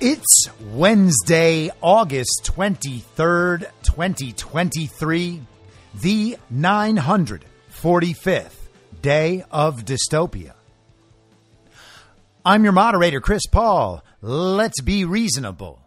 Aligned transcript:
It's 0.00 0.46
Wednesday, 0.60 1.70
August 1.80 2.42
23rd, 2.44 3.62
2023, 3.82 5.42
the 6.00 6.36
945th 6.54 8.52
day 9.02 9.44
of 9.50 9.84
dystopia. 9.84 10.52
I'm 12.44 12.62
your 12.62 12.72
moderator, 12.72 13.20
Chris 13.20 13.42
Paul. 13.50 14.04
Let's 14.22 14.80
be 14.82 15.04
reasonable. 15.04 15.82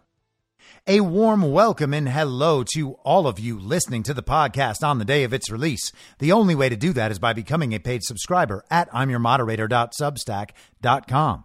A 0.86 1.00
warm 1.00 1.50
welcome 1.50 1.94
and 1.94 2.06
hello 2.06 2.64
to 2.74 2.92
all 3.04 3.26
of 3.26 3.40
you 3.40 3.58
listening 3.58 4.02
to 4.02 4.12
the 4.12 4.22
podcast 4.22 4.86
on 4.86 4.98
the 4.98 5.06
day 5.06 5.24
of 5.24 5.32
its 5.32 5.50
release. 5.50 5.90
The 6.18 6.32
only 6.32 6.54
way 6.54 6.68
to 6.68 6.76
do 6.76 6.92
that 6.92 7.12
is 7.12 7.18
by 7.18 7.32
becoming 7.32 7.72
a 7.72 7.78
paid 7.78 8.02
subscriber 8.02 8.62
at 8.70 8.90
imyourmoderator.substack.com. 8.90 11.44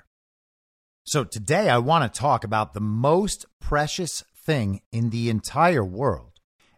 So 1.03 1.23
today 1.23 1.69
I 1.69 1.79
want 1.79 2.11
to 2.11 2.19
talk 2.19 2.43
about 2.43 2.73
the 2.73 2.79
most 2.79 3.45
precious 3.59 4.23
thing 4.45 4.81
in 4.91 5.09
the 5.09 5.29
entire 5.29 5.83
world. 5.83 6.31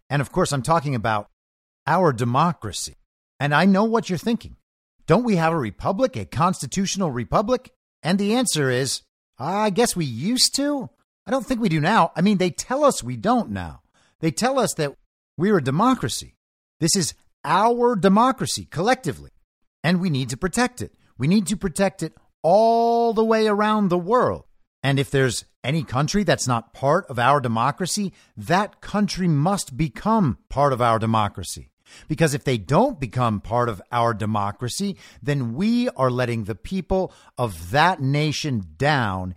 And 0.10 0.22
of 0.22 0.32
course, 0.32 0.52
I'm 0.52 0.62
talking 0.62 0.96
about 0.96 1.28
our 1.86 2.14
democracy. 2.14 2.96
And 3.40 3.54
I 3.54 3.66
know 3.66 3.84
what 3.84 4.10
you're 4.10 4.18
thinking. 4.18 4.56
Don't 5.06 5.26
we 5.26 5.36
have 5.36 5.52
a 5.52 5.58
republic, 5.58 6.16
a 6.16 6.26
constitutional 6.26 7.12
republic? 7.12 7.72
And 8.02 8.18
the 8.18 8.36
answer 8.36 8.70
is, 8.70 9.02
I 9.38 9.70
guess 9.70 9.96
we 9.96 10.06
used 10.06 10.56
to. 10.56 10.90
I 11.26 11.32
don't 11.32 11.46
think 11.46 11.60
we 11.60 11.70
do 11.70 11.82
now. 11.82 12.12
I 12.16 12.22
mean, 12.22 12.38
they 12.38 12.50
tell 12.50 12.84
us 12.84 13.04
we 13.04 13.18
don't 13.18 13.52
now. 13.52 13.82
They 14.20 14.32
tell 14.32 14.60
us 14.60 14.74
that 14.76 14.96
we're 15.38 15.58
a 15.58 15.64
democracy. 15.64 16.36
This 16.80 16.96
is 16.96 17.14
our 17.44 17.96
democracy 17.96 18.66
collectively, 18.66 19.32
and 19.84 20.00
we 20.00 20.10
need 20.10 20.30
to 20.30 20.38
protect 20.38 20.82
it. 20.82 20.94
We 21.18 21.28
need 21.28 21.48
to 21.48 21.58
protect 21.58 22.04
it 22.04 22.14
all 22.44 23.14
the 23.14 23.26
way 23.26 23.48
around 23.48 23.88
the 23.88 23.98
world. 23.98 24.44
And 24.84 25.00
if 25.00 25.10
there's 25.10 25.46
any 25.64 25.84
country 25.84 26.24
that's 26.24 26.48
not 26.48 26.74
part 26.74 27.06
of 27.08 27.18
our 27.18 27.40
democracy, 27.40 28.14
that 28.36 28.82
country 28.82 29.28
must 29.28 29.78
become 29.78 30.38
part 30.50 30.74
of 30.74 30.82
our 30.82 31.00
democracy. 31.00 31.70
Because 32.08 32.34
if 32.34 32.44
they 32.44 32.58
don't 32.58 33.00
become 33.00 33.40
part 33.40 33.70
of 33.70 33.82
our 33.92 34.14
democracy, 34.14 34.98
then 35.22 35.54
we 35.54 35.90
are 35.90 36.12
letting 36.12 36.44
the 36.44 36.56
people 36.56 37.14
of 37.38 37.72
that 37.72 38.02
nation 38.02 38.64
down, 38.78 39.36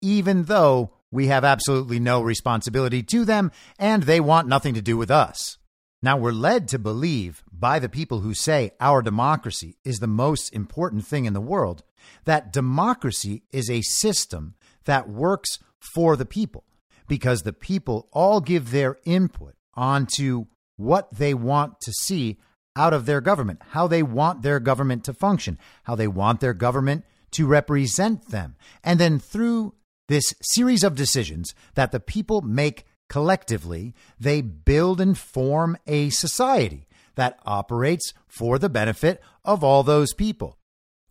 even 0.00 0.44
though 0.44 0.92
we 1.10 1.26
have 1.26 1.44
absolutely 1.44 1.98
no 1.98 2.20
responsibility 2.20 3.02
to 3.02 3.24
them 3.24 3.50
and 3.78 4.04
they 4.04 4.20
want 4.20 4.48
nothing 4.48 4.74
to 4.74 4.82
do 4.82 4.96
with 4.96 5.10
us. 5.10 5.58
Now, 6.02 6.16
we're 6.16 6.32
led 6.32 6.68
to 6.68 6.78
believe 6.78 7.42
by 7.50 7.78
the 7.78 7.88
people 7.88 8.20
who 8.20 8.34
say 8.34 8.72
our 8.80 9.02
democracy 9.02 9.76
is 9.84 9.98
the 9.98 10.06
most 10.06 10.54
important 10.54 11.06
thing 11.06 11.24
in 11.24 11.32
the 11.32 11.40
world 11.40 11.82
that 12.24 12.52
democracy 12.52 13.42
is 13.52 13.70
a 13.70 13.82
system 13.82 14.54
that 14.84 15.08
works 15.08 15.58
for 15.80 16.16
the 16.16 16.26
people 16.26 16.64
because 17.08 17.42
the 17.42 17.52
people 17.52 18.08
all 18.12 18.40
give 18.40 18.70
their 18.70 18.98
input 19.04 19.54
onto 19.74 20.46
what 20.76 21.08
they 21.12 21.34
want 21.34 21.80
to 21.80 21.92
see 21.92 22.38
out 22.74 22.92
of 22.92 23.06
their 23.06 23.20
government, 23.20 23.60
how 23.70 23.86
they 23.86 24.02
want 24.02 24.42
their 24.42 24.60
government 24.60 25.04
to 25.04 25.14
function, 25.14 25.58
how 25.84 25.94
they 25.94 26.08
want 26.08 26.40
their 26.40 26.54
government 26.54 27.04
to 27.32 27.46
represent 27.46 28.28
them. 28.28 28.56
And 28.84 29.00
then 29.00 29.18
through 29.18 29.74
this 30.08 30.34
series 30.42 30.84
of 30.84 30.94
decisions 30.94 31.54
that 31.74 31.92
the 31.92 32.00
people 32.00 32.42
make 32.42 32.84
collectively, 33.08 33.94
they 34.20 34.40
build 34.40 35.00
and 35.00 35.16
form 35.16 35.76
a 35.86 36.10
society 36.10 36.86
that 37.14 37.38
operates 37.46 38.12
for 38.28 38.58
the 38.58 38.68
benefit 38.68 39.20
of 39.44 39.64
all 39.64 39.82
those 39.82 40.12
people. 40.12 40.58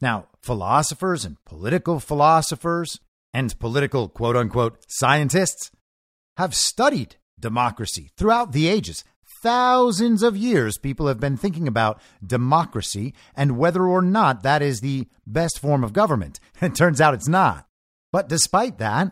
Now, 0.02 0.28
philosophers 0.46 1.26
and 1.26 1.44
political 1.46 2.00
philosophers 2.00 3.00
and 3.34 3.58
political 3.60 4.08
quote 4.08 4.38
unquote 4.38 4.78
scientists 4.88 5.72
have 6.38 6.54
studied 6.54 7.16
democracy 7.40 8.12
throughout 8.16 8.52
the 8.52 8.68
ages. 8.68 9.04
Thousands 9.42 10.24
of 10.24 10.38
years, 10.38 10.78
people 10.78 11.08
have 11.08 11.20
been 11.20 11.38
thinking 11.38 11.68
about 11.68 12.02
democracy 12.26 13.14
and 13.36 13.58
whether 13.58 13.86
or 13.86 14.02
not 14.02 14.44
that 14.44 14.62
is 14.62 14.82
the 14.82 15.08
best 15.26 15.60
form 15.60 15.84
of 15.84 15.94
government. 15.94 16.40
It 16.62 16.76
turns 16.76 17.02
out 17.02 17.14
it's 17.14 17.28
not. 17.28 17.68
But 18.12 18.30
despite 18.30 18.78
that, 18.78 19.12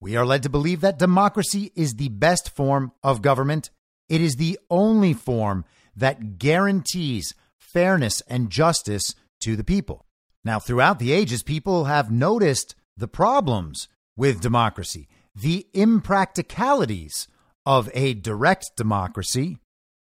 we 0.00 0.16
are 0.16 0.26
led 0.26 0.42
to 0.44 0.48
believe 0.48 0.80
that 0.82 0.98
democracy 0.98 1.72
is 1.74 1.94
the 1.94 2.08
best 2.08 2.54
form 2.54 2.92
of 3.02 3.22
government. 3.22 3.70
It 4.08 4.20
is 4.20 4.36
the 4.36 4.58
only 4.70 5.14
form 5.14 5.64
that 5.96 6.38
guarantees 6.38 7.34
fairness 7.58 8.20
and 8.28 8.50
justice 8.50 9.14
to 9.40 9.56
the 9.56 9.64
people. 9.64 10.06
Now, 10.44 10.58
throughout 10.58 10.98
the 10.98 11.12
ages, 11.12 11.42
people 11.42 11.84
have 11.84 12.10
noticed 12.10 12.74
the 12.96 13.08
problems 13.08 13.88
with 14.16 14.40
democracy, 14.40 15.08
the 15.34 15.66
impracticalities 15.74 17.26
of 17.66 17.90
a 17.94 18.14
direct 18.14 18.66
democracy, 18.76 19.58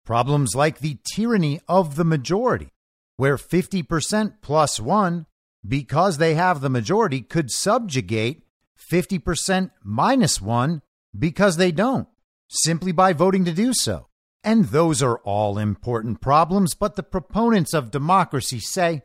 problems 0.05 0.55
like 0.55 0.79
the 0.79 0.99
tyranny 1.15 1.61
of 1.69 1.97
the 1.97 2.05
majority, 2.05 2.73
where 3.17 3.37
50% 3.37 4.35
plus 4.43 4.81
one, 4.81 5.27
because 5.67 6.19
they 6.19 6.35
have 6.35 6.61
the 6.61 6.69
majority, 6.69 7.21
could 7.21 7.51
subjugate 7.51 8.43
50% 8.91 9.71
minus 9.83 10.41
one 10.41 10.83
because 11.17 11.57
they 11.57 11.71
don't, 11.71 12.09
simply 12.49 12.93
by 12.93 13.13
voting 13.13 13.45
to 13.45 13.53
do 13.53 13.73
so. 13.73 14.09
And 14.43 14.67
those 14.67 15.03
are 15.03 15.19
all 15.19 15.57
important 15.59 16.21
problems, 16.21 16.75
but 16.75 16.97
the 16.97 17.03
proponents 17.03 17.73
of 17.73 17.91
democracy 17.91 18.61
say 18.61 19.03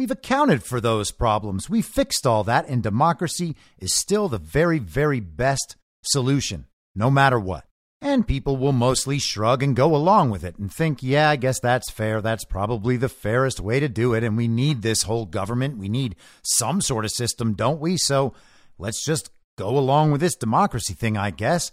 we've 0.00 0.10
accounted 0.10 0.62
for 0.62 0.80
those 0.80 1.10
problems. 1.10 1.68
We 1.68 1.82
fixed 1.82 2.26
all 2.26 2.42
that, 2.44 2.66
and 2.66 2.82
democracy 2.82 3.54
is 3.78 3.94
still 3.94 4.30
the 4.30 4.38
very, 4.38 4.78
very 4.78 5.20
best 5.20 5.76
solution, 6.00 6.64
no 6.94 7.10
matter 7.10 7.38
what. 7.38 7.66
And 8.00 8.26
people 8.26 8.56
will 8.56 8.72
mostly 8.72 9.18
shrug 9.18 9.62
and 9.62 9.76
go 9.76 9.94
along 9.94 10.30
with 10.30 10.42
it 10.42 10.56
and 10.56 10.72
think, 10.72 11.02
yeah, 11.02 11.28
I 11.28 11.36
guess 11.36 11.60
that's 11.60 11.90
fair. 11.90 12.22
That's 12.22 12.46
probably 12.46 12.96
the 12.96 13.10
fairest 13.10 13.60
way 13.60 13.78
to 13.78 13.90
do 13.90 14.14
it. 14.14 14.24
And 14.24 14.38
we 14.38 14.48
need 14.48 14.80
this 14.80 15.02
whole 15.02 15.26
government. 15.26 15.76
We 15.76 15.90
need 15.90 16.16
some 16.42 16.80
sort 16.80 17.04
of 17.04 17.10
system, 17.10 17.52
don't 17.52 17.78
we? 17.78 17.98
So 17.98 18.32
let's 18.78 19.04
just 19.04 19.28
go 19.58 19.76
along 19.76 20.12
with 20.12 20.22
this 20.22 20.34
democracy 20.34 20.94
thing, 20.94 21.18
I 21.18 21.28
guess. 21.28 21.72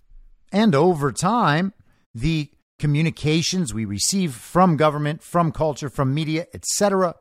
And 0.52 0.76
over 0.76 1.14
time, 1.14 1.72
the 2.14 2.52
communications 2.78 3.74
we 3.74 3.86
receive 3.86 4.34
from 4.34 4.76
government, 4.76 5.24
from 5.24 5.54
culture, 5.54 5.88
from 5.88 6.14
media, 6.14 6.48
etc., 6.54 7.16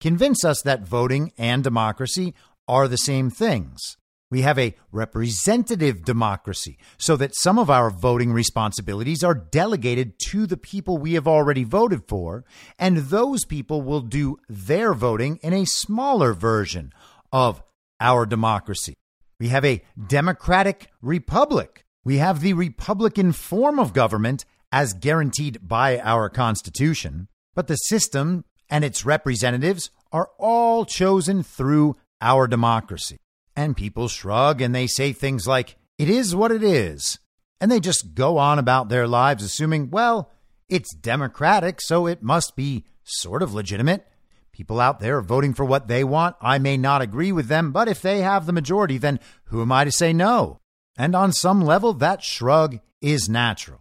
convince 0.00 0.44
us 0.44 0.62
that 0.62 0.86
voting 0.86 1.32
and 1.38 1.62
democracy 1.62 2.34
are 2.66 2.88
the 2.88 2.96
same 2.96 3.30
things. 3.30 3.96
We 4.30 4.42
have 4.42 4.60
a 4.60 4.76
representative 4.92 6.04
democracy 6.04 6.78
so 6.98 7.16
that 7.16 7.34
some 7.34 7.58
of 7.58 7.68
our 7.68 7.90
voting 7.90 8.32
responsibilities 8.32 9.24
are 9.24 9.34
delegated 9.34 10.20
to 10.28 10.46
the 10.46 10.56
people 10.56 10.98
we 10.98 11.14
have 11.14 11.26
already 11.26 11.64
voted 11.64 12.02
for, 12.06 12.44
and 12.78 12.96
those 12.96 13.44
people 13.44 13.82
will 13.82 14.02
do 14.02 14.38
their 14.48 14.94
voting 14.94 15.40
in 15.42 15.52
a 15.52 15.64
smaller 15.64 16.32
version 16.32 16.92
of 17.32 17.60
our 17.98 18.24
democracy. 18.24 18.94
We 19.40 19.48
have 19.48 19.64
a 19.64 19.82
democratic 20.06 20.92
republic. 21.02 21.84
We 22.04 22.18
have 22.18 22.40
the 22.40 22.52
Republican 22.52 23.32
form 23.32 23.80
of 23.80 23.92
government 23.92 24.44
as 24.70 24.92
guaranteed 24.92 25.66
by 25.66 25.98
our 25.98 26.28
Constitution, 26.28 27.26
but 27.56 27.66
the 27.66 27.74
system 27.74 28.44
and 28.70 28.84
its 28.84 29.04
representatives 29.04 29.90
are 30.12 30.30
all 30.38 30.84
chosen 30.84 31.42
through 31.42 31.96
our 32.20 32.46
democracy. 32.46 33.18
And 33.56 33.76
people 33.76 34.08
shrug 34.08 34.62
and 34.62 34.74
they 34.74 34.86
say 34.86 35.12
things 35.12 35.46
like, 35.46 35.76
it 35.98 36.08
is 36.08 36.34
what 36.34 36.52
it 36.52 36.62
is. 36.62 37.18
And 37.60 37.70
they 37.70 37.80
just 37.80 38.14
go 38.14 38.38
on 38.38 38.58
about 38.58 38.88
their 38.88 39.06
lives 39.06 39.44
assuming, 39.44 39.90
well, 39.90 40.30
it's 40.68 40.94
democratic, 40.94 41.80
so 41.80 42.06
it 42.06 42.22
must 42.22 42.56
be 42.56 42.84
sort 43.02 43.42
of 43.42 43.52
legitimate. 43.52 44.06
People 44.52 44.80
out 44.80 45.00
there 45.00 45.18
are 45.18 45.22
voting 45.22 45.52
for 45.52 45.64
what 45.64 45.88
they 45.88 46.04
want. 46.04 46.36
I 46.40 46.58
may 46.58 46.76
not 46.76 47.02
agree 47.02 47.32
with 47.32 47.48
them, 47.48 47.72
but 47.72 47.88
if 47.88 48.00
they 48.00 48.20
have 48.20 48.46
the 48.46 48.52
majority, 48.52 48.98
then 48.98 49.20
who 49.46 49.60
am 49.60 49.72
I 49.72 49.84
to 49.84 49.92
say 49.92 50.12
no? 50.12 50.60
And 50.96 51.14
on 51.14 51.32
some 51.32 51.60
level, 51.60 51.92
that 51.94 52.22
shrug 52.22 52.78
is 53.00 53.28
natural 53.28 53.80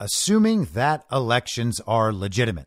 assuming 0.00 0.64
that 0.72 1.04
elections 1.12 1.78
are 1.86 2.12
legitimate. 2.12 2.66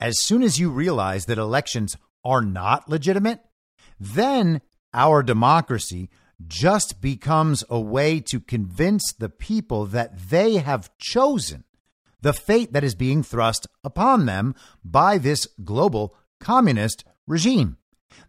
As 0.00 0.22
soon 0.22 0.42
as 0.42 0.58
you 0.58 0.70
realize 0.70 1.26
that 1.26 1.38
elections 1.38 1.96
are 2.24 2.42
not 2.42 2.88
legitimate, 2.88 3.40
then 3.98 4.60
our 4.92 5.22
democracy 5.22 6.10
just 6.46 7.00
becomes 7.00 7.64
a 7.70 7.80
way 7.80 8.20
to 8.20 8.40
convince 8.40 9.12
the 9.12 9.28
people 9.28 9.86
that 9.86 10.28
they 10.28 10.54
have 10.56 10.90
chosen 10.98 11.64
the 12.20 12.32
fate 12.32 12.72
that 12.72 12.84
is 12.84 12.94
being 12.94 13.22
thrust 13.22 13.66
upon 13.84 14.26
them 14.26 14.54
by 14.84 15.16
this 15.16 15.46
global 15.62 16.14
communist 16.40 17.04
regime. 17.26 17.76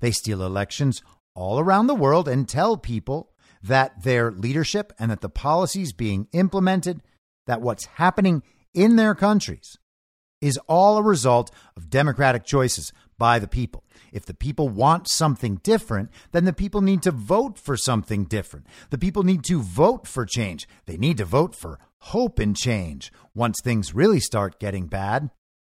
They 0.01 0.11
steal 0.11 0.43
elections 0.43 1.01
all 1.33 1.59
around 1.59 1.87
the 1.87 1.95
world 1.95 2.27
and 2.27 2.47
tell 2.47 2.77
people 2.77 3.31
that 3.63 4.03
their 4.03 4.31
leadership 4.31 4.93
and 4.99 5.09
that 5.09 5.21
the 5.21 5.29
policies 5.29 5.93
being 5.93 6.27
implemented 6.31 7.01
that 7.47 7.61
what's 7.61 7.85
happening 7.85 8.43
in 8.73 8.97
their 8.97 9.15
countries 9.15 9.77
is 10.41 10.59
all 10.67 10.97
a 10.97 11.03
result 11.03 11.51
of 11.75 11.89
democratic 11.89 12.45
choices 12.45 12.91
by 13.17 13.39
the 13.39 13.47
people. 13.47 13.83
If 14.11 14.25
the 14.25 14.33
people 14.33 14.69
want 14.69 15.09
something 15.09 15.59
different, 15.63 16.09
then 16.31 16.45
the 16.45 16.53
people 16.53 16.81
need 16.81 17.01
to 17.03 17.11
vote 17.11 17.57
for 17.57 17.75
something 17.75 18.25
different. 18.25 18.67
The 18.89 18.97
people 18.97 19.23
need 19.23 19.43
to 19.45 19.61
vote 19.61 20.07
for 20.07 20.25
change. 20.25 20.67
They 20.85 20.97
need 20.97 21.17
to 21.17 21.25
vote 21.25 21.55
for 21.55 21.79
hope 21.99 22.39
and 22.39 22.55
change 22.55 23.11
once 23.33 23.57
things 23.63 23.93
really 23.93 24.19
start 24.19 24.59
getting 24.59 24.87
bad. 24.87 25.31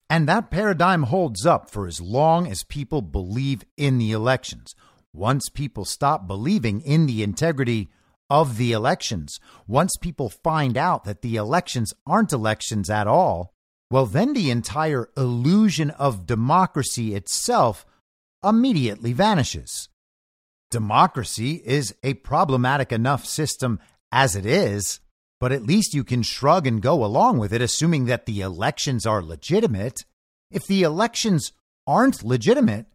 And 0.09 0.27
that 0.27 0.50
paradigm 0.50 1.04
holds 1.04 1.45
up 1.45 1.69
for 1.69 1.86
as 1.86 2.01
long 2.01 2.48
as 2.48 2.63
people 2.63 3.01
believe 3.01 3.63
in 3.75 3.98
the 3.98 4.12
elections. 4.12 4.74
Once 5.13 5.50
people 5.50 5.86
stop 5.86 6.27
believing 6.27 6.81
in 6.81 7.06
the 7.06 7.24
integrity 7.24 7.89
of 8.30 8.57
the 8.57 8.71
elections. 8.71 9.39
Once 9.68 9.95
people 10.00 10.30
find 10.30 10.77
out 10.77 11.04
that 11.04 11.21
the 11.21 11.36
elections 11.36 11.94
aren't 12.06 12.33
elections 12.33 12.89
at 12.89 13.07
all, 13.07 13.54
well, 13.89 14.06
then 14.06 14.34
the 14.34 14.51
entire 14.51 15.10
illusion 15.16 15.92
of 15.92 16.25
democracy 16.25 17.16
itself 17.16 17.86
immediately 18.44 19.13
vanishes. 19.13 19.90
Democracy 20.69 21.61
is 21.66 21.95
a 22.04 22.16
problematic 22.16 22.92
enough 22.92 23.26
system 23.26 23.80
as 24.11 24.35
it 24.35 24.45
is, 24.45 25.00
but 25.40 25.54
at 25.54 25.64
least 25.64 25.94
you 25.94 26.04
can 26.04 26.23
shrug 26.23 26.68
and 26.68 26.81
go 26.81 27.06
along 27.06 27.38
with 27.38 27.54
it, 27.54 27.61
assuming 27.61 28.06
that 28.06 28.26
the 28.26 28.42
elections 28.42 29.06
are 29.06 29.23
legitimate. 29.23 30.04
If 30.52 30.68
the 30.68 30.83
elections 30.83 31.54
aren't 31.85 32.23
legitimate, 32.23 32.88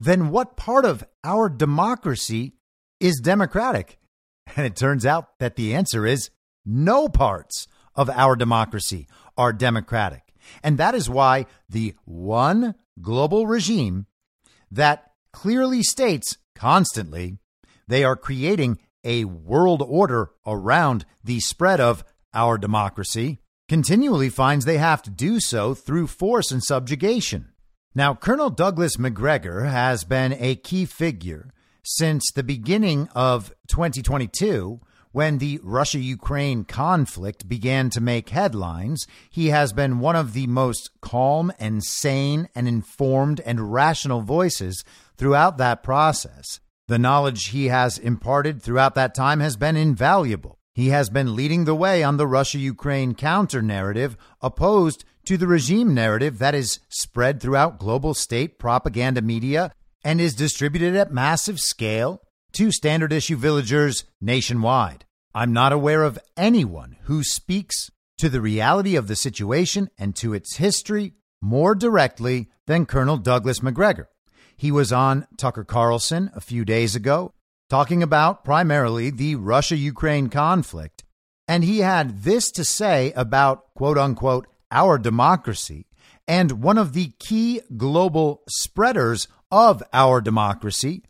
then 0.00 0.30
what 0.30 0.56
part 0.56 0.84
of 0.84 1.04
our 1.22 1.48
democracy 1.48 2.54
is 3.00 3.20
democratic? 3.20 3.98
And 4.56 4.66
it 4.66 4.74
turns 4.74 5.06
out 5.06 5.38
that 5.38 5.54
the 5.54 5.72
answer 5.72 6.04
is 6.04 6.30
no 6.66 7.08
parts 7.08 7.68
of 7.94 8.10
our 8.10 8.34
democracy 8.34 9.06
are 9.36 9.52
democratic. 9.52 10.31
And 10.62 10.78
that 10.78 10.94
is 10.94 11.08
why 11.08 11.46
the 11.68 11.94
one 12.04 12.74
global 13.00 13.46
regime 13.46 14.06
that 14.70 15.12
clearly 15.32 15.82
states 15.82 16.36
constantly 16.54 17.38
they 17.88 18.04
are 18.04 18.16
creating 18.16 18.78
a 19.04 19.24
world 19.24 19.82
order 19.86 20.30
around 20.46 21.04
the 21.24 21.40
spread 21.40 21.80
of 21.80 22.04
our 22.32 22.56
democracy 22.56 23.38
continually 23.68 24.28
finds 24.28 24.64
they 24.64 24.78
have 24.78 25.02
to 25.02 25.10
do 25.10 25.40
so 25.40 25.74
through 25.74 26.06
force 26.06 26.50
and 26.50 26.62
subjugation. 26.62 27.52
Now, 27.94 28.14
Colonel 28.14 28.50
Douglas 28.50 28.98
Macgregor 28.98 29.64
has 29.64 30.04
been 30.04 30.34
a 30.38 30.56
key 30.56 30.84
figure 30.84 31.50
since 31.84 32.24
the 32.34 32.42
beginning 32.42 33.08
of 33.14 33.52
2022 33.68 34.80
when 35.12 35.38
the 35.38 35.60
Russia 35.62 35.98
Ukraine 35.98 36.64
conflict 36.64 37.48
began 37.48 37.90
to 37.90 38.00
make 38.00 38.30
headlines, 38.30 39.06
he 39.30 39.48
has 39.48 39.72
been 39.72 40.00
one 40.00 40.16
of 40.16 40.32
the 40.32 40.46
most 40.46 40.90
calm 41.00 41.52
and 41.58 41.84
sane 41.84 42.48
and 42.54 42.66
informed 42.66 43.40
and 43.40 43.72
rational 43.72 44.22
voices 44.22 44.84
throughout 45.16 45.58
that 45.58 45.82
process. 45.82 46.60
The 46.88 46.98
knowledge 46.98 47.48
he 47.48 47.68
has 47.68 47.98
imparted 47.98 48.62
throughout 48.62 48.94
that 48.96 49.14
time 49.14 49.40
has 49.40 49.56
been 49.56 49.76
invaluable. 49.76 50.58
He 50.74 50.88
has 50.88 51.10
been 51.10 51.36
leading 51.36 51.64
the 51.64 51.74
way 51.74 52.02
on 52.02 52.16
the 52.16 52.26
Russia 52.26 52.58
Ukraine 52.58 53.14
counter 53.14 53.60
narrative 53.60 54.16
opposed 54.40 55.04
to 55.26 55.36
the 55.36 55.46
regime 55.46 55.94
narrative 55.94 56.38
that 56.38 56.54
is 56.54 56.80
spread 56.88 57.40
throughout 57.40 57.78
global 57.78 58.14
state 58.14 58.58
propaganda 58.58 59.20
media 59.20 59.72
and 60.02 60.20
is 60.20 60.34
distributed 60.34 60.96
at 60.96 61.12
massive 61.12 61.60
scale 61.60 62.22
to 62.54 62.70
standard 62.72 63.12
issue 63.12 63.36
villagers 63.36 64.04
nationwide. 64.20 65.04
I'm 65.34 65.52
not 65.52 65.72
aware 65.72 66.02
of 66.02 66.18
anyone 66.36 66.96
who 67.04 67.22
speaks 67.22 67.90
to 68.18 68.28
the 68.28 68.40
reality 68.40 68.96
of 68.96 69.08
the 69.08 69.16
situation 69.16 69.90
and 69.98 70.14
to 70.16 70.34
its 70.34 70.56
history 70.56 71.14
more 71.40 71.74
directly 71.74 72.48
than 72.66 72.86
Colonel 72.86 73.16
Douglas 73.16 73.62
Macgregor. 73.62 74.08
He 74.56 74.70
was 74.70 74.92
on 74.92 75.26
Tucker 75.36 75.64
Carlson 75.64 76.30
a 76.34 76.40
few 76.40 76.64
days 76.64 76.94
ago 76.94 77.32
talking 77.68 78.02
about 78.02 78.44
primarily 78.44 79.08
the 79.08 79.34
Russia 79.34 79.76
Ukraine 79.76 80.28
conflict. 80.28 81.04
And 81.48 81.64
he 81.64 81.78
had 81.78 82.22
this 82.22 82.50
to 82.52 82.64
say 82.64 83.12
about, 83.16 83.74
quote 83.74 83.96
unquote, 83.96 84.46
our 84.70 84.98
democracy 84.98 85.86
and 86.28 86.62
one 86.62 86.78
of 86.78 86.92
the 86.92 87.12
key 87.18 87.60
global 87.76 88.42
spreaders 88.48 89.26
of 89.50 89.82
our 89.92 90.20
democracy, 90.20 91.02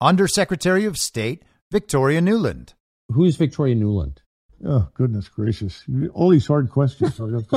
Undersecretary 0.00 0.86
of 0.86 0.96
State 0.96 1.42
Victoria 1.70 2.20
Nuland. 2.20 2.74
Who 3.12 3.24
is 3.24 3.36
Victoria 3.36 3.74
Nuland? 3.74 4.18
Oh, 4.64 4.88
goodness 4.94 5.28
gracious. 5.28 5.84
All 6.12 6.30
these 6.30 6.46
hard 6.46 6.70
questions. 6.70 7.18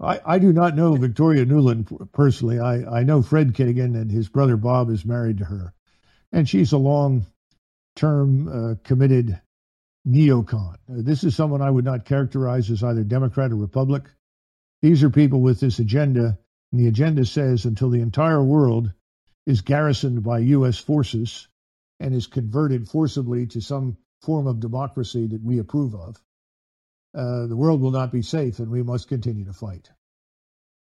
I, 0.00 0.20
I 0.24 0.38
do 0.38 0.52
not 0.52 0.76
know 0.76 0.94
Victoria 0.96 1.44
Nuland 1.44 2.12
personally. 2.12 2.58
I, 2.58 3.00
I 3.00 3.02
know 3.02 3.22
Fred 3.22 3.54
Kagan, 3.54 3.94
and 3.94 4.10
his 4.10 4.28
brother 4.28 4.56
Bob 4.56 4.90
is 4.90 5.04
married 5.04 5.38
to 5.38 5.44
her. 5.44 5.74
And 6.32 6.48
she's 6.48 6.72
a 6.72 6.78
long 6.78 7.26
term 7.96 8.48
uh, 8.48 8.74
committed 8.84 9.40
neocon. 10.06 10.74
Uh, 10.74 11.02
this 11.02 11.24
is 11.24 11.36
someone 11.36 11.60
I 11.60 11.70
would 11.70 11.84
not 11.84 12.04
characterize 12.04 12.70
as 12.70 12.82
either 12.82 13.04
Democrat 13.04 13.52
or 13.52 13.56
Republic. 13.56 14.04
These 14.80 15.02
are 15.02 15.10
people 15.10 15.40
with 15.40 15.60
this 15.60 15.78
agenda, 15.78 16.38
and 16.72 16.80
the 16.80 16.88
agenda 16.88 17.24
says 17.26 17.64
until 17.64 17.90
the 17.90 18.00
entire 18.00 18.42
world 18.42 18.92
is 19.48 19.62
garrisoned 19.62 20.22
by 20.22 20.40
U.S. 20.40 20.76
forces 20.76 21.48
and 21.98 22.14
is 22.14 22.26
converted 22.26 22.86
forcibly 22.86 23.46
to 23.46 23.62
some 23.62 23.96
form 24.20 24.46
of 24.46 24.60
democracy 24.60 25.26
that 25.26 25.42
we 25.42 25.58
approve 25.58 25.94
of, 25.94 26.16
uh, 27.14 27.46
the 27.46 27.56
world 27.56 27.80
will 27.80 27.90
not 27.90 28.12
be 28.12 28.20
safe, 28.20 28.58
and 28.58 28.70
we 28.70 28.82
must 28.82 29.08
continue 29.08 29.46
to 29.46 29.54
fight. 29.54 29.88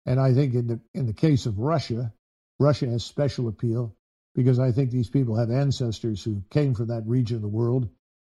And 0.06 0.22
I 0.22 0.34
think 0.34 0.54
in 0.54 0.68
the 0.68 0.80
in 0.94 1.06
the 1.06 1.14
case 1.14 1.46
of 1.48 1.60
Russia, 1.60 2.14
Russia 2.58 2.88
has 2.88 3.04
special 3.04 3.50
appeal 3.50 3.94
because 4.34 4.58
I 4.58 4.72
think 4.72 4.90
these 4.90 5.10
people 5.10 5.36
have 5.36 5.52
ancestors 5.52 6.24
who 6.24 6.42
came 6.50 6.76
from 6.76 6.88
that 6.88 7.06
region 7.06 7.36
of 7.36 7.42
the 7.42 7.50
world 7.50 7.90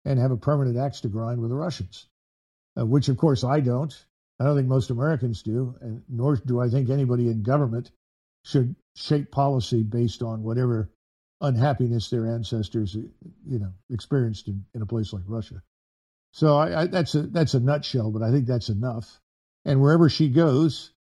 and 0.04 0.18
have 0.18 0.32
a 0.32 0.36
permanent 0.36 0.78
axe 0.78 1.02
to 1.02 1.08
grind 1.08 1.40
with 1.40 1.50
the 1.50 1.56
Russians, 1.56 2.08
uh, 2.76 2.84
which 2.84 3.08
of 3.08 3.18
course 3.18 3.44
I 3.44 3.60
don't. 3.60 3.94
I 4.40 4.44
don't 4.44 4.56
think 4.56 4.68
most 4.68 4.90
Americans 4.90 5.42
do, 5.42 5.76
and 5.80 6.02
nor 6.08 6.34
do 6.34 6.60
I 6.60 6.68
think 6.70 6.90
anybody 6.90 7.28
in 7.28 7.44
government 7.44 7.92
should 8.48 8.74
shape 8.96 9.30
policy 9.30 9.82
based 9.82 10.22
on 10.22 10.42
whatever 10.42 10.90
unhappiness 11.40 12.08
their 12.08 12.26
ancestors, 12.26 12.94
you 12.94 13.58
know, 13.58 13.72
experienced 13.90 14.48
in, 14.48 14.64
in 14.74 14.82
a 14.82 14.86
place 14.86 15.12
like 15.12 15.22
Russia. 15.26 15.62
So 16.32 16.56
I, 16.56 16.82
I, 16.82 16.86
that's 16.86 17.14
a 17.14 17.22
that's 17.22 17.54
a 17.54 17.60
nutshell, 17.60 18.10
but 18.10 18.22
I 18.22 18.30
think 18.30 18.46
that's 18.46 18.70
enough. 18.70 19.20
And 19.64 19.80
wherever 19.80 20.08
she 20.08 20.28
goes, 20.28 20.92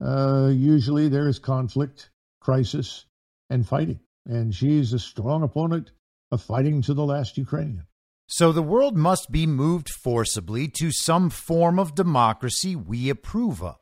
uh, 0.00 0.50
usually 0.52 1.08
there 1.08 1.28
is 1.28 1.38
conflict, 1.38 2.10
crisis, 2.40 3.04
and 3.50 3.66
fighting. 3.66 4.00
And 4.26 4.54
she's 4.54 4.92
a 4.92 4.98
strong 4.98 5.42
opponent 5.42 5.90
of 6.30 6.40
fighting 6.40 6.82
to 6.82 6.94
the 6.94 7.04
last 7.04 7.36
Ukrainian. 7.36 7.86
So 8.28 8.52
the 8.52 8.62
world 8.62 8.96
must 8.96 9.30
be 9.30 9.46
moved 9.46 9.90
forcibly 9.90 10.68
to 10.78 10.90
some 10.92 11.30
form 11.30 11.78
of 11.78 11.94
democracy 11.94 12.76
we 12.76 13.10
approve 13.10 13.62
of. 13.62 13.81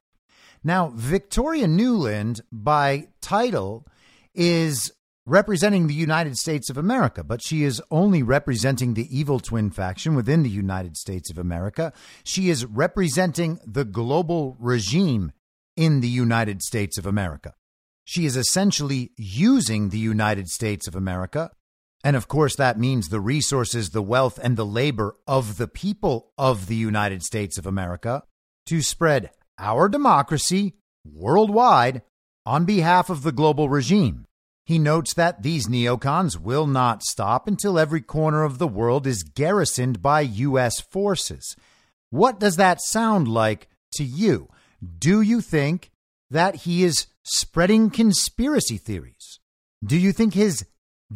Now, 0.62 0.92
Victoria 0.94 1.66
Nuland, 1.66 2.40
by 2.52 3.08
title, 3.20 3.86
is 4.34 4.92
representing 5.26 5.86
the 5.86 5.94
United 5.94 6.36
States 6.36 6.70
of 6.70 6.76
America, 6.76 7.22
but 7.22 7.42
she 7.42 7.62
is 7.62 7.82
only 7.90 8.22
representing 8.22 8.94
the 8.94 9.16
evil 9.16 9.38
twin 9.38 9.70
faction 9.70 10.14
within 10.14 10.42
the 10.42 10.50
United 10.50 10.96
States 10.96 11.30
of 11.30 11.38
America. 11.38 11.92
She 12.24 12.50
is 12.50 12.66
representing 12.66 13.60
the 13.64 13.84
global 13.84 14.56
regime 14.58 15.32
in 15.76 16.00
the 16.00 16.08
United 16.08 16.62
States 16.62 16.98
of 16.98 17.06
America. 17.06 17.54
She 18.04 18.26
is 18.26 18.36
essentially 18.36 19.12
using 19.16 19.90
the 19.90 19.98
United 19.98 20.48
States 20.48 20.88
of 20.88 20.96
America 20.96 21.50
and 22.02 22.16
of 22.16 22.28
course, 22.28 22.56
that 22.56 22.78
means 22.78 23.08
the 23.08 23.20
resources, 23.20 23.90
the 23.90 24.02
wealth, 24.02 24.38
and 24.42 24.56
the 24.56 24.66
labor 24.66 25.16
of 25.26 25.58
the 25.58 25.68
people 25.68 26.32
of 26.38 26.66
the 26.66 26.76
United 26.76 27.22
States 27.22 27.58
of 27.58 27.66
America 27.66 28.22
to 28.66 28.80
spread 28.80 29.30
our 29.60 29.88
democracy 29.88 30.74
worldwide 31.04 32.02
on 32.44 32.64
behalf 32.64 33.10
of 33.10 33.22
the 33.22 33.32
global 33.32 33.68
regime. 33.68 34.26
He 34.64 34.78
notes 34.78 35.14
that 35.14 35.42
these 35.42 35.68
neocons 35.68 36.38
will 36.38 36.66
not 36.66 37.02
stop 37.02 37.46
until 37.46 37.78
every 37.78 38.00
corner 38.00 38.44
of 38.44 38.58
the 38.58 38.68
world 38.68 39.06
is 39.06 39.22
garrisoned 39.22 40.00
by 40.00 40.20
U.S. 40.20 40.80
forces. 40.80 41.56
What 42.10 42.40
does 42.40 42.56
that 42.56 42.80
sound 42.80 43.28
like 43.28 43.68
to 43.94 44.04
you? 44.04 44.48
Do 44.98 45.20
you 45.20 45.40
think 45.40 45.90
that 46.30 46.54
he 46.56 46.84
is 46.84 47.06
spreading 47.24 47.90
conspiracy 47.90 48.76
theories? 48.76 49.40
Do 49.84 49.96
you 49.96 50.12
think 50.12 50.34
his 50.34 50.64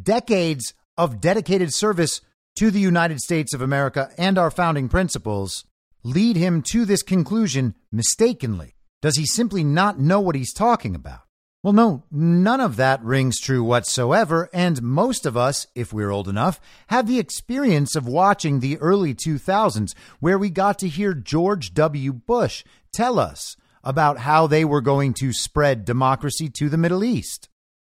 decades 0.01 0.75
of 0.97 1.21
dedicated 1.21 1.73
service 1.73 2.21
to 2.57 2.71
the 2.71 2.81
United 2.81 3.21
States 3.21 3.55
of 3.55 3.61
America 3.61 4.11
and 4.17 4.39
our 4.39 4.51
founding 4.51 4.89
principles 4.89 5.65
lead 6.05 6.37
him 6.37 6.63
to 6.71 6.85
this 6.85 7.03
conclusion 7.03 7.75
mistakenly? 7.91 8.75
Does 9.03 9.17
he 9.17 9.27
simply 9.27 9.65
not 9.65 9.99
know 9.99 10.21
what 10.21 10.37
he's 10.37 10.53
talking 10.53 10.95
about? 10.95 11.21
Well, 11.65 11.73
no, 11.73 12.05
none 12.11 12.61
of 12.61 12.77
that 12.77 13.03
rings 13.03 13.41
true 13.41 13.65
whatsoever, 13.65 14.51
and 14.53 14.83
most 14.83 15.25
of 15.25 15.35
us, 15.35 15.67
if 15.75 15.95
we're 15.95 16.11
old 16.11 16.29
enough, 16.29 16.61
have 16.89 17.07
the 17.07 17.19
experience 17.19 17.97
of 17.97 18.07
watching 18.07 18.61
the 18.61 18.77
early 18.79 19.15
2000s, 19.15 19.95
where 20.21 20.39
we 20.39 20.51
got 20.51 20.79
to 20.81 20.89
hear 20.89 21.15
George 21.15 21.73
W. 21.73 22.13
Bush 22.13 22.65
tell 22.93 23.19
us 23.19 23.57
about 23.83 24.19
how 24.19 24.47
they 24.47 24.63
were 24.63 24.83
going 24.83 25.15
to 25.15 25.33
spread 25.33 25.87
democracy 25.87 26.51
to 26.51 26.69
the 26.69 26.77
Middle 26.77 27.03
East. 27.03 27.49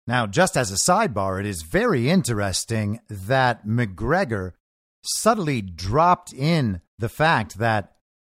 Now, 0.05 0.27
just 0.27 0.57
as 0.57 0.69
a 0.69 0.91
sidebar, 0.91 1.39
it 1.39 1.45
is 1.45 1.61
very 1.61 2.09
interesting 2.09 2.99
that 3.09 3.65
Macgregor 3.65 4.55
subtly 5.01 5.61
dropped 5.61 6.33
in 6.33 6.81
the 6.99 7.09
fact 7.09 7.57
that 7.57 7.90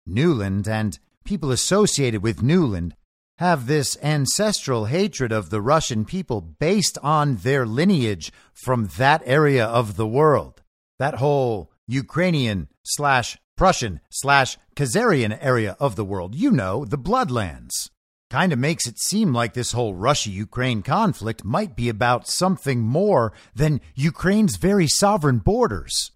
Nuland 0.09 0.69
and 0.69 0.99
people 1.25 1.51
associated 1.51 2.23
with 2.23 2.43
Nuland 2.43 2.93
have 3.39 3.67
this 3.67 3.97
ancestral 4.03 4.85
hatred 4.85 5.33
of 5.33 5.51
the 5.51 5.61
Russian 5.61 6.05
people 6.05 6.41
based 6.41 6.99
on 7.03 7.37
their 7.37 7.67
lineage 7.67 8.33
from 8.53 8.91
that 8.97 9.23
area 9.25 9.65
of 9.65 9.97
the 9.97 10.07
world. 10.07 10.63
That 10.99 11.17
whole 11.17 11.73
Ukrainian 11.87 12.69
slash 12.85 13.37
Prussian 13.57 14.01
slash 14.11 14.57
Khazarian 14.77 15.37
area 15.41 15.77
of 15.79 15.97
the 15.97 16.05
world. 16.05 16.35
You 16.35 16.51
know, 16.51 16.85
the 16.85 16.99
Bloodlands 16.99 17.91
kind 18.31 18.53
of 18.53 18.59
makes 18.59 18.87
it 18.87 18.99
seem 18.99 19.33
like 19.33 19.55
this 19.55 19.73
whole 19.73 19.95
Russia 19.95 20.31
Ukraine 20.31 20.83
conflict 20.83 21.45
might 21.45 21.77
be 21.77 21.89
about 21.89 22.27
something 22.27 22.81
more 22.81 23.33
than 23.55 23.81
Ukraine's 23.95 24.57
very 24.57 24.89
sovereign 24.89 25.39
borders. 25.39 26.11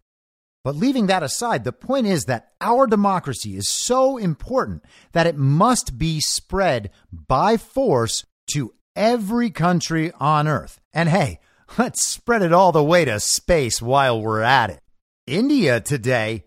But 0.68 0.76
leaving 0.76 1.06
that 1.06 1.22
aside, 1.22 1.64
the 1.64 1.72
point 1.72 2.06
is 2.06 2.26
that 2.26 2.52
our 2.60 2.86
democracy 2.86 3.56
is 3.56 3.70
so 3.70 4.18
important 4.18 4.84
that 5.12 5.26
it 5.26 5.38
must 5.38 5.96
be 5.96 6.20
spread 6.20 6.90
by 7.10 7.56
force 7.56 8.26
to 8.52 8.74
every 8.94 9.48
country 9.48 10.12
on 10.20 10.46
earth. 10.46 10.78
And 10.92 11.08
hey, 11.08 11.40
let's 11.78 12.06
spread 12.06 12.42
it 12.42 12.52
all 12.52 12.70
the 12.70 12.84
way 12.84 13.06
to 13.06 13.18
space 13.18 13.80
while 13.80 14.20
we're 14.20 14.42
at 14.42 14.68
it. 14.68 14.80
India 15.26 15.80
today 15.80 16.44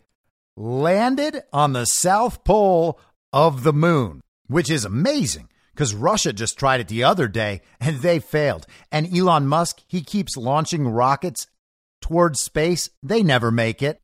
landed 0.55 1.41
on 1.51 1.73
the 1.73 1.85
south 1.85 2.43
pole 2.43 2.99
of 3.33 3.63
the 3.63 3.73
moon, 3.73 4.21
which 4.45 4.69
is 4.69 4.85
amazing 4.85 5.49
because 5.73 5.95
Russia 5.95 6.31
just 6.31 6.59
tried 6.59 6.79
it 6.79 6.89
the 6.89 7.03
other 7.03 7.27
day 7.27 7.61
and 7.79 7.97
they 8.01 8.19
failed. 8.19 8.67
And 8.91 9.11
Elon 9.11 9.47
Musk, 9.47 9.81
he 9.87 10.01
keeps 10.01 10.37
launching 10.37 10.87
rockets 10.87 11.47
towards 12.01 12.39
space. 12.39 12.87
They 13.01 13.23
never 13.23 13.49
make 13.49 13.81
it. 13.81 13.99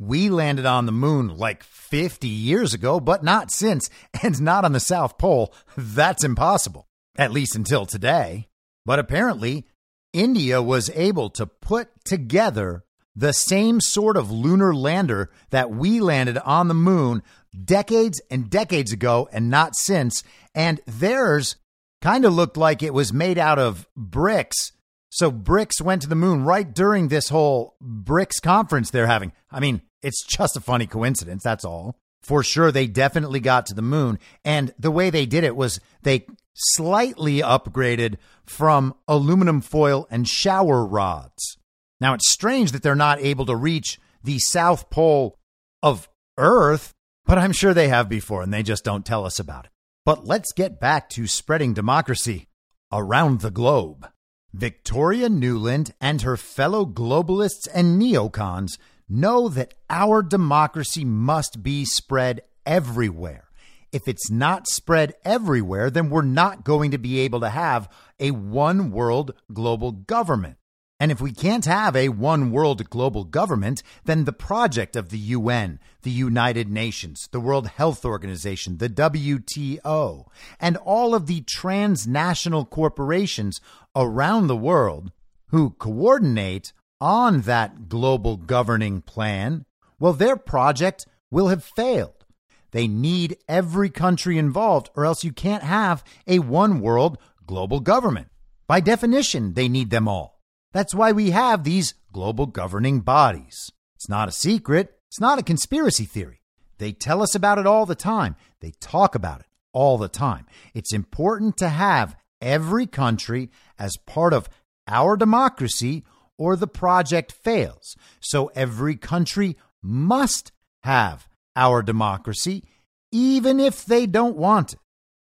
We 0.00 0.30
landed 0.30 0.64
on 0.64 0.86
the 0.86 0.92
moon 0.92 1.36
like 1.36 1.62
50 1.62 2.26
years 2.26 2.72
ago, 2.72 3.00
but 3.00 3.22
not 3.22 3.50
since, 3.50 3.90
and 4.22 4.40
not 4.40 4.64
on 4.64 4.72
the 4.72 4.80
South 4.80 5.18
Pole. 5.18 5.52
That's 5.76 6.24
impossible, 6.24 6.88
at 7.16 7.32
least 7.32 7.54
until 7.54 7.84
today. 7.84 8.48
But 8.86 8.98
apparently, 8.98 9.66
India 10.14 10.62
was 10.62 10.90
able 10.94 11.28
to 11.30 11.44
put 11.44 11.88
together 12.02 12.84
the 13.14 13.32
same 13.32 13.78
sort 13.80 14.16
of 14.16 14.30
lunar 14.30 14.74
lander 14.74 15.30
that 15.50 15.70
we 15.70 16.00
landed 16.00 16.38
on 16.38 16.68
the 16.68 16.74
moon 16.74 17.22
decades 17.62 18.22
and 18.30 18.48
decades 18.48 18.92
ago 18.92 19.28
and 19.32 19.50
not 19.50 19.76
since. 19.76 20.24
And 20.54 20.80
theirs 20.86 21.56
kind 22.00 22.24
of 22.24 22.32
looked 22.32 22.56
like 22.56 22.82
it 22.82 22.94
was 22.94 23.12
made 23.12 23.36
out 23.36 23.58
of 23.58 23.86
bricks. 23.94 24.72
So 25.10 25.30
BRICS 25.30 25.82
went 25.82 26.02
to 26.02 26.08
the 26.08 26.14
moon 26.14 26.44
right 26.44 26.72
during 26.72 27.08
this 27.08 27.28
whole 27.28 27.76
BRICS 27.82 28.40
conference 28.42 28.90
they're 28.90 29.06
having. 29.06 29.32
I 29.50 29.60
mean, 29.60 29.82
it's 30.02 30.24
just 30.24 30.56
a 30.56 30.60
funny 30.60 30.86
coincidence, 30.86 31.42
that's 31.42 31.64
all. 31.64 31.96
For 32.22 32.42
sure, 32.42 32.70
they 32.70 32.86
definitely 32.86 33.40
got 33.40 33.66
to 33.66 33.74
the 33.74 33.82
moon. 33.82 34.18
And 34.44 34.74
the 34.78 34.90
way 34.90 35.10
they 35.10 35.26
did 35.26 35.44
it 35.44 35.56
was 35.56 35.80
they 36.02 36.26
slightly 36.54 37.38
upgraded 37.38 38.16
from 38.44 38.94
aluminum 39.08 39.62
foil 39.62 40.06
and 40.10 40.28
shower 40.28 40.84
rods. 40.84 41.56
Now, 42.00 42.14
it's 42.14 42.30
strange 42.30 42.72
that 42.72 42.82
they're 42.82 42.94
not 42.94 43.20
able 43.20 43.46
to 43.46 43.56
reach 43.56 43.98
the 44.22 44.38
South 44.38 44.90
Pole 44.90 45.38
of 45.82 46.08
Earth 46.36 46.94
but 47.30 47.38
I'm 47.38 47.52
sure 47.52 47.72
they 47.72 47.86
have 47.86 48.08
before 48.08 48.42
and 48.42 48.52
they 48.52 48.64
just 48.64 48.82
don't 48.82 49.06
tell 49.06 49.24
us 49.24 49.38
about 49.38 49.66
it. 49.66 49.70
But 50.04 50.26
let's 50.26 50.52
get 50.52 50.80
back 50.80 51.08
to 51.10 51.28
spreading 51.28 51.74
democracy 51.74 52.48
around 52.92 53.40
the 53.40 53.52
globe. 53.52 54.08
Victoria 54.52 55.28
Nuland 55.28 55.92
and 56.00 56.22
her 56.22 56.36
fellow 56.36 56.84
globalists 56.84 57.68
and 57.72 58.02
neocons 58.02 58.78
know 59.10 59.48
that 59.48 59.74
our 59.88 60.22
democracy 60.22 61.04
must 61.04 61.62
be 61.62 61.84
spread 61.84 62.42
everywhere. 62.64 63.50
If 63.92 64.06
it's 64.06 64.30
not 64.30 64.68
spread 64.68 65.14
everywhere, 65.24 65.90
then 65.90 66.10
we're 66.10 66.22
not 66.22 66.64
going 66.64 66.92
to 66.92 66.98
be 66.98 67.20
able 67.20 67.40
to 67.40 67.50
have 67.50 67.88
a 68.20 68.30
one 68.30 68.92
world 68.92 69.32
global 69.52 69.90
government. 69.92 70.56
And 71.00 71.10
if 71.10 71.18
we 71.18 71.32
can't 71.32 71.64
have 71.64 71.96
a 71.96 72.10
one 72.10 72.50
world 72.50 72.88
global 72.90 73.24
government, 73.24 73.82
then 74.04 74.24
the 74.26 74.34
project 74.34 74.94
of 74.94 75.08
the 75.08 75.18
UN, 75.18 75.80
the 76.02 76.10
United 76.10 76.68
Nations, 76.68 77.26
the 77.32 77.40
World 77.40 77.68
Health 77.68 78.04
Organization, 78.04 78.76
the 78.76 78.90
WTO, 78.90 80.26
and 80.60 80.76
all 80.76 81.14
of 81.14 81.26
the 81.26 81.40
transnational 81.40 82.66
corporations 82.66 83.62
around 83.96 84.46
the 84.46 84.56
world 84.56 85.10
who 85.48 85.70
coordinate 85.70 86.74
on 87.00 87.42
that 87.42 87.88
global 87.88 88.36
governing 88.36 89.00
plan, 89.02 89.64
well, 89.98 90.12
their 90.12 90.36
project 90.36 91.06
will 91.30 91.48
have 91.48 91.64
failed. 91.64 92.24
They 92.72 92.86
need 92.86 93.38
every 93.48 93.90
country 93.90 94.38
involved, 94.38 94.90
or 94.94 95.04
else 95.04 95.24
you 95.24 95.32
can't 95.32 95.62
have 95.62 96.04
a 96.26 96.38
one 96.38 96.80
world 96.80 97.18
global 97.46 97.80
government. 97.80 98.28
By 98.66 98.80
definition, 98.80 99.54
they 99.54 99.68
need 99.68 99.90
them 99.90 100.06
all. 100.06 100.40
That's 100.72 100.94
why 100.94 101.10
we 101.12 101.30
have 101.30 101.64
these 101.64 101.94
global 102.12 102.46
governing 102.46 103.00
bodies. 103.00 103.72
It's 103.96 104.08
not 104.08 104.28
a 104.28 104.32
secret, 104.32 104.94
it's 105.08 105.20
not 105.20 105.38
a 105.38 105.44
conspiracy 105.44 106.04
theory. 106.04 106.42
They 106.78 106.92
tell 106.92 107.22
us 107.22 107.34
about 107.34 107.58
it 107.58 107.66
all 107.66 107.86
the 107.86 107.94
time, 107.96 108.36
they 108.60 108.72
talk 108.80 109.14
about 109.14 109.40
it 109.40 109.46
all 109.72 109.98
the 109.98 110.08
time. 110.08 110.46
It's 110.74 110.92
important 110.92 111.56
to 111.58 111.68
have 111.68 112.16
every 112.40 112.86
country 112.86 113.50
as 113.78 113.96
part 114.06 114.32
of 114.32 114.48
our 114.86 115.16
democracy, 115.16 116.04
or 116.40 116.56
the 116.56 116.66
project 116.66 117.30
fails. 117.30 117.94
So 118.18 118.46
every 118.54 118.96
country 118.96 119.58
must 119.82 120.52
have 120.84 121.28
our 121.54 121.82
democracy, 121.82 122.64
even 123.12 123.60
if 123.60 123.84
they 123.84 124.06
don't 124.06 124.38
want 124.38 124.72
it. 124.72 124.78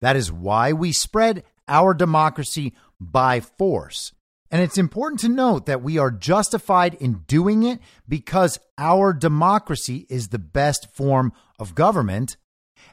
That 0.02 0.16
is 0.16 0.32
why 0.32 0.72
we 0.72 0.94
spread 0.94 1.44
our 1.68 1.96
democracy 1.96 2.76
by 3.00 3.40
force. 3.40 4.14
And 4.52 4.62
it's 4.62 4.78
important 4.78 5.20
to 5.22 5.30
note 5.30 5.66
that 5.66 5.82
we 5.82 5.98
are 5.98 6.12
justified 6.12 6.94
in 6.94 7.24
doing 7.26 7.64
it 7.64 7.80
because 8.08 8.60
our 8.78 9.12
democracy 9.12 10.06
is 10.10 10.28
the 10.28 10.38
best 10.38 10.94
form 10.94 11.34
of 11.58 11.74
government. 11.74 12.38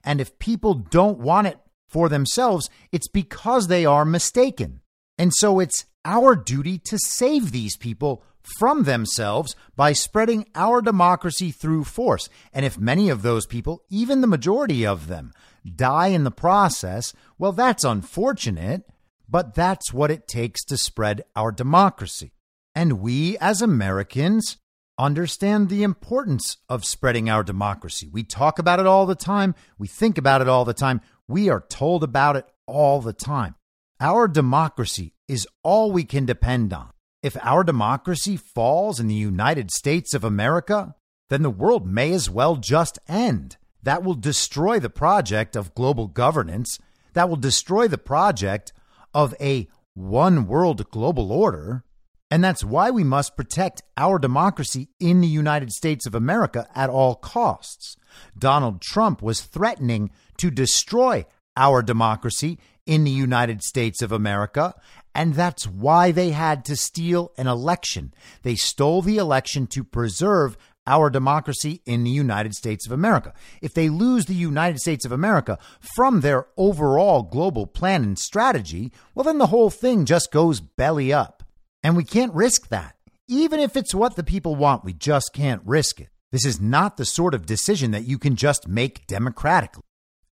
And 0.02 0.23
if 0.23 0.38
people 0.38 0.73
don't 0.73 1.18
want 1.18 1.49
it 1.49 1.58
for 1.87 2.08
themselves, 2.08 2.70
it's 2.92 3.08
because 3.08 3.68
they 3.68 3.85
are 3.85 4.06
mistaken. 4.06 4.80
And 5.18 5.32
so 5.35 5.61
it's 5.61 5.85
our 6.06 6.36
duty 6.36 6.78
to 6.78 6.98
save 6.98 7.50
these 7.50 7.76
people 7.76 8.22
from 8.40 8.84
themselves 8.84 9.56
by 9.75 9.92
spreading 9.92 10.46
our 10.54 10.80
democracy 10.80 11.50
through 11.50 11.84
force. 11.84 12.28
And 12.52 12.64
if 12.64 12.78
many 12.78 13.10
of 13.10 13.22
those 13.22 13.44
people, 13.44 13.82
even 13.90 14.20
the 14.20 14.28
majority 14.28 14.86
of 14.86 15.08
them, 15.08 15.32
die 15.75 16.08
in 16.08 16.22
the 16.22 16.30
process, 16.30 17.12
well, 17.38 17.52
that's 17.52 17.84
unfortunate, 17.84 18.88
but 19.28 19.54
that's 19.54 19.92
what 19.92 20.12
it 20.12 20.28
takes 20.28 20.64
to 20.66 20.76
spread 20.76 21.25
our 21.34 21.50
democracy. 21.50 22.32
And 22.75 23.00
we 23.00 23.36
as 23.38 23.60
Americans 23.60 24.58
understand 24.98 25.68
the 25.68 25.82
importance 25.82 26.58
of 26.68 26.84
spreading 26.84 27.28
our 27.28 27.42
democracy. 27.42 28.08
We 28.10 28.22
talk 28.22 28.58
about 28.58 28.78
it 28.78 28.86
all 28.86 29.06
the 29.06 29.16
time, 29.16 29.54
we 29.76 29.88
think 29.88 30.18
about 30.18 30.40
it 30.40 30.48
all 30.48 30.64
the 30.64 30.72
time, 30.72 31.00
we 31.26 31.50
are 31.50 31.64
told 31.68 32.04
about 32.04 32.36
it 32.36 32.46
all 32.66 33.00
the 33.00 33.12
time. 33.12 33.56
Our 34.00 34.28
democracy 34.28 35.14
is 35.26 35.48
all 35.62 35.90
we 35.90 36.04
can 36.04 36.26
depend 36.26 36.74
on. 36.74 36.90
If 37.22 37.36
our 37.40 37.64
democracy 37.64 38.36
falls 38.36 39.00
in 39.00 39.08
the 39.08 39.14
United 39.14 39.70
States 39.70 40.12
of 40.12 40.22
America, 40.22 40.94
then 41.30 41.42
the 41.42 41.50
world 41.50 41.87
may 41.87 42.12
as 42.12 42.28
well 42.28 42.56
just 42.56 42.98
end. 43.09 43.56
That 43.82 44.04
will 44.04 44.14
destroy 44.14 44.78
the 44.78 44.90
project 44.90 45.56
of 45.56 45.74
global 45.74 46.09
governance. 46.09 46.78
That 47.14 47.30
will 47.30 47.37
destroy 47.37 47.88
the 47.88 47.96
project 47.96 48.74
of 49.14 49.35
a 49.40 49.66
one 49.94 50.46
world 50.46 50.90
global 50.90 51.32
order. 51.32 51.82
And 52.30 52.44
that's 52.44 52.64
why 52.64 52.90
we 52.90 53.02
must 53.02 53.37
protect 53.37 53.82
our 53.96 54.18
democracy 54.18 54.88
in 55.00 55.22
the 55.22 55.28
United 55.28 55.72
States 55.72 56.04
of 56.06 56.14
America 56.14 56.68
at 56.74 56.90
all 56.90 57.14
costs. 57.14 57.96
Donald 58.38 58.82
Trump 58.82 59.22
was 59.22 59.40
threatening 59.40 60.11
to 60.37 60.50
destroy 60.50 61.24
our 61.56 61.82
democracy 61.82 62.59
in 62.87 63.05
the 63.05 63.11
United 63.11 63.62
States 63.62 64.01
of 64.01 64.12
America. 64.12 64.75
And 65.14 65.35
that's 65.35 65.66
why 65.66 66.12
they 66.12 66.31
had 66.31 66.64
to 66.66 66.77
steal 66.77 67.33
an 67.37 67.46
election. 67.46 68.14
They 68.42 68.55
stole 68.55 69.03
the 69.03 69.16
election 69.16 69.66
to 69.68 69.83
preserve 69.85 70.57
our 70.87 71.11
democracy 71.11 71.83
in 71.85 72.05
the 72.05 72.11
United 72.11 72.55
States 72.55 72.87
of 72.87 72.92
America. 72.92 73.35
If 73.61 73.75
they 73.75 73.88
lose 73.88 74.27
the 74.27 74.35
United 74.35 74.79
States 74.79 75.05
of 75.05 75.12
America 75.12 75.59
from 75.81 76.20
their 76.20 76.46
overall 76.57 77.22
global 77.22 77.66
plan 77.66 78.05
and 78.05 78.18
strategy, 78.18 78.92
well, 79.14 79.25
then 79.25 79.38
the 79.38 79.49
whole 79.49 79.70
thing 79.70 80.05
just 80.05 80.31
goes 80.31 80.61
belly 80.61 81.12
up. 81.12 81.42
And 81.83 81.96
we 81.96 82.05
can't 82.05 82.35
risk 82.35 82.68
that. 82.68 82.94
Even 83.29 83.59
if 83.59 83.77
it's 83.77 83.94
what 83.94 84.14
the 84.14 84.22
people 84.22 84.55
want, 84.55 84.85
we 84.85 84.92
just 84.92 85.33
can't 85.33 85.62
risk 85.64 86.01
it. 86.01 86.09
This 86.31 86.44
is 86.44 86.61
not 86.61 86.96
the 86.96 87.05
sort 87.05 87.35
of 87.35 87.46
decision 87.46 87.90
that 87.92 88.05
you 88.05 88.18
can 88.18 88.37
just 88.37 88.68
make 88.68 89.07
democratically. 89.07 89.83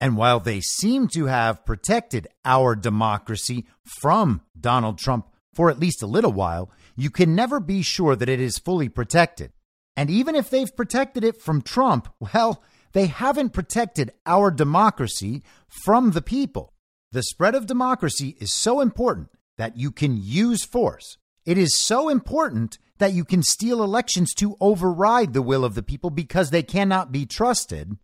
And 0.04 0.18
while 0.18 0.42
they 0.42 0.60
seem 0.60 1.08
to 1.14 1.28
have 1.28 1.64
protected 1.64 2.28
our 2.44 2.76
democracy 2.76 3.66
from 4.02 4.42
Donald 4.60 4.98
Trump 4.98 5.30
for 5.54 5.70
at 5.70 5.80
least 5.80 6.04
a 6.04 6.08
little 6.08 6.34
while, 6.34 6.70
you 6.98 7.10
can 7.10 7.36
never 7.36 7.62
be 7.62 7.82
sure 7.82 8.14
that 8.14 8.28
it 8.28 8.42
is 8.42 8.58
fully 8.58 8.90
protected. 8.90 9.54
And 9.96 10.10
even 10.10 10.36
if 10.36 10.50
they've 10.50 10.76
protected 10.76 11.24
it 11.24 11.42
from 11.42 11.62
Trump, 11.62 12.10
well, 12.20 12.62
they 12.92 13.06
haven't 13.06 13.54
protected 13.54 14.12
our 14.26 14.52
democracy 14.52 15.42
from 15.86 16.12
the 16.12 16.22
people. 16.22 16.74
The 17.14 17.24
spread 17.24 17.56
of 17.56 17.66
democracy 17.66 18.36
is 18.42 18.52
so 18.52 18.82
important 18.82 19.30
that 19.58 19.78
you 19.78 19.90
can 19.90 20.18
use 20.22 20.66
force. 20.66 21.18
It 21.46 21.58
is 21.58 21.82
so 21.82 22.10
important 22.10 22.78
that 22.98 23.14
you 23.14 23.24
can 23.24 23.42
steal 23.42 23.82
elections 23.82 24.34
to 24.34 24.58
override 24.60 25.32
the 25.32 25.42
will 25.42 25.64
of 25.64 25.76
the 25.76 25.82
people 25.82 26.10
because 26.10 26.50
they 26.50 26.62
cannot 26.62 27.14
be 27.14 27.26
trusted. 27.26 27.98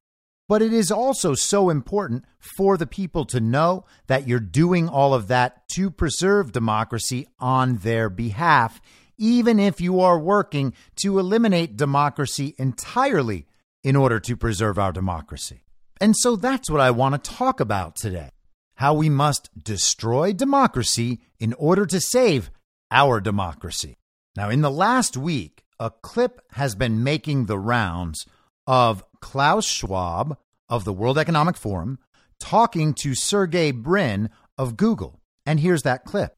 But 0.50 0.64
it 0.64 0.74
is 0.74 0.92
also 0.92 1.36
so 1.36 1.70
important 1.70 2.26
for 2.40 2.76
the 2.76 2.88
people 2.88 3.24
to 3.26 3.40
know 3.40 3.86
that 4.08 4.28
you're 4.28 4.40
doing 4.40 4.90
all 4.90 5.14
of 5.14 5.28
that 5.28 5.70
to 5.76 5.92
preserve 5.92 6.52
democracy 6.52 7.28
on 7.40 7.78
their 7.78 8.10
behalf, 8.10 8.82
even 9.18 9.60
if 9.60 9.80
you 9.80 10.00
are 10.00 10.18
working 10.18 10.74
to 11.04 11.20
eliminate 11.20 11.78
democracy 11.78 12.56
entirely 12.58 13.46
in 13.84 13.96
order 13.96 14.20
to 14.20 14.36
preserve 14.36 14.80
our 14.80 14.92
democracy. 14.92 15.62
And 16.02 16.18
so 16.18 16.36
that's 16.36 16.70
what 16.70 16.82
I 16.82 16.92
want 16.92 17.24
to 17.24 17.32
talk 17.32 17.60
about 17.62 17.96
today 17.96 18.32
how 18.76 18.94
we 18.94 19.10
must 19.10 19.50
destroy 19.62 20.32
democracy 20.32 21.20
in 21.38 21.52
order 21.56 21.86
to 21.86 22.00
save 22.00 22.50
our 22.90 23.20
democracy. 23.20 23.98
Now, 24.38 24.50
in 24.50 24.62
the 24.62 24.72
last 24.72 25.18
week, 25.18 25.66
a 25.82 25.92
clip 25.92 26.40
has 26.52 26.76
been 26.76 27.04
making 27.04 27.46
the 27.46 27.60
rounds 27.60 28.26
of 28.70 29.04
Klaus 29.20 29.66
Schwab 29.66 30.38
of 30.70 30.86
the 30.86 30.94
World 30.94 31.18
Economic 31.18 31.58
Forum 31.58 31.98
talking 32.40 32.94
to 32.94 33.16
Sergey 33.16 33.72
Brin 33.72 34.30
of 34.60 34.78
Google. 34.78 35.20
And 35.44 35.60
here's 35.60 35.82
that 35.82 36.06
clip. 36.06 36.36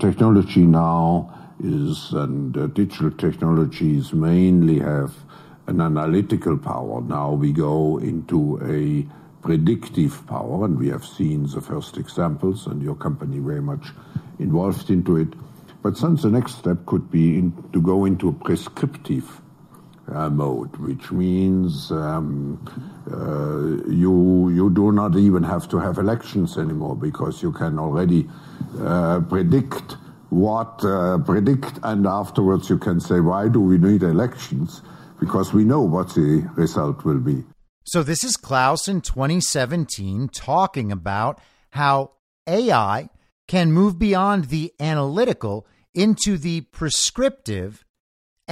Technology 0.00 0.62
now 0.62 1.52
is, 1.62 2.10
and 2.14 2.56
uh, 2.56 2.68
digital 2.68 3.10
technologies 3.10 4.14
mainly 4.14 4.78
have 4.78 5.12
an 5.66 5.82
analytical 5.82 6.56
power. 6.56 7.02
Now 7.02 7.32
we 7.32 7.52
go 7.52 7.98
into 7.98 8.58
a 8.64 9.06
predictive 9.46 10.26
power, 10.26 10.64
and 10.64 10.78
we 10.78 10.88
have 10.88 11.04
seen 11.04 11.46
the 11.46 11.60
first 11.60 11.98
examples, 11.98 12.66
and 12.66 12.82
your 12.82 12.94
company 12.94 13.40
very 13.40 13.60
much 13.60 13.88
involved 14.38 14.88
into 14.88 15.18
it. 15.18 15.28
But 15.82 15.98
since 15.98 16.22
the 16.22 16.30
next 16.30 16.54
step 16.54 16.86
could 16.86 17.10
be 17.10 17.36
in, 17.36 17.52
to 17.74 17.82
go 17.82 18.06
into 18.06 18.30
a 18.30 18.32
prescriptive 18.32 19.42
uh, 20.10 20.28
mode, 20.28 20.74
which 20.76 21.12
means 21.12 21.90
um, 21.92 22.58
uh, 23.10 23.88
you 23.90 24.50
you 24.50 24.70
do 24.70 24.92
not 24.92 25.16
even 25.16 25.42
have 25.42 25.68
to 25.68 25.78
have 25.78 25.98
elections 25.98 26.58
anymore 26.58 26.96
because 26.96 27.42
you 27.42 27.52
can 27.52 27.78
already 27.78 28.28
uh, 28.80 29.20
predict 29.20 29.96
what 30.30 30.84
uh, 30.84 31.18
predict, 31.18 31.78
and 31.82 32.06
afterwards 32.06 32.68
you 32.68 32.78
can 32.78 33.00
say 33.00 33.20
why 33.20 33.48
do 33.48 33.60
we 33.60 33.78
need 33.78 34.02
elections 34.02 34.82
because 35.20 35.52
we 35.52 35.64
know 35.64 35.80
what 35.80 36.08
the 36.14 36.48
result 36.56 37.04
will 37.04 37.20
be. 37.20 37.44
So 37.84 38.02
this 38.02 38.24
is 38.24 38.36
Klaus 38.36 38.88
in 38.88 39.00
2017 39.00 40.28
talking 40.28 40.90
about 40.90 41.40
how 41.70 42.12
AI 42.46 43.08
can 43.46 43.72
move 43.72 43.98
beyond 43.98 44.46
the 44.46 44.72
analytical 44.80 45.66
into 45.94 46.38
the 46.38 46.62
prescriptive 46.62 47.84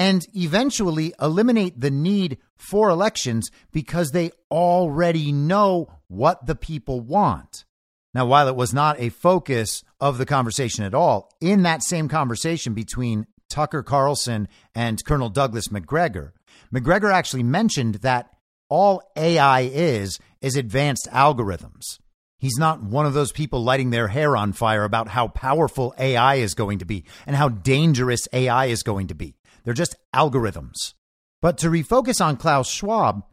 and 0.00 0.26
eventually 0.34 1.12
eliminate 1.20 1.78
the 1.78 1.90
need 1.90 2.38
for 2.56 2.88
elections 2.88 3.50
because 3.70 4.12
they 4.12 4.30
already 4.50 5.30
know 5.30 5.92
what 6.08 6.46
the 6.46 6.54
people 6.54 7.00
want. 7.00 7.66
Now, 8.14 8.24
while 8.24 8.48
it 8.48 8.56
was 8.56 8.72
not 8.72 8.98
a 8.98 9.10
focus 9.10 9.84
of 10.00 10.16
the 10.16 10.24
conversation 10.24 10.84
at 10.84 10.94
all, 10.94 11.30
in 11.38 11.64
that 11.64 11.82
same 11.82 12.08
conversation 12.08 12.72
between 12.72 13.26
Tucker 13.50 13.82
Carlson 13.82 14.48
and 14.74 15.04
Colonel 15.04 15.28
Douglas 15.28 15.70
Macgregor, 15.70 16.32
Macgregor 16.70 17.10
actually 17.10 17.42
mentioned 17.42 17.96
that 17.96 18.30
all 18.70 19.02
AI 19.16 19.60
is 19.70 20.18
is 20.40 20.56
advanced 20.56 21.08
algorithms. 21.12 21.98
He's 22.38 22.56
not 22.56 22.82
one 22.82 23.04
of 23.04 23.12
those 23.12 23.32
people 23.32 23.62
lighting 23.62 23.90
their 23.90 24.08
hair 24.08 24.34
on 24.34 24.54
fire 24.54 24.84
about 24.84 25.08
how 25.08 25.28
powerful 25.28 25.94
AI 25.98 26.36
is 26.36 26.54
going 26.54 26.78
to 26.78 26.86
be 26.86 27.04
and 27.26 27.36
how 27.36 27.50
dangerous 27.50 28.26
AI 28.32 28.66
is 28.66 28.82
going 28.82 29.08
to 29.08 29.14
be. 29.14 29.34
They're 29.64 29.74
just 29.74 29.96
algorithms. 30.14 30.94
But 31.42 31.58
to 31.58 31.70
refocus 31.70 32.24
on 32.24 32.36
Klaus 32.36 32.70
Schwab, 32.70 33.24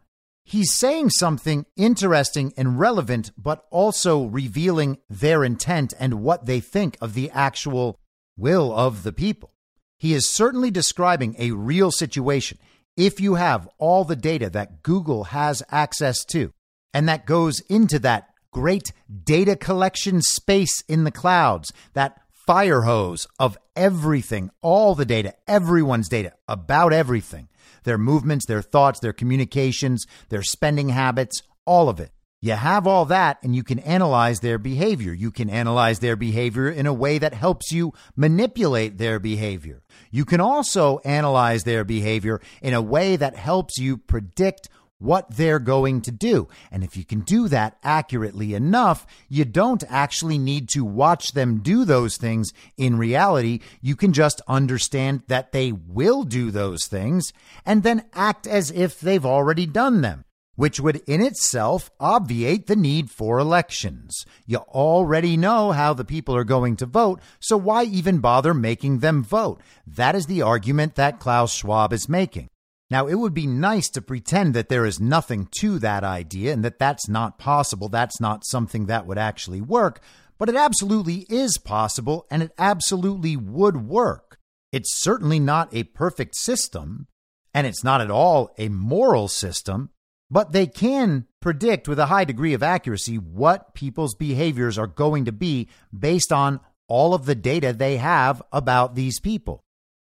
he's 0.44 0.74
saying 0.74 1.10
something 1.12 1.66
interesting 1.76 2.54
and 2.56 2.80
relevant, 2.80 3.32
but 3.38 3.66
also 3.70 4.26
revealing 4.26 4.98
their 5.10 5.44
intent 5.44 5.94
and 6.00 6.22
what 6.22 6.46
they 6.46 6.60
think 6.60 6.98
of 7.02 7.14
the 7.14 7.30
actual 7.32 8.00
will 8.38 8.74
of 8.74 9.04
the 9.04 9.14
people. 9.14 9.54
He 9.98 10.14
is 10.14 10.34
certainly 10.34 10.72
describing 10.72 11.36
a 11.38 11.52
real 11.52 11.92
situation. 11.92 12.60
If 12.96 13.20
you 13.20 13.36
have 13.36 13.68
all 13.78 14.04
the 14.04 14.16
data 14.16 14.50
that 14.52 14.84
Google 14.84 15.26
has 15.26 15.64
access 15.70 16.24
to, 16.26 16.54
and 16.94 17.10
that 17.10 17.26
goes 17.26 17.60
into 17.62 18.00
that 18.00 18.30
great 18.52 18.92
data 19.24 19.56
collection 19.56 20.22
space 20.22 20.82
in 20.88 21.04
the 21.04 21.12
clouds, 21.12 21.74
that 21.94 22.20
fire 22.48 22.84
hose 22.84 23.28
of 23.40 23.58
everything, 23.76 24.50
all 24.62 24.96
the 24.96 25.06
data, 25.06 25.36
everyone's 25.48 26.10
data 26.10 26.34
about 26.48 26.94
everything 26.94 27.50
their 27.84 27.98
movements, 27.98 28.46
their 28.46 28.62
thoughts, 28.62 29.00
their 29.00 29.14
communications, 29.14 30.06
their 30.28 30.44
spending 30.44 30.90
habits, 30.90 31.42
all 31.66 31.88
of 31.88 32.02
it. 32.02 32.12
You 32.42 32.52
have 32.52 32.86
all 32.86 33.06
that 33.06 33.38
and 33.44 33.56
you 33.56 33.64
can 33.64 33.80
analyze 33.80 34.42
their 34.42 34.58
behavior. 34.58 35.14
You 35.14 35.32
can 35.32 35.50
analyze 35.50 36.00
their 36.00 36.16
behavior 36.16 36.70
in 36.70 36.86
a 36.86 36.94
way 36.94 37.18
that 37.18 37.34
helps 37.34 37.72
you 37.72 37.94
manipulate 38.16 38.98
their 38.98 39.20
behavior. 39.20 39.84
You 40.12 40.26
can 40.26 40.42
also 40.42 41.00
analyze 41.00 41.64
their 41.64 41.84
behavior 41.84 42.42
in 42.62 42.74
a 42.74 42.82
way 42.82 43.16
that 43.16 43.36
helps 43.36 43.78
you 43.78 43.98
predict 43.98 44.70
what 45.00 45.30
they're 45.30 45.60
going 45.60 46.02
to 46.02 46.12
do. 46.12 46.48
And 46.72 46.84
if 46.84 46.98
you 46.98 47.06
can 47.06 47.22
do 47.22 47.48
that 47.50 47.78
accurately 47.84 48.54
enough, 48.54 49.06
you 49.30 49.46
don't 49.46 49.84
actually 49.90 50.38
need 50.38 50.70
to 50.70 50.84
watch 50.84 51.34
them 51.34 51.60
do 51.60 51.86
those 51.86 52.18
things 52.18 52.52
in 52.78 52.98
reality. 52.98 53.60
You 53.82 53.96
can 53.96 54.14
just 54.14 54.42
understand 54.48 55.24
that 55.28 55.52
they 55.52 55.72
will 55.72 56.24
do 56.24 56.52
those 56.52 56.86
things 56.86 57.32
and 57.66 57.84
then 57.84 58.06
act 58.14 58.48
as 58.48 58.72
if 58.72 59.00
they've 59.00 59.26
already 59.26 59.66
done 59.66 60.02
them. 60.02 60.24
Which 60.56 60.80
would 60.80 61.04
in 61.06 61.22
itself 61.22 61.92
obviate 62.00 62.66
the 62.66 62.76
need 62.76 63.12
for 63.12 63.38
elections. 63.38 64.26
You 64.48 64.58
already 64.58 65.38
know 65.38 65.72
how 65.72 65.94
the 65.94 66.04
people 66.04 66.36
are 66.36 66.44
going 66.44 66.78
to 66.78 66.88
vote, 66.88 67.22
so 67.40 67.56
why 67.58 67.84
even 67.84 68.18
bother 68.18 68.56
making 68.56 69.00
them 69.00 69.24
vote? 69.24 69.62
That 69.86 70.16
is 70.16 70.26
the 70.26 70.42
argument 70.42 70.96
that 70.96 71.20
Klaus 71.20 71.54
Schwab 71.54 71.94
is 71.94 72.10
making. 72.10 72.50
Now, 72.90 73.08
it 73.08 73.16
would 73.16 73.34
be 73.34 73.48
nice 73.48 73.90
to 73.90 74.02
pretend 74.02 74.54
that 74.54 74.70
there 74.70 74.86
is 74.86 75.00
nothing 75.00 75.50
to 75.60 75.78
that 75.80 76.04
idea 76.04 76.54
and 76.54 76.64
that 76.64 76.80
that's 76.80 77.10
not 77.10 77.38
possible. 77.38 77.90
That's 77.90 78.22
not 78.22 78.46
something 78.46 78.86
that 78.86 79.06
would 79.06 79.18
actually 79.18 79.60
work, 79.60 80.00
but 80.38 80.48
it 80.48 80.56
absolutely 80.56 81.26
is 81.30 81.58
possible 81.58 82.26
and 82.32 82.42
it 82.42 82.54
absolutely 82.58 83.36
would 83.36 83.88
work. 83.88 84.40
It's 84.72 85.02
certainly 85.02 85.40
not 85.40 85.74
a 85.74 85.84
perfect 85.84 86.36
system 86.36 87.08
and 87.54 87.68
it's 87.68 87.84
not 87.84 88.02
at 88.02 88.12
all 88.12 88.54
a 88.58 88.70
moral 88.70 89.28
system, 89.28 89.90
but 90.30 90.52
they 90.52 90.68
can 90.68 91.26
predict 91.42 91.88
with 91.88 92.00
a 92.00 92.06
high 92.06 92.24
degree 92.24 92.54
of 92.54 92.64
accuracy 92.64 93.18
what 93.18 93.74
people's 93.74 94.16
behaviors 94.16 94.78
are 94.78 94.88
going 94.88 95.26
to 95.26 95.32
be 95.32 95.68
based 95.98 96.32
on 96.32 96.60
all 96.88 97.14
of 97.14 97.26
the 97.26 97.36
data 97.36 97.74
they 97.74 97.98
have 97.98 98.42
about 98.52 98.96
these 98.96 99.20
people. 99.20 99.64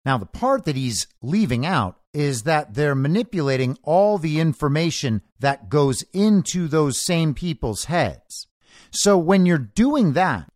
Now, 0.04 0.18
the 0.18 0.26
part 0.26 0.64
that 0.64 0.76
he's 0.76 1.06
leaving 1.22 1.64
out 1.64 1.98
is 2.14 2.44
that 2.44 2.74
they're 2.74 2.94
manipulating 2.94 3.77
all 3.83 4.16
the 4.18 4.40
information 4.40 5.20
that 5.40 5.68
goes 5.68 6.03
into 6.12 6.68
those 6.68 7.05
same 7.05 7.35
people's 7.35 7.85
heads. 7.85 8.46
So 8.90 9.18
when 9.18 9.44
you're 9.44 9.59
doing 9.59 10.12
that, 10.12 10.48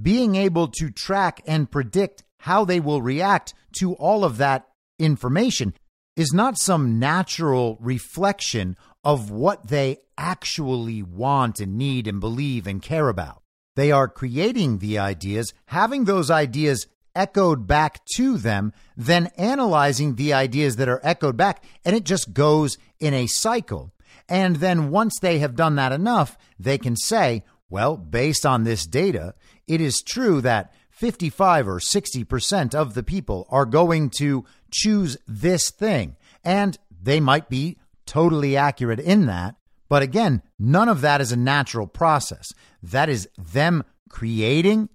being 0.00 0.36
able 0.36 0.68
to 0.68 0.90
track 0.90 1.42
and 1.46 1.70
predict 1.70 2.22
how 2.40 2.64
they 2.64 2.78
will 2.78 3.00
react 3.00 3.54
to 3.80 3.94
all 3.94 4.24
of 4.24 4.36
that 4.36 4.68
information 4.98 5.74
is 6.16 6.32
not 6.32 6.58
some 6.58 6.98
natural 6.98 7.78
reflection 7.80 8.76
of 9.02 9.30
what 9.30 9.68
they 9.68 9.98
actually 10.18 11.02
want 11.02 11.60
and 11.60 11.76
need 11.76 12.06
and 12.06 12.20
believe 12.20 12.66
and 12.66 12.82
care 12.82 13.08
about. 13.08 13.42
They 13.76 13.92
are 13.92 14.08
creating 14.08 14.78
the 14.78 14.98
ideas, 14.98 15.52
having 15.66 16.04
those 16.04 16.30
ideas 16.30 16.86
echoed 17.16 17.66
back 17.66 18.04
to 18.16 18.36
them, 18.36 18.72
then 18.96 19.30
analyzing 19.36 20.14
the 20.14 20.32
ideas 20.32 20.76
that 20.76 20.88
are 20.88 21.00
echoed 21.02 21.36
back, 21.36 21.64
and 21.84 21.96
it 21.96 22.04
just 22.04 22.32
goes 22.32 22.78
in 23.00 23.14
a 23.14 23.26
cycle. 23.26 23.92
And 24.28 24.56
then 24.56 24.90
once 24.90 25.18
they 25.20 25.38
have 25.38 25.56
done 25.56 25.76
that 25.76 25.92
enough, 25.92 26.36
they 26.58 26.78
can 26.78 26.96
say, 26.96 27.44
well, 27.68 27.96
based 27.96 28.46
on 28.46 28.64
this 28.64 28.86
data, 28.86 29.34
it 29.66 29.80
is 29.80 30.02
true 30.02 30.40
that 30.42 30.72
55 30.90 31.68
or 31.68 31.78
60% 31.78 32.74
of 32.74 32.94
the 32.94 33.02
people 33.02 33.46
are 33.50 33.66
going 33.66 34.10
to 34.18 34.44
choose 34.70 35.16
this 35.26 35.70
thing. 35.70 36.16
And 36.44 36.78
they 36.90 37.20
might 37.20 37.48
be 37.48 37.76
totally 38.06 38.56
accurate 38.56 39.00
in 39.00 39.26
that. 39.26 39.56
But 39.88 40.02
again, 40.02 40.42
none 40.58 40.88
of 40.88 41.00
that 41.02 41.20
is 41.20 41.32
a 41.32 41.36
natural 41.36 41.86
process. 41.86 42.48
That 42.82 43.08
is 43.08 43.28
them 43.36 43.84
creating 44.08 44.88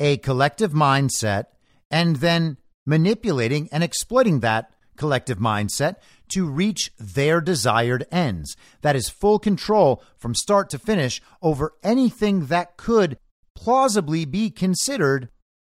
a 0.00 0.16
collective 0.18 0.72
mindset 0.72 1.44
and 1.94 2.16
then 2.16 2.56
manipulating 2.84 3.68
and 3.70 3.84
exploiting 3.84 4.40
that 4.40 4.68
collective 4.96 5.38
mindset 5.38 5.94
to 6.28 6.44
reach 6.44 6.90
their 6.98 7.40
desired 7.40 8.04
ends. 8.10 8.56
That 8.82 8.96
is 8.96 9.08
full 9.08 9.38
control 9.38 10.02
from 10.18 10.34
start 10.34 10.70
to 10.70 10.78
finish 10.80 11.22
over 11.40 11.74
anything 11.84 12.46
that 12.46 12.76
could 12.76 13.16
plausibly 13.54 14.24
be 14.24 14.50
considered 14.50 15.28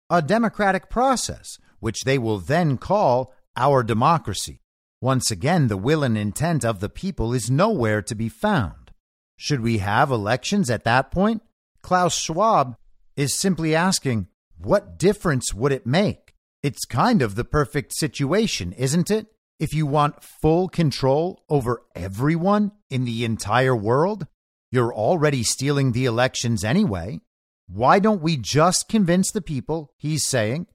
a 0.10 0.24
democratic 0.24 0.90
process, 0.90 1.60
which 1.80 2.02
they 2.06 2.18
will 2.18 2.40
then 2.40 2.80
call 2.80 3.32
our 3.56 3.84
democracy. 3.84 4.62
Once 5.00 5.30
again, 5.30 5.68
the 5.68 5.78
will 5.78 6.04
and 6.04 6.18
intent 6.18 6.66
of 6.66 6.80
the 6.80 6.90
people 6.90 7.34
is 7.34 7.52
nowhere 7.52 8.02
to 8.02 8.16
be 8.16 8.30
found. 8.30 8.90
Should 9.38 9.62
we 9.62 9.78
have 9.78 10.10
elections 10.10 10.72
at 10.72 10.86
that 10.86 11.12
point? 11.12 11.44
Klaus 11.84 12.18
Schwab 12.18 12.78
is 13.16 13.38
simply 13.38 13.76
asking, 13.76 14.28
what 14.65 14.97
difference 14.97 15.54
would 15.54 15.71
it 15.71 15.86
make? 15.86 16.34
It's 16.63 16.86
kind 16.86 17.21
of 17.21 17.36
the 17.36 17.45
perfect 17.45 17.93
situation, 17.95 18.73
isn't 18.73 19.12
it? 19.12 19.28
If 19.60 19.75
you 19.75 19.86
want 19.86 20.23
full 20.23 20.69
control 20.69 21.43
over 21.47 21.84
everyone 21.95 22.71
in 22.89 23.06
the 23.06 23.23
entire 23.23 23.75
world, 23.75 24.25
you're 24.71 24.91
already 24.93 25.43
stealing 25.43 25.91
the 25.91 26.06
elections 26.06 26.63
anyway. 26.63 27.21
Why 27.67 27.99
don't 27.99 28.23
we 28.23 28.38
just 28.38 28.89
convince 28.89 29.32
the 29.32 29.41
people, 29.41 29.93
he's 29.97 30.28
saying, 30.28 30.65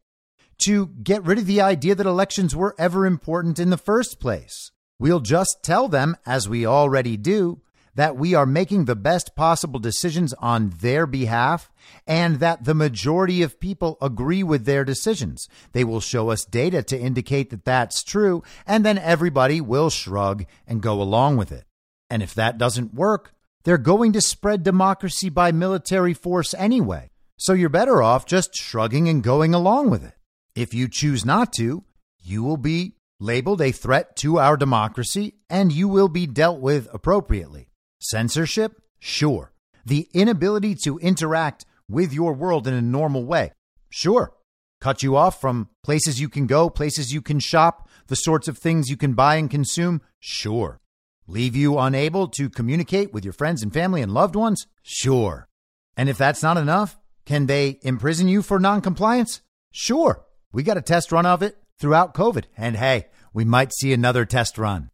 to 0.62 0.86
get 1.02 1.24
rid 1.24 1.38
of 1.38 1.46
the 1.46 1.60
idea 1.60 1.96
that 1.96 2.06
elections 2.06 2.54
were 2.54 2.76
ever 2.78 3.06
important 3.06 3.58
in 3.58 3.70
the 3.70 3.76
first 3.76 4.20
place? 4.20 4.70
We'll 5.00 5.20
just 5.20 5.64
tell 5.64 5.88
them, 5.88 6.16
as 6.24 6.48
we 6.48 6.64
already 6.64 7.16
do, 7.16 7.60
that 8.00 8.16
we 8.16 8.32
are 8.32 8.46
making 8.46 8.86
the 8.86 8.96
best 8.96 9.36
possible 9.36 9.78
decisions 9.78 10.32
on 10.38 10.72
their 10.78 11.06
behalf 11.06 11.70
and 12.06 12.36
that 12.36 12.64
the 12.64 12.72
majority 12.72 13.42
of 13.42 13.60
people 13.60 13.98
agree 14.00 14.42
with 14.42 14.64
their 14.64 14.86
decisions. 14.86 15.50
They 15.72 15.84
will 15.84 16.00
show 16.00 16.30
us 16.30 16.46
data 16.46 16.82
to 16.84 16.98
indicate 16.98 17.50
that 17.50 17.66
that's 17.66 18.02
true, 18.02 18.42
and 18.66 18.86
then 18.86 18.96
everybody 18.96 19.60
will 19.60 19.90
shrug 19.90 20.46
and 20.66 20.80
go 20.80 21.02
along 21.02 21.36
with 21.36 21.52
it. 21.52 21.66
And 22.08 22.22
if 22.22 22.32
that 22.36 22.56
doesn't 22.56 22.94
work, 22.94 23.34
they're 23.64 23.76
going 23.76 24.14
to 24.14 24.22
spread 24.22 24.62
democracy 24.62 25.28
by 25.28 25.52
military 25.52 26.14
force 26.14 26.54
anyway. 26.54 27.10
So 27.36 27.52
you're 27.52 27.68
better 27.68 28.02
off 28.02 28.24
just 28.24 28.54
shrugging 28.54 29.10
and 29.10 29.22
going 29.22 29.52
along 29.52 29.90
with 29.90 30.02
it. 30.02 30.14
If 30.54 30.72
you 30.72 30.88
choose 30.88 31.26
not 31.26 31.52
to, 31.56 31.84
you 32.18 32.42
will 32.44 32.56
be 32.56 32.94
labeled 33.18 33.60
a 33.60 33.72
threat 33.72 34.16
to 34.16 34.38
our 34.38 34.56
democracy 34.56 35.34
and 35.50 35.70
you 35.70 35.86
will 35.86 36.08
be 36.08 36.26
dealt 36.26 36.60
with 36.60 36.88
appropriately. 36.94 37.69
Censorship? 38.00 38.82
Sure. 38.98 39.52
The 39.84 40.08
inability 40.12 40.74
to 40.84 40.98
interact 40.98 41.64
with 41.88 42.12
your 42.12 42.32
world 42.32 42.66
in 42.66 42.74
a 42.74 42.82
normal 42.82 43.24
way? 43.24 43.52
Sure. 43.90 44.32
Cut 44.80 45.02
you 45.02 45.16
off 45.16 45.40
from 45.40 45.68
places 45.82 46.20
you 46.20 46.28
can 46.28 46.46
go, 46.46 46.70
places 46.70 47.12
you 47.12 47.20
can 47.20 47.38
shop, 47.38 47.88
the 48.06 48.16
sorts 48.16 48.48
of 48.48 48.56
things 48.56 48.88
you 48.88 48.96
can 48.96 49.12
buy 49.12 49.36
and 49.36 49.50
consume? 49.50 50.00
Sure. 50.18 50.80
Leave 51.26 51.54
you 51.54 51.78
unable 51.78 52.26
to 52.28 52.48
communicate 52.48 53.12
with 53.12 53.24
your 53.24 53.34
friends 53.34 53.62
and 53.62 53.72
family 53.72 54.00
and 54.00 54.12
loved 54.12 54.34
ones? 54.34 54.66
Sure. 54.82 55.48
And 55.96 56.08
if 56.08 56.16
that's 56.16 56.42
not 56.42 56.56
enough, 56.56 56.98
can 57.26 57.46
they 57.46 57.78
imprison 57.82 58.26
you 58.28 58.42
for 58.42 58.58
noncompliance? 58.58 59.42
Sure. 59.70 60.24
We 60.52 60.62
got 60.62 60.78
a 60.78 60.82
test 60.82 61.12
run 61.12 61.26
of 61.26 61.42
it 61.42 61.58
throughout 61.78 62.14
COVID. 62.14 62.44
And 62.56 62.76
hey, 62.76 63.08
we 63.32 63.44
might 63.44 63.72
see 63.72 63.92
another 63.92 64.24
test 64.24 64.58
run. 64.58 64.90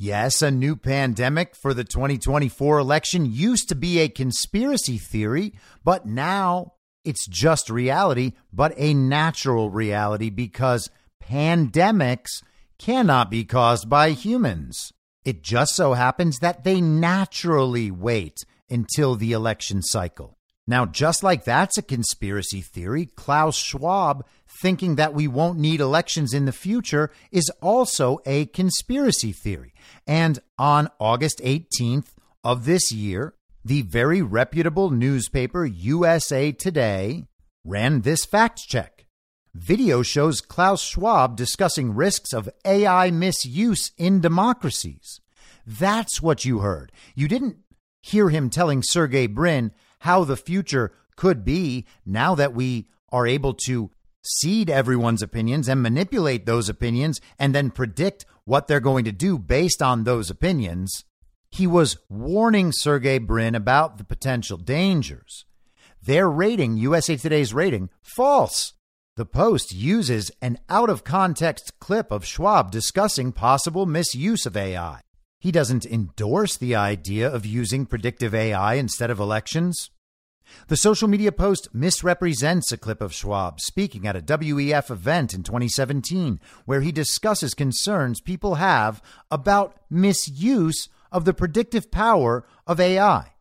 Yes, 0.00 0.42
a 0.42 0.52
new 0.52 0.76
pandemic 0.76 1.56
for 1.56 1.74
the 1.74 1.82
2024 1.82 2.78
election 2.78 3.26
used 3.26 3.68
to 3.68 3.74
be 3.74 3.98
a 3.98 4.08
conspiracy 4.08 4.96
theory, 4.96 5.54
but 5.82 6.06
now 6.06 6.74
it's 7.04 7.26
just 7.26 7.68
reality, 7.68 8.34
but 8.52 8.72
a 8.76 8.94
natural 8.94 9.70
reality 9.70 10.30
because 10.30 10.88
pandemics 11.20 12.44
cannot 12.78 13.28
be 13.28 13.44
caused 13.44 13.90
by 13.90 14.10
humans. 14.10 14.92
It 15.24 15.42
just 15.42 15.74
so 15.74 15.94
happens 15.94 16.38
that 16.38 16.62
they 16.62 16.80
naturally 16.80 17.90
wait 17.90 18.44
until 18.70 19.16
the 19.16 19.32
election 19.32 19.82
cycle. 19.82 20.38
Now, 20.68 20.86
just 20.86 21.24
like 21.24 21.44
that's 21.44 21.76
a 21.76 21.82
conspiracy 21.82 22.60
theory, 22.60 23.06
Klaus 23.06 23.56
Schwab 23.56 24.24
thinking 24.60 24.96
that 24.96 25.14
we 25.14 25.26
won't 25.26 25.58
need 25.58 25.80
elections 25.80 26.34
in 26.34 26.44
the 26.44 26.52
future 26.52 27.10
is 27.30 27.50
also 27.62 28.18
a 28.26 28.46
conspiracy 28.46 29.32
theory. 29.32 29.72
And 30.06 30.38
on 30.58 30.88
August 30.98 31.40
18th 31.40 32.08
of 32.44 32.64
this 32.64 32.92
year, 32.92 33.34
the 33.64 33.82
very 33.82 34.22
reputable 34.22 34.90
newspaper 34.90 35.66
USA 35.66 36.52
Today 36.52 37.24
ran 37.64 38.00
this 38.00 38.24
fact 38.24 38.60
check. 38.66 39.06
Video 39.54 40.02
shows 40.02 40.40
Klaus 40.40 40.82
Schwab 40.82 41.36
discussing 41.36 41.94
risks 41.94 42.32
of 42.32 42.48
AI 42.64 43.10
misuse 43.10 43.90
in 43.98 44.20
democracies. 44.20 45.20
That's 45.66 46.22
what 46.22 46.44
you 46.44 46.60
heard. 46.60 46.92
You 47.14 47.28
didn't 47.28 47.58
hear 48.02 48.30
him 48.30 48.50
telling 48.50 48.82
Sergey 48.82 49.26
Brin 49.26 49.72
how 50.00 50.24
the 50.24 50.36
future 50.36 50.92
could 51.16 51.44
be 51.44 51.84
now 52.06 52.34
that 52.36 52.54
we 52.54 52.88
are 53.10 53.26
able 53.26 53.54
to 53.66 53.90
seed 54.22 54.70
everyone's 54.70 55.22
opinions 55.22 55.68
and 55.68 55.82
manipulate 55.82 56.46
those 56.46 56.68
opinions 56.68 57.20
and 57.38 57.54
then 57.54 57.70
predict 57.70 58.24
what 58.48 58.66
they're 58.66 58.80
going 58.80 59.04
to 59.04 59.12
do 59.12 59.38
based 59.38 59.82
on 59.82 60.04
those 60.04 60.30
opinions. 60.30 61.04
He 61.50 61.66
was 61.66 61.98
warning 62.08 62.72
Sergey 62.72 63.18
Brin 63.18 63.54
about 63.54 63.98
the 63.98 64.04
potential 64.04 64.56
dangers. 64.56 65.44
Their 66.02 66.30
rating, 66.30 66.78
USA 66.78 67.16
Today's 67.16 67.52
rating, 67.52 67.90
false. 68.00 68.72
The 69.16 69.26
Post 69.26 69.74
uses 69.74 70.30
an 70.40 70.58
out 70.70 70.88
of 70.88 71.04
context 71.04 71.78
clip 71.78 72.10
of 72.10 72.24
Schwab 72.24 72.70
discussing 72.70 73.32
possible 73.32 73.84
misuse 73.84 74.46
of 74.46 74.56
AI. 74.56 75.02
He 75.38 75.52
doesn't 75.52 75.84
endorse 75.84 76.56
the 76.56 76.74
idea 76.74 77.28
of 77.28 77.44
using 77.44 77.84
predictive 77.84 78.34
AI 78.34 78.74
instead 78.74 79.10
of 79.10 79.20
elections. 79.20 79.90
The 80.68 80.76
social 80.76 81.08
media 81.08 81.32
post 81.32 81.68
misrepresents 81.72 82.72
a 82.72 82.76
clip 82.76 83.00
of 83.00 83.14
Schwab 83.14 83.60
speaking 83.60 84.06
at 84.06 84.16
a 84.16 84.20
WEF 84.20 84.90
event 84.90 85.34
in 85.34 85.42
2017, 85.42 86.40
where 86.64 86.80
he 86.80 86.92
discusses 86.92 87.54
concerns 87.54 88.20
people 88.20 88.56
have 88.56 89.02
about 89.30 89.78
misuse 89.90 90.88
of 91.10 91.24
the 91.24 91.34
predictive 91.34 91.90
power 91.90 92.44
of 92.66 92.80
AI. 92.80 93.32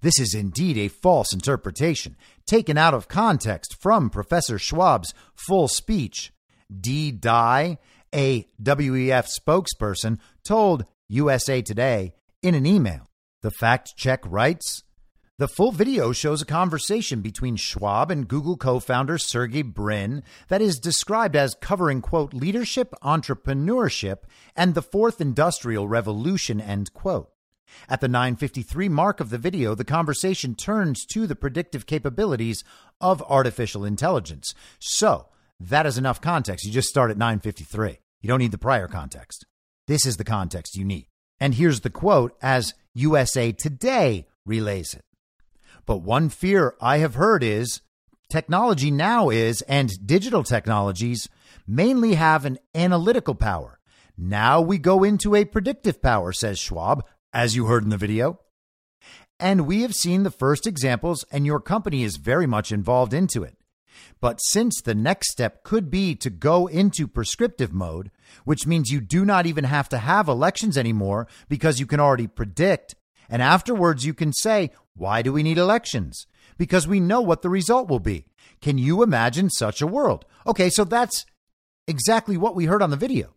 This 0.00 0.20
is 0.20 0.34
indeed 0.34 0.76
a 0.76 0.88
false 0.88 1.32
interpretation, 1.32 2.16
taken 2.46 2.76
out 2.76 2.94
of 2.94 3.08
context 3.08 3.76
from 3.80 4.10
Professor 4.10 4.58
Schwab's 4.58 5.14
full 5.34 5.68
speech. 5.68 6.32
Dee 6.80 7.12
Dye, 7.12 7.78
a 8.14 8.46
WEF 8.62 9.28
spokesperson, 9.28 10.18
told 10.44 10.84
USA 11.08 11.62
Today 11.62 12.12
in 12.42 12.54
an 12.54 12.66
email. 12.66 13.08
The 13.42 13.50
fact 13.50 13.94
check 13.96 14.20
writes 14.24 14.82
The 15.38 15.48
full 15.48 15.70
video 15.70 16.12
shows 16.12 16.40
a 16.40 16.46
conversation 16.46 17.20
between 17.20 17.56
Schwab 17.56 18.10
and 18.10 18.26
Google 18.26 18.56
co 18.56 18.80
founder 18.80 19.18
Sergey 19.18 19.60
Brin 19.60 20.22
that 20.48 20.62
is 20.62 20.78
described 20.78 21.36
as 21.36 21.54
covering, 21.60 22.00
quote, 22.00 22.32
leadership, 22.32 22.94
entrepreneurship, 23.02 24.20
and 24.56 24.74
the 24.74 24.80
fourth 24.80 25.20
industrial 25.20 25.88
revolution, 25.88 26.58
end 26.58 26.94
quote. 26.94 27.28
At 27.86 28.00
the 28.00 28.08
953 28.08 28.88
mark 28.88 29.20
of 29.20 29.28
the 29.28 29.36
video, 29.36 29.74
the 29.74 29.84
conversation 29.84 30.54
turns 30.54 31.04
to 31.04 31.26
the 31.26 31.36
predictive 31.36 31.84
capabilities 31.84 32.64
of 32.98 33.22
artificial 33.28 33.84
intelligence. 33.84 34.54
So, 34.78 35.26
that 35.60 35.84
is 35.84 35.98
enough 35.98 36.22
context. 36.22 36.64
You 36.64 36.72
just 36.72 36.88
start 36.88 37.10
at 37.10 37.18
953. 37.18 37.98
You 38.22 38.28
don't 38.28 38.38
need 38.38 38.52
the 38.52 38.58
prior 38.58 38.88
context. 38.88 39.44
This 39.86 40.06
is 40.06 40.16
the 40.16 40.24
context 40.24 40.76
you 40.76 40.84
need. 40.86 41.08
And 41.38 41.52
here's 41.52 41.82
the 41.82 41.90
quote 41.90 42.34
as 42.40 42.72
USA 42.94 43.52
Today 43.52 44.28
relays 44.46 44.94
it. 44.94 45.02
But 45.86 45.98
one 45.98 46.28
fear 46.28 46.74
I 46.80 46.98
have 46.98 47.14
heard 47.14 47.42
is 47.42 47.80
technology 48.28 48.90
now 48.90 49.30
is, 49.30 49.62
and 49.62 50.04
digital 50.04 50.42
technologies 50.42 51.28
mainly 51.66 52.14
have 52.14 52.44
an 52.44 52.58
analytical 52.74 53.36
power. 53.36 53.78
Now 54.18 54.60
we 54.60 54.78
go 54.78 55.04
into 55.04 55.34
a 55.34 55.44
predictive 55.44 56.02
power, 56.02 56.32
says 56.32 56.58
Schwab, 56.58 57.04
as 57.32 57.54
you 57.54 57.66
heard 57.66 57.84
in 57.84 57.90
the 57.90 57.96
video. 57.96 58.40
And 59.38 59.66
we 59.66 59.82
have 59.82 59.94
seen 59.94 60.22
the 60.22 60.30
first 60.30 60.66
examples, 60.66 61.24
and 61.30 61.46
your 61.46 61.60
company 61.60 62.02
is 62.02 62.16
very 62.16 62.46
much 62.46 62.72
involved 62.72 63.12
into 63.12 63.42
it. 63.42 63.56
But 64.20 64.40
since 64.40 64.80
the 64.80 64.94
next 64.94 65.30
step 65.30 65.62
could 65.62 65.90
be 65.90 66.14
to 66.16 66.30
go 66.30 66.66
into 66.66 67.06
prescriptive 67.06 67.72
mode, 67.72 68.10
which 68.44 68.66
means 68.66 68.90
you 68.90 69.00
do 69.00 69.24
not 69.24 69.46
even 69.46 69.64
have 69.64 69.88
to 69.90 69.98
have 69.98 70.28
elections 70.28 70.76
anymore 70.76 71.28
because 71.48 71.78
you 71.78 71.86
can 71.86 72.00
already 72.00 72.26
predict, 72.26 72.94
and 73.28 73.42
afterwards 73.42 74.04
you 74.04 74.14
can 74.14 74.32
say, 74.32 74.70
why 74.94 75.22
do 75.22 75.32
we 75.32 75.42
need 75.42 75.58
elections? 75.58 76.26
Because 76.58 76.88
we 76.88 77.00
know 77.00 77.20
what 77.20 77.42
the 77.42 77.50
result 77.50 77.88
will 77.88 78.00
be. 78.00 78.26
Can 78.60 78.78
you 78.78 79.02
imagine 79.02 79.50
such 79.50 79.82
a 79.82 79.86
world? 79.86 80.24
Okay, 80.46 80.70
so 80.70 80.84
that's 80.84 81.26
exactly 81.86 82.36
what 82.36 82.54
we 82.54 82.66
heard 82.66 82.82
on 82.82 82.90
the 82.90 82.96
video. 82.96 83.34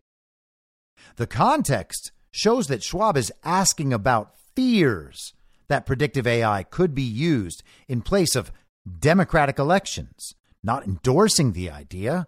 The 1.18 1.28
context 1.28 2.12
shows 2.32 2.68
that 2.68 2.84
Schwab 2.84 3.18
is 3.18 3.32
asking 3.44 3.92
about 3.92 4.36
fears 4.56 5.34
that 5.68 5.86
predictive 5.86 6.28
AI 6.28 6.64
could 6.64 6.96
be 6.96 7.04
used 7.04 7.64
in 7.88 8.02
place 8.02 8.36
of 8.36 8.52
democratic 9.00 9.60
elections, 9.60 10.34
not 10.64 10.86
endorsing 10.86 11.54
the 11.54 11.70
idea. 11.70 12.28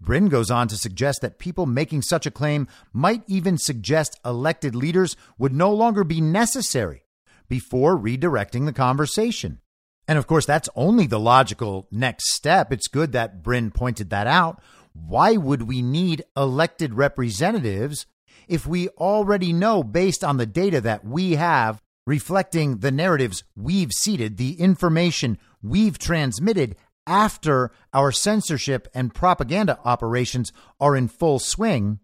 Brin 0.00 0.28
goes 0.28 0.50
on 0.50 0.68
to 0.68 0.76
suggest 0.76 1.20
that 1.20 1.38
people 1.38 1.66
making 1.66 2.02
such 2.02 2.26
a 2.26 2.30
claim 2.30 2.68
might 2.92 3.22
even 3.26 3.58
suggest 3.58 4.20
elected 4.24 4.74
leaders 4.74 5.16
would 5.38 5.52
no 5.52 5.72
longer 5.72 6.04
be 6.04 6.20
necessary 6.20 7.02
before 7.48 7.96
redirecting 7.96 8.66
the 8.66 8.72
conversation. 8.72 9.60
And 10.08 10.18
of 10.18 10.26
course, 10.26 10.46
that's 10.46 10.68
only 10.76 11.06
the 11.06 11.20
logical 11.20 11.88
next 11.90 12.32
step. 12.32 12.72
It's 12.72 12.88
good 12.88 13.12
that 13.12 13.42
Brin 13.42 13.70
pointed 13.70 14.10
that 14.10 14.26
out. 14.26 14.62
Why 14.92 15.36
would 15.36 15.62
we 15.62 15.82
need 15.82 16.24
elected 16.36 16.94
representatives 16.94 18.06
if 18.48 18.66
we 18.66 18.88
already 18.90 19.52
know, 19.52 19.82
based 19.82 20.22
on 20.22 20.36
the 20.36 20.46
data 20.46 20.80
that 20.80 21.04
we 21.04 21.32
have, 21.32 21.82
reflecting 22.06 22.78
the 22.78 22.92
narratives 22.92 23.42
we've 23.56 23.90
seeded, 23.92 24.36
the 24.36 24.60
information 24.60 25.38
we've 25.62 25.98
transmitted 25.98 26.76
after 27.06 27.70
our 27.92 28.12
censorship 28.12 28.88
and 28.94 29.14
propaganda 29.14 29.78
operations 29.84 30.52
are 30.80 30.96
in 30.96 31.08
full 31.08 31.38
swing, 31.38 32.00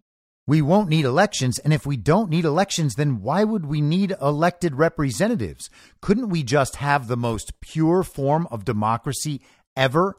we 0.47 0.61
won't 0.61 0.89
need 0.89 1.05
elections. 1.05 1.59
And 1.59 1.73
if 1.73 1.87
we 1.87 1.97
don't 1.97 2.31
need 2.31 2.45
elections, 2.45 2.95
then 2.95 3.21
why 3.23 3.45
would 3.45 3.67
we 3.67 3.81
need 3.81 4.15
elected 4.21 4.75
representatives? 4.75 5.71
Couldn't 6.01 6.31
we 6.31 6.43
just 6.43 6.77
have 6.77 7.07
the 7.07 7.17
most 7.17 7.61
pure 7.61 8.03
form 8.03 8.49
of 8.51 8.65
democracy 8.65 9.41
ever 9.77 10.17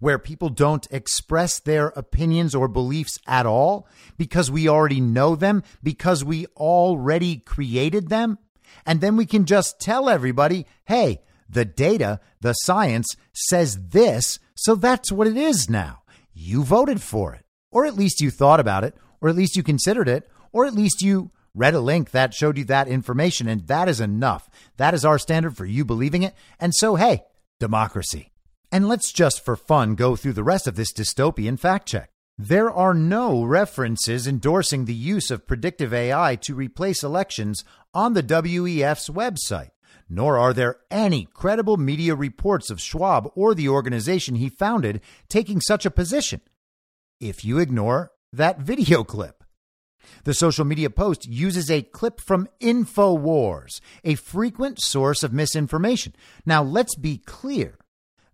where 0.00 0.18
people 0.18 0.48
don't 0.48 0.86
express 0.90 1.58
their 1.60 1.88
opinions 1.88 2.54
or 2.54 2.68
beliefs 2.68 3.18
at 3.26 3.46
all 3.46 3.88
because 4.16 4.50
we 4.50 4.68
already 4.68 5.00
know 5.00 5.34
them, 5.34 5.62
because 5.82 6.24
we 6.24 6.46
already 6.56 7.38
created 7.38 8.08
them. 8.08 8.38
And 8.84 9.00
then 9.00 9.16
we 9.16 9.26
can 9.26 9.44
just 9.44 9.80
tell 9.80 10.08
everybody, 10.08 10.66
hey, 10.84 11.20
the 11.54 11.64
data, 11.64 12.20
the 12.40 12.52
science 12.52 13.06
says 13.32 13.78
this, 13.88 14.38
so 14.54 14.74
that's 14.74 15.10
what 15.10 15.26
it 15.26 15.36
is 15.36 15.70
now. 15.70 16.02
You 16.32 16.62
voted 16.62 17.00
for 17.00 17.34
it, 17.34 17.44
or 17.70 17.86
at 17.86 17.96
least 17.96 18.20
you 18.20 18.30
thought 18.30 18.60
about 18.60 18.84
it, 18.84 18.94
or 19.20 19.28
at 19.28 19.36
least 19.36 19.56
you 19.56 19.62
considered 19.62 20.08
it, 20.08 20.28
or 20.52 20.66
at 20.66 20.74
least 20.74 21.02
you 21.02 21.30
read 21.54 21.74
a 21.74 21.80
link 21.80 22.10
that 22.10 22.34
showed 22.34 22.58
you 22.58 22.64
that 22.64 22.88
information, 22.88 23.48
and 23.48 23.66
that 23.68 23.88
is 23.88 24.00
enough. 24.00 24.50
That 24.76 24.94
is 24.94 25.04
our 25.04 25.18
standard 25.18 25.56
for 25.56 25.64
you 25.64 25.84
believing 25.84 26.22
it. 26.22 26.34
And 26.58 26.74
so, 26.74 26.96
hey, 26.96 27.22
democracy. 27.60 28.32
And 28.72 28.88
let's 28.88 29.12
just 29.12 29.44
for 29.44 29.56
fun 29.56 29.94
go 29.94 30.16
through 30.16 30.32
the 30.32 30.42
rest 30.42 30.66
of 30.66 30.74
this 30.74 30.92
dystopian 30.92 31.58
fact 31.58 31.88
check. 31.88 32.10
There 32.36 32.70
are 32.70 32.94
no 32.94 33.44
references 33.44 34.26
endorsing 34.26 34.84
the 34.84 34.94
use 34.94 35.30
of 35.30 35.46
predictive 35.46 35.94
AI 35.94 36.34
to 36.36 36.54
replace 36.56 37.04
elections 37.04 37.62
on 37.94 38.14
the 38.14 38.22
WEF's 38.22 39.08
website, 39.08 39.70
nor 40.08 40.38
are 40.38 40.52
there 40.52 40.78
any 40.90 41.26
credible 41.32 41.76
media 41.76 42.14
reports 42.14 42.70
of 42.70 42.80
Schwab 42.80 43.30
or 43.34 43.54
the 43.54 43.68
organization 43.68 44.36
he 44.36 44.48
founded 44.48 45.00
taking 45.28 45.60
such 45.60 45.86
a 45.86 45.90
position. 45.90 46.40
If 47.20 47.44
you 47.44 47.58
ignore 47.58 48.12
that 48.32 48.60
video 48.60 49.04
clip, 49.04 49.44
the 50.24 50.34
social 50.34 50.64
media 50.64 50.90
post 50.90 51.26
uses 51.26 51.70
a 51.70 51.82
clip 51.82 52.20
from 52.20 52.48
InfoWars, 52.60 53.80
a 54.04 54.14
frequent 54.16 54.80
source 54.80 55.22
of 55.22 55.32
misinformation. 55.32 56.14
Now, 56.44 56.62
let's 56.62 56.96
be 56.96 57.18
clear 57.18 57.78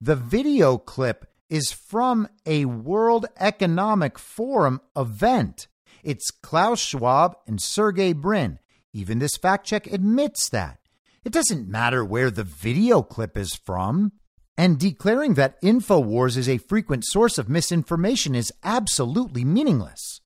the 0.00 0.16
video 0.16 0.78
clip 0.78 1.26
is 1.48 1.72
from 1.72 2.28
a 2.46 2.64
World 2.64 3.26
Economic 3.38 4.18
Forum 4.18 4.80
event. 4.96 5.68
It's 6.02 6.30
Klaus 6.30 6.80
Schwab 6.80 7.36
and 7.46 7.60
Sergey 7.60 8.12
Brin. 8.12 8.58
Even 8.92 9.18
this 9.18 9.36
fact 9.36 9.66
check 9.66 9.86
admits 9.86 10.48
that. 10.50 10.78
It 11.22 11.32
doesn't 11.32 11.68
matter 11.68 12.02
where 12.02 12.30
the 12.30 12.44
video 12.44 13.02
clip 13.02 13.36
is 13.36 13.54
from. 13.54 14.12
And 14.56 14.78
declaring 14.78 15.34
that 15.34 15.60
InfoWars 15.62 16.36
is 16.36 16.48
a 16.48 16.58
frequent 16.58 17.04
source 17.06 17.38
of 17.38 17.48
misinformation 17.48 18.34
is 18.34 18.52
absolutely 18.62 19.44
meaningless. 19.44 20.20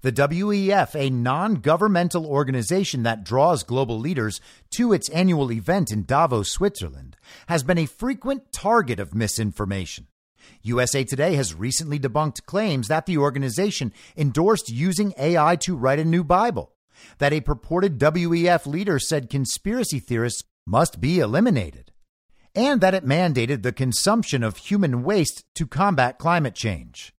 The 0.00 0.12
WEF, 0.12 0.94
a 0.94 1.10
non 1.10 1.56
governmental 1.56 2.26
organization 2.26 3.02
that 3.02 3.24
draws 3.24 3.62
global 3.62 3.98
leaders 3.98 4.40
to 4.70 4.92
its 4.92 5.08
annual 5.10 5.52
event 5.52 5.90
in 5.90 6.04
Davos, 6.04 6.50
Switzerland, 6.50 7.16
has 7.48 7.62
been 7.62 7.78
a 7.78 7.86
frequent 7.86 8.52
target 8.52 9.00
of 9.00 9.14
misinformation. 9.14 10.06
USA 10.62 11.04
Today 11.04 11.34
has 11.34 11.54
recently 11.54 11.98
debunked 11.98 12.44
claims 12.46 12.88
that 12.88 13.06
the 13.06 13.18
organization 13.18 13.92
endorsed 14.16 14.70
using 14.70 15.14
AI 15.18 15.56
to 15.56 15.76
write 15.76 15.98
a 15.98 16.04
new 16.04 16.24
Bible, 16.24 16.72
that 17.18 17.32
a 17.32 17.40
purported 17.40 17.98
WEF 17.98 18.66
leader 18.66 18.98
said 18.98 19.30
conspiracy 19.30 19.98
theorists 19.98 20.44
must 20.66 21.00
be 21.00 21.18
eliminated, 21.18 21.92
and 22.54 22.80
that 22.80 22.94
it 22.94 23.04
mandated 23.04 23.62
the 23.62 23.72
consumption 23.72 24.42
of 24.42 24.56
human 24.56 25.02
waste 25.02 25.44
to 25.54 25.66
combat 25.66 26.18
climate 26.18 26.54
change. 26.54 27.12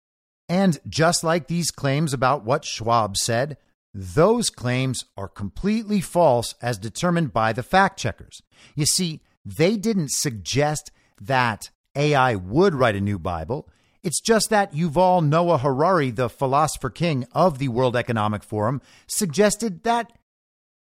And 0.48 0.78
just 0.88 1.22
like 1.22 1.46
these 1.46 1.70
claims 1.70 2.12
about 2.12 2.44
what 2.44 2.64
Schwab 2.64 3.16
said, 3.16 3.58
those 3.94 4.50
claims 4.50 5.04
are 5.16 5.28
completely 5.28 6.00
false 6.00 6.54
as 6.62 6.78
determined 6.78 7.32
by 7.32 7.52
the 7.52 7.62
fact 7.62 7.98
checkers. 7.98 8.42
You 8.74 8.86
see, 8.86 9.20
they 9.44 9.76
didn't 9.76 10.10
suggest 10.10 10.90
that 11.20 11.70
AI 11.94 12.34
would 12.34 12.74
write 12.74 12.96
a 12.96 13.00
new 13.00 13.18
Bible. 13.18 13.68
It's 14.02 14.20
just 14.20 14.50
that 14.50 14.72
Yuval 14.72 15.26
Noah 15.26 15.58
Harari, 15.58 16.10
the 16.10 16.28
philosopher 16.28 16.90
king 16.90 17.26
of 17.32 17.58
the 17.58 17.68
World 17.68 17.96
Economic 17.96 18.42
Forum, 18.42 18.80
suggested 19.06 19.82
that 19.82 20.12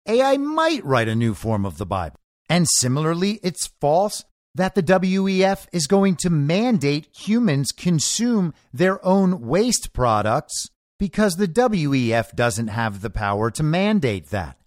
AI 0.07 0.37
might 0.37 0.85
write 0.85 1.09
a 1.09 1.15
new 1.15 1.35
form 1.35 1.65
of 1.65 1.79
the 1.79 1.87
Bible. 1.87 2.19
And 2.49 2.67
similarly, 2.77 3.41
it's 3.43 3.67
false 3.81 4.25
that 4.55 4.75
the 4.75 4.83
WEF 4.83 5.67
is 5.73 5.87
going 5.87 6.17
to 6.17 6.31
mandate 6.31 7.09
humans 7.13 7.73
consume 7.73 8.55
their 8.73 9.05
own 9.05 9.41
waste 9.41 9.93
products 9.93 10.69
because 10.99 11.35
the 11.35 11.49
WEF 11.49 12.35
doesn't 12.35 12.69
have 12.69 13.01
the 13.01 13.11
power 13.11 13.51
to 13.51 13.63
mandate 13.63 14.31
that. 14.31 14.59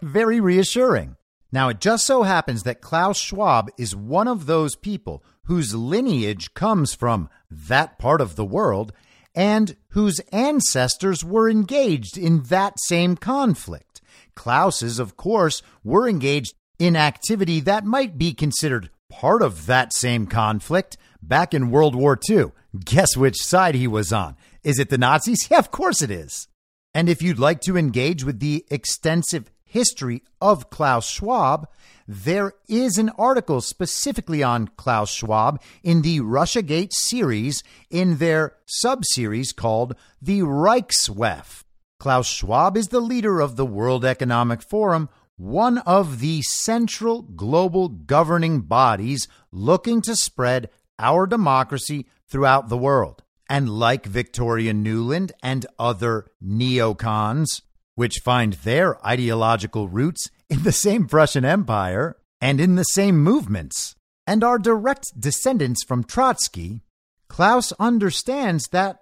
Very 0.00 0.40
reassuring. 0.40 1.16
Now, 1.50 1.68
it 1.68 1.80
just 1.80 2.06
so 2.06 2.22
happens 2.22 2.62
that 2.62 2.80
Klaus 2.80 3.18
Schwab 3.18 3.70
is 3.78 3.94
one 3.94 4.28
of 4.28 4.46
those 4.46 4.74
people 4.74 5.22
whose 5.44 5.74
lineage 5.74 6.54
comes 6.54 6.94
from 6.94 7.28
that 7.50 7.98
part 7.98 8.20
of 8.20 8.36
the 8.36 8.44
world 8.44 8.92
and 9.34 9.76
whose 9.88 10.20
ancestors 10.32 11.24
were 11.24 11.48
engaged 11.48 12.18
in 12.18 12.42
that 12.44 12.74
same 12.80 13.16
conflict. 13.16 14.00
Klaus's, 14.34 14.98
of 14.98 15.16
course, 15.16 15.62
were 15.82 16.08
engaged 16.08 16.54
in 16.78 16.96
activity 16.96 17.60
that 17.60 17.84
might 17.84 18.18
be 18.18 18.32
considered 18.32 18.90
part 19.08 19.42
of 19.42 19.66
that 19.66 19.92
same 19.92 20.26
conflict 20.26 20.96
back 21.22 21.54
in 21.54 21.70
World 21.70 21.94
War 21.94 22.18
II. 22.28 22.46
Guess 22.84 23.16
which 23.16 23.36
side 23.36 23.74
he 23.74 23.86
was 23.86 24.12
on? 24.12 24.36
Is 24.62 24.78
it 24.78 24.88
the 24.88 24.98
Nazis? 24.98 25.46
Yeah, 25.50 25.58
of 25.58 25.70
course 25.70 26.02
it 26.02 26.10
is. 26.10 26.48
And 26.94 27.08
if 27.08 27.22
you'd 27.22 27.38
like 27.38 27.60
to 27.62 27.76
engage 27.76 28.24
with 28.24 28.40
the 28.40 28.64
extensive 28.70 29.50
history 29.72 30.22
of 30.40 30.68
Klaus 30.68 31.08
Schwab, 31.08 31.66
there 32.06 32.52
is 32.68 32.98
an 32.98 33.08
article 33.16 33.62
specifically 33.62 34.42
on 34.42 34.68
Klaus 34.76 35.10
Schwab 35.10 35.62
in 35.82 36.02
the 36.02 36.20
Russiagate 36.20 36.92
series 36.92 37.62
in 37.90 38.18
their 38.18 38.56
subseries 38.84 39.56
called 39.56 39.96
the 40.20 40.40
Reichswef. 40.40 41.64
Klaus 41.98 42.26
Schwab 42.26 42.76
is 42.76 42.88
the 42.88 43.00
leader 43.00 43.40
of 43.40 43.56
the 43.56 43.64
World 43.64 44.04
Economic 44.04 44.60
Forum, 44.60 45.08
one 45.36 45.78
of 45.78 46.20
the 46.20 46.42
central 46.42 47.22
global 47.22 47.88
governing 47.88 48.60
bodies 48.60 49.26
looking 49.50 50.02
to 50.02 50.14
spread 50.14 50.68
our 50.98 51.26
democracy 51.26 52.06
throughout 52.28 52.68
the 52.68 52.76
world. 52.76 53.22
And 53.48 53.70
like 53.70 54.04
Victoria 54.04 54.74
Nuland 54.74 55.32
and 55.42 55.64
other 55.78 56.26
neocons, 56.44 57.62
which 57.94 58.22
find 58.24 58.54
their 58.54 59.04
ideological 59.06 59.88
roots 59.88 60.30
in 60.48 60.62
the 60.62 60.72
same 60.72 61.06
Prussian 61.06 61.44
Empire 61.44 62.16
and 62.40 62.60
in 62.60 62.74
the 62.74 62.84
same 62.84 63.18
movements, 63.18 63.94
and 64.26 64.42
are 64.42 64.58
direct 64.58 65.18
descendants 65.18 65.84
from 65.84 66.04
Trotsky, 66.04 66.82
Klaus 67.28 67.72
understands 67.78 68.68
that 68.72 68.98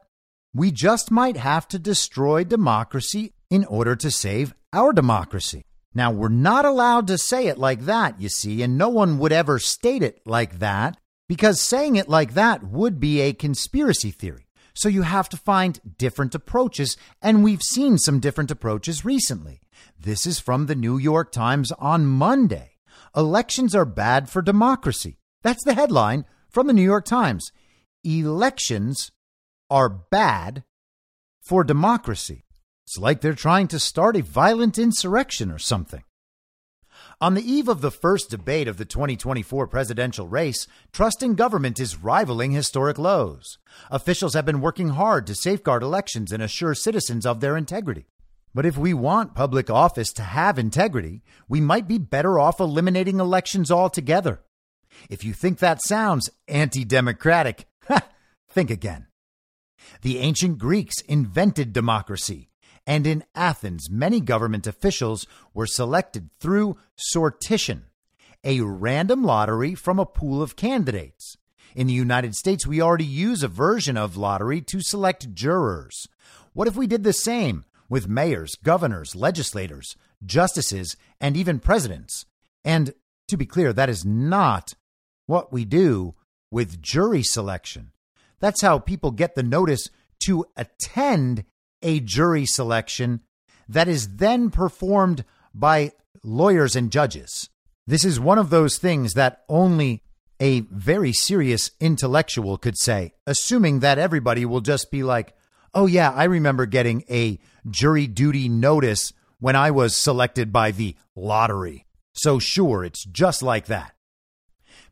we 0.54 0.70
just 0.70 1.10
might 1.10 1.36
have 1.36 1.66
to 1.68 1.78
destroy 1.78 2.44
democracy 2.44 3.32
in 3.50 3.64
order 3.64 3.96
to 3.96 4.10
save 4.10 4.54
our 4.72 4.92
democracy. 4.92 5.64
Now, 5.94 6.12
we're 6.12 6.28
not 6.28 6.64
allowed 6.64 7.06
to 7.08 7.18
say 7.18 7.48
it 7.48 7.58
like 7.58 7.80
that, 7.86 8.20
you 8.20 8.28
see, 8.28 8.62
and 8.62 8.78
no 8.78 8.88
one 8.88 9.18
would 9.18 9.32
ever 9.32 9.58
state 9.58 10.02
it 10.02 10.20
like 10.24 10.60
that 10.60 10.96
because 11.28 11.60
saying 11.60 11.96
it 11.96 12.08
like 12.08 12.34
that 12.34 12.62
would 12.62 13.00
be 13.00 13.20
a 13.20 13.32
conspiracy 13.32 14.10
theory. 14.10 14.46
So 14.80 14.88
you 14.88 15.02
have 15.02 15.28
to 15.28 15.36
find 15.36 15.78
different 15.98 16.34
approaches, 16.34 16.96
and 17.20 17.44
we've 17.44 17.60
seen 17.60 17.98
some 17.98 18.18
different 18.18 18.50
approaches 18.50 19.04
recently. 19.04 19.60
This 20.00 20.26
is 20.26 20.40
from 20.40 20.66
the 20.66 20.74
New 20.74 20.96
York 20.96 21.32
Times 21.32 21.70
on 21.72 22.06
Monday. 22.06 22.78
Elections 23.14 23.74
are 23.74 23.84
bad 23.84 24.30
for 24.30 24.40
democracy. 24.40 25.18
That's 25.42 25.62
the 25.64 25.74
headline 25.74 26.24
from 26.48 26.66
the 26.66 26.72
New 26.72 26.82
York 26.82 27.04
Times. 27.04 27.52
Elections 28.04 29.12
are 29.68 29.90
bad 29.90 30.64
for 31.42 31.62
democracy. 31.62 32.46
It's 32.86 32.96
like 32.96 33.20
they're 33.20 33.34
trying 33.34 33.68
to 33.68 33.78
start 33.78 34.16
a 34.16 34.22
violent 34.22 34.78
insurrection 34.78 35.50
or 35.50 35.58
something. 35.58 36.04
On 37.22 37.34
the 37.34 37.52
eve 37.52 37.68
of 37.68 37.82
the 37.82 37.90
first 37.90 38.30
debate 38.30 38.66
of 38.66 38.78
the 38.78 38.86
2024 38.86 39.66
presidential 39.66 40.26
race, 40.26 40.66
trust 40.90 41.22
in 41.22 41.34
government 41.34 41.78
is 41.78 42.02
rivaling 42.02 42.52
historic 42.52 42.96
lows. 42.96 43.58
Officials 43.90 44.32
have 44.32 44.46
been 44.46 44.62
working 44.62 44.90
hard 44.90 45.26
to 45.26 45.34
safeguard 45.34 45.82
elections 45.82 46.32
and 46.32 46.42
assure 46.42 46.74
citizens 46.74 47.26
of 47.26 47.40
their 47.40 47.58
integrity. 47.58 48.06
But 48.54 48.64
if 48.64 48.78
we 48.78 48.94
want 48.94 49.34
public 49.34 49.68
office 49.68 50.14
to 50.14 50.22
have 50.22 50.58
integrity, 50.58 51.22
we 51.46 51.60
might 51.60 51.86
be 51.86 51.98
better 51.98 52.40
off 52.40 52.58
eliminating 52.58 53.20
elections 53.20 53.70
altogether. 53.70 54.40
If 55.10 55.22
you 55.22 55.34
think 55.34 55.58
that 55.58 55.84
sounds 55.86 56.30
anti 56.48 56.86
democratic, 56.86 57.66
think 58.48 58.70
again. 58.70 59.08
The 60.00 60.20
ancient 60.20 60.56
Greeks 60.56 61.02
invented 61.02 61.74
democracy 61.74 62.49
and 62.90 63.06
in 63.06 63.22
Athens, 63.36 63.88
many 63.88 64.20
government 64.20 64.66
officials 64.66 65.24
were 65.54 65.64
selected 65.64 66.28
through 66.40 66.76
sortition, 67.14 67.82
a 68.42 68.62
random 68.62 69.22
lottery 69.22 69.76
from 69.76 70.00
a 70.00 70.04
pool 70.04 70.42
of 70.42 70.56
candidates. 70.56 71.36
In 71.76 71.86
the 71.86 71.92
United 71.92 72.34
States, 72.34 72.66
we 72.66 72.82
already 72.82 73.04
use 73.04 73.44
a 73.44 73.48
version 73.48 73.96
of 73.96 74.16
lottery 74.16 74.60
to 74.62 74.80
select 74.80 75.32
jurors. 75.32 76.08
What 76.52 76.66
if 76.66 76.74
we 76.74 76.88
did 76.88 77.04
the 77.04 77.12
same 77.12 77.64
with 77.88 78.08
mayors, 78.08 78.56
governors, 78.56 79.14
legislators, 79.14 79.94
justices, 80.26 80.96
and 81.20 81.36
even 81.36 81.60
presidents? 81.60 82.26
And 82.64 82.92
to 83.28 83.36
be 83.36 83.46
clear, 83.46 83.72
that 83.72 83.88
is 83.88 84.04
not 84.04 84.74
what 85.26 85.52
we 85.52 85.64
do 85.64 86.16
with 86.50 86.82
jury 86.82 87.22
selection. 87.22 87.92
That's 88.40 88.62
how 88.62 88.80
people 88.80 89.12
get 89.12 89.36
the 89.36 89.44
notice 89.44 89.90
to 90.24 90.44
attend 90.56 91.44
a 91.82 92.00
jury 92.00 92.46
selection 92.46 93.20
that 93.68 93.88
is 93.88 94.16
then 94.16 94.50
performed 94.50 95.24
by 95.54 95.92
lawyers 96.22 96.76
and 96.76 96.90
judges. 96.90 97.48
This 97.86 98.04
is 98.04 98.20
one 98.20 98.38
of 98.38 98.50
those 98.50 98.78
things 98.78 99.14
that 99.14 99.42
only 99.48 100.02
a 100.40 100.60
very 100.60 101.12
serious 101.12 101.70
intellectual 101.80 102.56
could 102.56 102.78
say, 102.78 103.12
assuming 103.26 103.80
that 103.80 103.98
everybody 103.98 104.44
will 104.44 104.60
just 104.60 104.90
be 104.90 105.02
like, 105.02 105.34
oh, 105.74 105.86
yeah, 105.86 106.10
I 106.12 106.24
remember 106.24 106.66
getting 106.66 107.04
a 107.10 107.38
jury 107.68 108.06
duty 108.06 108.48
notice 108.48 109.12
when 109.38 109.56
I 109.56 109.70
was 109.70 109.96
selected 109.96 110.52
by 110.52 110.70
the 110.70 110.96
lottery. 111.14 111.86
So, 112.12 112.38
sure, 112.38 112.84
it's 112.84 113.04
just 113.04 113.42
like 113.42 113.66
that. 113.66 113.94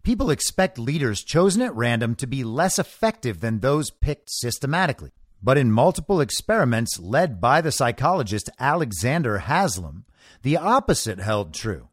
People 0.03 0.31
expect 0.31 0.79
leaders 0.79 1.23
chosen 1.23 1.63
at 1.63 1.75
random 1.75 2.15
to 2.17 2.27
be 2.27 2.45
less 2.45 2.79
effective 2.79 3.41
than 3.41 3.61
those 3.61 3.91
picked 3.91 4.31
systematically. 4.31 5.13
But 5.43 5.59
in 5.59 5.71
multiple 5.71 6.21
experiments 6.21 6.99
led 6.99 7.41
by 7.41 7.61
the 7.61 7.73
psychologist 7.73 8.51
Alexander 8.59 9.39
Haslam, 9.39 10.05
the 10.43 10.57
opposite 10.57 11.19
held 11.19 11.55
true. 11.55 11.89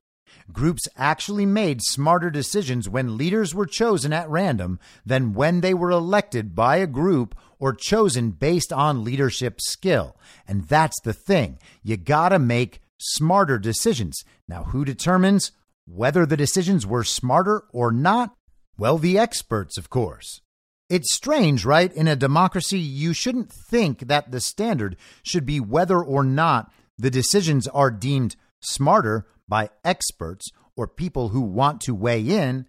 Groups 0.51 0.87
actually 0.95 1.45
made 1.45 1.81
smarter 1.81 2.29
decisions 2.29 2.87
when 2.87 3.17
leaders 3.17 3.55
were 3.55 3.65
chosen 3.65 4.13
at 4.13 4.29
random 4.29 4.79
than 5.05 5.33
when 5.33 5.61
they 5.61 5.73
were 5.73 5.89
elected 5.89 6.53
by 6.53 6.77
a 6.77 6.87
group 6.87 7.35
or 7.57 7.73
chosen 7.73 8.31
based 8.31 8.71
on 8.71 9.03
leadership 9.03 9.59
skill. 9.59 10.15
And 10.47 10.67
that's 10.67 10.99
the 11.01 11.13
thing. 11.13 11.57
You 11.81 11.97
gotta 11.97 12.37
make 12.37 12.81
smarter 12.99 13.57
decisions. 13.57 14.23
Now, 14.47 14.65
who 14.65 14.85
determines 14.85 15.51
whether 15.87 16.25
the 16.25 16.37
decisions 16.37 16.85
were 16.85 17.03
smarter 17.03 17.63
or 17.71 17.91
not? 17.91 18.35
Well, 18.77 18.97
the 18.97 19.17
experts, 19.17 19.77
of 19.77 19.89
course. 19.89 20.41
It's 20.89 21.13
strange, 21.13 21.65
right? 21.65 21.91
In 21.93 22.07
a 22.07 22.15
democracy, 22.15 22.77
you 22.77 23.13
shouldn't 23.13 23.51
think 23.51 24.07
that 24.07 24.31
the 24.31 24.39
standard 24.39 24.97
should 25.23 25.45
be 25.45 25.59
whether 25.59 26.01
or 26.01 26.23
not 26.23 26.71
the 26.97 27.09
decisions 27.09 27.67
are 27.67 27.89
deemed 27.89 28.35
smarter 28.61 29.25
by 29.47 29.69
experts 29.83 30.49
or 30.75 30.87
people 30.87 31.29
who 31.29 31.41
want 31.41 31.81
to 31.81 31.95
weigh 31.95 32.21
in. 32.21 32.67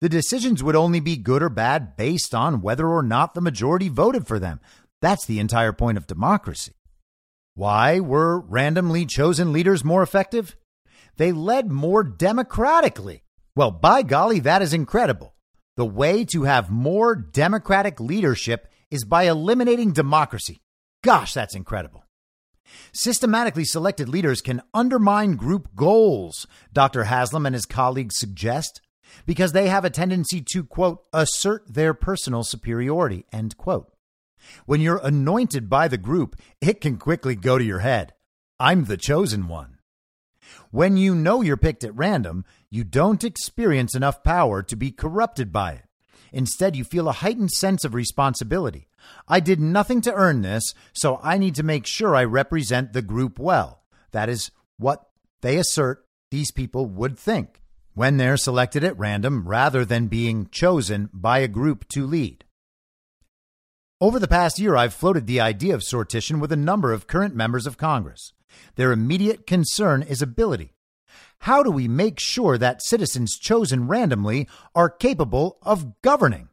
The 0.00 0.08
decisions 0.08 0.62
would 0.62 0.74
only 0.74 0.98
be 0.98 1.16
good 1.16 1.42
or 1.42 1.48
bad 1.48 1.96
based 1.96 2.34
on 2.34 2.62
whether 2.62 2.88
or 2.88 3.02
not 3.02 3.34
the 3.34 3.40
majority 3.40 3.88
voted 3.88 4.26
for 4.26 4.40
them. 4.40 4.60
That's 5.00 5.24
the 5.26 5.38
entire 5.38 5.72
point 5.72 5.98
of 5.98 6.08
democracy. 6.08 6.72
Why 7.54 8.00
were 8.00 8.40
randomly 8.40 9.06
chosen 9.06 9.52
leaders 9.52 9.84
more 9.84 10.02
effective? 10.02 10.56
They 11.16 11.30
led 11.30 11.70
more 11.70 12.02
democratically. 12.02 13.22
Well, 13.54 13.70
by 13.70 14.02
golly, 14.02 14.40
that 14.40 14.62
is 14.62 14.72
incredible. 14.72 15.31
The 15.82 15.86
way 15.86 16.24
to 16.26 16.44
have 16.44 16.70
more 16.70 17.16
democratic 17.16 17.98
leadership 17.98 18.68
is 18.92 19.04
by 19.04 19.24
eliminating 19.24 19.90
democracy. 19.90 20.62
Gosh, 21.02 21.34
that's 21.34 21.56
incredible. 21.56 22.04
Systematically 22.92 23.64
selected 23.64 24.08
leaders 24.08 24.40
can 24.40 24.62
undermine 24.72 25.34
group 25.34 25.74
goals, 25.74 26.46
Dr. 26.72 27.02
Haslam 27.02 27.46
and 27.46 27.54
his 27.56 27.66
colleagues 27.66 28.16
suggest, 28.16 28.80
because 29.26 29.50
they 29.50 29.66
have 29.66 29.84
a 29.84 29.90
tendency 29.90 30.40
to, 30.52 30.62
quote, 30.62 31.02
assert 31.12 31.64
their 31.66 31.94
personal 31.94 32.44
superiority, 32.44 33.26
end 33.32 33.56
quote. 33.56 33.92
When 34.66 34.80
you're 34.80 35.00
anointed 35.02 35.68
by 35.68 35.88
the 35.88 35.98
group, 35.98 36.36
it 36.60 36.80
can 36.80 36.96
quickly 36.96 37.34
go 37.34 37.58
to 37.58 37.64
your 37.64 37.80
head. 37.80 38.14
I'm 38.60 38.84
the 38.84 38.96
chosen 38.96 39.48
one. 39.48 39.78
When 40.70 40.96
you 40.96 41.16
know 41.16 41.42
you're 41.42 41.56
picked 41.56 41.82
at 41.82 41.96
random, 41.96 42.44
you 42.72 42.84
don't 42.84 43.22
experience 43.22 43.94
enough 43.94 44.24
power 44.24 44.62
to 44.62 44.76
be 44.76 44.90
corrupted 44.90 45.52
by 45.52 45.72
it. 45.72 45.84
Instead, 46.32 46.74
you 46.74 46.84
feel 46.84 47.06
a 47.06 47.12
heightened 47.12 47.50
sense 47.50 47.84
of 47.84 47.92
responsibility. 47.92 48.88
I 49.28 49.40
did 49.40 49.60
nothing 49.60 50.00
to 50.00 50.14
earn 50.14 50.40
this, 50.40 50.72
so 50.94 51.20
I 51.22 51.36
need 51.36 51.54
to 51.56 51.62
make 51.62 51.86
sure 51.86 52.16
I 52.16 52.24
represent 52.24 52.94
the 52.94 53.02
group 53.02 53.38
well. 53.38 53.82
That 54.12 54.30
is 54.30 54.50
what 54.78 55.06
they 55.42 55.58
assert 55.58 56.06
these 56.30 56.50
people 56.50 56.86
would 56.86 57.18
think 57.18 57.60
when 57.92 58.16
they're 58.16 58.38
selected 58.38 58.84
at 58.84 58.98
random 58.98 59.46
rather 59.46 59.84
than 59.84 60.06
being 60.06 60.48
chosen 60.50 61.10
by 61.12 61.40
a 61.40 61.48
group 61.48 61.86
to 61.88 62.06
lead. 62.06 62.42
Over 64.00 64.18
the 64.18 64.26
past 64.26 64.58
year, 64.58 64.76
I've 64.76 64.94
floated 64.94 65.26
the 65.26 65.42
idea 65.42 65.74
of 65.74 65.82
sortition 65.82 66.40
with 66.40 66.50
a 66.50 66.56
number 66.56 66.90
of 66.90 67.06
current 67.06 67.34
members 67.34 67.66
of 67.66 67.76
Congress. 67.76 68.32
Their 68.76 68.92
immediate 68.92 69.46
concern 69.46 70.00
is 70.00 70.22
ability. 70.22 70.72
How 71.42 71.64
do 71.64 71.72
we 71.72 71.88
make 71.88 72.20
sure 72.20 72.56
that 72.56 72.84
citizens 72.84 73.36
chosen 73.36 73.88
randomly 73.88 74.46
are 74.76 74.88
capable 74.88 75.58
of 75.62 76.00
governing? 76.00 76.50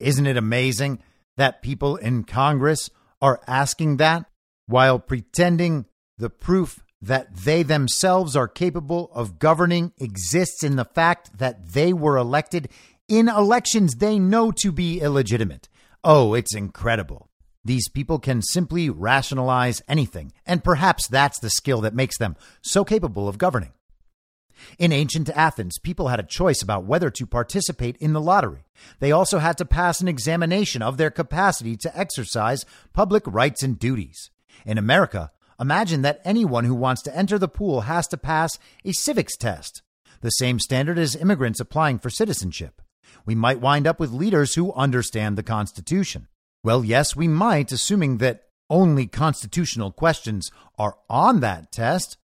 Isn't 0.00 0.26
it 0.26 0.38
amazing 0.38 1.00
that 1.36 1.60
people 1.60 1.96
in 1.96 2.24
Congress 2.24 2.88
are 3.20 3.42
asking 3.46 3.98
that 3.98 4.24
while 4.66 4.98
pretending 4.98 5.84
the 6.16 6.30
proof 6.30 6.82
that 7.02 7.36
they 7.36 7.62
themselves 7.62 8.34
are 8.34 8.48
capable 8.48 9.10
of 9.12 9.38
governing 9.38 9.92
exists 9.98 10.64
in 10.64 10.76
the 10.76 10.86
fact 10.86 11.36
that 11.36 11.74
they 11.74 11.92
were 11.92 12.16
elected 12.16 12.70
in 13.08 13.28
elections 13.28 13.96
they 13.96 14.18
know 14.18 14.50
to 14.50 14.72
be 14.72 14.98
illegitimate? 14.98 15.68
Oh, 16.02 16.32
it's 16.32 16.54
incredible. 16.54 17.28
These 17.66 17.90
people 17.90 18.18
can 18.18 18.40
simply 18.40 18.88
rationalize 18.88 19.82
anything, 19.86 20.32
and 20.46 20.64
perhaps 20.64 21.06
that's 21.06 21.38
the 21.38 21.50
skill 21.50 21.82
that 21.82 21.94
makes 21.94 22.16
them 22.16 22.34
so 22.62 22.82
capable 22.82 23.28
of 23.28 23.36
governing. 23.36 23.74
In 24.78 24.92
ancient 24.92 25.28
Athens, 25.30 25.78
people 25.78 26.08
had 26.08 26.20
a 26.20 26.24
choice 26.24 26.62
about 26.62 26.84
whether 26.84 27.10
to 27.10 27.26
participate 27.26 27.96
in 27.98 28.12
the 28.12 28.20
lottery. 28.20 28.64
They 29.00 29.12
also 29.12 29.38
had 29.38 29.56
to 29.58 29.64
pass 29.64 30.00
an 30.00 30.08
examination 30.08 30.82
of 30.82 30.96
their 30.96 31.10
capacity 31.10 31.76
to 31.78 31.98
exercise 31.98 32.64
public 32.92 33.24
rights 33.26 33.62
and 33.62 33.78
duties. 33.78 34.30
In 34.64 34.78
America, 34.78 35.30
imagine 35.60 36.02
that 36.02 36.20
anyone 36.24 36.64
who 36.64 36.74
wants 36.74 37.02
to 37.02 37.16
enter 37.16 37.38
the 37.38 37.48
pool 37.48 37.82
has 37.82 38.06
to 38.08 38.16
pass 38.16 38.58
a 38.84 38.92
civics 38.92 39.36
test, 39.36 39.82
the 40.20 40.30
same 40.30 40.58
standard 40.58 40.98
as 40.98 41.16
immigrants 41.16 41.60
applying 41.60 41.98
for 41.98 42.10
citizenship. 42.10 42.82
We 43.24 43.34
might 43.34 43.60
wind 43.60 43.86
up 43.86 43.98
with 43.98 44.10
leaders 44.10 44.54
who 44.54 44.72
understand 44.72 45.36
the 45.36 45.42
Constitution. 45.42 46.28
Well, 46.62 46.84
yes, 46.84 47.14
we 47.14 47.28
might, 47.28 47.72
assuming 47.72 48.18
that 48.18 48.44
only 48.68 49.06
constitutional 49.06 49.92
questions 49.92 50.50
are 50.78 50.96
on 51.08 51.40
that 51.40 51.70
test. 51.72 52.18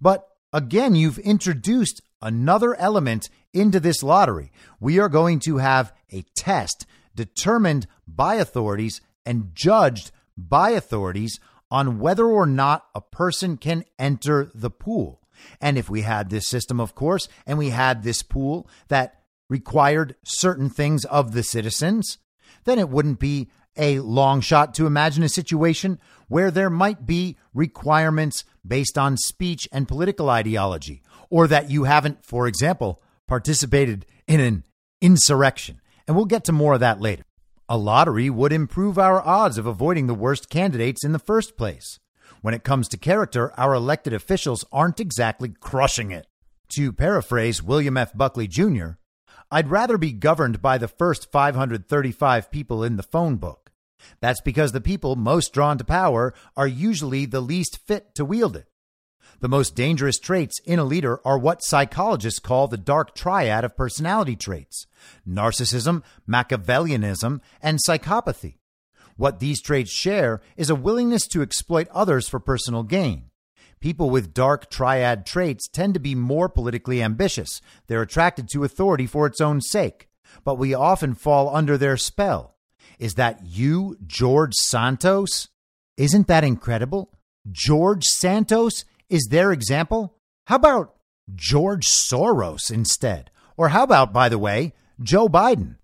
But 0.00 0.29
again, 0.52 0.94
you've 0.94 1.18
introduced 1.18 2.00
another 2.22 2.74
element 2.76 3.28
into 3.52 3.80
this 3.80 4.02
lottery. 4.02 4.52
We 4.78 4.98
are 4.98 5.08
going 5.08 5.40
to 5.40 5.58
have 5.58 5.92
a 6.12 6.24
test 6.36 6.86
determined 7.14 7.86
by 8.06 8.36
authorities 8.36 9.00
and 9.26 9.50
judged 9.54 10.10
by 10.36 10.70
authorities 10.70 11.38
on 11.70 11.98
whether 11.98 12.26
or 12.26 12.46
not 12.46 12.86
a 12.94 13.00
person 13.00 13.56
can 13.56 13.84
enter 13.98 14.50
the 14.54 14.70
pool. 14.70 15.20
And 15.60 15.78
if 15.78 15.88
we 15.88 16.02
had 16.02 16.30
this 16.30 16.48
system, 16.48 16.80
of 16.80 16.94
course, 16.94 17.28
and 17.46 17.58
we 17.58 17.70
had 17.70 18.02
this 18.02 18.22
pool 18.22 18.68
that 18.88 19.22
required 19.48 20.16
certain 20.24 20.68
things 20.68 21.04
of 21.06 21.32
the 21.32 21.42
citizens, 21.42 22.18
then 22.64 22.78
it 22.78 22.88
wouldn't 22.88 23.18
be 23.18 23.50
a 23.76 24.00
long 24.00 24.40
shot 24.40 24.74
to 24.74 24.86
imagine 24.86 25.22
a 25.22 25.28
situation 25.28 25.98
where 26.28 26.50
there 26.50 26.70
might 26.70 27.06
be 27.06 27.36
requirements 27.54 28.44
based 28.66 28.96
on 28.96 29.16
speech 29.16 29.68
and 29.72 29.88
political 29.88 30.30
ideology, 30.30 31.02
or 31.28 31.46
that 31.46 31.70
you 31.70 31.84
haven't, 31.84 32.24
for 32.24 32.46
example, 32.46 33.02
participated 33.26 34.06
in 34.26 34.40
an 34.40 34.64
insurrection. 35.00 35.80
And 36.06 36.16
we'll 36.16 36.26
get 36.26 36.44
to 36.44 36.52
more 36.52 36.74
of 36.74 36.80
that 36.80 37.00
later. 37.00 37.24
A 37.68 37.76
lottery 37.76 38.28
would 38.28 38.52
improve 38.52 38.98
our 38.98 39.20
odds 39.26 39.56
of 39.56 39.66
avoiding 39.66 40.06
the 40.06 40.14
worst 40.14 40.50
candidates 40.50 41.04
in 41.04 41.12
the 41.12 41.18
first 41.18 41.56
place. 41.56 42.00
When 42.42 42.54
it 42.54 42.64
comes 42.64 42.88
to 42.88 42.96
character, 42.96 43.52
our 43.58 43.74
elected 43.74 44.12
officials 44.12 44.64
aren't 44.72 44.98
exactly 44.98 45.54
crushing 45.60 46.10
it. 46.10 46.26
To 46.70 46.92
paraphrase 46.92 47.62
William 47.62 47.96
F. 47.96 48.16
Buckley 48.16 48.48
Jr., 48.48 48.90
I'd 49.50 49.68
rather 49.68 49.98
be 49.98 50.12
governed 50.12 50.62
by 50.62 50.78
the 50.78 50.88
first 50.88 51.30
535 51.32 52.50
people 52.50 52.84
in 52.84 52.96
the 52.96 53.02
phone 53.02 53.36
book. 53.36 53.59
That's 54.20 54.40
because 54.40 54.72
the 54.72 54.80
people 54.80 55.16
most 55.16 55.52
drawn 55.52 55.78
to 55.78 55.84
power 55.84 56.34
are 56.56 56.66
usually 56.66 57.26
the 57.26 57.40
least 57.40 57.78
fit 57.86 58.14
to 58.14 58.24
wield 58.24 58.56
it. 58.56 58.66
The 59.40 59.48
most 59.48 59.74
dangerous 59.74 60.18
traits 60.18 60.60
in 60.66 60.78
a 60.78 60.84
leader 60.84 61.20
are 61.24 61.38
what 61.38 61.64
psychologists 61.64 62.40
call 62.40 62.68
the 62.68 62.76
dark 62.76 63.14
triad 63.14 63.64
of 63.64 63.76
personality 63.76 64.36
traits 64.36 64.86
narcissism, 65.26 66.02
Machiavellianism, 66.28 67.40
and 67.62 67.78
psychopathy. 67.86 68.58
What 69.16 69.38
these 69.38 69.62
traits 69.62 69.90
share 69.90 70.40
is 70.56 70.70
a 70.70 70.74
willingness 70.74 71.26
to 71.28 71.42
exploit 71.42 71.88
others 71.90 72.28
for 72.28 72.40
personal 72.40 72.82
gain. 72.82 73.30
People 73.80 74.10
with 74.10 74.34
dark 74.34 74.70
triad 74.70 75.24
traits 75.24 75.68
tend 75.68 75.94
to 75.94 76.00
be 76.00 76.14
more 76.14 76.50
politically 76.50 77.02
ambitious. 77.02 77.62
They're 77.86 78.02
attracted 78.02 78.48
to 78.50 78.64
authority 78.64 79.06
for 79.06 79.26
its 79.26 79.40
own 79.40 79.62
sake, 79.62 80.08
but 80.44 80.58
we 80.58 80.74
often 80.74 81.14
fall 81.14 81.54
under 81.54 81.78
their 81.78 81.96
spell. 81.96 82.49
Is 83.00 83.14
that 83.14 83.40
you, 83.46 83.96
George 84.06 84.52
Santos? 84.54 85.48
Isn't 85.96 86.26
that 86.26 86.44
incredible? 86.44 87.10
George 87.50 88.04
Santos 88.04 88.84
is 89.08 89.26
their 89.30 89.52
example? 89.52 90.18
How 90.46 90.56
about 90.56 90.96
George 91.34 91.86
Soros 91.86 92.70
instead? 92.70 93.30
Or 93.56 93.70
how 93.70 93.84
about, 93.84 94.12
by 94.12 94.28
the 94.28 94.38
way, 94.38 94.74
Joe 95.02 95.30
Biden? 95.30 95.76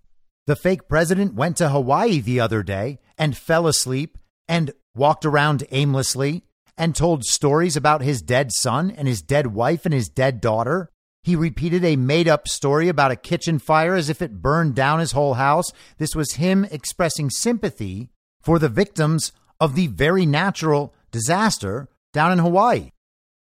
The 0.45 0.55
fake 0.55 0.87
president 0.87 1.33
went 1.33 1.57
to 1.57 1.69
Hawaii 1.69 2.21
the 2.21 2.39
other 2.39 2.61
day 2.61 2.99
and 3.17 3.35
fell 3.35 3.65
asleep 3.65 4.19
and 4.47 4.71
walked 4.95 5.25
around 5.25 5.65
aimlessly 5.71 6.43
and 6.77 6.95
told 6.95 7.23
stories 7.23 7.75
about 7.75 8.03
his 8.03 8.21
dead 8.21 8.51
son 8.51 8.91
and 8.91 9.07
his 9.07 9.23
dead 9.23 9.47
wife 9.47 9.85
and 9.85 9.93
his 9.93 10.07
dead 10.07 10.39
daughter. 10.39 10.91
He 11.27 11.35
repeated 11.35 11.83
a 11.83 11.97
made 11.97 12.29
up 12.29 12.47
story 12.47 12.87
about 12.87 13.11
a 13.11 13.17
kitchen 13.17 13.59
fire 13.59 13.95
as 13.95 14.07
if 14.09 14.21
it 14.21 14.41
burned 14.41 14.75
down 14.75 15.01
his 15.01 15.11
whole 15.11 15.33
house. 15.33 15.73
This 15.97 16.15
was 16.15 16.35
him 16.35 16.63
expressing 16.71 17.29
sympathy 17.29 18.07
for 18.39 18.59
the 18.59 18.69
victims 18.69 19.33
of 19.59 19.75
the 19.75 19.87
very 19.87 20.25
natural 20.25 20.93
disaster 21.11 21.89
down 22.13 22.31
in 22.31 22.39
Hawaii. 22.39 22.91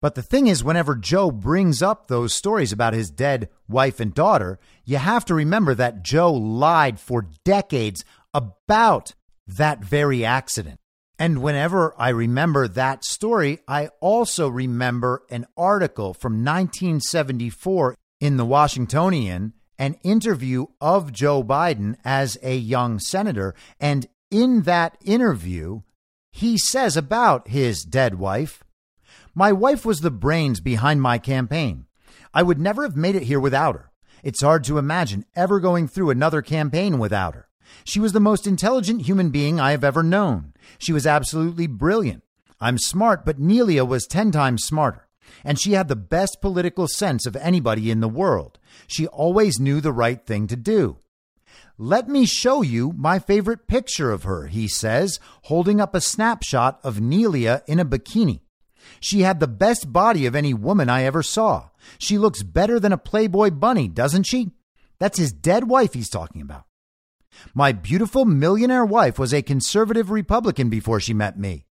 But 0.03 0.15
the 0.15 0.21
thing 0.21 0.47
is, 0.47 0.63
whenever 0.63 0.95
Joe 0.95 1.31
brings 1.31 1.81
up 1.81 2.09
those 2.09 2.35
stories 2.35 2.71
about 2.71 2.93
his 2.93 3.11
dead 3.11 3.49
wife 3.67 3.99
and 3.99 4.13
daughter, 4.13 4.59
you 4.85 4.99
have 4.99 5.25
to 5.25 5.35
remember 5.35 5.75
that 5.75 6.03
Joe 6.03 6.35
lied 6.35 7.01
for 7.01 7.31
decades 7.47 8.05
about 8.35 9.15
that 9.47 9.83
very 9.83 10.23
accident. 10.23 10.80
And 11.21 11.43
whenever 11.43 11.95
I 11.99 12.09
remember 12.09 12.67
that 12.67 13.05
story, 13.05 13.59
I 13.69 13.91
also 14.01 14.49
remember 14.49 15.23
an 15.29 15.47
article 15.55 16.15
from 16.15 16.43
1974 16.43 17.95
in 18.21 18.39
the 18.39 18.47
Washingtonian, 18.47 19.53
an 19.79 19.97
interview 20.03 20.65
of 20.81 21.13
Joe 21.13 21.45
Biden 21.45 21.97
as 22.07 22.39
a 22.43 22.57
young 22.57 22.99
senator. 22.99 23.55
And 23.79 24.07
in 24.31 24.63
that 24.63 24.97
interview, 25.05 25.83
he 26.33 26.57
says 26.57 26.97
about 26.97 27.49
his 27.49 27.83
dead 27.83 28.15
wife, 28.15 28.65
My 29.35 29.53
wife 29.53 29.85
was 29.85 30.01
the 30.01 30.11
brains 30.11 30.61
behind 30.61 31.03
my 31.03 31.19
campaign. 31.19 31.85
I 32.33 32.43
would 32.43 32.59
never 32.59 32.83
have 32.85 32.97
made 32.97 33.15
it 33.15 33.25
here 33.25 33.41
without 33.41 33.75
her. 33.75 33.91
It's 34.23 34.43
hard 34.43 34.65
to 34.65 34.79
imagine 34.79 35.27
ever 35.37 35.61
going 35.61 35.87
through 35.87 36.09
another 36.09 36.41
campaign 36.41 36.99
without 36.99 37.35
her. 37.35 37.50
She 37.85 38.01
was 38.01 38.13
the 38.13 38.21
most 38.21 38.47
intelligent 38.47 39.03
human 39.03 39.31
being 39.31 39.61
I 39.61 39.71
have 39.73 39.85
ever 39.85 40.03
known. 40.03 40.53
She 40.79 40.93
was 40.93 41.07
absolutely 41.07 41.67
brilliant. 41.67 42.23
I'm 42.61 42.79
smart, 42.79 43.25
but 43.25 43.41
Neilia 43.41 43.87
was 43.87 44.07
10 44.07 44.31
times 44.33 44.65
smarter. 44.65 45.09
And 45.45 45.59
she 45.59 45.73
had 45.73 45.89
the 45.89 45.97
best 45.97 46.41
political 46.41 46.89
sense 46.89 47.25
of 47.27 47.37
anybody 47.37 47.91
in 47.91 48.01
the 48.01 48.09
world. 48.09 48.59
She 48.87 49.07
always 49.07 49.59
knew 49.59 49.81
the 49.81 49.93
right 49.93 50.25
thing 50.25 50.47
to 50.49 50.57
do. 50.57 50.99
Let 51.79 52.09
me 52.09 52.27
show 52.27 52.61
you 52.61 52.93
my 52.97 53.19
favorite 53.19 53.67
picture 53.67 54.11
of 54.11 54.25
her, 54.25 54.49
he 54.49 54.69
says, 54.69 55.19
holding 55.45 55.81
up 55.81 55.95
a 55.95 56.01
snapshot 56.01 56.79
of 56.85 56.97
Neilia 56.97 57.63
in 57.67 57.81
a 57.81 57.87
bikini. 57.87 58.41
She 59.01 59.23
had 59.23 59.41
the 59.41 59.49
best 59.49 59.91
body 59.91 60.27
of 60.27 60.37
any 60.37 60.53
woman 60.53 60.91
I 60.91 61.05
ever 61.05 61.23
saw. 61.23 61.71
She 61.99 62.19
looks 62.19 62.43
better 62.43 62.79
than 62.79 62.93
a 62.93 62.99
Playboy 62.99 63.51
bunny, 63.53 63.89
doesn't 63.89 64.25
she? 64.25 64.51
That's 64.99 65.19
his 65.19 65.33
dead 65.33 65.69
wife 65.69 65.95
he's 65.95 66.11
talking 66.11 66.43
about. 66.43 66.65
My 67.55 67.73
beautiful 67.73 68.25
millionaire 68.25 68.85
wife 68.85 69.19
was 69.19 69.33
a 69.33 69.43
conservative 69.43 70.11
Republican 70.11 70.69
before 70.69 71.01
she 71.01 71.15
met 71.15 71.39
me, 71.39 71.67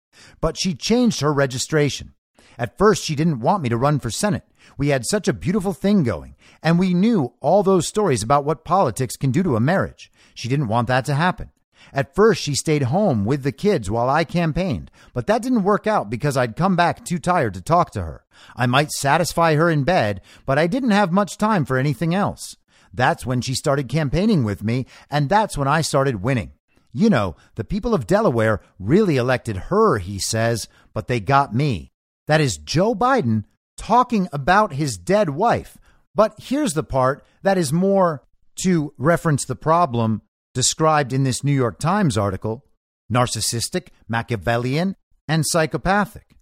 but 0.41 0.59
she 0.59 0.75
changed 0.75 1.21
her 1.21 1.33
registration. 1.33 2.15
At 2.59 2.79
first, 2.79 3.05
she 3.05 3.17
didn't 3.17 3.41
want 3.41 3.63
me 3.63 3.69
to 3.69 3.77
run 3.77 3.99
for 3.99 4.11
Senate. 4.11 4.45
We 4.79 4.89
had 4.89 5.05
such 5.05 5.29
a 5.29 5.33
beautiful 5.33 5.73
thing 5.73 6.05
going, 6.05 6.37
and 6.63 6.79
we 6.79 6.95
knew 6.95 7.35
all 7.41 7.63
those 7.63 7.89
stories 7.89 8.23
about 8.23 8.45
what 8.45 8.65
politics 8.65 9.17
can 9.17 9.31
do 9.31 9.43
to 9.43 9.57
a 9.57 9.61
marriage. 9.61 10.11
She 10.35 10.49
didn't 10.49 10.69
want 10.69 10.89
that 10.89 11.05
to 11.07 11.15
happen. 11.15 11.51
At 11.93 12.15
first, 12.15 12.43
she 12.43 12.55
stayed 12.55 12.85
home 12.85 13.25
with 13.25 13.43
the 13.43 13.53
kids 13.53 13.91
while 13.91 14.09
I 14.09 14.25
campaigned, 14.25 14.91
but 15.13 15.27
that 15.27 15.43
didn't 15.43 15.65
work 15.65 15.87
out 15.87 16.09
because 16.09 16.37
I'd 16.37 16.57
come 16.57 16.77
back 16.77 17.05
too 17.05 17.19
tired 17.19 17.55
to 17.55 17.61
talk 17.61 17.91
to 17.93 18.03
her. 18.03 18.25
I 18.57 18.67
might 18.67 18.91
satisfy 18.91 19.55
her 19.55 19.69
in 19.69 19.85
bed, 19.85 20.21
but 20.47 20.59
I 20.59 20.67
didn't 20.67 20.91
have 20.93 21.13
much 21.13 21.37
time 21.37 21.65
for 21.65 21.77
anything 21.77 22.15
else. 22.15 22.57
That's 22.95 23.27
when 23.27 23.41
she 23.41 23.55
started 23.55 23.89
campaigning 23.89 24.45
with 24.45 24.63
me, 24.63 24.87
and 25.11 25.29
that's 25.29 25.59
when 25.59 25.69
I 25.69 25.81
started 25.81 26.23
winning. 26.23 26.53
You 26.93 27.11
know, 27.11 27.35
the 27.57 27.65
people 27.65 27.93
of 27.93 28.07
Delaware 28.07 28.61
really 28.79 29.17
elected 29.17 29.57
her, 29.57 29.99
he 29.99 30.19
says, 30.21 30.69
but 30.93 31.09
they 31.09 31.19
got 31.19 31.55
me. 31.55 31.91
That 32.29 32.41
is 32.41 32.57
Joe 32.57 32.95
Biden 32.95 33.45
talking 33.77 34.29
about 34.33 34.75
his 34.75 34.97
dead 34.97 35.31
wife. 35.31 35.77
But 36.15 36.35
here's 36.39 36.75
the 36.75 36.85
part 36.85 37.27
that 37.43 37.59
is 37.59 37.73
more 37.73 38.23
to 38.63 38.95
reference 38.97 39.45
the 39.45 39.57
problem 39.57 40.23
described 40.55 41.13
in 41.13 41.25
this 41.25 41.43
New 41.43 41.53
York 41.53 41.81
Times 41.81 42.17
article 42.17 42.65
narcissistic, 43.13 43.89
Machiavellian, 44.09 44.97
and 45.29 45.45
psychopathic. 45.47 46.37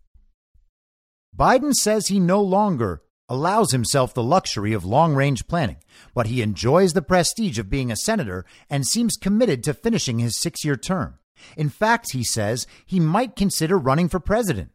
Biden 1.37 1.73
says 1.73 2.07
he 2.07 2.21
no 2.21 2.41
longer 2.41 3.03
allows 3.33 3.72
himself 3.72 4.12
the 4.12 4.22
luxury 4.22 4.74
of 4.74 4.85
long 4.85 5.14
range 5.14 5.47
planning, 5.49 5.78
but 6.14 6.26
he 6.26 6.43
enjoys 6.43 6.93
the 6.93 7.01
prestige 7.01 7.59
of 7.59 7.70
being 7.70 7.91
a 7.91 7.97
senator 7.97 8.45
and 8.68 8.87
seems 8.87 9.16
committed 9.16 9.64
to 9.64 9.72
finishing 9.72 10.18
his 10.18 10.39
six 10.39 10.66
year 10.66 10.76
term. 10.76 11.18
In 11.57 11.70
fact, 11.70 12.12
he 12.12 12.22
says 12.22 12.66
he 12.85 13.01
might 13.01 13.35
consider 13.35 13.78
running 13.78 14.11
for 14.11 14.20
president. 14.20 14.70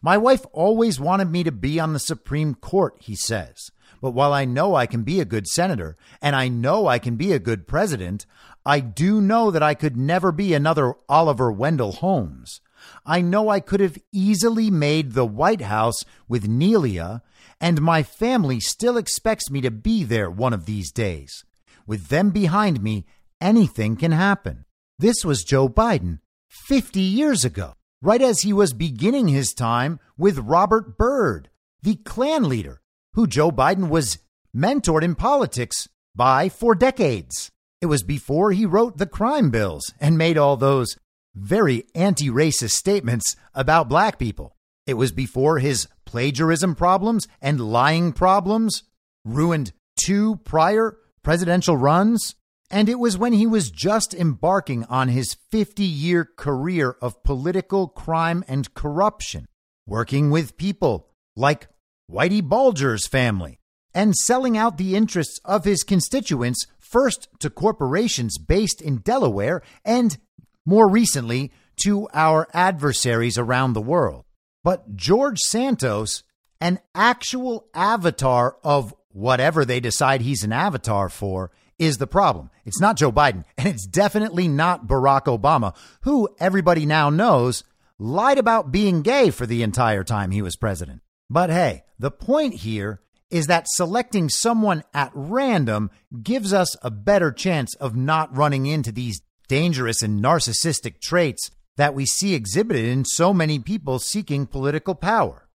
My 0.00 0.16
wife 0.16 0.46
always 0.52 1.00
wanted 1.00 1.32
me 1.32 1.42
to 1.42 1.50
be 1.50 1.80
on 1.80 1.92
the 1.92 1.98
Supreme 1.98 2.54
Court, 2.54 2.94
he 3.00 3.16
says. 3.16 3.72
But 4.00 4.12
while 4.12 4.32
I 4.32 4.44
know 4.44 4.76
I 4.76 4.86
can 4.86 5.02
be 5.02 5.18
a 5.18 5.24
good 5.24 5.48
senator 5.48 5.96
and 6.22 6.36
I 6.36 6.46
know 6.46 6.86
I 6.86 7.00
can 7.00 7.16
be 7.16 7.32
a 7.32 7.40
good 7.40 7.66
president, 7.66 8.26
I 8.64 8.78
do 8.78 9.20
know 9.20 9.50
that 9.50 9.62
I 9.62 9.74
could 9.74 9.96
never 9.96 10.30
be 10.30 10.54
another 10.54 10.94
Oliver 11.08 11.50
Wendell 11.50 11.92
Holmes. 11.92 12.60
I 13.04 13.22
know 13.22 13.48
I 13.48 13.58
could 13.58 13.80
have 13.80 13.98
easily 14.12 14.70
made 14.70 15.12
the 15.12 15.26
White 15.26 15.62
House 15.62 16.04
with 16.28 16.48
Neilia, 16.48 17.22
and 17.60 17.80
my 17.80 18.02
family 18.02 18.60
still 18.60 18.96
expects 18.96 19.50
me 19.50 19.60
to 19.60 19.70
be 19.70 20.04
there 20.04 20.30
one 20.30 20.52
of 20.52 20.66
these 20.66 20.92
days. 20.92 21.44
With 21.86 22.08
them 22.08 22.30
behind 22.30 22.82
me, 22.82 23.06
anything 23.40 23.96
can 23.96 24.12
happen. 24.12 24.64
This 24.98 25.24
was 25.24 25.44
Joe 25.44 25.68
Biden 25.68 26.20
50 26.48 27.00
years 27.00 27.44
ago, 27.44 27.74
right 28.02 28.22
as 28.22 28.40
he 28.40 28.52
was 28.52 28.72
beginning 28.72 29.28
his 29.28 29.52
time 29.52 30.00
with 30.16 30.38
Robert 30.38 30.98
Byrd, 30.98 31.50
the 31.82 31.96
Klan 31.96 32.48
leader 32.48 32.80
who 33.18 33.26
Joe 33.26 33.50
Biden 33.50 33.88
was 33.88 34.18
mentored 34.54 35.02
in 35.02 35.14
politics 35.14 35.88
by 36.14 36.48
for 36.48 36.74
decades. 36.74 37.50
It 37.80 37.86
was 37.86 38.02
before 38.02 38.52
he 38.52 38.66
wrote 38.66 38.98
the 38.98 39.06
crime 39.06 39.50
bills 39.50 39.92
and 40.00 40.18
made 40.18 40.38
all 40.38 40.56
those 40.56 40.96
very 41.34 41.84
anti 41.94 42.28
racist 42.28 42.72
statements 42.72 43.34
about 43.54 43.88
black 43.88 44.18
people. 44.18 44.56
It 44.88 44.96
was 44.96 45.12
before 45.12 45.58
his 45.58 45.86
plagiarism 46.06 46.74
problems 46.74 47.28
and 47.42 47.60
lying 47.60 48.14
problems 48.14 48.84
ruined 49.22 49.72
two 50.02 50.36
prior 50.44 50.96
presidential 51.22 51.76
runs. 51.76 52.36
And 52.70 52.88
it 52.88 52.98
was 52.98 53.18
when 53.18 53.34
he 53.34 53.46
was 53.46 53.70
just 53.70 54.14
embarking 54.14 54.84
on 54.84 55.08
his 55.08 55.36
50 55.50 55.82
year 55.82 56.26
career 56.38 56.96
of 57.02 57.22
political 57.22 57.88
crime 57.88 58.42
and 58.48 58.72
corruption, 58.72 59.44
working 59.86 60.30
with 60.30 60.56
people 60.56 61.10
like 61.36 61.68
Whitey 62.10 62.42
Bulger's 62.42 63.06
family, 63.06 63.60
and 63.92 64.16
selling 64.16 64.56
out 64.56 64.78
the 64.78 64.96
interests 64.96 65.38
of 65.44 65.66
his 65.66 65.82
constituents 65.82 66.66
first 66.78 67.28
to 67.40 67.50
corporations 67.50 68.38
based 68.38 68.80
in 68.80 69.02
Delaware 69.02 69.60
and 69.84 70.16
more 70.64 70.88
recently 70.88 71.52
to 71.84 72.08
our 72.14 72.48
adversaries 72.54 73.36
around 73.36 73.74
the 73.74 73.82
world. 73.82 74.24
But 74.64 74.96
George 74.96 75.38
Santos, 75.38 76.22
an 76.60 76.80
actual 76.94 77.68
avatar 77.74 78.56
of 78.62 78.94
whatever 79.10 79.64
they 79.64 79.80
decide 79.80 80.20
he's 80.20 80.44
an 80.44 80.52
avatar 80.52 81.08
for, 81.08 81.50
is 81.78 81.98
the 81.98 82.06
problem. 82.06 82.50
It's 82.64 82.80
not 82.80 82.96
Joe 82.96 83.12
Biden, 83.12 83.44
and 83.58 83.68
it's 83.68 83.86
definitely 83.86 84.48
not 84.48 84.86
Barack 84.86 85.24
Obama, 85.24 85.74
who 86.02 86.28
everybody 86.38 86.86
now 86.86 87.10
knows 87.10 87.64
lied 87.98 88.38
about 88.38 88.72
being 88.72 89.02
gay 89.02 89.30
for 89.30 89.46
the 89.46 89.62
entire 89.62 90.04
time 90.04 90.30
he 90.30 90.42
was 90.42 90.56
president. 90.56 91.02
But 91.30 91.50
hey, 91.50 91.84
the 91.98 92.10
point 92.10 92.54
here 92.54 93.00
is 93.30 93.46
that 93.46 93.66
selecting 93.68 94.28
someone 94.28 94.82
at 94.94 95.10
random 95.14 95.90
gives 96.22 96.52
us 96.52 96.76
a 96.82 96.90
better 96.90 97.30
chance 97.30 97.74
of 97.76 97.94
not 97.94 98.34
running 98.34 98.66
into 98.66 98.90
these 98.90 99.20
dangerous 99.48 100.02
and 100.02 100.22
narcissistic 100.22 101.00
traits 101.00 101.50
that 101.78 101.94
we 101.94 102.04
see 102.04 102.34
exhibited 102.34 102.84
in 102.84 103.04
so 103.04 103.32
many 103.32 103.58
people 103.60 104.00
seeking 104.00 104.46
political 104.46 104.96
power. 104.96 105.48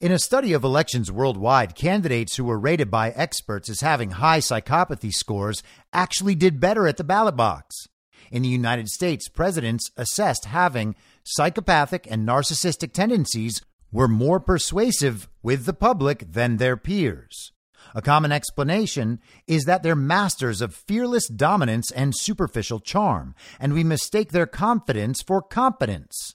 In 0.00 0.12
a 0.12 0.18
study 0.18 0.52
of 0.52 0.62
elections 0.62 1.10
worldwide, 1.10 1.74
candidates 1.74 2.36
who 2.36 2.44
were 2.44 2.58
rated 2.58 2.90
by 2.90 3.10
experts 3.10 3.70
as 3.70 3.80
having 3.80 4.12
high 4.12 4.38
psychopathy 4.38 5.10
scores 5.10 5.62
actually 5.94 6.34
did 6.34 6.60
better 6.60 6.86
at 6.86 6.98
the 6.98 7.04
ballot 7.04 7.36
box. 7.36 7.74
In 8.30 8.42
the 8.42 8.48
United 8.50 8.88
States, 8.88 9.28
presidents 9.28 9.90
assessed 9.96 10.44
having 10.44 10.94
psychopathic 11.24 12.06
and 12.10 12.28
narcissistic 12.28 12.92
tendencies 12.92 13.62
were 13.90 14.08
more 14.08 14.38
persuasive 14.38 15.28
with 15.42 15.64
the 15.64 15.72
public 15.72 16.32
than 16.32 16.58
their 16.58 16.76
peers. 16.76 17.52
A 17.94 18.02
common 18.02 18.32
explanation 18.32 19.20
is 19.46 19.64
that 19.64 19.82
they're 19.82 19.96
masters 19.96 20.60
of 20.60 20.74
fearless 20.74 21.28
dominance 21.28 21.90
and 21.90 22.14
superficial 22.16 22.80
charm, 22.80 23.34
and 23.58 23.72
we 23.72 23.84
mistake 23.84 24.32
their 24.32 24.46
confidence 24.46 25.22
for 25.22 25.40
competence. 25.42 26.34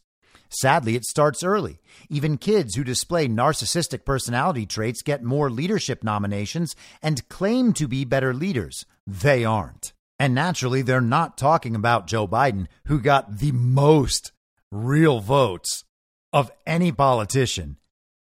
Sadly, 0.50 0.96
it 0.96 1.06
starts 1.06 1.44
early. 1.44 1.80
Even 2.10 2.38
kids 2.38 2.76
who 2.76 2.84
display 2.84 3.28
narcissistic 3.28 4.06
personality 4.06 4.66
traits 4.66 5.02
get 5.02 5.24
more 5.24 5.50
leadership 5.50 6.04
nominations 6.04 6.76
and 7.02 7.28
claim 7.28 7.74
to 7.74 7.88
be 7.88 8.06
better 8.06 8.34
leaders. 8.34 8.86
They 9.08 9.44
aren't. 9.44 9.94
And 10.20 10.36
naturally, 10.36 10.84
they're 10.84 11.02
not 11.02 11.38
talking 11.38 11.76
about 11.76 12.08
Joe 12.08 12.28
Biden, 12.28 12.68
who 12.86 13.00
got 13.02 13.40
the 13.40 13.52
most 13.52 14.32
real 14.72 15.20
votes 15.20 15.86
of 16.32 16.52
any 16.66 16.92
politician 16.92 17.78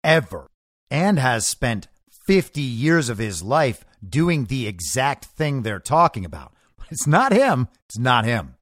ever 0.03 0.51
and 0.91 1.19
has 1.19 1.47
spent 1.47 1.89
50 2.27 2.61
years 2.61 3.09
of 3.09 3.19
his 3.19 3.43
life 3.43 3.85
doing 4.07 4.47
the 4.47 4.67
exact 4.67 5.27
thing 5.27 5.63
they're 5.63 5.79
talking 5.79 6.25
about. 6.25 6.53
It's 6.89 7.07
not 7.07 7.33
him. 7.33 7.67
It's 7.87 7.99
not 7.99 8.25
him. 8.25 8.55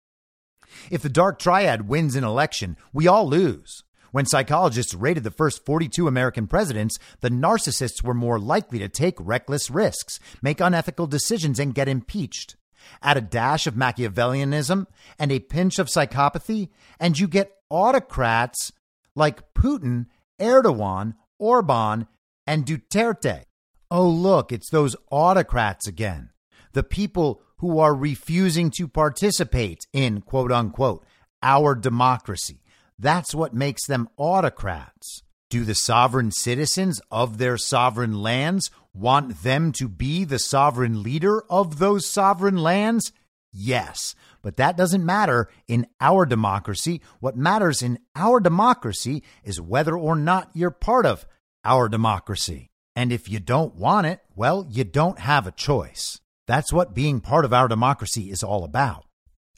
If 0.91 1.03
the 1.03 1.11
dark 1.11 1.39
triad 1.39 1.89
wins 1.89 2.17
an 2.17 2.25
election, 2.25 2.79
we 2.91 3.07
all 3.07 3.29
lose. 3.29 3.85
When 4.13 4.27
psychologists 4.27 4.95
rated 4.95 5.25
the 5.25 5.31
first 5.31 5.67
42 5.67 6.07
American 6.09 6.47
presidents, 6.47 6.99
the 7.21 7.31
narcissists 7.31 8.03
were 8.03 8.15
more 8.15 8.39
likely 8.39 8.79
to 8.79 8.89
take 8.89 9.17
reckless 9.19 9.71
risks, 9.71 10.19
make 10.41 10.61
unethical 10.61 11.07
decisions, 11.07 11.59
and 11.59 11.75
get 11.75 11.89
impeached. 11.89 12.57
Add 13.03 13.17
a 13.17 13.21
dash 13.21 13.67
of 13.67 13.75
Machiavellianism 13.75 14.87
and 15.19 15.33
a 15.33 15.41
pinch 15.41 15.79
of 15.79 15.89
psychopathy, 15.89 16.69
and 17.01 17.19
you 17.19 17.29
get 17.29 17.57
autocrats 17.71 18.73
like 19.17 19.53
Putin, 19.53 20.07
Erdogan, 20.41 21.15
Orban, 21.39 22.07
and 22.47 22.65
Duterte. 22.65 23.45
Oh, 23.97 24.09
look, 24.09 24.51
it's 24.51 24.71
those 24.71 24.97
autocrats 25.13 25.87
again. 25.87 26.31
The 26.73 26.83
people 26.83 27.41
who 27.59 27.79
are 27.79 27.95
refusing 27.95 28.73
to 28.73 28.89
participate 28.89 29.87
in 29.93 30.21
quote 30.21 30.51
unquote 30.51 31.05
our 31.45 31.77
democracy. 31.77 32.65
That's 32.99 33.37
what 33.37 33.55
makes 33.55 33.87
them 33.87 34.09
autocrats. 34.17 35.23
Do 35.49 35.63
the 35.63 35.77
sovereign 35.77 36.33
citizens 36.33 37.01
of 37.13 37.39
their 37.39 37.57
sovereign 37.57 38.21
lands 38.21 38.69
want 38.93 39.45
them 39.45 39.71
to 39.75 39.89
be 39.89 40.25
the 40.25 40.41
sovereign 40.41 41.05
leader 41.05 41.45
of 41.49 41.79
those 41.79 42.13
sovereign 42.13 42.57
lands? 42.57 43.13
Yes, 43.53 44.17
but 44.43 44.57
that 44.57 44.77
doesn't 44.77 45.07
matter 45.07 45.49
in 45.69 45.87
our 46.01 46.27
democracy. 46.27 47.01
What 47.21 47.37
matters 47.37 47.81
in 47.81 48.01
our 48.17 48.41
democracy 48.41 49.23
is 49.45 49.61
whether 49.61 49.97
or 49.97 50.17
not 50.17 50.51
you're 50.53 50.73
part 50.73 51.07
of 51.07 51.29
our 51.65 51.89
democracy. 51.89 52.73
And 52.97 53.13
if 53.13 53.29
you 53.29 53.41
don't 53.41 53.75
want 53.75 54.07
it, 54.07 54.21
well, 54.37 54.67
you 54.71 54.85
don't 54.85 55.19
have 55.19 55.47
a 55.47 55.53
choice. 55.53 56.21
That's 56.47 56.73
what 56.73 56.95
being 56.95 57.21
part 57.21 57.45
of 57.45 57.53
our 57.53 57.69
democracy 57.69 58.31
is 58.31 58.43
all 58.43 58.65
about. 58.65 59.07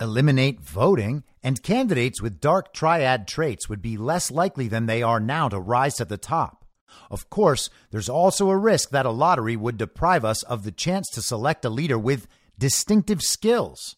Eliminate 0.01 0.61
voting, 0.61 1.24
and 1.43 1.62
candidates 1.62 2.20
with 2.20 2.41
dark 2.41 2.72
triad 2.72 3.26
traits 3.26 3.68
would 3.68 3.82
be 3.82 3.97
less 3.97 4.30
likely 4.30 4.68
than 4.68 4.87
they 4.87 5.03
are 5.03 5.20
now 5.20 5.49
to 5.49 5.59
rise 5.59 5.95
to 5.97 6.05
the 6.05 6.16
top. 6.16 6.64
Of 7.11 7.30
course, 7.30 7.70
there's 7.91 8.09
also 8.09 8.51
a 8.51 8.57
risk 8.57 8.91
that 8.91 9.07
a 9.07 9.11
lottery 9.11 9.57
would 9.57 9.76
deprive 9.76 10.24
us 10.24 10.43
of 10.43 10.64
the 10.64 10.72
chance 10.72 11.09
to 11.11 11.22
select 11.22 11.64
a 11.64 11.70
leader 11.70 11.99
with 11.99 12.28
distinctive 12.59 13.22
skills. 13.22 13.97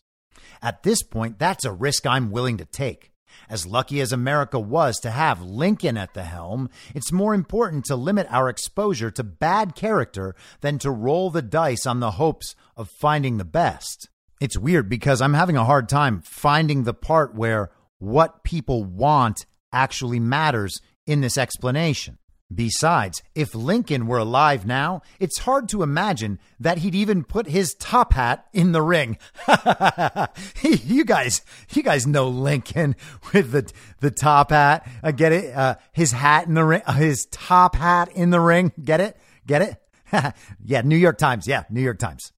At 0.61 0.83
this 0.83 1.03
point, 1.03 1.39
that's 1.39 1.65
a 1.65 1.73
risk 1.73 2.07
I'm 2.07 2.31
willing 2.31 2.57
to 2.59 2.65
take. 2.65 3.13
As 3.49 3.67
lucky 3.67 4.01
as 4.01 4.13
America 4.13 4.59
was 4.59 4.99
to 5.01 5.11
have 5.11 5.43
Lincoln 5.43 5.97
at 5.97 6.15
the 6.15 6.25
helm, 6.25 6.69
it's 6.95 7.13
more 7.13 7.35
important 7.35 7.85
to 7.87 7.97
limit 7.97 8.27
our 8.31 8.49
exposure 8.49 9.11
to 9.11 9.25
bad 9.25 9.75
character 9.75 10.35
than 10.61 10.79
to 10.79 10.91
roll 10.91 11.31
the 11.31 11.43
dice 11.43 11.87
on 11.87 12.01
the 12.01 12.13
hopes 12.13 12.55
of 12.77 12.91
finding 12.91 13.37
the 13.37 13.45
best. 13.45 14.09
It's 14.41 14.57
weird 14.57 14.89
because 14.89 15.21
I'm 15.21 15.35
having 15.35 15.57
a 15.57 15.65
hard 15.65 15.89
time 15.89 16.21
finding 16.21 16.85
the 16.85 16.95
part 16.95 17.35
where 17.35 17.71
what 17.99 18.45
people 18.45 18.85
want 18.85 19.47
actually 19.73 20.21
matters 20.21 20.81
in 21.07 21.21
this 21.21 21.37
explanation. 21.37 22.19
Besides, 22.53 23.23
if 23.35 23.55
Lincoln 23.55 24.07
were 24.07 24.17
alive 24.17 24.65
now, 24.65 25.03
it's 25.21 25.41
hard 25.41 25.69
to 25.69 25.83
imagine 25.83 26.39
that 26.59 26.79
he'd 26.79 26.95
even 26.95 27.23
put 27.23 27.47
his 27.47 27.75
top 27.75 28.15
hat 28.15 28.47
in 28.55 28.73
the 28.73 28.81
ring. 28.81 29.19
you 30.63 31.05
guys, 31.05 31.43
you 31.75 31.83
guys 31.83 32.07
know 32.07 32.29
Lincoln 32.29 32.97
with 33.33 33.53
the 33.53 33.71
the 34.01 34.11
top 34.11 34.51
hat. 34.51 34.89
Uh, 35.03 35.11
get 35.11 35.33
it? 35.33 35.55
Uh, 35.55 35.75
his 35.93 36.13
hat 36.13 36.47
in 36.47 36.55
the 36.55 36.65
ring, 36.65 36.81
uh, 36.87 36.93
his 36.93 37.27
top 37.31 37.77
hat 37.77 38.11
in 38.13 38.31
the 38.31 38.41
ring. 38.41 38.73
Get 38.83 39.01
it? 39.01 39.17
Get 39.47 39.63
it? 39.63 40.35
yeah, 40.65 40.81
New 40.81 40.97
York 40.97 41.19
Times. 41.19 41.47
Yeah, 41.47 41.65
New 41.69 41.83
York 41.83 41.99
Times. 41.99 42.33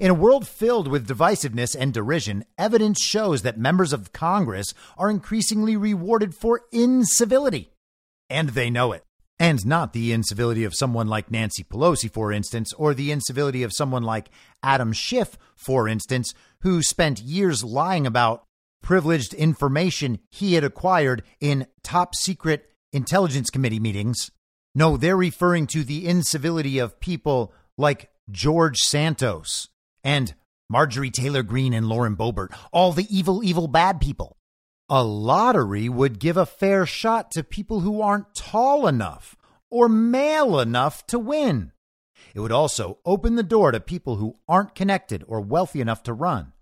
In 0.00 0.10
a 0.10 0.14
world 0.14 0.48
filled 0.48 0.88
with 0.88 1.06
divisiveness 1.06 1.76
and 1.78 1.94
derision, 1.94 2.44
evidence 2.58 3.00
shows 3.00 3.42
that 3.42 3.56
members 3.56 3.92
of 3.92 4.12
Congress 4.12 4.74
are 4.96 5.08
increasingly 5.08 5.76
rewarded 5.76 6.34
for 6.34 6.62
incivility. 6.72 7.70
And 8.28 8.50
they 8.50 8.68
know 8.68 8.92
it. 8.92 9.04
And 9.40 9.64
not 9.64 9.92
the 9.92 10.12
incivility 10.12 10.64
of 10.64 10.74
someone 10.74 11.06
like 11.06 11.30
Nancy 11.30 11.62
Pelosi, 11.62 12.10
for 12.10 12.32
instance, 12.32 12.72
or 12.72 12.92
the 12.92 13.12
incivility 13.12 13.62
of 13.62 13.72
someone 13.72 14.02
like 14.02 14.30
Adam 14.62 14.92
Schiff, 14.92 15.38
for 15.54 15.86
instance, 15.86 16.34
who 16.62 16.82
spent 16.82 17.20
years 17.20 17.62
lying 17.62 18.06
about 18.06 18.44
privileged 18.82 19.34
information 19.34 20.18
he 20.30 20.54
had 20.54 20.64
acquired 20.64 21.22
in 21.40 21.66
top 21.82 22.14
secret 22.14 22.68
intelligence 22.92 23.50
committee 23.50 23.80
meetings. 23.80 24.30
No, 24.74 24.96
they're 24.96 25.16
referring 25.16 25.66
to 25.68 25.84
the 25.84 26.06
incivility 26.06 26.78
of 26.78 27.00
people 27.00 27.52
like 27.76 28.10
George 28.30 28.78
Santos 28.78 29.68
and 30.02 30.34
Marjorie 30.68 31.10
Taylor 31.10 31.42
Greene 31.42 31.72
and 31.72 31.88
Lauren 31.88 32.16
Boebert, 32.16 32.52
all 32.72 32.92
the 32.92 33.06
evil, 33.08 33.42
evil, 33.42 33.68
bad 33.68 34.00
people. 34.00 34.37
A 34.90 35.04
lottery 35.04 35.90
would 35.90 36.18
give 36.18 36.38
a 36.38 36.46
fair 36.46 36.86
shot 36.86 37.30
to 37.32 37.44
people 37.44 37.80
who 37.80 38.00
aren't 38.00 38.34
tall 38.34 38.86
enough 38.86 39.36
or 39.70 39.86
male 39.86 40.58
enough 40.58 41.06
to 41.08 41.18
win. 41.18 41.72
It 42.34 42.40
would 42.40 42.52
also 42.52 42.98
open 43.04 43.36
the 43.36 43.42
door 43.42 43.70
to 43.70 43.80
people 43.80 44.16
who 44.16 44.38
aren't 44.48 44.74
connected 44.74 45.22
or 45.28 45.42
wealthy 45.42 45.82
enough 45.82 46.02
to 46.04 46.14
run. 46.14 46.54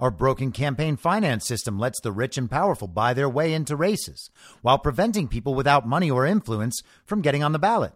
Our 0.00 0.10
broken 0.10 0.50
campaign 0.50 0.96
finance 0.96 1.46
system 1.46 1.78
lets 1.78 2.00
the 2.00 2.10
rich 2.10 2.38
and 2.38 2.50
powerful 2.50 2.88
buy 2.88 3.12
their 3.12 3.28
way 3.28 3.52
into 3.52 3.76
races 3.76 4.30
while 4.62 4.78
preventing 4.78 5.28
people 5.28 5.54
without 5.54 5.86
money 5.86 6.10
or 6.10 6.24
influence 6.24 6.82
from 7.04 7.20
getting 7.20 7.42
on 7.42 7.52
the 7.52 7.58
ballot. 7.58 7.92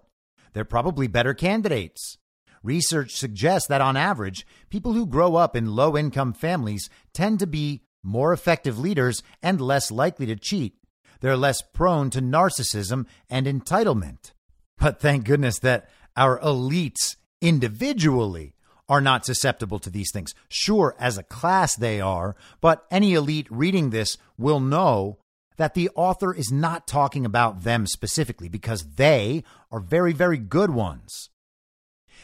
They're 0.52 0.66
probably 0.66 1.06
better 1.06 1.32
candidates. 1.32 2.18
Research 2.62 3.12
suggests 3.12 3.68
that 3.68 3.80
on 3.80 3.96
average, 3.96 4.46
people 4.68 4.92
who 4.92 5.06
grow 5.06 5.36
up 5.36 5.56
in 5.56 5.74
low 5.74 5.96
income 5.96 6.34
families 6.34 6.90
tend 7.14 7.38
to 7.38 7.46
be 7.46 7.84
more 8.02 8.32
effective 8.32 8.78
leaders, 8.78 9.22
and 9.42 9.60
less 9.60 9.90
likely 9.90 10.26
to 10.26 10.36
cheat. 10.36 10.74
They're 11.20 11.36
less 11.36 11.62
prone 11.62 12.10
to 12.10 12.20
narcissism 12.20 13.06
and 13.28 13.46
entitlement. 13.46 14.32
But 14.78 15.00
thank 15.00 15.24
goodness 15.24 15.58
that 15.60 15.88
our 16.16 16.38
elites 16.40 17.16
individually 17.40 18.54
are 18.88 19.00
not 19.00 19.26
susceptible 19.26 19.78
to 19.80 19.90
these 19.90 20.10
things. 20.12 20.34
Sure, 20.48 20.96
as 20.98 21.18
a 21.18 21.22
class 21.22 21.76
they 21.76 22.00
are, 22.00 22.36
but 22.60 22.86
any 22.90 23.14
elite 23.14 23.46
reading 23.50 23.90
this 23.90 24.16
will 24.38 24.60
know 24.60 25.18
that 25.56 25.74
the 25.74 25.90
author 25.94 26.32
is 26.32 26.50
not 26.50 26.86
talking 26.86 27.26
about 27.26 27.64
them 27.64 27.86
specifically 27.86 28.48
because 28.48 28.94
they 28.94 29.42
are 29.70 29.80
very, 29.80 30.12
very 30.12 30.38
good 30.38 30.70
ones. 30.70 31.28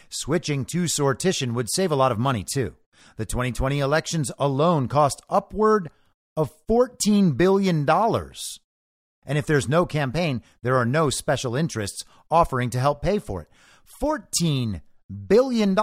Switching 0.09 0.65
to 0.65 0.85
sortition 0.85 1.53
would 1.53 1.69
save 1.71 1.91
a 1.91 1.97
lot 1.97 2.13
of 2.13 2.19
money 2.19 2.45
too. 2.45 2.75
The 3.17 3.27
2020 3.27 3.81
elections 3.81 4.31
alone 4.39 4.89
cost 4.89 5.23
upward 5.29 5.91
of 6.37 6.53
$14 6.69 7.37
billion. 7.37 7.89
And 7.89 9.39
if 9.39 9.47
there's 9.47 9.69
no 9.69 9.87
campaign, 9.87 10.43
there 10.63 10.77
are 10.77 10.85
no 10.87 11.11
special 11.11 11.57
interests 11.57 12.05
offering 12.31 12.71
to 12.71 12.81
help 12.81 13.03
pay 13.03 13.19
for 13.19 13.43
it. 13.43 13.49
$14 14.03 14.83
billion. 15.27 15.77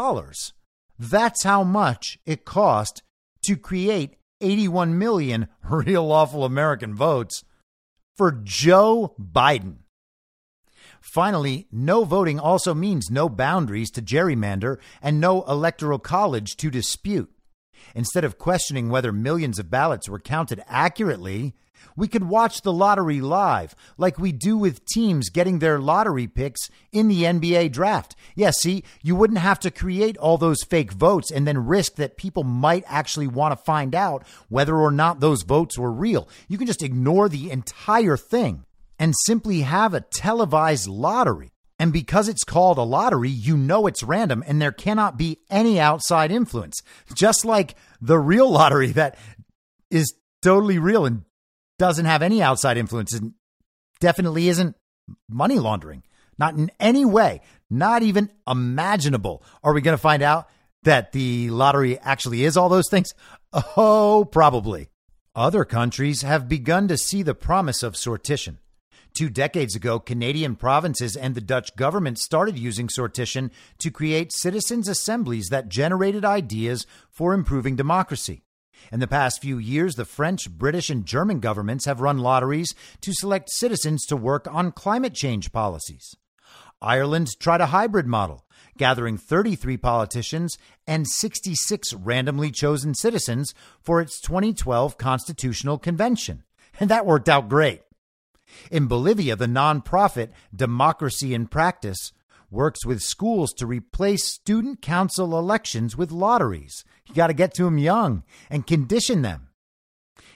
That's 1.00 1.44
how 1.44 1.64
much 1.64 2.20
it 2.26 2.46
cost 2.46 3.04
to 3.46 3.56
create 3.56 4.18
81 4.42 4.98
million 4.98 5.48
real 5.70 6.06
lawful 6.06 6.44
American 6.44 6.96
votes 6.96 7.44
for 8.18 8.32
Joe 8.44 9.16
Biden. 9.20 9.78
Finally, 11.02 11.68
no 11.72 12.04
voting 12.04 12.40
also 12.40 12.74
means 12.74 13.10
no 13.10 13.28
boundaries 13.28 13.90
to 13.92 14.02
gerrymander 14.02 14.78
and 15.02 15.20
no 15.20 15.42
electoral 15.44 16.00
college 16.00 16.56
to 16.56 16.70
dispute. 16.70 17.30
Instead 17.96 18.24
of 18.24 18.38
questioning 18.38 18.90
whether 18.90 19.12
millions 19.12 19.58
of 19.58 19.70
ballots 19.70 20.08
were 20.08 20.20
counted 20.20 20.64
accurately, 20.68 21.56
we 21.96 22.08
could 22.08 22.24
watch 22.30 22.62
the 22.62 22.72
lottery 22.72 23.20
live, 23.20 23.76
like 23.98 24.20
we 24.20 24.32
do 24.32 24.56
with 24.56 24.86
teams 24.86 25.30
getting 25.30 25.58
their 25.58 25.80
lottery 25.80 26.28
picks 26.28 26.70
in 26.92 27.08
the 27.08 27.24
NBA 27.24 27.72
draft. 27.72 28.16
Yeah, 28.36 28.52
see, 28.52 28.84
you 29.02 29.16
wouldn't 29.16 29.40
have 29.40 29.60
to 29.62 29.72
create 29.72 30.18
all 30.18 30.38
those 30.38 30.64
fake 30.64 30.92
votes 30.92 31.32
and 31.32 31.48
then 31.48 31.66
risk 31.66 31.96
that 31.96 32.18
people 32.18 32.44
might 32.44 32.84
actually 32.88 33.28
want 33.28 33.58
to 33.58 33.66
find 33.66 33.96
out 33.96 34.24
whether 34.48 34.78
or 34.78 34.92
not 34.92 35.20
those 35.20 35.42
votes 35.42 35.78
were 35.78 35.92
real. 35.92 36.30
You 36.48 36.60
can 36.60 36.68
just 36.68 36.84
ignore 36.84 37.28
the 37.28 37.50
entire 37.50 38.18
thing 38.18 38.66
and 39.02 39.16
simply 39.26 39.62
have 39.62 39.96
a 39.96 40.02
televised 40.02 40.88
lottery. 40.88 41.50
And 41.80 41.92
because 41.92 42.30
it's 42.30 42.44
called 42.44 42.78
a 42.78 42.84
lottery, 42.84 43.32
you 43.32 43.58
know 43.58 43.88
it's 43.88 44.04
random 44.04 44.44
and 44.46 44.62
there 44.62 44.72
cannot 44.72 45.18
be 45.18 45.40
any 45.50 45.80
outside 45.80 46.32
influence. 46.32 46.84
Just 47.16 47.44
like 47.44 47.74
the 48.00 48.20
real 48.20 48.48
lottery 48.60 48.92
that 48.92 49.18
is 49.90 50.14
totally 50.44 50.78
real 50.78 51.08
and 51.08 51.24
doesn't 51.80 52.06
have 52.06 52.22
any 52.22 52.44
outside 52.44 52.78
influence 52.78 53.12
and 53.12 53.34
definitely 54.00 54.50
isn't 54.50 54.76
money 55.28 55.58
laundering. 55.58 56.04
Not 56.38 56.54
in 56.54 56.70
any 56.80 57.04
way, 57.04 57.42
not 57.72 58.04
even 58.04 58.30
imaginable. 58.48 59.44
Are 59.64 59.74
we 59.74 59.82
going 59.82 59.98
to 59.98 60.02
find 60.02 60.22
out 60.22 60.48
that 60.84 61.12
the 61.12 61.50
lottery 61.50 61.98
actually 61.98 62.46
is 62.46 62.56
all 62.56 62.70
those 62.70 62.90
things? 62.92 63.16
Oh, 63.76 64.30
probably. 64.32 64.90
Other 65.34 65.66
countries 65.66 66.22
have 66.22 66.48
begun 66.48 66.88
to 66.88 66.98
see 66.98 67.24
the 67.24 67.34
promise 67.34 67.82
of 67.82 67.94
sortition. 67.94 68.58
Two 69.14 69.30
decades 69.30 69.76
ago, 69.76 70.00
Canadian 70.00 70.56
provinces 70.56 71.18
and 71.18 71.36
the 71.36 71.42
Dutch 71.42 71.76
government 71.76 72.18
started 72.18 72.58
using 72.58 72.88
sortition 72.88 73.52
to 73.80 73.92
create 73.92 74.32
citizens' 74.34 74.88
assemblies 74.88 75.48
that 75.50 75.68
generated 75.68 76.24
ideas 76.24 76.86
for 77.10 77.34
improving 77.34 77.76
democracy. 77.76 78.44
In 78.92 79.02
the 79.02 79.08
past 79.08 79.42
few 79.42 79.58
years, 79.58 79.96
the 79.96 80.06
French, 80.06 80.50
British, 80.50 80.90
and 80.90 81.06
German 81.06 81.40
governments 81.40 81.86
have 81.86 82.00
run 82.00 82.20
lotteries 82.20 82.74
to 83.02 83.14
select 83.14 83.50
citizens 83.52 84.06
to 84.06 84.16
work 84.16 84.48
on 84.50 84.72
climate 84.72 85.14
change 85.14 85.52
policies. 85.52 86.16
Ireland 86.82 87.28
tried 87.40 87.62
a 87.62 87.68
hybrid 87.68 88.08
model, 88.08 88.46
gathering 88.78 89.18
33 89.18 89.78
politicians 89.78 90.58
and 90.88 91.08
66 91.08 91.94
randomly 91.94 92.50
chosen 92.50 92.96
citizens 92.96 93.54
for 93.82 94.02
its 94.02 94.20
2012 94.22 94.98
Constitutional 94.98 95.78
Convention. 95.78 96.44
And 96.80 96.90
that 96.90 97.06
worked 97.06 97.28
out 97.28 97.50
great. 97.50 97.82
In 98.70 98.88
Bolivia, 98.88 99.36
the 99.36 99.48
nonprofit 99.48 100.30
Democracy 100.56 101.34
in 101.34 101.48
Practice 101.48 102.12
works 102.50 102.86
with 102.86 103.02
schools 103.02 103.54
to 103.54 103.66
replace 103.66 104.28
student 104.28 104.82
council 104.82 105.38
elections 105.38 105.96
with 105.96 106.12
lotteries. 106.12 106.84
You 107.08 107.16
got 107.16 107.28
to 107.28 107.34
get 107.34 107.54
to 107.56 107.64
them 107.64 107.78
young 107.78 108.24
and 108.50 108.68
condition 108.68 109.22
them. 109.22 109.48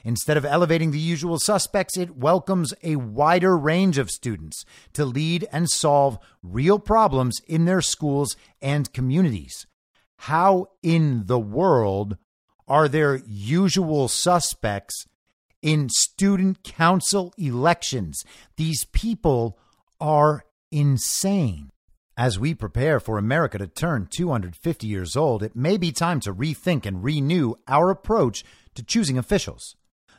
Instead 0.05 0.37
of 0.37 0.45
elevating 0.45 0.91
the 0.91 0.99
usual 0.99 1.39
suspects, 1.39 1.97
it 1.97 2.15
welcomes 2.15 2.73
a 2.83 2.95
wider 2.95 3.57
range 3.57 3.97
of 3.97 4.11
students 4.11 4.63
to 4.93 5.03
lead 5.03 5.47
and 5.51 5.69
solve 5.69 6.19
real 6.43 6.77
problems 6.77 7.41
in 7.47 7.65
their 7.65 7.81
schools 7.81 8.35
and 8.61 8.93
communities. 8.93 9.65
How 10.17 10.67
in 10.83 11.25
the 11.25 11.39
world 11.39 12.17
are 12.67 12.87
their 12.87 13.21
usual 13.25 14.07
suspects 14.07 15.05
in 15.65 15.89
student 15.89 16.63
council 16.63 17.33
elections. 17.39 18.23
These 18.55 18.85
people 18.93 19.57
are 19.99 20.45
insane. 20.71 21.71
As 22.15 22.37
we 22.37 22.53
prepare 22.53 22.99
for 22.99 23.17
America 23.17 23.57
to 23.57 23.65
turn 23.65 24.07
250 24.15 24.85
years 24.85 25.15
old, 25.15 25.41
it 25.41 25.55
may 25.55 25.77
be 25.77 25.91
time 25.91 26.19
to 26.19 26.33
rethink 26.33 26.85
and 26.85 27.03
renew 27.03 27.55
our 27.67 27.89
approach 27.89 28.45
to 28.75 28.83
choosing 28.83 29.17
officials. 29.17 29.75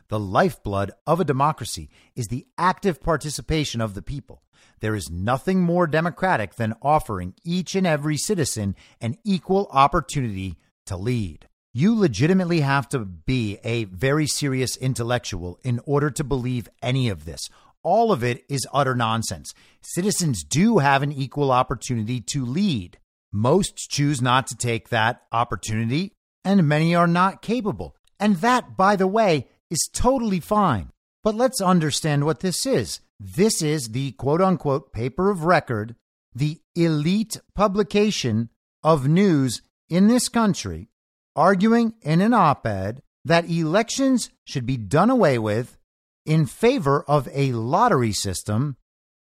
The 0.09 0.19
lifeblood 0.19 0.91
of 1.07 1.21
a 1.21 1.25
democracy 1.25 1.91
is 2.17 2.27
the 2.27 2.47
active 2.59 3.01
participation 3.01 3.81
of 3.81 3.95
the 3.95 4.03
people. 4.03 4.43
There 4.81 4.97
is 4.97 5.11
nothing 5.11 5.63
more 5.63 5.87
democratic 5.87 6.57
than 6.57 6.75
offering 6.83 7.35
each 7.45 7.77
and 7.77 7.87
every 7.87 8.17
citizen 8.17 8.75
an 9.01 9.17
equal 9.25 9.69
opportunity 9.71 10.59
to 10.87 10.97
lead. 10.97 11.47
You 11.79 11.95
legitimately 11.95 12.61
have 12.61 12.89
to 12.89 13.01
be 13.01 13.59
a 13.63 13.85
very 13.85 14.27
serious 14.27 14.79
intellectual 14.79 15.59
in 15.63 15.79
order 15.85 16.11
to 16.11 16.25
believe 16.25 16.71
any 16.81 17.11
of 17.11 17.27
this. 17.27 17.51
All 17.83 18.13
of 18.13 18.25
it 18.25 18.47
is 18.49 18.67
utter 18.73 18.95
nonsense. 18.95 19.53
Citizens 19.83 20.43
do 20.43 20.79
have 20.79 21.03
an 21.03 21.13
equal 21.13 21.53
opportunity 21.53 22.23
to 22.33 22.47
lead. 22.47 22.97
Most 23.31 23.91
choose 23.91 24.23
not 24.23 24.47
to 24.47 24.57
take 24.57 24.89
that 24.89 25.25
opportunity, 25.33 26.15
and 26.47 26.67
many 26.67 26.95
are 26.95 27.07
not 27.07 27.43
capable. 27.43 27.95
And 28.19 28.37
that, 28.37 28.79
by 28.79 28.97
the 28.97 29.07
way, 29.07 29.47
is 29.69 29.91
totally 29.93 30.41
fine. 30.41 30.93
But 31.23 31.35
let's 31.35 31.61
understand 31.61 32.25
what 32.25 32.41
this 32.41 32.65
is. 32.65 33.01
This 33.21 33.61
is 33.61 33.89
the 33.89 34.13
quote 34.13 34.41
unquote 34.41 34.95
paper 34.95 35.29
of 35.29 35.45
record, 35.45 35.95
the 36.35 36.59
elite 36.75 37.37
publication 37.55 38.49
of 38.83 39.07
news 39.07 39.61
in 39.91 40.09
this 40.09 40.31
country, 40.31 40.89
arguing 41.37 41.95
in 42.03 42.21
an 42.21 42.35
op 42.35 42.67
ed 42.67 43.03
that 43.25 43.49
elections 43.51 44.31
should 44.45 44.67
be 44.67 44.77
done 44.77 45.11
away 45.11 45.39
with 45.39 45.77
in 46.25 46.47
favor 46.47 47.05
of 47.07 47.29
a 47.33 47.53
lottery 47.53 48.13
system 48.13 48.77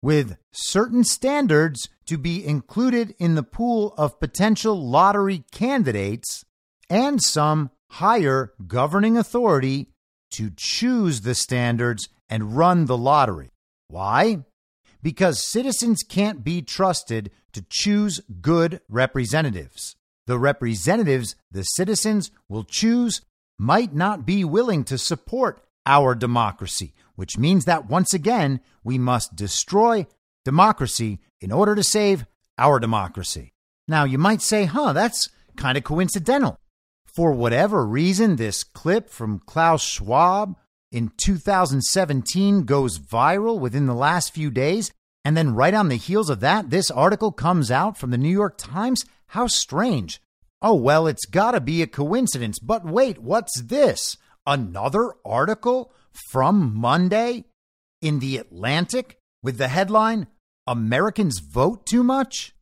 with 0.02 0.38
certain 0.52 1.04
standards 1.04 1.88
to 2.08 2.18
be 2.18 2.46
included 2.46 3.16
in 3.20 3.36
the 3.36 3.44
pool 3.44 3.94
of 3.98 4.20
potential 4.20 4.76
lottery 4.76 5.44
candidates 5.52 6.44
and 6.90 7.22
some 7.22 7.70
higher 7.92 8.54
governing 8.68 9.18
authority 9.18 9.88
to 10.32 10.52
choose 10.56 11.22
the 11.22 11.36
standards 11.36 12.10
and 12.30 12.56
run 12.58 12.86
the 12.86 12.98
lottery. 12.98 13.50
Why? 13.88 14.46
Because 15.04 15.46
citizens 15.46 16.04
can't 16.08 16.44
be 16.44 16.62
trusted 16.62 17.32
to 17.54 17.66
choose 17.70 18.22
good 18.42 18.82
representatives. 18.90 19.96
The 20.28 20.40
representatives 20.40 21.36
the 21.52 21.64
citizens 21.64 22.32
will 22.48 22.64
choose 22.64 23.22
might 23.58 23.94
not 23.94 24.26
be 24.26 24.44
willing 24.44 24.84
to 24.86 24.98
support 24.98 25.62
our 25.86 26.16
democracy, 26.16 26.94
which 27.16 27.38
means 27.38 27.66
that 27.66 27.90
once 27.90 28.14
again, 28.14 28.60
we 28.84 28.98
must 28.98 29.36
destroy 29.36 30.08
democracy 30.46 31.20
in 31.40 31.52
order 31.52 31.76
to 31.76 31.84
save 31.84 32.26
our 32.58 32.80
democracy. 32.80 33.54
Now, 33.88 34.04
you 34.04 34.18
might 34.18 34.42
say, 34.42 34.66
huh, 34.66 34.94
that's 34.94 35.30
kind 35.56 35.78
of 35.78 35.84
coincidental. 35.84 36.58
For 37.06 37.34
whatever 37.34 37.86
reason, 37.86 38.38
this 38.38 38.64
clip 38.64 39.10
from 39.10 39.40
Klaus 39.40 39.84
Schwab 39.84 40.56
in 40.92 41.12
2017 41.18 42.64
goes 42.64 43.00
viral 43.00 43.60
within 43.60 43.86
the 43.86 43.94
last 43.94 44.34
few 44.34 44.50
days. 44.50 44.92
And 45.24 45.38
then, 45.38 45.54
right 45.54 45.74
on 45.74 45.90
the 45.90 45.98
heels 45.98 46.30
of 46.30 46.40
that, 46.40 46.70
this 46.70 46.90
article 46.90 47.32
comes 47.32 47.70
out 47.70 47.98
from 47.98 48.12
the 48.12 48.18
New 48.18 48.30
York 48.30 48.58
Times. 48.58 49.06
How 49.32 49.48
strange. 49.48 50.22
Oh, 50.62 50.76
well, 50.76 51.08
it's 51.08 51.26
got 51.26 51.52
to 51.52 51.62
be 51.62 51.82
a 51.82 51.88
coincidence. 51.88 52.60
But 52.60 52.86
wait, 52.86 53.18
what's 53.18 53.62
this? 53.62 54.18
Another 54.46 55.14
article 55.24 55.94
from 56.30 56.76
Monday 56.76 57.46
in 58.02 58.20
The 58.20 58.36
Atlantic 58.36 59.20
with 59.42 59.58
the 59.58 59.70
headline 59.70 60.28
Americans 60.68 61.40
Vote 61.40 61.86
Too 61.86 62.04
Much? 62.04 62.54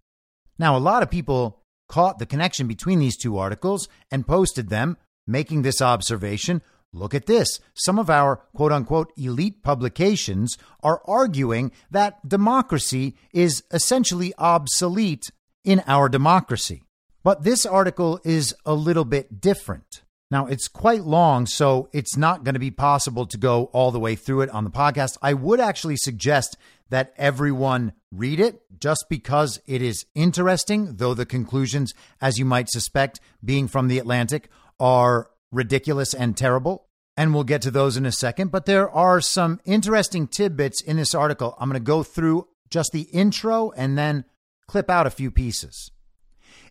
Now, 0.60 0.78
a 0.78 0.80
lot 0.80 1.02
of 1.02 1.10
people 1.10 1.64
caught 1.88 2.20
the 2.20 2.28
connection 2.28 2.68
between 2.68 3.00
these 3.00 3.18
two 3.18 3.40
articles 3.40 3.88
and 4.12 4.28
posted 4.28 4.70
them, 4.70 4.96
making 5.26 5.64
this 5.64 5.82
observation. 5.82 6.62
Look 6.94 7.16
at 7.16 7.26
this. 7.26 7.60
Some 7.74 7.98
of 7.98 8.12
our 8.12 8.44
quote 8.56 8.72
unquote 8.72 9.12
elite 9.18 9.64
publications 9.64 10.56
are 10.84 11.02
arguing 11.08 11.72
that 11.90 12.30
democracy 12.30 13.16
is 13.34 13.64
essentially 13.72 14.36
obsolete 14.38 15.32
in 15.64 15.84
our 15.88 16.10
democracy. 16.10 16.84
But 17.24 17.44
this 17.44 17.66
article 17.66 18.20
is 18.24 18.56
a 18.66 18.74
little 18.74 19.06
bit 19.06 19.42
different. 19.42 20.04
Now, 20.32 20.46
it's 20.46 20.68
quite 20.68 21.04
long, 21.04 21.48
so 21.48 21.90
it's 21.92 22.16
not 22.16 22.44
going 22.44 22.54
to 22.54 22.60
be 22.60 22.72
possible 22.72 23.26
to 23.26 23.38
go 23.38 23.66
all 23.66 23.92
the 23.92 24.00
way 24.00 24.16
through 24.16 24.42
it 24.42 24.50
on 24.52 24.64
the 24.64 24.70
podcast. 24.70 25.18
I 25.24 25.34
would 25.34 25.60
actually 25.60 25.98
suggest 25.98 26.56
that 26.90 27.14
everyone 27.18 27.94
read 28.12 28.40
it 28.40 28.62
just 28.80 29.06
because 29.10 29.60
it 29.66 29.82
is 29.82 30.06
interesting, 30.14 30.98
though 30.98 31.16
the 31.16 31.26
conclusions, 31.26 31.94
as 32.22 32.38
you 32.38 32.46
might 32.46 32.70
suspect, 32.70 33.20
being 33.44 33.68
from 33.68 33.88
the 33.88 33.98
Atlantic, 33.98 34.50
are 34.80 35.30
ridiculous 35.52 36.14
and 36.14 36.38
terrible. 36.38 36.86
And 37.18 37.34
we'll 37.34 37.44
get 37.44 37.64
to 37.64 37.72
those 37.72 37.98
in 37.98 38.06
a 38.06 38.12
second. 38.12 38.52
But 38.52 38.66
there 38.66 38.90
are 38.90 39.20
some 39.20 39.60
interesting 39.66 40.28
tidbits 40.28 40.82
in 40.82 40.98
this 40.98 41.14
article. 41.14 41.56
I'm 41.60 41.70
going 41.70 41.80
to 41.80 41.86
go 41.86 42.02
through 42.04 42.48
just 42.70 42.92
the 42.94 43.02
intro 43.12 43.72
and 43.72 43.98
then 43.98 44.26
clip 44.70 44.90
out 44.90 45.08
a 45.08 45.10
few 45.10 45.32
pieces. 45.32 45.90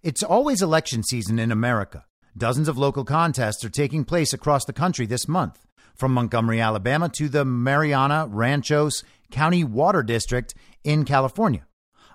It's 0.05 0.23
always 0.23 0.63
election 0.63 1.03
season 1.03 1.41
in 1.41 1.51
America. 1.51 2.05
Dozens 2.37 2.69
of 2.69 2.79
local 2.79 3.05
contests 3.05 3.65
are 3.65 3.69
taking 3.69 4.05
place 4.05 4.33
across 4.33 4.65
the 4.65 4.73
country 4.73 5.05
this 5.05 5.27
month, 5.27 5.67
from 5.97 6.15
Montgomery, 6.15 6.61
Alabama 6.61 7.09
to 7.17 7.29
the 7.29 7.45
Mariana 7.45 8.29
Ranchos 8.31 9.03
County 9.33 9.65
Water 9.65 10.05
District 10.05 10.55
in 10.85 11.05
California. 11.05 11.67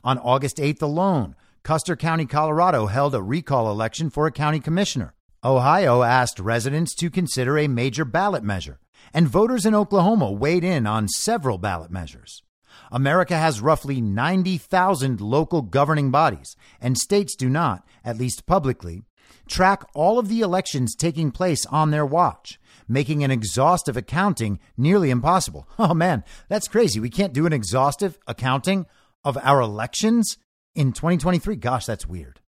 On 0.06 0.18
August 0.20 0.56
8th 0.56 0.82
alone, 0.82 1.36
Custer 1.64 1.98
County, 1.98 2.26
Colorado 2.26 2.86
held 2.86 3.14
a 3.14 3.22
recall 3.22 3.70
election 3.70 4.10
for 4.10 4.26
a 4.26 4.32
county 4.32 4.62
commissioner. 4.62 5.14
Ohio 5.44 6.04
asked 6.04 6.40
residents 6.40 6.96
to 6.96 7.10
consider 7.10 7.58
a 7.58 7.68
major 7.68 8.06
ballot 8.06 8.44
measure, 8.44 8.80
and 9.14 9.28
voters 9.28 9.66
in 9.66 9.76
Oklahoma 9.76 10.32
weighed 10.32 10.64
in 10.64 10.88
on 10.88 11.10
several 11.10 11.58
ballot 11.58 11.92
measures. 11.92 12.42
America 12.92 13.38
has 13.38 13.62
roughly 13.62 14.02
90,000 14.02 15.22
local 15.22 15.62
governing 15.62 16.12
bodies, 16.12 16.56
and 16.80 16.98
states 16.98 17.36
do 17.36 17.50
not, 17.50 17.86
at 18.04 18.18
least 18.18 18.46
publicly, 18.46 19.04
track 19.48 19.84
all 19.94 20.20
of 20.20 20.30
the 20.30 20.42
elections 20.42 20.96
taking 20.96 21.32
place 21.32 21.66
on 21.68 21.92
their 21.92 22.06
watch, 22.06 22.60
making 22.88 23.24
an 23.24 23.32
exhaustive 23.32 23.98
accounting 23.98 24.60
nearly 24.78 25.10
impossible. 25.10 25.68
Oh 25.80 25.94
man, 25.94 26.24
that's 26.48 26.68
crazy. 26.68 27.00
We 27.00 27.10
can't 27.10 27.34
do 27.34 27.46
an 27.46 27.54
exhaustive 27.54 28.18
accounting 28.28 28.86
of 29.24 29.38
our 29.42 29.60
elections 29.60 30.38
in 30.76 30.94
2023. 30.94 31.56
Gosh, 31.58 31.86
that's 31.86 32.08
weird. 32.08 32.40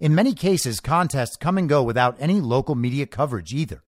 In 0.00 0.14
many 0.14 0.34
cases, 0.34 0.80
contests 0.80 1.36
come 1.36 1.58
and 1.58 1.68
go 1.68 1.82
without 1.82 2.16
any 2.18 2.40
local 2.40 2.74
media 2.74 3.06
coverage 3.06 3.52
either. 3.52 3.82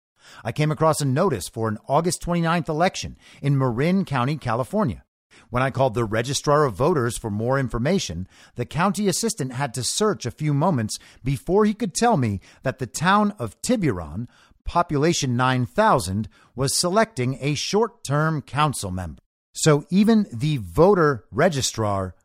I 0.43 0.51
came 0.51 0.71
across 0.71 1.01
a 1.01 1.05
notice 1.05 1.47
for 1.47 1.67
an 1.67 1.77
August 1.87 2.21
29th 2.23 2.69
election 2.69 3.17
in 3.41 3.57
Marin 3.57 4.05
County, 4.05 4.37
California. 4.37 5.04
When 5.49 5.63
I 5.63 5.71
called 5.71 5.93
the 5.93 6.05
registrar 6.05 6.65
of 6.65 6.75
voters 6.75 7.17
for 7.17 7.29
more 7.29 7.59
information, 7.59 8.27
the 8.55 8.65
county 8.65 9.07
assistant 9.07 9.53
had 9.53 9.73
to 9.75 9.83
search 9.83 10.25
a 10.25 10.31
few 10.31 10.53
moments 10.53 10.97
before 11.23 11.65
he 11.65 11.73
could 11.73 11.93
tell 11.93 12.17
me 12.17 12.39
that 12.63 12.79
the 12.79 12.87
town 12.87 13.33
of 13.39 13.61
Tiburon, 13.61 14.27
population 14.63 15.35
9,000, 15.37 16.27
was 16.55 16.75
selecting 16.75 17.37
a 17.41 17.55
short 17.55 18.03
term 18.03 18.41
council 18.41 18.91
member. 18.91 19.21
So 19.53 19.85
even 19.89 20.27
the 20.33 20.57
voter 20.57 21.25
registrar 21.31 22.15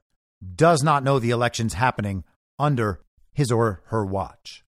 does 0.54 0.82
not 0.82 1.04
know 1.04 1.18
the 1.18 1.30
elections 1.30 1.74
happening 1.74 2.24
under 2.58 3.00
his 3.32 3.52
or 3.52 3.82
her 3.86 4.04
watch. 4.04 4.64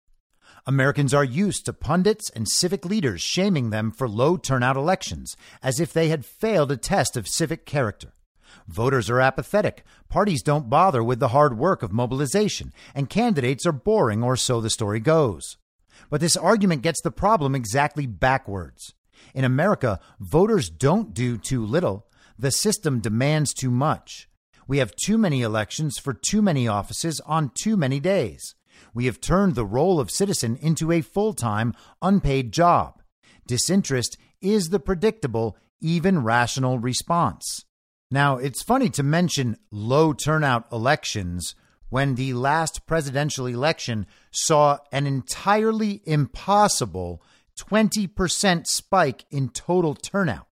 Americans 0.64 1.12
are 1.12 1.24
used 1.24 1.64
to 1.64 1.72
pundits 1.72 2.30
and 2.30 2.48
civic 2.48 2.84
leaders 2.84 3.20
shaming 3.20 3.70
them 3.70 3.90
for 3.90 4.08
low 4.08 4.36
turnout 4.36 4.76
elections, 4.76 5.36
as 5.60 5.80
if 5.80 5.92
they 5.92 6.08
had 6.08 6.24
failed 6.24 6.70
a 6.70 6.76
test 6.76 7.16
of 7.16 7.26
civic 7.26 7.66
character. 7.66 8.14
Voters 8.68 9.10
are 9.10 9.20
apathetic, 9.20 9.84
parties 10.08 10.42
don't 10.42 10.70
bother 10.70 11.02
with 11.02 11.20
the 11.20 11.28
hard 11.28 11.58
work 11.58 11.82
of 11.82 11.92
mobilization, 11.92 12.72
and 12.94 13.10
candidates 13.10 13.66
are 13.66 13.72
boring, 13.72 14.22
or 14.22 14.36
so 14.36 14.60
the 14.60 14.70
story 14.70 15.00
goes. 15.00 15.56
But 16.10 16.20
this 16.20 16.36
argument 16.36 16.82
gets 16.82 17.00
the 17.00 17.10
problem 17.10 17.54
exactly 17.54 18.06
backwards. 18.06 18.94
In 19.34 19.44
America, 19.44 20.00
voters 20.18 20.68
don't 20.68 21.14
do 21.14 21.38
too 21.38 21.64
little, 21.64 22.06
the 22.38 22.50
system 22.50 23.00
demands 23.00 23.52
too 23.54 23.70
much. 23.70 24.28
We 24.66 24.78
have 24.78 24.94
too 24.96 25.18
many 25.18 25.42
elections 25.42 25.98
for 25.98 26.14
too 26.14 26.42
many 26.42 26.66
offices 26.68 27.20
on 27.26 27.52
too 27.54 27.76
many 27.76 28.00
days. 28.00 28.54
We 28.94 29.06
have 29.06 29.20
turned 29.20 29.54
the 29.54 29.66
role 29.66 30.00
of 30.00 30.10
citizen 30.10 30.56
into 30.56 30.92
a 30.92 31.00
full 31.00 31.34
time, 31.34 31.74
unpaid 32.00 32.52
job. 32.52 33.02
Disinterest 33.46 34.16
is 34.40 34.68
the 34.68 34.80
predictable, 34.80 35.56
even 35.80 36.22
rational 36.22 36.78
response. 36.78 37.64
Now, 38.12 38.36
it's 38.36 38.62
funny 38.62 38.90
to 38.90 39.02
mention 39.02 39.56
low 39.70 40.12
turnout 40.12 40.70
elections 40.70 41.54
when 41.88 42.14
the 42.14 42.34
last 42.34 42.86
presidential 42.86 43.46
election 43.46 44.06
saw 44.30 44.76
an 44.92 45.06
entirely 45.06 46.02
impossible 46.04 47.22
20% 47.58 48.66
spike 48.66 49.24
in 49.30 49.48
total 49.48 49.94
turnout. 49.94 50.46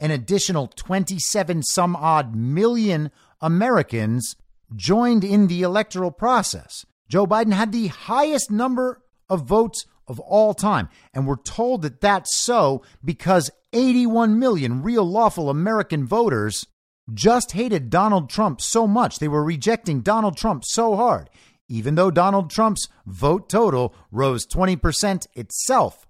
An 0.00 0.10
additional 0.10 0.66
27 0.66 1.62
some 1.62 1.94
odd 1.94 2.34
million 2.34 3.12
Americans 3.40 4.34
joined 4.74 5.22
in 5.22 5.46
the 5.46 5.62
electoral 5.62 6.10
process. 6.10 6.84
Joe 7.08 7.24
Biden 7.24 7.52
had 7.52 7.70
the 7.70 7.86
highest 7.86 8.50
number 8.50 9.00
of 9.30 9.44
votes 9.46 9.86
of 10.08 10.18
all 10.18 10.54
time. 10.54 10.88
And 11.14 11.24
we're 11.24 11.36
told 11.36 11.82
that 11.82 12.00
that's 12.00 12.42
so 12.42 12.82
because 13.04 13.48
81 13.72 14.40
million 14.40 14.82
real 14.82 15.04
lawful 15.04 15.48
American 15.50 16.04
voters 16.04 16.66
just 17.12 17.52
hated 17.52 17.90
Donald 17.90 18.28
Trump 18.28 18.60
so 18.60 18.86
much. 18.86 19.18
They 19.18 19.28
were 19.28 19.44
rejecting 19.44 20.00
Donald 20.00 20.36
Trump 20.36 20.64
so 20.64 20.96
hard, 20.96 21.30
even 21.68 21.94
though 21.94 22.10
Donald 22.10 22.50
Trump's 22.50 22.88
vote 23.06 23.48
total 23.48 23.94
rose 24.10 24.46
20% 24.46 25.26
itself 25.34 26.06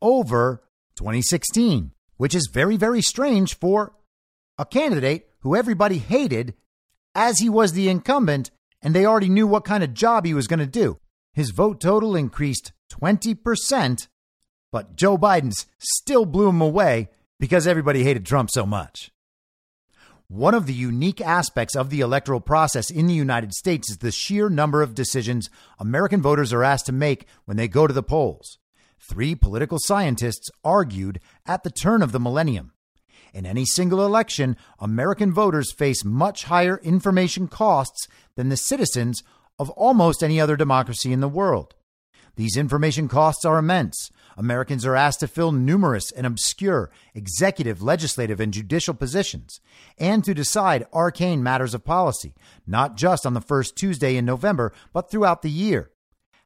over 0.00 0.62
2016, 0.96 1.92
which 2.16 2.34
is 2.34 2.50
very, 2.52 2.76
very 2.76 3.02
strange 3.02 3.56
for 3.58 3.94
a 4.58 4.64
candidate 4.64 5.28
who 5.40 5.54
everybody 5.54 5.98
hated 5.98 6.54
as 7.14 7.38
he 7.38 7.48
was 7.48 7.72
the 7.72 7.88
incumbent 7.88 8.50
and 8.82 8.94
they 8.94 9.04
already 9.04 9.28
knew 9.28 9.46
what 9.46 9.64
kind 9.64 9.82
of 9.82 9.94
job 9.94 10.24
he 10.24 10.34
was 10.34 10.46
going 10.46 10.58
to 10.60 10.66
do. 10.66 10.98
His 11.32 11.50
vote 11.50 11.80
total 11.80 12.16
increased 12.16 12.72
20%, 12.92 14.08
but 14.72 14.96
Joe 14.96 15.18
Biden's 15.18 15.66
still 15.78 16.24
blew 16.24 16.48
him 16.48 16.60
away 16.60 17.08
because 17.38 17.66
everybody 17.66 18.02
hated 18.02 18.24
Trump 18.24 18.50
so 18.50 18.66
much. 18.66 19.10
One 20.30 20.52
of 20.52 20.66
the 20.66 20.74
unique 20.74 21.22
aspects 21.22 21.74
of 21.74 21.88
the 21.88 22.00
electoral 22.00 22.40
process 22.40 22.90
in 22.90 23.06
the 23.06 23.14
United 23.14 23.54
States 23.54 23.90
is 23.90 23.96
the 23.96 24.12
sheer 24.12 24.50
number 24.50 24.82
of 24.82 24.94
decisions 24.94 25.48
American 25.78 26.20
voters 26.20 26.52
are 26.52 26.62
asked 26.62 26.84
to 26.86 26.92
make 26.92 27.26
when 27.46 27.56
they 27.56 27.66
go 27.66 27.86
to 27.86 27.94
the 27.94 28.02
polls. 28.02 28.58
Three 29.00 29.34
political 29.34 29.78
scientists 29.80 30.50
argued 30.62 31.18
at 31.46 31.62
the 31.62 31.70
turn 31.70 32.02
of 32.02 32.12
the 32.12 32.20
millennium. 32.20 32.72
In 33.32 33.46
any 33.46 33.64
single 33.64 34.04
election, 34.04 34.58
American 34.78 35.32
voters 35.32 35.72
face 35.72 36.04
much 36.04 36.44
higher 36.44 36.78
information 36.82 37.48
costs 37.48 38.06
than 38.36 38.50
the 38.50 38.58
citizens 38.58 39.22
of 39.58 39.70
almost 39.70 40.22
any 40.22 40.38
other 40.38 40.56
democracy 40.56 41.10
in 41.10 41.20
the 41.20 41.28
world. 41.28 41.74
These 42.36 42.58
information 42.58 43.08
costs 43.08 43.46
are 43.46 43.56
immense. 43.56 44.10
Americans 44.38 44.86
are 44.86 44.94
asked 44.94 45.18
to 45.18 45.28
fill 45.28 45.50
numerous 45.50 46.12
and 46.12 46.24
obscure 46.24 46.90
executive, 47.12 47.82
legislative, 47.82 48.38
and 48.38 48.52
judicial 48.52 48.94
positions, 48.94 49.60
and 49.98 50.22
to 50.22 50.32
decide 50.32 50.86
arcane 50.92 51.42
matters 51.42 51.74
of 51.74 51.84
policy, 51.84 52.34
not 52.64 52.96
just 52.96 53.26
on 53.26 53.34
the 53.34 53.40
first 53.40 53.74
Tuesday 53.74 54.16
in 54.16 54.24
November, 54.24 54.72
but 54.92 55.10
throughout 55.10 55.42
the 55.42 55.50
year. 55.50 55.90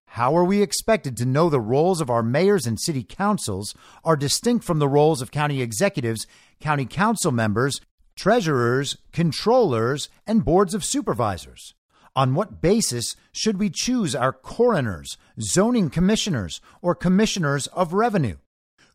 How 0.06 0.34
are 0.34 0.44
we 0.44 0.62
expected 0.62 1.18
to 1.18 1.26
know 1.26 1.50
the 1.50 1.60
roles 1.60 2.00
of 2.00 2.08
our 2.08 2.22
mayors 2.22 2.66
and 2.66 2.80
city 2.80 3.04
councils 3.04 3.74
are 4.04 4.16
distinct 4.16 4.64
from 4.64 4.78
the 4.78 4.88
roles 4.88 5.20
of 5.20 5.30
county 5.30 5.60
executives, 5.60 6.26
county 6.60 6.86
council 6.86 7.30
members, 7.30 7.78
treasurers, 8.16 8.96
controllers, 9.12 10.08
and 10.26 10.44
boards 10.44 10.74
of 10.74 10.82
supervisors? 10.84 11.74
On 12.14 12.34
what 12.34 12.60
basis 12.60 13.16
should 13.32 13.58
we 13.58 13.70
choose 13.70 14.14
our 14.14 14.34
coroners, 14.34 15.16
zoning 15.40 15.88
commissioners, 15.88 16.60
or 16.82 16.94
commissioners 16.94 17.68
of 17.68 17.94
revenue? 17.94 18.36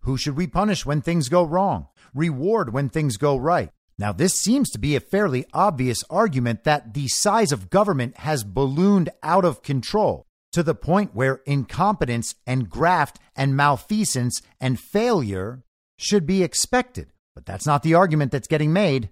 Who 0.01 0.17
should 0.17 0.37
we 0.37 0.45
punish 0.45 0.85
when 0.85 1.01
things 1.01 1.27
go 1.27 1.43
wrong, 1.43 1.87
reward 2.13 2.73
when 2.73 2.89
things 2.89 3.17
go 3.17 3.35
right? 3.35 3.71
Now, 3.97 4.11
this 4.11 4.35
seems 4.35 4.69
to 4.69 4.77
be 4.77 4.95
a 4.95 4.99
fairly 4.99 5.47
obvious 5.51 6.03
argument 6.11 6.63
that 6.63 6.93
the 6.93 7.07
size 7.07 7.51
of 7.51 7.71
government 7.71 8.17
has 8.17 8.43
ballooned 8.43 9.09
out 9.23 9.43
of 9.43 9.63
control 9.63 10.27
to 10.51 10.61
the 10.61 10.75
point 10.75 11.15
where 11.15 11.41
incompetence 11.47 12.35
and 12.45 12.69
graft 12.69 13.17
and 13.35 13.57
malfeasance 13.57 14.43
and 14.61 14.79
failure 14.79 15.63
should 15.97 16.27
be 16.27 16.43
expected. 16.43 17.07
But 17.33 17.47
that's 17.47 17.65
not 17.65 17.81
the 17.81 17.95
argument 17.95 18.31
that's 18.31 18.47
getting 18.47 18.71
made. 18.71 19.09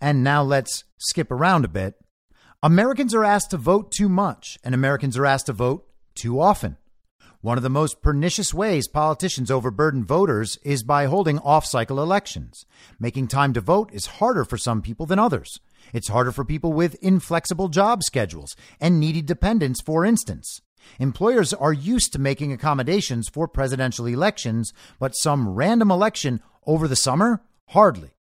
And 0.00 0.22
now 0.22 0.44
let's 0.44 0.84
skip 0.98 1.32
around 1.32 1.64
a 1.64 1.68
bit 1.68 1.96
Americans 2.62 3.14
are 3.14 3.24
asked 3.24 3.52
to 3.52 3.56
vote 3.56 3.92
too 3.92 4.08
much, 4.08 4.58
and 4.64 4.74
Americans 4.74 5.16
are 5.16 5.24
asked 5.24 5.46
to 5.46 5.52
vote 5.52 5.86
too 6.16 6.40
often. 6.40 6.76
One 7.40 7.56
of 7.56 7.62
the 7.62 7.70
most 7.70 8.02
pernicious 8.02 8.52
ways 8.52 8.88
politicians 8.88 9.48
overburden 9.48 10.04
voters 10.04 10.58
is 10.64 10.82
by 10.82 11.04
holding 11.04 11.38
off 11.38 11.64
cycle 11.64 12.02
elections. 12.02 12.66
Making 12.98 13.28
time 13.28 13.52
to 13.52 13.60
vote 13.60 13.90
is 13.92 14.06
harder 14.18 14.44
for 14.44 14.58
some 14.58 14.82
people 14.82 15.06
than 15.06 15.20
others. 15.20 15.60
It's 15.92 16.08
harder 16.08 16.32
for 16.32 16.44
people 16.44 16.72
with 16.72 16.96
inflexible 16.96 17.68
job 17.68 18.02
schedules 18.02 18.56
and 18.80 18.98
needy 18.98 19.22
dependents, 19.22 19.80
for 19.80 20.04
instance. 20.04 20.60
Employers 20.98 21.54
are 21.54 21.72
used 21.72 22.12
to 22.14 22.18
making 22.18 22.52
accommodations 22.52 23.28
for 23.28 23.46
presidential 23.46 24.06
elections, 24.06 24.72
but 24.98 25.14
some 25.14 25.48
random 25.48 25.92
election 25.92 26.40
over 26.66 26.88
the 26.88 26.96
summer? 26.96 27.40
Hardly. 27.68 28.17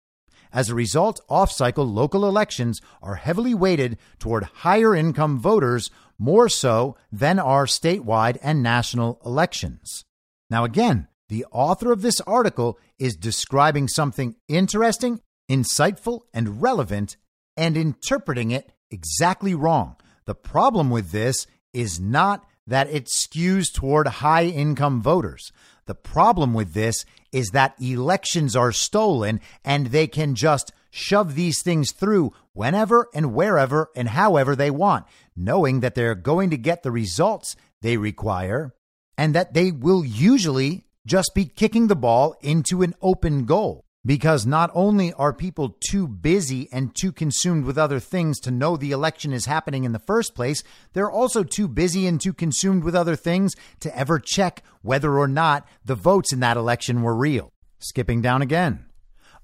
As 0.55 0.71
a 0.71 0.75
result, 0.75 1.21
off 1.29 1.51
cycle 1.51 1.85
local 1.85 2.27
elections 2.27 2.81
are 3.03 3.17
heavily 3.17 3.55
weighted 3.55 3.99
toward 4.21 4.45
higher 4.45 4.95
income 4.95 5.41
voters 5.41 5.91
more 6.17 6.49
so 6.49 6.97
than 7.11 7.41
are 7.41 7.67
statewide 7.67 8.39
and 8.41 8.63
national 8.63 9.21
elections. 9.27 10.05
Now, 10.49 10.63
again, 10.63 11.09
the 11.29 11.45
author 11.51 11.91
of 11.91 12.03
this 12.03 12.21
article 12.21 12.79
is 13.01 13.17
describing 13.17 13.89
something 13.89 14.37
interesting, 14.47 15.21
insightful, 15.51 16.21
and 16.33 16.63
relevant, 16.63 17.17
and 17.57 17.77
interpreting 17.77 18.53
it 18.53 18.71
exactly 18.93 19.57
wrong. 19.57 19.97
The 20.27 20.37
problem 20.37 20.89
with 20.89 21.11
this 21.11 21.49
is 21.73 21.99
not 21.99 22.47
that 22.65 22.89
it 22.91 23.07
skews 23.07 23.73
toward 23.73 24.07
high 24.07 24.45
income 24.45 25.03
voters. 25.03 25.51
The 25.87 25.97
problem 25.97 26.55
with 26.55 26.75
this 26.75 27.05
is 27.35 27.51
that 27.51 27.74
elections 27.82 28.55
are 28.55 28.70
stolen 28.70 29.41
and 29.64 29.89
they 29.89 30.07
can 30.07 30.37
just 30.37 30.72
shove 30.91 31.35
these 31.35 31.61
things 31.62 31.91
through 31.91 32.32
whenever 32.53 33.09
and 33.12 33.35
wherever 33.35 33.91
and 33.97 34.09
however 34.11 34.55
they 34.55 34.70
want, 34.70 35.05
knowing 35.37 35.80
that 35.80 35.97
they're 35.97 36.14
going 36.14 36.51
to 36.51 36.57
get 36.57 36.85
the 36.85 36.93
results 36.93 37.57
they 37.82 37.97
require 37.97 38.72
and 39.18 39.35
that 39.35 39.53
they 39.53 39.72
will 39.72 40.05
usually 40.05 40.85
just 41.05 41.32
be 41.35 41.45
kicking 41.45 41.89
the 41.89 41.97
ball 41.97 42.37
into 42.41 42.82
an 42.82 42.95
open 43.03 43.45
goal 43.45 43.85
because 44.07 44.45
not 44.45 44.71
only 44.75 45.13
are 45.15 45.33
people 45.33 45.77
too 45.81 46.07
busy 46.07 46.69
and 46.71 46.95
too 46.95 47.11
consumed 47.11 47.65
with 47.65 47.79
other 47.79 47.99
things 47.99 48.39
to 48.41 48.51
know 48.51 48.77
the 48.77 48.91
election 48.91 49.33
is 49.33 49.47
happening 49.47 49.85
in 49.85 49.93
the 49.93 49.99
first 49.99 50.35
place, 50.35 50.63
they're 50.93 51.11
also 51.11 51.43
too 51.43 51.67
busy 51.67 52.07
and 52.07 52.21
too 52.21 52.33
consumed 52.33 52.85
with 52.85 52.95
other 52.95 53.17
things 53.17 53.55
to 53.81 53.97
ever 53.97 54.19
check 54.19 54.63
whether 54.83 55.19
or 55.19 55.29
not 55.29 55.67
the 55.85 55.95
votes 55.95 56.33
in 56.33 56.41
that 56.41 56.57
election 56.57 57.03
were 57.03 57.17
real. 57.17 57.51
Skipping 57.79 58.21
down 58.21 58.43
again. 58.43 58.87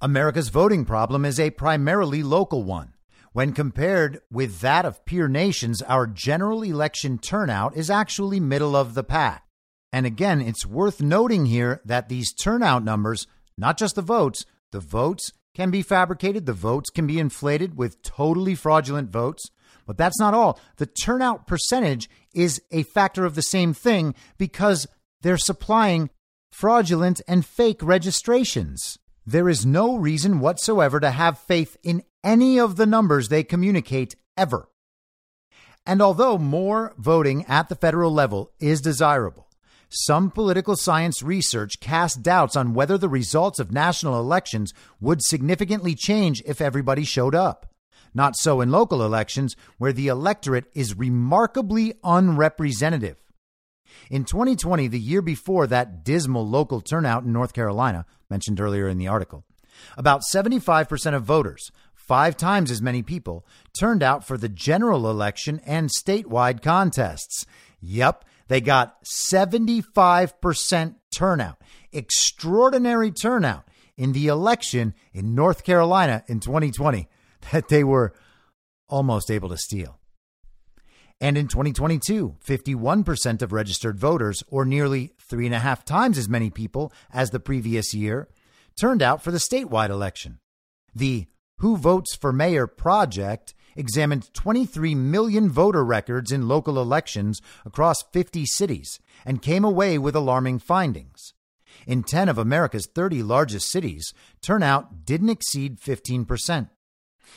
America's 0.02 0.48
voting 0.48 0.84
problem 0.84 1.24
is 1.24 1.38
a 1.38 1.50
primarily 1.50 2.22
local 2.22 2.62
one. 2.62 2.94
When 3.32 3.52
compared 3.52 4.20
with 4.30 4.60
that 4.60 4.84
of 4.84 5.04
peer 5.04 5.28
nations, 5.28 5.82
our 5.82 6.06
general 6.06 6.62
election 6.62 7.18
turnout 7.18 7.76
is 7.76 7.88
actually 7.88 8.40
middle 8.40 8.74
of 8.74 8.94
the 8.94 9.04
pack. 9.04 9.44
And 9.92 10.06
again, 10.06 10.40
it's 10.40 10.66
worth 10.66 11.00
noting 11.00 11.46
here 11.46 11.80
that 11.84 12.08
these 12.08 12.32
turnout 12.32 12.82
numbers 12.82 13.26
not 13.60 13.78
just 13.78 13.94
the 13.94 14.02
votes. 14.02 14.44
The 14.72 14.80
votes 14.80 15.32
can 15.54 15.70
be 15.70 15.82
fabricated, 15.82 16.46
the 16.46 16.52
votes 16.52 16.90
can 16.90 17.06
be 17.06 17.18
inflated 17.18 17.76
with 17.76 18.02
totally 18.02 18.54
fraudulent 18.54 19.10
votes. 19.10 19.44
But 19.86 19.98
that's 19.98 20.18
not 20.18 20.34
all. 20.34 20.58
The 20.76 20.86
turnout 20.86 21.46
percentage 21.46 22.08
is 22.32 22.62
a 22.70 22.84
factor 22.84 23.24
of 23.24 23.34
the 23.34 23.42
same 23.42 23.74
thing 23.74 24.14
because 24.38 24.86
they're 25.20 25.36
supplying 25.36 26.10
fraudulent 26.50 27.20
and 27.28 27.44
fake 27.44 27.82
registrations. 27.82 28.98
There 29.26 29.48
is 29.48 29.66
no 29.66 29.96
reason 29.96 30.40
whatsoever 30.40 31.00
to 31.00 31.10
have 31.10 31.38
faith 31.38 31.76
in 31.82 32.02
any 32.24 32.58
of 32.58 32.76
the 32.76 32.86
numbers 32.86 33.28
they 33.28 33.42
communicate 33.42 34.14
ever. 34.36 34.68
And 35.86 36.00
although 36.00 36.38
more 36.38 36.94
voting 36.96 37.44
at 37.46 37.68
the 37.68 37.74
federal 37.74 38.12
level 38.12 38.52
is 38.60 38.80
desirable, 38.80 39.49
some 39.90 40.30
political 40.30 40.76
science 40.76 41.22
research 41.22 41.80
cast 41.80 42.22
doubts 42.22 42.54
on 42.56 42.74
whether 42.74 42.96
the 42.96 43.08
results 43.08 43.58
of 43.58 43.72
national 43.72 44.18
elections 44.18 44.72
would 45.00 45.20
significantly 45.20 45.94
change 45.94 46.42
if 46.46 46.60
everybody 46.60 47.04
showed 47.04 47.34
up. 47.34 47.66
Not 48.14 48.36
so 48.36 48.60
in 48.60 48.70
local 48.70 49.04
elections, 49.04 49.56
where 49.78 49.92
the 49.92 50.08
electorate 50.08 50.66
is 50.74 50.96
remarkably 50.96 51.94
unrepresentative. 52.04 53.20
In 54.10 54.24
2020, 54.24 54.88
the 54.88 54.98
year 54.98 55.22
before 55.22 55.66
that 55.66 56.04
dismal 56.04 56.48
local 56.48 56.80
turnout 56.80 57.24
in 57.24 57.32
North 57.32 57.52
Carolina, 57.52 58.06
mentioned 58.28 58.60
earlier 58.60 58.88
in 58.88 58.98
the 58.98 59.08
article, 59.08 59.44
about 59.96 60.22
75% 60.22 61.14
of 61.14 61.24
voters, 61.24 61.70
five 61.94 62.36
times 62.36 62.70
as 62.70 62.82
many 62.82 63.02
people, 63.02 63.46
turned 63.78 64.02
out 64.02 64.24
for 64.24 64.36
the 64.36 64.48
general 64.48 65.10
election 65.10 65.60
and 65.64 65.90
statewide 65.90 66.62
contests. 66.62 67.46
Yep, 67.80 68.24
they 68.50 68.60
got 68.60 69.04
75% 69.04 70.96
turnout, 71.12 71.62
extraordinary 71.92 73.12
turnout 73.12 73.62
in 73.96 74.10
the 74.10 74.26
election 74.26 74.92
in 75.12 75.36
North 75.36 75.62
Carolina 75.62 76.24
in 76.26 76.40
2020 76.40 77.08
that 77.52 77.68
they 77.68 77.84
were 77.84 78.12
almost 78.88 79.30
able 79.30 79.50
to 79.50 79.56
steal. 79.56 80.00
And 81.20 81.38
in 81.38 81.46
2022, 81.46 82.38
51% 82.44 83.40
of 83.40 83.52
registered 83.52 84.00
voters, 84.00 84.42
or 84.48 84.64
nearly 84.64 85.12
three 85.20 85.46
and 85.46 85.54
a 85.54 85.60
half 85.60 85.84
times 85.84 86.18
as 86.18 86.28
many 86.28 86.50
people 86.50 86.92
as 87.12 87.30
the 87.30 87.38
previous 87.38 87.94
year, 87.94 88.28
turned 88.80 89.00
out 89.00 89.22
for 89.22 89.30
the 89.30 89.38
statewide 89.38 89.90
election. 89.90 90.40
The 90.92 91.28
Who 91.58 91.76
Votes 91.76 92.16
for 92.16 92.32
Mayor 92.32 92.66
project 92.66 93.54
examined 93.76 94.32
23 94.34 94.94
million 94.94 95.50
voter 95.50 95.84
records 95.84 96.32
in 96.32 96.48
local 96.48 96.80
elections 96.80 97.40
across 97.64 98.02
50 98.12 98.46
cities 98.46 98.98
and 99.24 99.42
came 99.42 99.64
away 99.64 99.98
with 99.98 100.14
alarming 100.14 100.58
findings. 100.58 101.32
In 101.86 102.02
10 102.02 102.28
of 102.28 102.38
America's 102.38 102.86
30 102.86 103.22
largest 103.22 103.70
cities, 103.70 104.12
turnout 104.42 105.04
didn't 105.04 105.30
exceed 105.30 105.80
15%. 105.80 106.68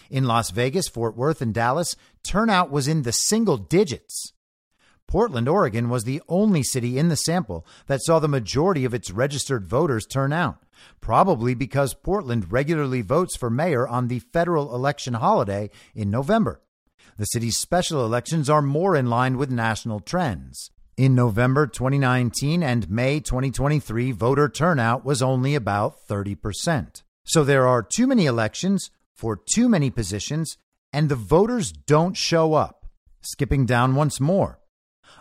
In 0.09 0.25
Las 0.25 0.51
Vegas, 0.51 0.87
Fort 0.87 1.15
Worth, 1.15 1.41
and 1.41 1.53
Dallas, 1.53 1.95
turnout 2.23 2.71
was 2.71 2.87
in 2.87 3.03
the 3.03 3.11
single 3.11 3.57
digits. 3.57 4.33
Portland, 5.07 5.47
Oregon 5.47 5.89
was 5.89 6.03
the 6.03 6.21
only 6.27 6.63
city 6.63 6.97
in 6.97 7.09
the 7.09 7.15
sample 7.15 7.65
that 7.87 8.01
saw 8.01 8.19
the 8.19 8.27
majority 8.27 8.85
of 8.85 8.93
its 8.93 9.11
registered 9.11 9.67
voters 9.67 10.05
turn 10.05 10.33
out, 10.33 10.63
probably 11.01 11.53
because 11.53 11.93
Portland 11.93 12.51
regularly 12.51 13.01
votes 13.01 13.35
for 13.35 13.49
mayor 13.49 13.87
on 13.87 14.07
the 14.07 14.19
federal 14.19 14.73
election 14.75 15.15
holiday 15.15 15.69
in 15.93 16.09
November. 16.09 16.61
The 17.17 17.25
city's 17.25 17.57
special 17.57 18.05
elections 18.05 18.49
are 18.49 18.61
more 18.61 18.95
in 18.95 19.07
line 19.07 19.37
with 19.37 19.51
national 19.51 19.99
trends. 19.99 20.71
In 20.95 21.15
November 21.15 21.67
2019 21.67 22.61
and 22.61 22.89
May 22.89 23.19
2023, 23.19 24.11
voter 24.11 24.47
turnout 24.47 25.03
was 25.03 25.21
only 25.21 25.55
about 25.55 25.95
30%. 26.07 27.01
So 27.25 27.43
there 27.43 27.67
are 27.67 27.81
too 27.83 28.05
many 28.05 28.25
elections 28.25 28.89
for 29.13 29.39
too 29.53 29.69
many 29.69 29.89
positions, 29.89 30.57
and 30.91 31.09
the 31.09 31.15
voters 31.15 31.71
don't 31.71 32.17
show 32.17 32.53
up. 32.53 32.85
Skipping 33.21 33.65
down 33.65 33.95
once 33.95 34.19
more. 34.19 34.59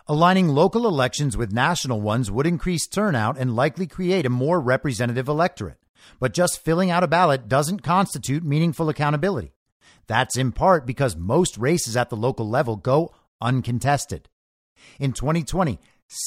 Aligning 0.07 0.49
local 0.49 0.87
elections 0.87 1.37
with 1.37 1.53
national 1.53 2.01
ones 2.01 2.29
would 2.29 2.45
increase 2.45 2.87
turnout 2.87 3.37
and 3.37 3.55
likely 3.55 3.87
create 3.87 4.25
a 4.25 4.29
more 4.29 4.59
representative 4.59 5.27
electorate. 5.27 5.77
But 6.19 6.33
just 6.33 6.59
filling 6.59 6.91
out 6.91 7.03
a 7.03 7.07
ballot 7.07 7.47
doesn't 7.47 7.83
constitute 7.83 8.43
meaningful 8.43 8.89
accountability. 8.89 9.53
That's 10.07 10.37
in 10.37 10.51
part 10.51 10.85
because 10.85 11.15
most 11.15 11.57
races 11.57 11.95
at 11.95 12.09
the 12.09 12.17
local 12.17 12.47
level 12.47 12.75
go 12.75 13.13
uncontested. 13.41 14.27
In 14.99 15.13
2020, 15.13 15.79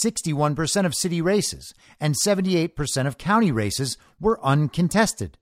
61% 0.02 0.86
of 0.86 0.94
city 0.94 1.20
races 1.20 1.74
and 2.00 2.14
78% 2.14 3.06
of 3.06 3.18
county 3.18 3.52
races 3.52 3.98
were 4.18 4.44
uncontested, 4.44 5.38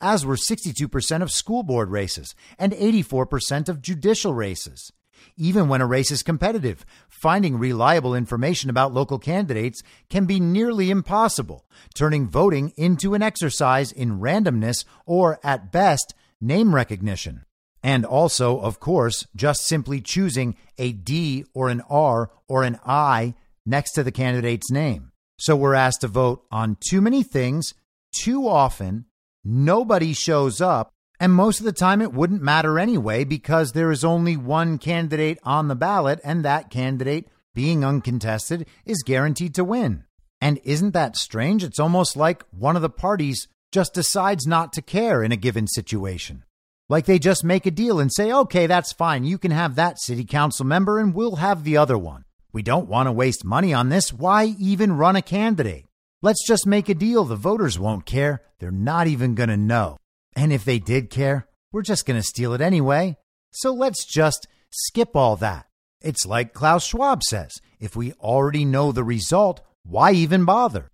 as 0.00 0.26
were 0.26 0.36
62% 0.36 1.22
of 1.22 1.30
school 1.30 1.62
board 1.62 1.90
races 1.90 2.34
and 2.58 2.72
84% 2.72 3.68
of 3.68 3.80
judicial 3.80 4.34
races. 4.34 4.92
Even 5.38 5.68
when 5.68 5.82
a 5.82 5.86
race 5.86 6.10
is 6.10 6.22
competitive, 6.22 6.86
finding 7.08 7.58
reliable 7.58 8.14
information 8.14 8.70
about 8.70 8.94
local 8.94 9.18
candidates 9.18 9.82
can 10.08 10.24
be 10.24 10.40
nearly 10.40 10.90
impossible, 10.90 11.66
turning 11.94 12.26
voting 12.26 12.72
into 12.76 13.12
an 13.12 13.22
exercise 13.22 13.92
in 13.92 14.18
randomness 14.20 14.84
or, 15.04 15.38
at 15.44 15.70
best, 15.70 16.14
name 16.40 16.74
recognition. 16.74 17.44
And 17.82 18.06
also, 18.06 18.58
of 18.60 18.80
course, 18.80 19.26
just 19.36 19.66
simply 19.66 20.00
choosing 20.00 20.56
a 20.78 20.92
D 20.92 21.44
or 21.52 21.68
an 21.68 21.82
R 21.90 22.30
or 22.48 22.62
an 22.62 22.78
I 22.86 23.34
next 23.66 23.92
to 23.92 24.02
the 24.02 24.12
candidate's 24.12 24.70
name. 24.70 25.12
So 25.38 25.54
we're 25.54 25.74
asked 25.74 26.00
to 26.00 26.08
vote 26.08 26.44
on 26.50 26.78
too 26.88 27.02
many 27.02 27.22
things 27.22 27.74
too 28.18 28.48
often. 28.48 29.04
Nobody 29.44 30.14
shows 30.14 30.62
up 30.62 30.92
and 31.18 31.32
most 31.32 31.60
of 31.60 31.66
the 31.66 31.72
time, 31.72 32.02
it 32.02 32.12
wouldn't 32.12 32.42
matter 32.42 32.78
anyway 32.78 33.24
because 33.24 33.72
there 33.72 33.90
is 33.90 34.04
only 34.04 34.36
one 34.36 34.78
candidate 34.78 35.38
on 35.42 35.68
the 35.68 35.74
ballot, 35.74 36.20
and 36.22 36.44
that 36.44 36.70
candidate, 36.70 37.28
being 37.54 37.84
uncontested, 37.84 38.66
is 38.84 39.02
guaranteed 39.02 39.54
to 39.54 39.64
win. 39.64 40.04
And 40.40 40.60
isn't 40.64 40.92
that 40.92 41.16
strange? 41.16 41.64
It's 41.64 41.80
almost 41.80 42.16
like 42.16 42.44
one 42.50 42.76
of 42.76 42.82
the 42.82 42.90
parties 42.90 43.48
just 43.72 43.94
decides 43.94 44.46
not 44.46 44.72
to 44.74 44.82
care 44.82 45.22
in 45.22 45.32
a 45.32 45.36
given 45.36 45.66
situation. 45.66 46.44
Like 46.88 47.06
they 47.06 47.18
just 47.18 47.42
make 47.42 47.66
a 47.66 47.70
deal 47.70 47.98
and 47.98 48.12
say, 48.12 48.30
okay, 48.30 48.66
that's 48.66 48.92
fine. 48.92 49.24
You 49.24 49.38
can 49.38 49.50
have 49.50 49.74
that 49.74 49.98
city 49.98 50.24
council 50.24 50.64
member 50.64 51.00
and 51.00 51.14
we'll 51.14 51.36
have 51.36 51.64
the 51.64 51.76
other 51.76 51.98
one. 51.98 52.24
We 52.52 52.62
don't 52.62 52.88
want 52.88 53.08
to 53.08 53.12
waste 53.12 53.44
money 53.44 53.74
on 53.74 53.88
this. 53.88 54.12
Why 54.12 54.54
even 54.58 54.96
run 54.96 55.16
a 55.16 55.22
candidate? 55.22 55.86
Let's 56.22 56.46
just 56.46 56.66
make 56.66 56.88
a 56.88 56.94
deal. 56.94 57.24
The 57.24 57.36
voters 57.36 57.78
won't 57.78 58.06
care. 58.06 58.42
They're 58.60 58.70
not 58.70 59.08
even 59.08 59.34
going 59.34 59.48
to 59.48 59.56
know. 59.56 59.96
And 60.36 60.52
if 60.52 60.64
they 60.64 60.78
did 60.78 61.10
care, 61.10 61.48
we're 61.72 61.82
just 61.82 62.06
going 62.06 62.20
to 62.20 62.26
steal 62.26 62.52
it 62.52 62.60
anyway. 62.60 63.16
So 63.50 63.72
let's 63.72 64.04
just 64.04 64.46
skip 64.70 65.16
all 65.16 65.36
that. 65.36 65.66
It's 66.02 66.26
like 66.26 66.52
Klaus 66.52 66.84
Schwab 66.84 67.22
says 67.22 67.52
if 67.80 67.96
we 67.96 68.12
already 68.14 68.64
know 68.64 68.92
the 68.92 69.02
result, 69.02 69.62
why 69.82 70.12
even 70.12 70.44
bother? 70.44 70.90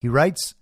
He 0.00 0.08
writes 0.08 0.54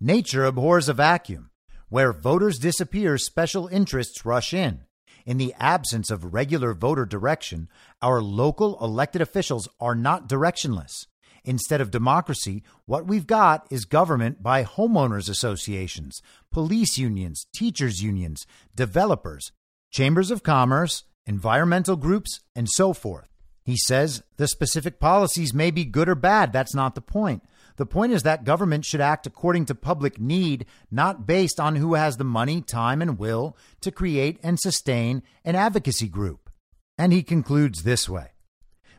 Nature 0.00 0.44
abhors 0.44 0.88
a 0.88 0.94
vacuum. 0.94 1.50
Where 1.88 2.12
voters 2.12 2.58
disappear, 2.58 3.18
special 3.18 3.66
interests 3.66 4.24
rush 4.24 4.54
in. 4.54 4.84
In 5.26 5.36
the 5.36 5.54
absence 5.58 6.10
of 6.10 6.32
regular 6.32 6.72
voter 6.72 7.04
direction, 7.04 7.68
our 8.00 8.22
local 8.22 8.78
elected 8.82 9.20
officials 9.20 9.68
are 9.80 9.96
not 9.96 10.28
directionless. 10.28 11.06
Instead 11.44 11.80
of 11.80 11.90
democracy, 11.90 12.62
what 12.86 13.06
we've 13.06 13.26
got 13.26 13.66
is 13.70 13.84
government 13.84 14.42
by 14.42 14.64
homeowners 14.64 15.28
associations, 15.28 16.20
police 16.50 16.98
unions, 16.98 17.46
teachers 17.54 18.02
unions, 18.02 18.46
developers, 18.74 19.52
chambers 19.90 20.30
of 20.30 20.42
commerce, 20.42 21.04
environmental 21.26 21.96
groups, 21.96 22.40
and 22.54 22.68
so 22.68 22.92
forth. 22.92 23.28
He 23.64 23.76
says 23.76 24.22
the 24.36 24.48
specific 24.48 24.98
policies 24.98 25.54
may 25.54 25.70
be 25.70 25.84
good 25.84 26.08
or 26.08 26.14
bad. 26.14 26.52
That's 26.52 26.74
not 26.74 26.94
the 26.94 27.00
point. 27.00 27.44
The 27.76 27.86
point 27.86 28.12
is 28.12 28.24
that 28.24 28.44
government 28.44 28.84
should 28.84 29.00
act 29.00 29.26
according 29.26 29.66
to 29.66 29.74
public 29.74 30.20
need, 30.20 30.66
not 30.90 31.26
based 31.26 31.58
on 31.60 31.76
who 31.76 31.94
has 31.94 32.16
the 32.16 32.24
money, 32.24 32.60
time, 32.60 33.00
and 33.00 33.18
will 33.18 33.56
to 33.80 33.90
create 33.90 34.38
and 34.42 34.58
sustain 34.58 35.22
an 35.44 35.54
advocacy 35.54 36.08
group. 36.08 36.50
And 36.98 37.12
he 37.12 37.22
concludes 37.22 37.82
this 37.82 38.08
way 38.08 38.32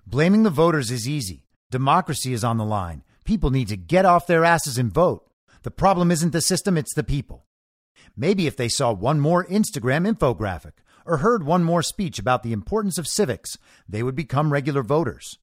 Blaming 0.08 0.44
the 0.44 0.50
voters 0.50 0.90
is 0.90 1.08
easy. 1.08 1.46
Democracy 1.72 2.34
is 2.34 2.44
on 2.44 2.58
the 2.58 2.66
line. 2.66 3.02
People 3.24 3.50
need 3.50 3.70
to 3.70 3.78
get 3.78 4.06
off 4.06 4.28
their 4.28 4.44
asses 4.44 4.78
and 4.78 4.94
vote. 4.94 5.26
The 5.64 5.72
problem 5.72 6.12
isn't 6.12 6.32
the 6.32 6.42
system, 6.42 6.78
it's 6.78 6.94
the 6.94 7.04
people. 7.04 7.46
Maybe 8.16 8.46
if 8.46 8.58
they 8.58 8.68
saw 8.68 8.92
one 8.92 9.22
more 9.22 9.46
Instagram 9.46 10.06
infographic 10.06 10.74
or 11.06 11.18
heard 11.18 11.46
one 11.46 11.64
more 11.64 11.82
speech 11.82 12.20
about 12.20 12.44
the 12.44 12.52
importance 12.52 12.98
of 12.98 13.08
civics, 13.08 13.58
they 13.88 14.04
would 14.04 14.16
become 14.16 14.52
regular 14.52 14.84
voters. 14.84 15.38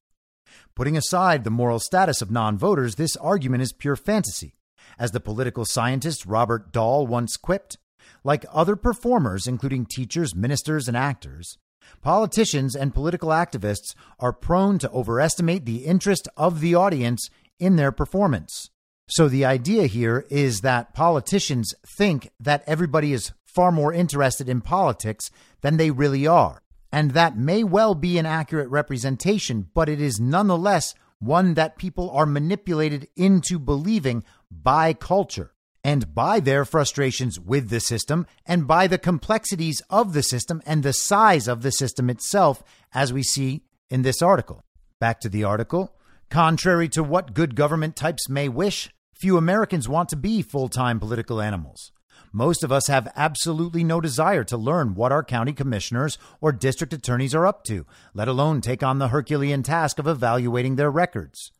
Putting 0.75 0.95
aside 0.95 1.43
the 1.43 1.49
moral 1.49 1.79
status 1.79 2.21
of 2.21 2.29
non 2.29 2.57
voters, 2.57 2.95
this 2.95 3.15
argument 3.17 3.63
is 3.63 3.73
pure 3.73 3.95
fantasy. 3.95 4.55
As 4.99 5.11
the 5.11 5.19
political 5.19 5.65
scientist 5.65 6.25
Robert 6.27 6.71
Dahl 6.71 7.07
once 7.07 7.37
quipped, 7.37 7.77
like 8.23 8.45
other 8.51 8.75
performers, 8.75 9.47
including 9.47 9.85
teachers, 9.85 10.35
ministers, 10.35 10.87
and 10.87 10.95
actors, 10.95 11.57
Politicians 12.01 12.75
and 12.75 12.93
political 12.93 13.29
activists 13.29 13.95
are 14.19 14.33
prone 14.33 14.79
to 14.79 14.91
overestimate 14.91 15.65
the 15.65 15.85
interest 15.85 16.27
of 16.37 16.59
the 16.59 16.75
audience 16.75 17.29
in 17.59 17.75
their 17.75 17.91
performance. 17.91 18.69
So 19.07 19.27
the 19.27 19.45
idea 19.45 19.87
here 19.87 20.25
is 20.29 20.61
that 20.61 20.93
politicians 20.93 21.73
think 21.97 22.29
that 22.39 22.63
everybody 22.67 23.11
is 23.13 23.33
far 23.45 23.71
more 23.71 23.91
interested 23.91 24.47
in 24.47 24.61
politics 24.61 25.31
than 25.61 25.77
they 25.77 25.91
really 25.91 26.27
are. 26.27 26.61
And 26.91 27.11
that 27.11 27.37
may 27.37 27.63
well 27.63 27.95
be 27.95 28.17
an 28.17 28.25
accurate 28.25 28.69
representation, 28.69 29.67
but 29.73 29.89
it 29.89 29.99
is 29.99 30.19
nonetheless 30.19 30.93
one 31.19 31.55
that 31.55 31.77
people 31.77 32.09
are 32.11 32.25
manipulated 32.25 33.07
into 33.15 33.59
believing 33.59 34.23
by 34.51 34.93
culture 34.93 35.53
and 35.83 36.13
by 36.13 36.39
their 36.39 36.65
frustrations 36.65 37.39
with 37.39 37.69
the 37.69 37.79
system 37.79 38.27
and 38.45 38.67
by 38.67 38.87
the 38.87 38.97
complexities 38.97 39.81
of 39.89 40.13
the 40.13 40.23
system 40.23 40.61
and 40.65 40.83
the 40.83 40.93
size 40.93 41.47
of 41.47 41.61
the 41.61 41.71
system 41.71 42.09
itself, 42.09 42.63
as 42.93 43.13
we 43.13 43.23
see 43.23 43.63
in 43.89 44.01
this 44.01 44.21
article. 44.21 44.63
Back 44.99 45.19
to 45.21 45.29
the 45.29 45.43
article. 45.43 45.95
Contrary 46.29 46.89
to 46.89 47.03
what 47.03 47.33
good 47.33 47.55
government 47.55 47.95
types 47.95 48.29
may 48.29 48.49
wish, 48.49 48.89
few 49.13 49.37
Americans 49.37 49.89
want 49.89 50.09
to 50.09 50.15
be 50.15 50.41
full 50.41 50.69
time 50.69 50.99
political 50.99 51.41
animals. 51.41 51.91
Most 52.31 52.63
of 52.63 52.71
us 52.71 52.87
have 52.87 53.11
absolutely 53.15 53.83
no 53.83 53.99
desire 53.99 54.43
to 54.43 54.57
learn 54.57 54.93
what 54.93 55.11
our 55.11 55.23
county 55.23 55.53
commissioners 55.53 56.19
or 56.39 56.51
district 56.51 56.93
attorneys 56.93 57.33
are 57.33 57.47
up 57.47 57.63
to, 57.63 57.87
let 58.13 58.27
alone 58.27 58.61
take 58.61 58.83
on 58.83 58.99
the 58.99 59.07
Herculean 59.07 59.63
task 59.63 59.97
of 59.97 60.07
evaluating 60.07 60.75
their 60.75 60.91
records. 60.91 61.51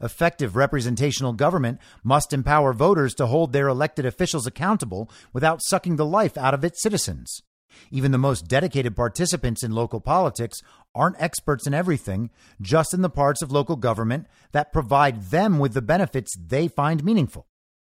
Effective 0.00 0.56
representational 0.56 1.32
government 1.32 1.78
must 2.02 2.32
empower 2.32 2.72
voters 2.72 3.14
to 3.14 3.26
hold 3.26 3.52
their 3.52 3.68
elected 3.68 4.06
officials 4.06 4.46
accountable 4.46 5.10
without 5.32 5.62
sucking 5.62 5.96
the 5.96 6.06
life 6.06 6.36
out 6.36 6.54
of 6.54 6.64
its 6.64 6.82
citizens. 6.82 7.42
Even 7.90 8.12
the 8.12 8.18
most 8.18 8.46
dedicated 8.46 8.94
participants 8.96 9.62
in 9.62 9.72
local 9.72 10.00
politics 10.00 10.60
aren't 10.94 11.20
experts 11.20 11.66
in 11.66 11.74
everything, 11.74 12.30
just 12.60 12.94
in 12.94 13.02
the 13.02 13.10
parts 13.10 13.42
of 13.42 13.50
local 13.50 13.76
government 13.76 14.26
that 14.52 14.72
provide 14.72 15.22
them 15.24 15.58
with 15.58 15.74
the 15.74 15.82
benefits 15.82 16.34
they 16.36 16.68
find 16.68 17.04
meaningful. 17.04 17.46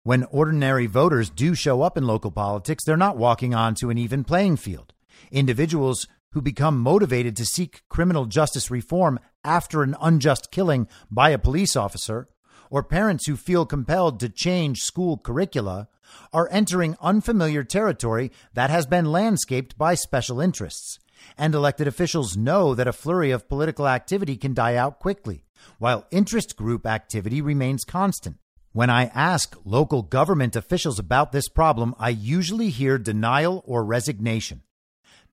When 0.04 0.24
ordinary 0.26 0.86
voters 0.86 1.30
do 1.30 1.56
show 1.56 1.82
up 1.82 1.98
in 1.98 2.08
local 2.08 2.32
politics, 2.32 2.84
they're 2.86 2.98
not 2.98 3.18
walking 3.18 3.54
onto 3.54 3.90
an 3.90 3.98
even 3.98 4.24
playing 4.24 4.58
field. 4.58 4.94
Individuals 5.32 6.08
who 6.32 6.42
become 6.42 6.80
motivated 6.80 7.36
to 7.36 7.46
seek 7.46 7.82
criminal 7.90 8.26
justice 8.26 8.70
reform 8.70 9.20
after 9.44 9.84
an 9.84 9.96
unjust 10.02 10.52
killing 10.52 10.88
by 11.10 11.30
a 11.30 11.38
police 11.38 11.76
officer, 11.76 12.28
or 12.70 12.84
parents 12.84 13.26
who 13.26 13.36
feel 13.36 13.66
compelled 13.66 14.20
to 14.20 14.30
change 14.30 14.80
school 14.82 15.18
curricula 15.18 15.88
are 16.34 16.50
entering 16.52 16.96
unfamiliar 17.02 17.64
territory 17.64 18.32
that 18.54 18.70
has 18.70 18.86
been 18.86 19.12
landscaped 19.12 19.78
by 19.78 19.96
special 19.96 20.40
interests. 20.40 21.00
And 21.38 21.54
elected 21.54 21.88
officials 21.88 22.38
know 22.38 22.74
that 22.76 22.88
a 22.88 22.94
flurry 22.94 23.32
of 23.32 23.50
political 23.50 23.88
activity 23.88 24.38
can 24.38 24.54
die 24.54 24.76
out 24.76 25.00
quickly, 25.00 25.44
while 25.78 26.08
interest 26.12 26.56
group 26.56 26.86
activity 26.86 27.42
remains 27.42 27.84
constant. 27.84 28.38
When 28.72 28.90
I 28.90 29.06
ask 29.06 29.56
local 29.66 30.04
government 30.04 30.56
officials 30.56 31.00
about 31.00 31.32
this 31.32 31.50
problem, 31.50 31.96
I 32.00 32.10
usually 32.10 32.70
hear 32.70 32.98
denial 32.98 33.64
or 33.66 33.84
resignation. 33.84 34.62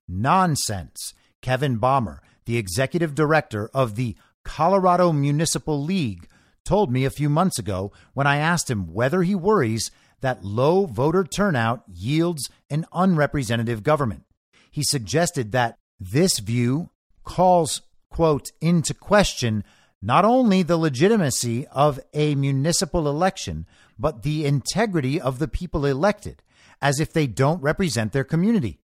Nonsense. 0.07 1.13
Kevin 1.41 1.77
Bommer, 1.77 2.21
the 2.45 2.57
executive 2.57 3.15
director 3.15 3.69
of 3.73 3.95
the 3.95 4.15
Colorado 4.43 5.11
Municipal 5.11 5.83
League, 5.83 6.27
told 6.65 6.91
me 6.91 7.05
a 7.05 7.09
few 7.09 7.29
months 7.29 7.59
ago 7.59 7.91
when 8.13 8.27
I 8.27 8.37
asked 8.37 8.69
him 8.69 8.93
whether 8.93 9.23
he 9.23 9.35
worries 9.35 9.91
that 10.21 10.43
low 10.43 10.85
voter 10.85 11.23
turnout 11.23 11.83
yields 11.87 12.49
an 12.69 12.85
unrepresentative 12.91 13.83
government. 13.83 14.23
He 14.71 14.83
suggested 14.83 15.51
that 15.51 15.77
this 15.99 16.39
view 16.39 16.89
calls, 17.23 17.81
quote, 18.09 18.51
into 18.61 18.93
question 18.93 19.63
not 20.01 20.25
only 20.25 20.61
the 20.61 20.77
legitimacy 20.77 21.65
of 21.67 21.99
a 22.13 22.35
municipal 22.35 23.07
election, 23.07 23.65
but 23.97 24.23
the 24.23 24.45
integrity 24.45 25.19
of 25.19 25.39
the 25.39 25.47
people 25.47 25.85
elected, 25.85 26.43
as 26.81 26.99
if 26.99 27.11
they 27.11 27.27
don't 27.27 27.61
represent 27.61 28.13
their 28.13 28.23
community. 28.23 28.79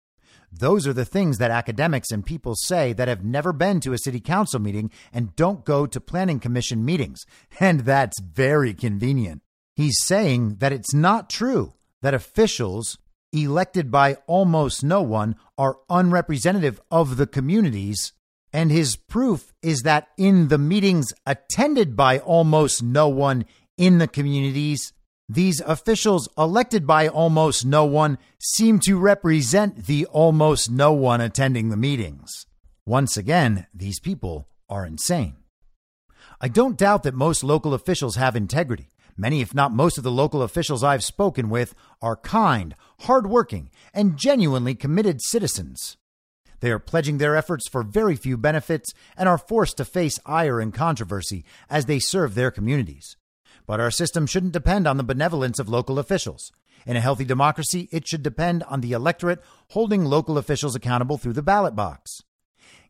Those 0.52 0.86
are 0.86 0.92
the 0.92 1.04
things 1.04 1.38
that 1.38 1.50
academics 1.50 2.10
and 2.10 2.26
people 2.26 2.54
say 2.56 2.92
that 2.94 3.08
have 3.08 3.24
never 3.24 3.52
been 3.52 3.80
to 3.80 3.92
a 3.92 3.98
city 3.98 4.20
council 4.20 4.60
meeting 4.60 4.90
and 5.12 5.36
don't 5.36 5.64
go 5.64 5.86
to 5.86 6.00
planning 6.00 6.40
commission 6.40 6.84
meetings. 6.84 7.24
And 7.60 7.80
that's 7.80 8.20
very 8.20 8.74
convenient. 8.74 9.42
He's 9.76 10.02
saying 10.02 10.56
that 10.56 10.72
it's 10.72 10.94
not 10.94 11.30
true 11.30 11.74
that 12.02 12.14
officials 12.14 12.98
elected 13.32 13.90
by 13.90 14.16
almost 14.26 14.82
no 14.82 15.02
one 15.02 15.36
are 15.56 15.78
unrepresentative 15.88 16.80
of 16.90 17.16
the 17.16 17.26
communities. 17.26 18.12
And 18.52 18.70
his 18.70 18.96
proof 18.96 19.52
is 19.62 19.82
that 19.82 20.08
in 20.16 20.48
the 20.48 20.58
meetings 20.58 21.12
attended 21.26 21.96
by 21.96 22.18
almost 22.18 22.82
no 22.82 23.08
one 23.08 23.44
in 23.76 23.98
the 23.98 24.08
communities, 24.08 24.92
these 25.32 25.60
officials 25.60 26.28
elected 26.36 26.88
by 26.88 27.06
almost 27.06 27.64
no 27.64 27.84
one 27.84 28.18
seem 28.40 28.80
to 28.80 28.98
represent 28.98 29.86
the 29.86 30.04
almost 30.06 30.68
no 30.68 30.92
one 30.92 31.20
attending 31.20 31.68
the 31.68 31.76
meetings. 31.76 32.46
Once 32.84 33.16
again, 33.16 33.64
these 33.72 34.00
people 34.00 34.48
are 34.68 34.84
insane. 34.84 35.36
I 36.40 36.48
don't 36.48 36.76
doubt 36.76 37.04
that 37.04 37.14
most 37.14 37.44
local 37.44 37.74
officials 37.74 38.16
have 38.16 38.34
integrity. 38.34 38.88
Many, 39.16 39.40
if 39.40 39.54
not 39.54 39.72
most, 39.72 39.98
of 39.98 40.02
the 40.02 40.10
local 40.10 40.42
officials 40.42 40.82
I've 40.82 41.04
spoken 41.04 41.48
with 41.48 41.76
are 42.02 42.16
kind, 42.16 42.74
hardworking, 43.02 43.70
and 43.94 44.16
genuinely 44.16 44.74
committed 44.74 45.22
citizens. 45.22 45.96
They 46.58 46.72
are 46.72 46.80
pledging 46.80 47.18
their 47.18 47.36
efforts 47.36 47.68
for 47.68 47.84
very 47.84 48.16
few 48.16 48.36
benefits 48.36 48.92
and 49.16 49.28
are 49.28 49.38
forced 49.38 49.76
to 49.76 49.84
face 49.84 50.18
ire 50.26 50.58
and 50.58 50.74
controversy 50.74 51.44
as 51.68 51.86
they 51.86 52.00
serve 52.00 52.34
their 52.34 52.50
communities. 52.50 53.16
But 53.70 53.78
our 53.78 53.92
system 53.92 54.26
shouldn't 54.26 54.52
depend 54.52 54.88
on 54.88 54.96
the 54.96 55.04
benevolence 55.04 55.60
of 55.60 55.68
local 55.68 56.00
officials. 56.00 56.50
In 56.86 56.96
a 56.96 57.00
healthy 57.00 57.24
democracy, 57.24 57.88
it 57.92 58.04
should 58.04 58.24
depend 58.24 58.64
on 58.64 58.80
the 58.80 58.90
electorate 58.90 59.40
holding 59.68 60.04
local 60.04 60.38
officials 60.38 60.74
accountable 60.74 61.18
through 61.18 61.34
the 61.34 61.40
ballot 61.40 61.76
box. 61.76 62.20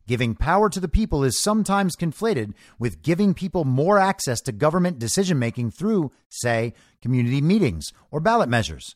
Giving 0.07 0.35
power 0.35 0.71
to 0.71 0.81
the 0.81 0.89
people 0.89 1.23
is 1.23 1.39
sometimes 1.39 1.97
conflated 1.97 2.55
with 2.79 3.03
giving 3.03 3.35
people 3.35 3.67
more 3.67 3.99
access 3.99 4.41
to 4.41 4.53
government 4.53 4.99
decision 4.99 5.39
making 5.39 5.73
through, 5.73 6.13
say, 6.31 6.73
community 7.03 7.43
meetings 7.43 7.93
or 8.11 8.19
ballot 8.19 8.49
measures. 8.49 8.95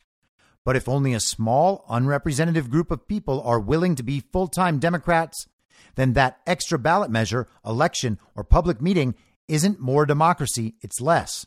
But 0.63 0.75
if 0.75 0.89
only 0.89 1.13
a 1.13 1.19
small, 1.19 1.85
unrepresentative 1.87 2.71
group 2.71 2.89
of 2.89 3.07
people 3.07 3.43
are 3.43 3.59
willing 3.59 3.93
to 3.93 4.01
be 4.01 4.23
full 4.33 4.47
time 4.47 4.79
Democrats, 4.79 5.45
then 5.93 6.13
that 6.13 6.39
extra 6.47 6.79
ballot 6.79 7.11
measure, 7.11 7.47
election, 7.63 8.17
or 8.33 8.43
public 8.43 8.81
meeting 8.81 9.13
isn't 9.47 9.79
more 9.79 10.07
democracy, 10.07 10.73
it's 10.81 10.99
less. 10.99 11.45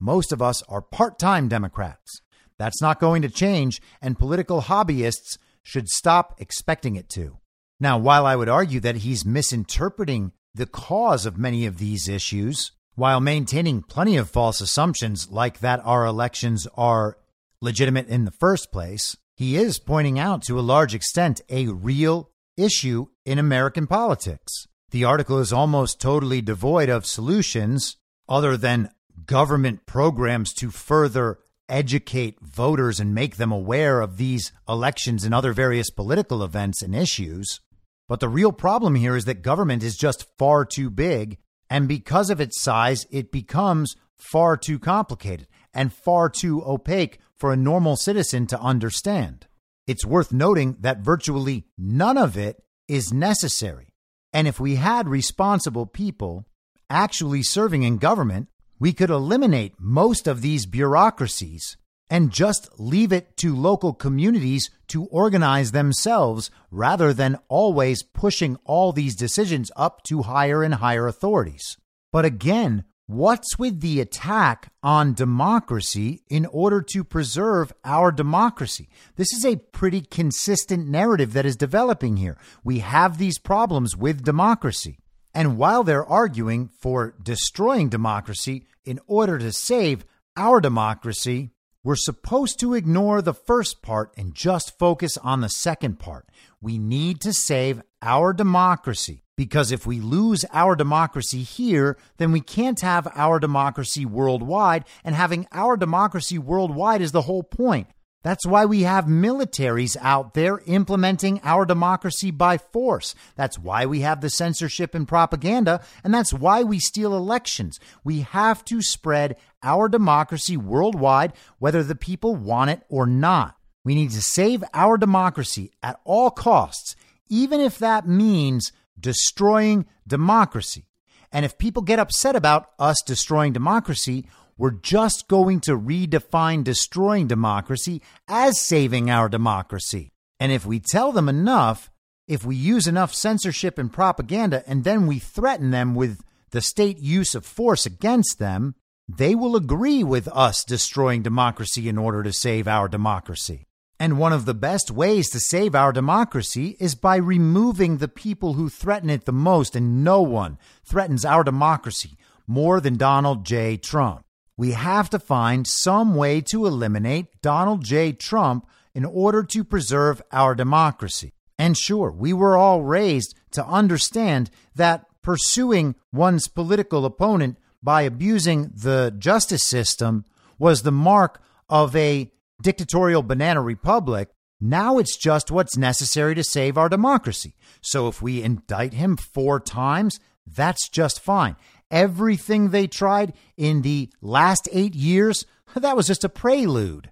Most 0.00 0.32
of 0.32 0.42
us 0.42 0.62
are 0.68 0.82
part 0.82 1.18
time 1.18 1.48
Democrats. 1.48 2.22
That's 2.58 2.82
not 2.82 3.00
going 3.00 3.22
to 3.22 3.28
change, 3.28 3.80
and 4.02 4.18
political 4.18 4.62
hobbyists 4.62 5.38
should 5.62 5.88
stop 5.88 6.34
expecting 6.38 6.96
it 6.96 7.08
to. 7.10 7.38
Now, 7.80 7.98
while 7.98 8.26
I 8.26 8.36
would 8.36 8.48
argue 8.48 8.80
that 8.80 8.96
he's 8.96 9.24
misinterpreting 9.24 10.32
the 10.54 10.66
cause 10.66 11.26
of 11.26 11.38
many 11.38 11.66
of 11.66 11.78
these 11.78 12.08
issues, 12.08 12.72
while 12.94 13.20
maintaining 13.20 13.82
plenty 13.82 14.16
of 14.16 14.30
false 14.30 14.60
assumptions 14.60 15.30
like 15.30 15.60
that 15.60 15.80
our 15.84 16.04
elections 16.04 16.66
are 16.74 17.16
legitimate 17.60 18.08
in 18.08 18.24
the 18.24 18.32
first 18.32 18.72
place, 18.72 19.16
he 19.36 19.56
is 19.56 19.78
pointing 19.78 20.18
out 20.18 20.42
to 20.42 20.58
a 20.58 20.62
large 20.62 20.94
extent 20.94 21.40
a 21.48 21.68
real 21.68 22.30
issue 22.56 23.06
in 23.24 23.38
American 23.38 23.86
politics. 23.86 24.66
The 24.90 25.04
article 25.04 25.38
is 25.38 25.52
almost 25.52 26.00
totally 26.00 26.40
devoid 26.40 26.88
of 26.88 27.06
solutions 27.06 27.96
other 28.28 28.56
than 28.56 28.90
government 29.28 29.86
programs 29.86 30.52
to 30.54 30.70
further 30.70 31.38
educate 31.68 32.40
voters 32.40 32.98
and 32.98 33.14
make 33.14 33.36
them 33.36 33.52
aware 33.52 34.00
of 34.00 34.16
these 34.16 34.50
elections 34.68 35.22
and 35.22 35.32
other 35.32 35.52
various 35.52 35.90
political 35.90 36.42
events 36.42 36.82
and 36.82 36.96
issues. 36.96 37.60
But 38.08 38.20
the 38.20 38.28
real 38.28 38.52
problem 38.52 38.94
here 38.94 39.14
is 39.14 39.26
that 39.26 39.42
government 39.42 39.82
is 39.82 39.96
just 39.96 40.26
far 40.38 40.64
too 40.64 40.90
big. 40.90 41.38
And 41.70 41.86
because 41.86 42.30
of 42.30 42.40
its 42.40 42.60
size, 42.60 43.06
it 43.10 43.30
becomes 43.30 43.94
far 44.16 44.56
too 44.56 44.78
complicated 44.78 45.46
and 45.74 45.92
far 45.92 46.30
too 46.30 46.64
opaque 46.64 47.20
for 47.36 47.52
a 47.52 47.56
normal 47.56 47.96
citizen 47.96 48.46
to 48.46 48.60
understand. 48.60 49.46
It's 49.86 50.06
worth 50.06 50.32
noting 50.32 50.78
that 50.80 51.00
virtually 51.00 51.66
none 51.76 52.16
of 52.16 52.38
it 52.38 52.62
is 52.88 53.12
necessary. 53.12 53.94
And 54.32 54.48
if 54.48 54.58
we 54.58 54.76
had 54.76 55.06
responsible 55.06 55.86
people 55.86 56.46
actually 56.88 57.42
serving 57.42 57.82
in 57.82 57.98
government, 57.98 58.48
we 58.78 58.92
could 58.92 59.10
eliminate 59.10 59.74
most 59.78 60.26
of 60.26 60.40
these 60.40 60.66
bureaucracies 60.66 61.76
and 62.10 62.30
just 62.30 62.68
leave 62.78 63.12
it 63.12 63.36
to 63.36 63.54
local 63.54 63.92
communities 63.92 64.70
to 64.88 65.04
organize 65.06 65.72
themselves 65.72 66.50
rather 66.70 67.12
than 67.12 67.38
always 67.48 68.02
pushing 68.02 68.56
all 68.64 68.92
these 68.92 69.14
decisions 69.14 69.70
up 69.76 70.02
to 70.04 70.22
higher 70.22 70.62
and 70.62 70.76
higher 70.76 71.06
authorities. 71.06 71.76
But 72.12 72.24
again, 72.24 72.84
what's 73.06 73.58
with 73.58 73.80
the 73.80 74.00
attack 74.00 74.72
on 74.82 75.12
democracy 75.12 76.22
in 76.30 76.46
order 76.46 76.80
to 76.80 77.04
preserve 77.04 77.72
our 77.84 78.10
democracy? 78.10 78.88
This 79.16 79.32
is 79.32 79.44
a 79.44 79.56
pretty 79.56 80.00
consistent 80.00 80.88
narrative 80.88 81.34
that 81.34 81.46
is 81.46 81.56
developing 81.56 82.16
here. 82.16 82.38
We 82.64 82.78
have 82.78 83.18
these 83.18 83.38
problems 83.38 83.96
with 83.96 84.24
democracy. 84.24 84.98
And 85.38 85.56
while 85.56 85.84
they're 85.84 86.04
arguing 86.04 86.66
for 86.66 87.14
destroying 87.22 87.90
democracy 87.90 88.66
in 88.84 88.98
order 89.06 89.38
to 89.38 89.52
save 89.52 90.04
our 90.36 90.60
democracy, 90.60 91.50
we're 91.84 91.94
supposed 91.94 92.58
to 92.58 92.74
ignore 92.74 93.22
the 93.22 93.34
first 93.34 93.80
part 93.80 94.12
and 94.16 94.34
just 94.34 94.76
focus 94.80 95.16
on 95.18 95.40
the 95.40 95.48
second 95.48 96.00
part. 96.00 96.28
We 96.60 96.76
need 96.76 97.20
to 97.20 97.32
save 97.32 97.82
our 98.02 98.32
democracy 98.32 99.22
because 99.36 99.70
if 99.70 99.86
we 99.86 100.00
lose 100.00 100.44
our 100.52 100.74
democracy 100.74 101.44
here, 101.44 101.96
then 102.16 102.32
we 102.32 102.40
can't 102.40 102.80
have 102.80 103.06
our 103.14 103.38
democracy 103.38 104.04
worldwide, 104.04 104.86
and 105.04 105.14
having 105.14 105.46
our 105.52 105.76
democracy 105.76 106.36
worldwide 106.36 107.00
is 107.00 107.12
the 107.12 107.22
whole 107.22 107.44
point. 107.44 107.86
That's 108.24 108.44
why 108.44 108.64
we 108.64 108.82
have 108.82 109.04
militaries 109.04 109.96
out 110.00 110.34
there 110.34 110.60
implementing 110.66 111.40
our 111.44 111.64
democracy 111.64 112.30
by 112.32 112.58
force. 112.58 113.14
That's 113.36 113.58
why 113.58 113.86
we 113.86 114.00
have 114.00 114.20
the 114.20 114.30
censorship 114.30 114.94
and 114.94 115.06
propaganda, 115.06 115.80
and 116.02 116.12
that's 116.12 116.32
why 116.32 116.64
we 116.64 116.80
steal 116.80 117.16
elections. 117.16 117.78
We 118.02 118.20
have 118.20 118.64
to 118.66 118.82
spread 118.82 119.36
our 119.62 119.88
democracy 119.88 120.56
worldwide, 120.56 121.32
whether 121.58 121.84
the 121.84 121.94
people 121.94 122.34
want 122.34 122.70
it 122.70 122.82
or 122.88 123.06
not. 123.06 123.54
We 123.84 123.94
need 123.94 124.10
to 124.10 124.22
save 124.22 124.64
our 124.74 124.98
democracy 124.98 125.70
at 125.82 126.00
all 126.04 126.30
costs, 126.30 126.96
even 127.28 127.60
if 127.60 127.78
that 127.78 128.08
means 128.08 128.72
destroying 128.98 129.86
democracy. 130.06 130.86
And 131.30 131.44
if 131.44 131.58
people 131.58 131.82
get 131.82 131.98
upset 131.98 132.34
about 132.34 132.70
us 132.78 132.96
destroying 133.06 133.52
democracy, 133.52 134.26
we're 134.58 134.72
just 134.72 135.28
going 135.28 135.60
to 135.60 135.78
redefine 135.78 136.64
destroying 136.64 137.28
democracy 137.28 138.02
as 138.26 138.60
saving 138.60 139.08
our 139.08 139.28
democracy. 139.28 140.10
And 140.40 140.52
if 140.52 140.66
we 140.66 140.80
tell 140.80 141.12
them 141.12 141.28
enough, 141.28 141.90
if 142.26 142.44
we 142.44 142.56
use 142.56 142.86
enough 142.86 143.14
censorship 143.14 143.78
and 143.78 143.92
propaganda, 143.92 144.62
and 144.66 144.84
then 144.84 145.06
we 145.06 145.18
threaten 145.18 145.70
them 145.70 145.94
with 145.94 146.22
the 146.50 146.60
state 146.60 146.98
use 146.98 147.34
of 147.34 147.46
force 147.46 147.86
against 147.86 148.38
them, 148.38 148.74
they 149.08 149.34
will 149.34 149.56
agree 149.56 150.04
with 150.04 150.28
us 150.28 150.64
destroying 150.64 151.22
democracy 151.22 151.88
in 151.88 151.96
order 151.96 152.22
to 152.22 152.32
save 152.32 152.68
our 152.68 152.88
democracy. 152.88 153.64
And 154.00 154.18
one 154.18 154.32
of 154.32 154.44
the 154.44 154.54
best 154.54 154.90
ways 154.90 155.28
to 155.30 155.40
save 155.40 155.74
our 155.74 155.92
democracy 155.92 156.76
is 156.78 156.94
by 156.94 157.16
removing 157.16 157.96
the 157.96 158.06
people 158.06 158.54
who 158.54 158.68
threaten 158.68 159.10
it 159.10 159.24
the 159.24 159.32
most, 159.32 159.74
and 159.74 160.04
no 160.04 160.22
one 160.22 160.58
threatens 160.84 161.24
our 161.24 161.42
democracy 161.42 162.16
more 162.46 162.80
than 162.80 162.96
Donald 162.96 163.44
J. 163.44 163.76
Trump. 163.76 164.24
We 164.58 164.72
have 164.72 165.08
to 165.10 165.20
find 165.20 165.66
some 165.66 166.16
way 166.16 166.40
to 166.50 166.66
eliminate 166.66 167.40
Donald 167.40 167.84
J. 167.84 168.12
Trump 168.12 168.68
in 168.92 169.04
order 169.04 169.44
to 169.44 169.62
preserve 169.62 170.20
our 170.32 170.56
democracy. 170.56 171.32
And 171.58 171.78
sure, 171.78 172.10
we 172.10 172.32
were 172.32 172.56
all 172.56 172.82
raised 172.82 173.36
to 173.52 173.64
understand 173.64 174.50
that 174.74 175.06
pursuing 175.22 175.94
one's 176.12 176.48
political 176.48 177.04
opponent 177.04 177.56
by 177.84 178.02
abusing 178.02 178.72
the 178.74 179.14
justice 179.16 179.62
system 179.62 180.24
was 180.58 180.82
the 180.82 180.90
mark 180.90 181.40
of 181.68 181.94
a 181.94 182.32
dictatorial 182.60 183.22
banana 183.22 183.62
republic. 183.62 184.28
Now 184.60 184.98
it's 184.98 185.16
just 185.16 185.52
what's 185.52 185.76
necessary 185.76 186.34
to 186.34 186.42
save 186.42 186.76
our 186.76 186.88
democracy. 186.88 187.54
So 187.80 188.08
if 188.08 188.20
we 188.20 188.42
indict 188.42 188.94
him 188.94 189.16
four 189.16 189.60
times, 189.60 190.18
that's 190.44 190.88
just 190.88 191.20
fine. 191.20 191.54
Everything 191.90 192.70
they 192.70 192.86
tried 192.86 193.32
in 193.56 193.82
the 193.82 194.10
last 194.20 194.68
eight 194.72 194.94
years, 194.94 195.46
that 195.74 195.96
was 195.96 196.06
just 196.06 196.24
a 196.24 196.28
prelude. 196.28 197.10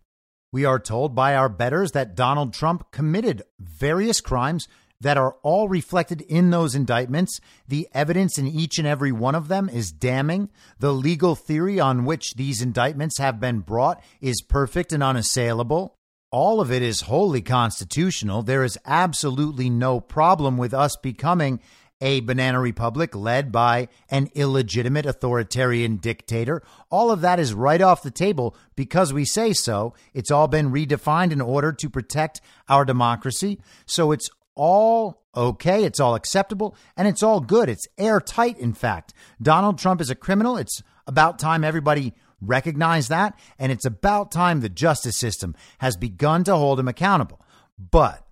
We 0.52 0.64
are 0.64 0.78
told 0.78 1.14
by 1.14 1.34
our 1.34 1.48
betters 1.48 1.92
that 1.92 2.14
Donald 2.14 2.54
Trump 2.54 2.90
committed 2.90 3.42
various 3.58 4.20
crimes 4.20 4.68
that 5.00 5.18
are 5.18 5.36
all 5.42 5.68
reflected 5.68 6.22
in 6.22 6.50
those 6.50 6.74
indictments. 6.74 7.40
The 7.68 7.88
evidence 7.92 8.38
in 8.38 8.46
each 8.46 8.78
and 8.78 8.86
every 8.86 9.12
one 9.12 9.34
of 9.34 9.48
them 9.48 9.68
is 9.68 9.92
damning. 9.92 10.48
The 10.78 10.92
legal 10.92 11.34
theory 11.34 11.78
on 11.78 12.04
which 12.04 12.34
these 12.34 12.62
indictments 12.62 13.18
have 13.18 13.40
been 13.40 13.60
brought 13.60 14.02
is 14.20 14.42
perfect 14.42 14.92
and 14.92 15.02
unassailable. 15.02 15.96
All 16.32 16.60
of 16.60 16.72
it 16.72 16.82
is 16.82 17.02
wholly 17.02 17.42
constitutional. 17.42 18.42
There 18.42 18.64
is 18.64 18.78
absolutely 18.84 19.70
no 19.70 20.00
problem 20.00 20.56
with 20.56 20.74
us 20.74 20.96
becoming 20.96 21.60
a 22.00 22.20
banana 22.20 22.60
republic 22.60 23.14
led 23.14 23.50
by 23.50 23.88
an 24.10 24.28
illegitimate 24.34 25.06
authoritarian 25.06 25.96
dictator. 25.96 26.62
All 26.90 27.10
of 27.10 27.22
that 27.22 27.40
is 27.40 27.54
right 27.54 27.80
off 27.80 28.02
the 28.02 28.10
table 28.10 28.56
because 28.74 29.12
we 29.12 29.24
say 29.24 29.52
so. 29.52 29.94
It's 30.12 30.30
all 30.30 30.48
been 30.48 30.70
redefined 30.70 31.32
in 31.32 31.40
order 31.40 31.72
to 31.72 31.90
protect 31.90 32.40
our 32.68 32.84
democracy. 32.84 33.60
So 33.86 34.12
it's 34.12 34.28
all 34.54 35.22
okay. 35.34 35.84
It's 35.84 36.00
all 36.00 36.14
acceptable 36.14 36.76
and 36.96 37.06
it's 37.06 37.22
all 37.22 37.40
good. 37.40 37.68
It's 37.68 37.86
airtight, 37.98 38.58
in 38.58 38.72
fact. 38.72 39.14
Donald 39.40 39.78
Trump 39.78 40.00
is 40.00 40.10
a 40.10 40.14
criminal. 40.14 40.56
It's 40.56 40.82
about 41.06 41.38
time 41.38 41.64
everybody 41.64 42.14
recognized 42.40 43.08
that. 43.10 43.38
And 43.58 43.72
it's 43.72 43.84
about 43.84 44.32
time 44.32 44.60
the 44.60 44.68
justice 44.68 45.16
system 45.16 45.54
has 45.78 45.96
begun 45.96 46.44
to 46.44 46.56
hold 46.56 46.80
him 46.80 46.88
accountable. 46.88 47.40
But 47.78 48.25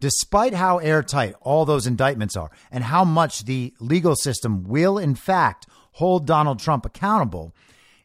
despite 0.00 0.54
how 0.54 0.78
airtight 0.78 1.34
all 1.40 1.64
those 1.64 1.86
indictments 1.86 2.36
are 2.36 2.50
and 2.70 2.84
how 2.84 3.04
much 3.04 3.44
the 3.44 3.74
legal 3.80 4.16
system 4.16 4.64
will, 4.64 4.98
in 4.98 5.14
fact, 5.14 5.66
hold 5.92 6.26
Donald 6.26 6.58
Trump 6.58 6.84
accountable, 6.84 7.54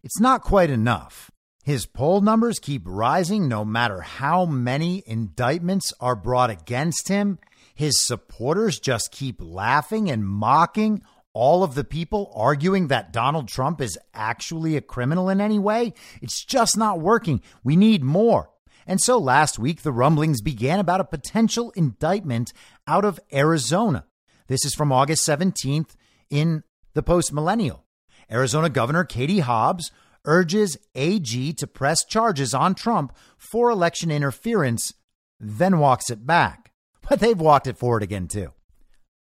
it's 0.03 0.19
not 0.19 0.41
quite 0.41 0.69
enough. 0.69 1.31
His 1.63 1.85
poll 1.85 2.21
numbers 2.21 2.57
keep 2.59 2.83
rising 2.85 3.47
no 3.47 3.63
matter 3.63 4.01
how 4.01 4.45
many 4.45 5.03
indictments 5.05 5.93
are 5.99 6.15
brought 6.15 6.49
against 6.49 7.09
him. 7.09 7.37
His 7.75 8.01
supporters 8.01 8.79
just 8.79 9.11
keep 9.11 9.37
laughing 9.39 10.09
and 10.09 10.27
mocking 10.27 11.03
all 11.33 11.63
of 11.63 11.75
the 11.75 11.83
people 11.83 12.31
arguing 12.35 12.87
that 12.87 13.13
Donald 13.13 13.47
Trump 13.47 13.81
is 13.81 13.97
actually 14.13 14.75
a 14.75 14.81
criminal 14.81 15.29
in 15.29 15.39
any 15.39 15.59
way. 15.59 15.93
It's 16.21 16.43
just 16.43 16.75
not 16.75 16.99
working. 16.99 17.41
We 17.63 17.75
need 17.75 18.03
more. 18.03 18.49
And 18.89 18.99
so 18.99 19.19
last 19.19 19.59
week, 19.59 19.83
the 19.83 19.91
rumblings 19.91 20.41
began 20.41 20.79
about 20.79 20.99
a 20.99 21.03
potential 21.03 21.71
indictment 21.75 22.51
out 22.87 23.05
of 23.05 23.19
Arizona. 23.31 24.05
This 24.47 24.65
is 24.65 24.73
from 24.73 24.91
August 24.91 25.27
17th 25.27 25.91
in 26.31 26.63
the 26.95 27.03
Post 27.03 27.31
Millennial. 27.31 27.85
Arizona 28.31 28.67
Governor 28.67 29.03
Katie 29.03 29.41
Hobbs 29.41 29.91
urges 30.25 30.75
AG 30.95 31.53
to 31.53 31.67
press 31.67 32.03
charges 32.03 32.55
on 32.55 32.73
Trump 32.73 33.15
for 33.37 33.69
election 33.69 34.09
interference, 34.09 34.95
then 35.39 35.77
walks 35.77 36.09
it 36.09 36.25
back. 36.25 36.71
But 37.07 37.19
they've 37.19 37.39
walked 37.39 37.67
it 37.67 37.77
forward 37.77 38.01
again, 38.01 38.27
too. 38.27 38.53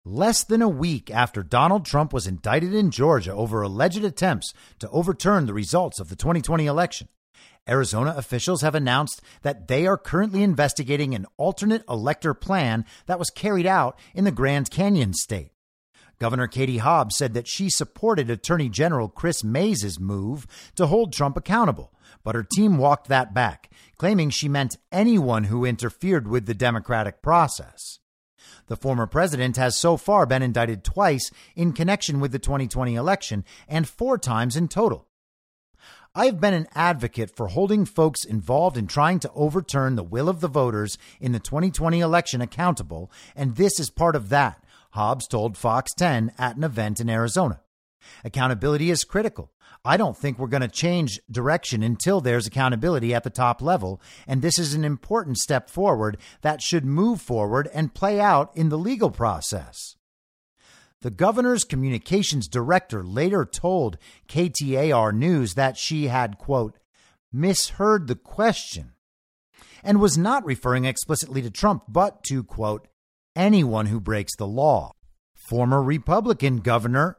Less 0.05 0.45
than 0.45 0.61
a 0.61 0.69
week 0.69 1.11
after 1.11 1.43
Donald 1.43 1.87
Trump 1.87 2.13
was 2.13 2.27
indicted 2.27 2.75
in 2.75 2.91
Georgia 2.91 3.33
over 3.33 3.63
alleged 3.63 4.05
attempts 4.05 4.53
to 4.81 4.91
overturn 4.91 5.47
the 5.47 5.55
results 5.55 6.01
of 6.01 6.11
the 6.11 6.17
2020 6.17 6.67
election, 6.67 7.09
Arizona 7.69 8.15
officials 8.17 8.63
have 8.63 8.75
announced 8.75 9.23
that 9.43 9.69
they 9.69 9.87
are 9.87 9.97
currently 9.97 10.43
investigating 10.43 11.15
an 11.15 11.27
alternate 11.37 11.83
elector 11.89 12.35
plan 12.35 12.85
that 13.07 13.19
was 13.19 13.31
carried 13.31 13.67
out 13.67 13.99
in 14.15 14.25
the 14.25 14.31
Grand 14.31 14.71
Canyon 14.71 15.15
state. 15.15 15.53
Governor 16.19 16.47
Katie 16.47 16.79
Hobbs 16.79 17.17
said 17.17 17.35
that 17.35 17.49
she 17.49 17.69
supported 17.69 18.31
Attorney 18.31 18.69
General 18.69 19.09
Chris 19.09 19.43
Mayes' 19.43 19.99
move 19.99 20.47
to 20.77 20.87
hold 20.87 21.13
Trump 21.13 21.37
accountable, 21.37 21.93
but 22.23 22.35
her 22.35 22.47
team 22.55 22.79
walked 22.79 23.09
that 23.09 23.35
back, 23.35 23.71
claiming 23.97 24.31
she 24.31 24.49
meant 24.49 24.77
anyone 24.93 25.45
who 25.45 25.65
interfered 25.65 26.29
with 26.29 26.47
the 26.47 26.55
democratic 26.55 27.21
process. 27.21 27.99
The 28.67 28.77
former 28.77 29.07
president 29.07 29.57
has 29.57 29.79
so 29.79 29.97
far 29.97 30.27
been 30.27 30.43
indicted 30.43 30.85
twice 30.85 31.31
in 31.57 31.73
connection 31.73 32.21
with 32.21 32.33
the 32.33 32.39
2020 32.39 32.95
election 32.95 33.45
and 33.69 33.89
four 33.89 34.17
times 34.17 34.57
in 34.57 34.69
total. 34.69 35.09
I 36.17 36.27
have 36.27 36.41
been 36.41 36.55
an 36.55 36.69
advocate 36.77 37.35
for 37.35 37.49
holding 37.49 37.85
folks 37.85 38.25
involved 38.25 38.77
in 38.77 38.87
trying 38.87 39.19
to 39.19 39.33
overturn 39.35 39.97
the 39.97 40.05
will 40.05 40.29
of 40.29 40.41
the 40.41 40.47
voters 40.47 40.97
in 41.21 41.33
the 41.33 41.41
2020 41.41 41.99
election 41.99 42.41
accountable, 42.41 43.11
and 43.35 43.57
this 43.57 43.81
is 43.81 43.91
part 43.91 44.15
of 44.15 44.29
that, 44.29 44.63
Hobbs 44.91 45.27
told 45.27 45.59
Fox 45.59 45.93
10 45.93 46.31
at 46.39 46.57
an 46.57 46.63
event 46.63 47.01
in 47.01 47.11
Arizona. 47.11 47.63
Accountability 48.25 48.93
is 48.93 49.03
critical. 49.03 49.51
I 49.85 49.97
don't 49.97 50.17
think 50.17 50.39
we're 50.39 50.47
going 50.47 50.61
to 50.61 50.69
change 50.69 51.19
direction 51.29 51.83
until 51.83 52.21
there's 52.21 52.47
accountability 52.47 53.13
at 53.13 53.25
the 53.25 53.29
top 53.29 53.61
level, 53.61 54.01
and 54.29 54.41
this 54.41 54.57
is 54.57 54.73
an 54.73 54.85
important 54.85 55.39
step 55.39 55.69
forward 55.69 56.17
that 56.43 56.63
should 56.63 56.85
move 56.85 57.21
forward 57.21 57.69
and 57.75 57.93
play 57.93 58.21
out 58.21 58.57
in 58.57 58.69
the 58.69 58.79
legal 58.79 59.11
process. 59.11 59.97
The 61.05 61.11
governor's 61.11 61.65
communications 61.65 62.49
director 62.49 63.05
later 63.05 63.45
told 63.45 63.99
KTAR 64.27 65.15
News 65.15 65.53
that 65.53 65.77
she 65.77 66.07
had, 66.07 66.39
quote, 66.39 66.79
misheard 67.31 68.07
the 68.07 68.15
question 68.15 68.93
and 69.83 70.01
was 70.01 70.17
not 70.17 70.47
referring 70.47 70.87
explicitly 70.87 71.43
to 71.43 71.51
Trump, 71.51 71.83
but 71.89 72.25
to, 72.25 72.43
quote, 72.43 72.89
anyone 73.37 73.85
who 73.85 74.01
breaks 74.01 74.35
the 74.35 74.47
law. 74.47 74.93
Former 75.35 75.83
Republican 75.83 76.61
Governor 76.61 77.19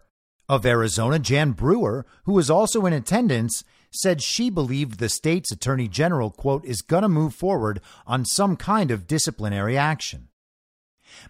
of 0.50 0.66
Arizona, 0.66 1.20
Jan 1.20 1.52
Brewer, 1.52 2.08
who 2.24 2.34
was 2.34 2.50
also 2.50 2.88
in 2.88 2.94
attendance, 2.94 3.64
said 3.92 4.20
she 4.20 4.50
believed 4.50 4.98
the 4.98 5.10
state's 5.10 5.52
attorney 5.52 5.88
general, 5.88 6.32
quote, 6.32 6.66
is 6.66 6.82
going 6.82 7.04
to 7.04 7.08
move 7.08 7.36
forward 7.36 7.82
on 8.08 8.26
some 8.26 8.58
kind 8.58 8.90
of 8.90 9.06
disciplinary 9.06 9.78
action. 9.78 10.30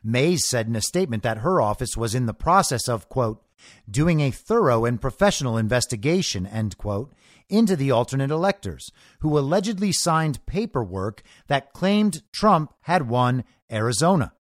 Mayes 0.04 0.48
said 0.48 0.68
in 0.68 0.76
a 0.76 0.82
statement 0.82 1.24
that 1.24 1.40
her 1.40 1.62
office 1.62 1.96
was 1.98 2.16
in 2.16 2.26
the 2.26 2.34
process 2.34 2.88
of, 2.88 3.10
quote, 3.10 3.42
doing 3.90 4.20
a 4.20 4.32
thorough 4.32 4.86
and 4.86 5.02
professional 5.02 5.58
investigation, 5.58 6.46
end 6.46 6.78
quote, 6.78 7.14
into 7.50 7.76
the 7.76 7.92
alternate 7.92 8.32
electors 8.32 8.90
who 9.20 9.38
allegedly 9.38 9.92
signed 9.92 10.46
paperwork 10.46 11.22
that 11.48 11.74
claimed 11.74 12.24
Trump 12.34 12.74
had 12.82 13.08
won 13.08 13.44
Arizona. 13.72 14.34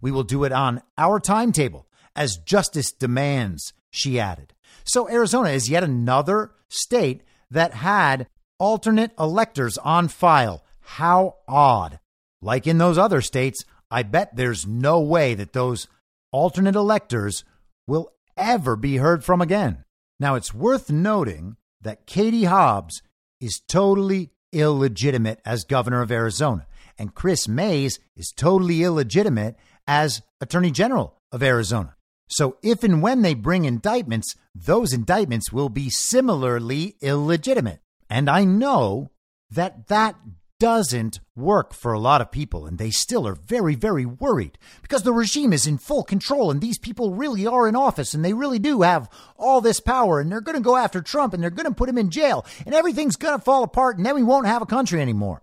We 0.00 0.10
will 0.10 0.24
do 0.24 0.44
it 0.44 0.52
on 0.52 0.82
our 0.98 1.20
timetable 1.20 1.86
as 2.14 2.36
justice 2.36 2.92
demands, 2.92 3.72
she 3.90 4.20
added. 4.20 4.52
So 4.84 5.08
Arizona 5.08 5.50
is 5.50 5.70
yet 5.70 5.82
another 5.82 6.52
state 6.68 7.22
that 7.50 7.74
had 7.74 8.26
alternate 8.58 9.12
electors 9.18 9.78
on 9.78 10.08
file. 10.08 10.64
How 10.80 11.36
odd. 11.48 11.98
Like 12.42 12.66
in 12.66 12.78
those 12.78 12.98
other 12.98 13.22
states, 13.22 13.64
I 13.90 14.02
bet 14.02 14.36
there's 14.36 14.66
no 14.66 15.00
way 15.00 15.34
that 15.34 15.52
those 15.52 15.88
alternate 16.32 16.74
electors 16.74 17.44
will 17.86 18.10
ever 18.36 18.76
be 18.76 18.96
heard 18.96 19.24
from 19.24 19.40
again. 19.40 19.84
Now, 20.18 20.34
it's 20.34 20.54
worth 20.54 20.90
noting 20.90 21.56
that 21.80 22.06
Katie 22.06 22.44
Hobbs 22.44 23.02
is 23.40 23.60
totally 23.68 24.30
illegitimate 24.52 25.40
as 25.44 25.64
governor 25.64 26.00
of 26.02 26.10
Arizona, 26.10 26.66
and 26.98 27.14
Chris 27.14 27.46
Mayes 27.48 27.98
is 28.16 28.32
totally 28.34 28.82
illegitimate 28.82 29.56
as 29.86 30.22
Attorney 30.40 30.70
General 30.70 31.20
of 31.30 31.42
Arizona. 31.42 31.96
So, 32.28 32.56
if 32.62 32.82
and 32.82 33.02
when 33.02 33.22
they 33.22 33.34
bring 33.34 33.64
indictments, 33.64 34.34
those 34.54 34.92
indictments 34.92 35.52
will 35.52 35.68
be 35.68 35.90
similarly 35.90 36.96
illegitimate. 37.02 37.80
And 38.08 38.30
I 38.30 38.44
know 38.44 39.10
that 39.50 39.88
that 39.88 40.16
doesn't 40.64 41.20
work 41.36 41.74
for 41.74 41.92
a 41.92 41.98
lot 41.98 42.22
of 42.22 42.32
people, 42.32 42.64
and 42.64 42.78
they 42.78 42.88
still 42.88 43.28
are 43.28 43.34
very, 43.34 43.74
very 43.74 44.06
worried 44.06 44.56
because 44.80 45.02
the 45.02 45.12
regime 45.12 45.52
is 45.52 45.66
in 45.66 45.76
full 45.76 46.02
control, 46.02 46.50
and 46.50 46.62
these 46.62 46.78
people 46.78 47.12
really 47.12 47.46
are 47.46 47.68
in 47.68 47.76
office, 47.76 48.14
and 48.14 48.24
they 48.24 48.32
really 48.32 48.58
do 48.58 48.80
have 48.80 49.10
all 49.36 49.60
this 49.60 49.78
power, 49.78 50.20
and 50.20 50.32
they're 50.32 50.40
going 50.40 50.56
to 50.56 50.62
go 50.62 50.74
after 50.74 51.02
Trump, 51.02 51.34
and 51.34 51.42
they're 51.42 51.50
going 51.50 51.68
to 51.68 51.74
put 51.74 51.90
him 51.90 51.98
in 51.98 52.08
jail, 52.08 52.46
and 52.64 52.74
everything's 52.74 53.16
going 53.16 53.38
to 53.38 53.44
fall 53.44 53.62
apart, 53.62 53.98
and 53.98 54.06
then 54.06 54.14
we 54.14 54.22
won't 54.22 54.46
have 54.46 54.62
a 54.62 54.66
country 54.66 55.02
anymore. 55.02 55.42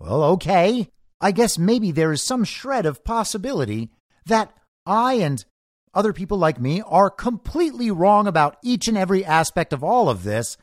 Well, 0.00 0.22
okay. 0.24 0.88
I 1.20 1.32
guess 1.32 1.58
maybe 1.58 1.90
there 1.90 2.10
is 2.10 2.22
some 2.22 2.42
shred 2.42 2.86
of 2.86 3.04
possibility 3.04 3.90
that 4.24 4.54
I 4.86 5.16
and 5.16 5.44
other 5.92 6.14
people 6.14 6.38
like 6.38 6.58
me 6.58 6.80
are 6.86 7.10
completely 7.10 7.90
wrong 7.90 8.26
about 8.26 8.56
each 8.64 8.88
and 8.88 8.96
every 8.96 9.22
aspect 9.22 9.74
of 9.74 9.84
all 9.84 10.08
of 10.08 10.24
this, 10.24 10.56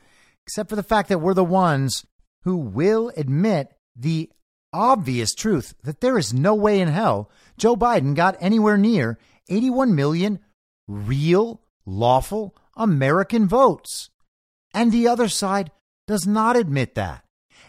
except 0.44 0.68
for 0.68 0.74
the 0.74 0.82
fact 0.82 1.08
that 1.10 1.20
we're 1.20 1.32
the 1.32 1.44
ones 1.44 2.04
who 2.42 2.56
will 2.56 3.12
admit 3.16 3.72
the 4.00 4.30
obvious 4.72 5.34
truth 5.34 5.74
that 5.82 6.00
there 6.00 6.16
is 6.16 6.32
no 6.32 6.54
way 6.54 6.80
in 6.80 6.88
hell 6.88 7.30
Joe 7.58 7.76
Biden 7.76 8.14
got 8.14 8.36
anywhere 8.40 8.78
near 8.78 9.18
81 9.48 9.94
million 9.94 10.38
real, 10.88 11.60
lawful 11.84 12.56
American 12.76 13.46
votes. 13.46 14.10
And 14.72 14.90
the 14.90 15.08
other 15.08 15.28
side 15.28 15.70
does 16.06 16.26
not 16.26 16.56
admit 16.56 16.94
that. 16.94 17.24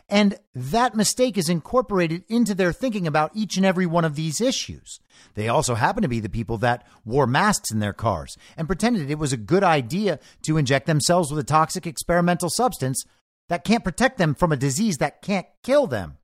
And 0.08 0.38
that 0.54 0.96
mistake 0.96 1.38
is 1.38 1.50
incorporated 1.50 2.24
into 2.28 2.54
their 2.54 2.74
thinking 2.74 3.08
about 3.08 3.32
each 3.34 3.58
and 3.58 3.66
every 3.66 3.86
one 3.86 4.04
of 4.04 4.16
these 4.16 4.42
issues. 4.42 5.00
They 5.36 5.48
also 5.48 5.76
happen 5.76 6.02
to 6.04 6.10
be 6.10 6.20
the 6.20 6.30
people 6.30 6.58
that 6.60 6.86
wore 7.06 7.28
masks 7.28 7.72
in 7.72 7.80
their 7.80 7.94
cars 7.94 8.38
and 8.58 8.68
pretended 8.68 9.10
it 9.10 9.20
was 9.20 9.34
a 9.34 9.38
good 9.38 9.64
idea 9.64 10.20
to 10.44 10.58
inject 10.58 10.86
themselves 10.86 11.32
with 11.32 11.40
a 11.40 11.48
toxic 11.48 11.88
experimental 11.88 12.50
substance 12.50 13.04
that 13.48 13.64
can't 13.64 13.84
protect 13.84 14.18
them 14.18 14.36
from 14.36 14.52
a 14.52 14.58
disease 14.58 14.98
that 14.98 15.22
can't 15.22 15.48
kill 15.64 15.88
them 15.88 16.18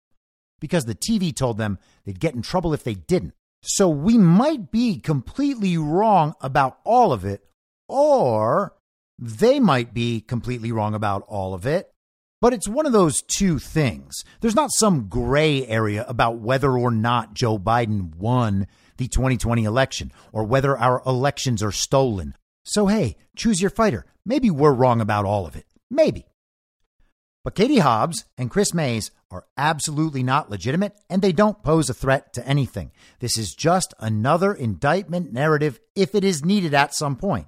because 0.59 0.85
the 0.85 0.95
TV 0.95 1.35
told 1.35 1.57
them 1.57 1.79
they'd 2.05 2.19
get 2.19 2.35
in 2.35 2.41
trouble 2.41 2.73
if 2.73 2.83
they 2.83 2.95
didn't. 2.95 3.33
So 3.61 3.89
we 3.89 4.17
might 4.17 4.71
be 4.71 4.99
completely 4.99 5.77
wrong 5.77 6.33
about 6.41 6.79
all 6.83 7.11
of 7.11 7.25
it, 7.25 7.43
or 7.87 8.73
they 9.19 9.59
might 9.59 9.93
be 9.93 10.21
completely 10.21 10.71
wrong 10.71 10.93
about 10.93 11.23
all 11.27 11.53
of 11.53 11.65
it. 11.65 11.91
But 12.39 12.53
it's 12.53 12.67
one 12.67 12.85
of 12.85 12.91
those 12.91 13.23
two 13.23 13.57
things. 13.57 14.23
There's 14.41 14.55
not 14.55 14.69
some 14.71 15.07
gray 15.09 15.65
area 15.65 16.05
about 16.07 16.37
whether 16.37 16.77
or 16.77 16.91
not 16.91 17.33
Joe 17.33 17.57
Biden 17.57 18.15
won 18.15 18.67
the 18.97 19.07
2020 19.07 19.63
election 19.63 20.11
or 20.31 20.43
whether 20.43 20.77
our 20.77 21.01
elections 21.05 21.63
are 21.63 21.71
stolen. 21.71 22.35
So, 22.63 22.87
hey, 22.87 23.15
choose 23.35 23.59
your 23.59 23.71
fighter. 23.71 24.05
Maybe 24.23 24.51
we're 24.51 24.73
wrong 24.73 25.01
about 25.01 25.25
all 25.25 25.47
of 25.47 25.55
it. 25.55 25.65
Maybe. 25.89 26.25
But 27.47 27.55
Katie 27.55 27.79
Hobbs 27.79 28.25
and 28.37 28.51
Chris 28.51 28.73
Mayes 28.73 29.09
are 29.31 29.45
absolutely 29.55 30.21
not 30.21 30.49
legitimate 30.49 30.97
and 31.09 31.21
they 31.21 31.31
don't 31.31 31.63
pose 31.63 31.89
a 31.89 31.93
threat 31.93 32.33
to 32.33 32.45
anything. 32.45 32.91
This 33.19 33.37
is 33.37 33.55
just 33.55 33.93
another 34.01 34.51
indictment 34.51 35.31
narrative 35.31 35.79
if 35.95 36.13
it 36.13 36.25
is 36.25 36.43
needed 36.43 36.73
at 36.73 36.93
some 36.93 37.15
point. 37.15 37.47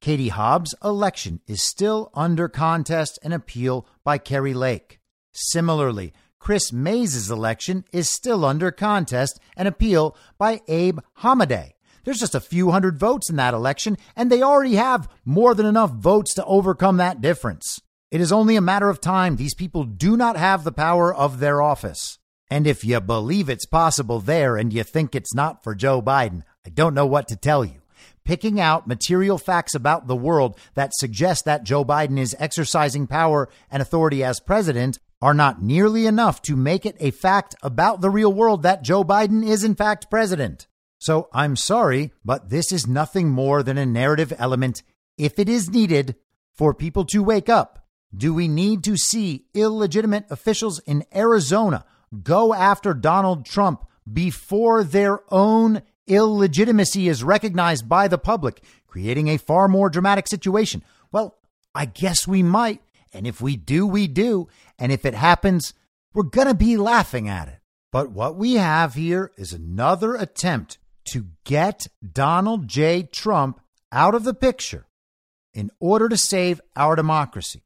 Katie 0.00 0.30
Hobbs' 0.30 0.74
election 0.82 1.42
is 1.46 1.62
still 1.62 2.10
under 2.12 2.48
contest 2.48 3.20
and 3.22 3.32
appeal 3.32 3.86
by 4.02 4.18
Kari 4.18 4.52
Lake. 4.52 4.98
Similarly, 5.32 6.12
Chris 6.40 6.72
Mayes' 6.72 7.30
election 7.30 7.84
is 7.92 8.10
still 8.10 8.44
under 8.44 8.72
contest 8.72 9.38
and 9.56 9.68
appeal 9.68 10.16
by 10.38 10.60
Abe 10.66 10.98
Hamadeh. 11.20 11.70
There's 12.02 12.18
just 12.18 12.34
a 12.34 12.40
few 12.40 12.72
hundred 12.72 12.98
votes 12.98 13.30
in 13.30 13.36
that 13.36 13.54
election, 13.54 13.96
and 14.16 14.28
they 14.28 14.42
already 14.42 14.74
have 14.74 15.08
more 15.24 15.54
than 15.54 15.66
enough 15.66 15.92
votes 15.92 16.34
to 16.34 16.44
overcome 16.46 16.96
that 16.96 17.20
difference. 17.20 17.80
It 18.12 18.20
is 18.20 18.30
only 18.30 18.54
a 18.54 18.60
matter 18.60 18.88
of 18.88 19.00
time. 19.00 19.34
These 19.34 19.54
people 19.54 19.82
do 19.82 20.16
not 20.16 20.36
have 20.36 20.62
the 20.62 20.70
power 20.70 21.12
of 21.12 21.40
their 21.40 21.60
office. 21.60 22.18
And 22.48 22.64
if 22.64 22.84
you 22.84 23.00
believe 23.00 23.48
it's 23.48 23.66
possible 23.66 24.20
there 24.20 24.56
and 24.56 24.72
you 24.72 24.84
think 24.84 25.14
it's 25.14 25.34
not 25.34 25.64
for 25.64 25.74
Joe 25.74 26.00
Biden, 26.00 26.42
I 26.64 26.70
don't 26.70 26.94
know 26.94 27.06
what 27.06 27.26
to 27.28 27.36
tell 27.36 27.64
you. 27.64 27.82
Picking 28.24 28.60
out 28.60 28.86
material 28.86 29.38
facts 29.38 29.74
about 29.74 30.06
the 30.06 30.14
world 30.14 30.56
that 30.74 30.94
suggest 30.94 31.44
that 31.46 31.64
Joe 31.64 31.84
Biden 31.84 32.18
is 32.18 32.36
exercising 32.38 33.08
power 33.08 33.48
and 33.72 33.82
authority 33.82 34.22
as 34.22 34.38
president 34.38 35.00
are 35.20 35.34
not 35.34 35.60
nearly 35.60 36.06
enough 36.06 36.42
to 36.42 36.54
make 36.54 36.86
it 36.86 36.96
a 37.00 37.10
fact 37.10 37.56
about 37.62 38.02
the 38.02 38.10
real 38.10 38.32
world 38.32 38.62
that 38.62 38.84
Joe 38.84 39.02
Biden 39.02 39.44
is 39.44 39.64
in 39.64 39.74
fact 39.74 40.10
president. 40.10 40.68
So 40.98 41.28
I'm 41.32 41.56
sorry, 41.56 42.12
but 42.24 42.50
this 42.50 42.70
is 42.70 42.86
nothing 42.86 43.30
more 43.30 43.64
than 43.64 43.78
a 43.78 43.86
narrative 43.86 44.32
element, 44.38 44.84
if 45.18 45.40
it 45.40 45.48
is 45.48 45.70
needed, 45.70 46.14
for 46.52 46.72
people 46.72 47.04
to 47.06 47.22
wake 47.22 47.48
up 47.48 47.85
do 48.14 48.32
we 48.34 48.48
need 48.48 48.84
to 48.84 48.96
see 48.96 49.46
illegitimate 49.54 50.26
officials 50.30 50.78
in 50.80 51.04
Arizona 51.14 51.84
go 52.22 52.54
after 52.54 52.94
Donald 52.94 53.44
Trump 53.44 53.84
before 54.10 54.84
their 54.84 55.20
own 55.32 55.82
illegitimacy 56.06 57.08
is 57.08 57.24
recognized 57.24 57.88
by 57.88 58.08
the 58.08 58.18
public, 58.18 58.62
creating 58.86 59.28
a 59.28 59.38
far 59.38 59.68
more 59.68 59.90
dramatic 59.90 60.28
situation? 60.28 60.82
Well, 61.10 61.36
I 61.74 61.86
guess 61.86 62.26
we 62.26 62.42
might. 62.42 62.80
And 63.12 63.26
if 63.26 63.40
we 63.40 63.56
do, 63.56 63.86
we 63.86 64.06
do. 64.06 64.48
And 64.78 64.92
if 64.92 65.04
it 65.04 65.14
happens, 65.14 65.74
we're 66.14 66.22
going 66.22 66.48
to 66.48 66.54
be 66.54 66.76
laughing 66.76 67.28
at 67.28 67.48
it. 67.48 67.58
But 67.92 68.10
what 68.10 68.36
we 68.36 68.54
have 68.54 68.94
here 68.94 69.32
is 69.36 69.52
another 69.52 70.14
attempt 70.14 70.78
to 71.06 71.26
get 71.44 71.86
Donald 72.12 72.68
J. 72.68 73.02
Trump 73.04 73.60
out 73.92 74.14
of 74.14 74.24
the 74.24 74.34
picture 74.34 74.86
in 75.54 75.70
order 75.80 76.08
to 76.08 76.16
save 76.16 76.60
our 76.74 76.96
democracy 76.96 77.62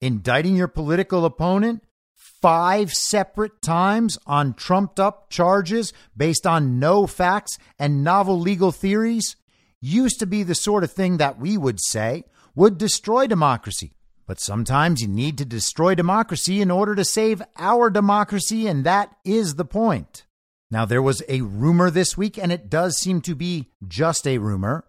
indicting 0.00 0.56
your 0.56 0.68
political 0.68 1.24
opponent 1.24 1.82
five 2.14 2.92
separate 2.92 3.60
times 3.62 4.18
on 4.26 4.54
trumped 4.54 5.00
up 5.00 5.30
charges 5.30 5.92
based 6.16 6.46
on 6.46 6.78
no 6.78 7.06
facts 7.06 7.58
and 7.78 8.04
novel 8.04 8.38
legal 8.38 8.72
theories 8.72 9.36
used 9.80 10.18
to 10.18 10.26
be 10.26 10.42
the 10.42 10.54
sort 10.54 10.84
of 10.84 10.92
thing 10.92 11.16
that 11.16 11.38
we 11.38 11.56
would 11.56 11.80
say 11.80 12.24
would 12.54 12.78
destroy 12.78 13.26
democracy. 13.26 13.92
But 14.26 14.40
sometimes 14.40 15.00
you 15.00 15.08
need 15.08 15.38
to 15.38 15.44
destroy 15.44 15.94
democracy 15.94 16.60
in 16.60 16.70
order 16.70 16.94
to 16.94 17.04
save 17.04 17.42
our 17.56 17.88
democracy, 17.88 18.66
and 18.66 18.84
that 18.84 19.16
is 19.24 19.54
the 19.54 19.64
point. 19.64 20.26
Now, 20.70 20.84
there 20.84 21.00
was 21.00 21.22
a 21.28 21.40
rumor 21.40 21.90
this 21.90 22.16
week, 22.16 22.36
and 22.36 22.52
it 22.52 22.68
does 22.68 22.98
seem 22.98 23.22
to 23.22 23.34
be 23.34 23.70
just 23.86 24.26
a 24.26 24.36
rumor, 24.36 24.84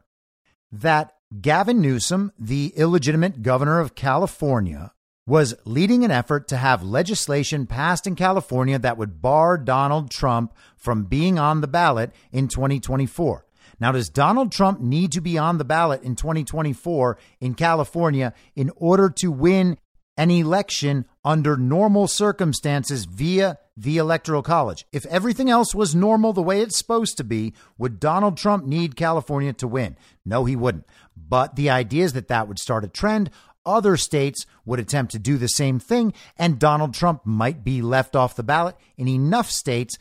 that 0.71 1.13
Gavin 1.39 1.79
Newsom, 1.79 2.33
the 2.37 2.73
illegitimate 2.75 3.41
governor 3.41 3.79
of 3.79 3.95
California, 3.95 4.91
was 5.29 5.53
leading 5.63 6.03
an 6.03 6.09
effort 6.09 6.47
to 6.47 6.57
have 6.57 6.81
legislation 6.81 7.67
passed 7.67 8.07
in 8.07 8.15
California 8.15 8.79
that 8.79 8.97
would 8.97 9.21
bar 9.21 9.59
Donald 9.59 10.09
Trump 10.09 10.55
from 10.75 11.03
being 11.03 11.37
on 11.37 11.61
the 11.61 11.67
ballot 11.67 12.11
in 12.31 12.47
2024. 12.47 13.45
Now, 13.79 13.91
does 13.91 14.09
Donald 14.09 14.51
Trump 14.51 14.81
need 14.81 15.11
to 15.11 15.21
be 15.21 15.37
on 15.37 15.59
the 15.59 15.63
ballot 15.63 16.01
in 16.01 16.15
2024 16.15 17.19
in 17.39 17.53
California 17.53 18.33
in 18.55 18.71
order 18.75 19.07
to 19.17 19.31
win 19.31 19.77
an 20.17 20.31
election 20.31 21.05
under 21.23 21.55
normal 21.55 22.07
circumstances 22.07 23.05
via 23.05 23.59
the 23.77 23.97
Electoral 23.99 24.41
College? 24.41 24.83
If 24.91 25.05
everything 25.05 25.49
else 25.49 25.75
was 25.75 25.93
normal 25.93 26.33
the 26.33 26.41
way 26.41 26.59
it's 26.61 26.75
supposed 26.75 27.17
to 27.17 27.23
be, 27.23 27.53
would 27.77 27.99
Donald 27.99 28.35
Trump 28.35 28.65
need 28.65 28.95
California 28.95 29.53
to 29.53 29.67
win? 29.67 29.95
No, 30.25 30.45
he 30.45 30.55
wouldn't. 30.55 30.87
But 31.15 31.55
the 31.55 31.69
idea 31.69 32.05
is 32.05 32.13
that 32.13 32.29
that 32.29 32.47
would 32.47 32.59
start 32.59 32.83
a 32.83 32.89
trend 32.89 33.29
other 33.69 33.95
states 33.95 34.45
would 34.65 34.79
attempt 34.79 35.11
to 35.11 35.19
do 35.19 35.37
the 35.37 35.47
same 35.47 35.79
thing, 35.79 36.13
and 36.37 36.59
Donald 36.59 36.93
Trump 36.93 37.25
might 37.25 37.63
be 37.63 37.81
left 37.81 38.15
off 38.15 38.35
the 38.35 38.43
ballot 38.43 38.75
in 38.97 39.07
enough 39.07 39.49
states 39.49 39.97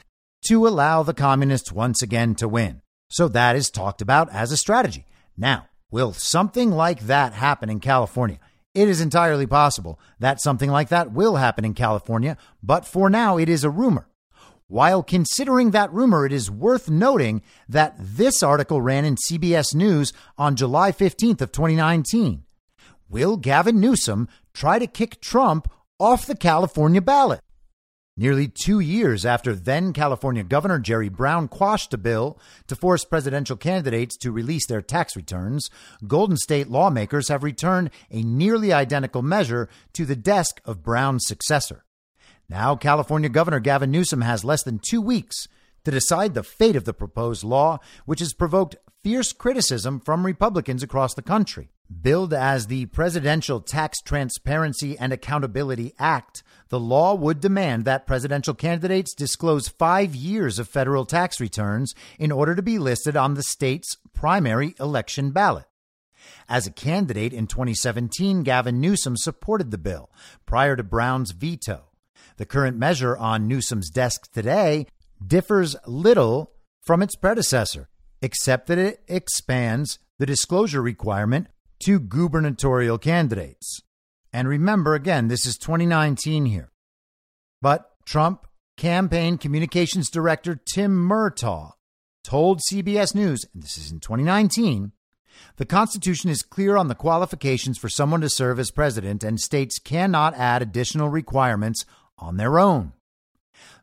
to 0.47 0.67
allow 0.67 1.03
the 1.03 1.15
communists 1.15 1.71
once 1.71 2.01
again 2.03 2.35
to 2.37 2.49
win. 2.49 2.81
So 3.11 3.29
that 3.29 3.57
is 3.57 3.71
talked 3.71 4.01
about 4.01 4.33
as 4.33 4.51
a 4.51 4.57
strategy. 4.57 5.05
Now, 5.37 5.69
will 5.91 6.13
something 6.13 6.71
like 6.71 7.01
that 7.01 7.35
happen 7.35 7.69
in 7.69 7.81
California? 7.81 8.39
It 8.75 8.89
is 8.89 9.01
entirely 9.01 9.47
possible 9.47 9.99
that 10.19 10.41
something 10.41 10.71
like 10.71 10.89
that 10.89 11.13
will 11.13 11.37
happen 11.37 11.65
in 11.65 11.75
California, 11.75 12.37
but 12.63 12.85
for 12.85 13.11
now 13.11 13.39
it 13.39 13.49
is 13.49 13.65
a 13.65 13.71
rumor. 13.71 14.09
While 14.67 15.03
considering 15.03 15.71
that 15.71 15.93
rumor, 15.93 16.27
it 16.27 16.33
is 16.33 16.51
worth 16.51 16.91
noting 16.91 17.43
that 17.69 17.95
this 17.99 18.43
article 18.43 18.83
ran 18.83 19.07
in 19.07 19.17
CBS 19.17 19.75
News 19.75 20.13
on 20.37 20.57
July 20.57 20.93
15th 20.93 21.41
of 21.41 21.53
2019. 21.53 22.45
Will 23.11 23.39
Gavin 23.39 23.81
Newsom 23.81 24.29
try 24.53 24.79
to 24.79 24.87
kick 24.87 25.21
Trump 25.21 25.71
off 25.99 26.27
the 26.27 26.37
California 26.37 27.01
ballot? 27.01 27.41
Nearly 28.19 28.49
two 28.49 28.81
years 28.81 29.25
after 29.25 29.55
then 29.55 29.93
California 29.95 30.43
Governor 30.43 30.79
Jerry 30.79 31.09
Brown 31.09 31.49
quashed 31.49 31.95
a 31.95 31.99
bill 31.99 32.39
to 32.67 32.77
force 32.77 33.05
presidential 33.05 33.57
candidates 33.57 34.17
to 34.19 34.33
release 34.33 34.67
their 34.67 34.83
tax 34.83 35.17
returns, 35.17 35.71
Golden 36.07 36.37
State 36.37 36.69
lawmakers 36.69 37.29
have 37.29 37.45
returned 37.45 37.91
a 38.11 38.23
nearly 38.23 38.73
identical 38.73 39.23
measure 39.23 39.69
to 39.95 40.05
the 40.05 40.17
desk 40.17 40.61
of 40.65 40.83
Brown's 40.83 41.27
successor. 41.27 41.85
Now, 42.49 42.77
California 42.77 43.29
Governor 43.29 43.61
Gavin 43.61 43.91
Newsom 43.91 44.21
has 44.21 44.45
less 44.45 44.65
than 44.65 44.81
two 44.81 45.01
weeks 45.01 45.47
to 45.85 45.91
decide 45.91 46.35
the 46.35 46.43
fate 46.43 46.77
of 46.77 46.85
the 46.85 46.93
proposed 46.93 47.45
law, 47.45 47.79
which 48.05 48.21
has 48.21 48.35
provoked 48.35 48.77
fierce 49.03 49.33
criticism 49.33 50.01
from 50.01 50.27
Republicans 50.27 50.83
across 50.83 51.15
the 51.15 51.23
country. 51.23 51.71
Billed 51.89 52.35
as 52.35 52.67
the 52.67 52.85
Presidential 52.87 53.63
Tax 53.63 54.03
Transparency 54.03 54.99
and 54.99 55.11
Accountability 55.11 55.95
Act, 55.99 56.43
the 56.69 56.79
law 56.79 57.15
would 57.15 57.41
demand 57.41 57.87
that 57.87 58.07
presidential 58.07 58.53
candidates 58.53 59.15
disclose 59.15 59.69
five 59.69 60.15
years 60.15 60.59
of 60.59 60.69
federal 60.69 61.07
tax 61.07 61.41
returns 61.41 61.95
in 62.19 62.31
order 62.31 62.55
to 62.55 62.61
be 62.61 62.79
listed 62.79 63.17
on 63.17 63.35
the 63.35 63.43
state's 63.43 63.97
primary 64.13 64.75
election 64.79 65.31
ballot. 65.31 65.65
As 66.47 66.67
a 66.67 66.71
candidate 66.71 67.33
in 67.33 67.47
2017, 67.47 68.43
Gavin 68.43 68.83
Newsom 68.83 69.17
supported 69.17 69.71
the 69.71 69.79
bill 69.79 70.11
prior 70.45 70.77
to 70.77 70.83
Brown's 70.83 71.31
veto. 71.31 71.85
The 72.37 72.47
current 72.47 72.77
measure 72.77 73.17
on 73.17 73.49
Newsom's 73.49 73.89
desk 73.89 74.31
today 74.31 74.89
differs 75.27 75.75
little 75.87 76.53
from 76.83 77.01
its 77.01 77.17
predecessor, 77.17 77.89
except 78.21 78.67
that 78.67 78.79
it 78.79 79.03
expands 79.09 79.99
the 80.19 80.27
disclosure 80.27 80.83
requirement 80.83 81.47
to 81.81 82.01
gubernatorial 82.01 82.99
candidates. 82.99 83.81
And 84.33 84.49
remember, 84.49 84.95
again, 84.95 85.29
this 85.29 85.47
is 85.47 85.57
2019 85.57 86.47
here. 86.47 86.71
But 87.61 87.91
Trump 88.05 88.47
campaign 88.77 89.39
communications 89.39 90.11
director 90.11 90.55
Tim 90.55 91.09
Murtaugh 91.09 91.73
told 92.25 92.61
CBS 92.61 93.15
News, 93.15 93.45
and 93.53 93.63
this 93.63 93.79
is 93.79 93.91
in 93.91 94.01
2019, 94.01 94.93
the 95.57 95.67
Constitution 95.67 96.31
is 96.31 96.43
clear 96.43 96.77
on 96.77 96.89
the 96.89 96.95
qualifications 96.95 97.79
for 97.79 97.89
someone 97.89 98.21
to 98.21 98.29
serve 98.29 98.59
as 98.59 98.71
president, 98.71 99.23
and 99.25 99.41
states 99.41 99.79
cannot 99.79 100.35
add 100.35 100.63
additional 100.63 101.09
requirements 101.09 101.85
on 102.19 102.37
their 102.37 102.59
own. 102.59 102.93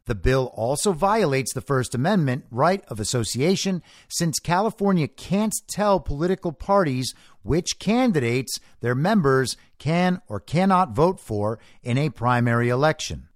The 0.05 0.15
bill 0.15 0.51
also 0.53 0.93
violates 0.93 1.53
the 1.53 1.61
First 1.61 1.95
Amendment 1.95 2.45
right 2.51 2.83
of 2.87 2.99
association 2.99 3.81
since 4.07 4.37
California 4.39 5.07
can't 5.07 5.55
tell 5.67 5.99
political 5.99 6.51
parties 6.51 7.15
which 7.45 7.77
candidates 7.77 8.59
their 8.81 8.95
members 8.95 9.55
can 9.77 10.19
or 10.27 10.39
cannot 10.39 10.95
vote 10.95 11.19
for 11.19 11.59
in 11.83 11.95
a 11.97 12.09
primary 12.09 12.69
election. 12.69 13.27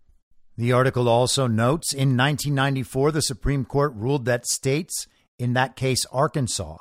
The 0.57 0.73
article 0.73 1.07
also 1.07 1.45
notes 1.45 1.93
in 1.93 2.17
1994, 2.17 3.11
the 3.11 3.21
Supreme 3.21 3.63
Court 3.63 3.93
ruled 3.95 4.25
that 4.25 4.47
states, 4.47 5.07
in 5.37 5.53
that 5.53 5.75
case 5.75 6.05
Arkansas, 6.11 6.77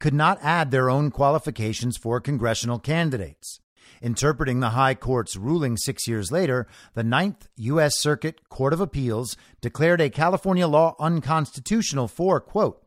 could 0.00 0.12
not 0.12 0.38
add 0.42 0.70
their 0.72 0.90
own 0.90 1.12
qualifications 1.12 1.96
for 1.96 2.20
congressional 2.20 2.80
candidates. 2.80 3.60
Interpreting 4.02 4.58
the 4.58 4.70
High 4.70 4.96
Court's 4.96 5.36
ruling 5.36 5.76
six 5.76 6.08
years 6.08 6.32
later, 6.32 6.66
the 6.94 7.04
Ninth 7.04 7.48
U.S. 7.56 8.00
Circuit 8.00 8.48
Court 8.48 8.72
of 8.72 8.80
Appeals 8.80 9.36
declared 9.60 10.00
a 10.00 10.10
California 10.10 10.66
law 10.66 10.96
unconstitutional 10.98 12.08
for, 12.08 12.40
quote, 12.40 12.81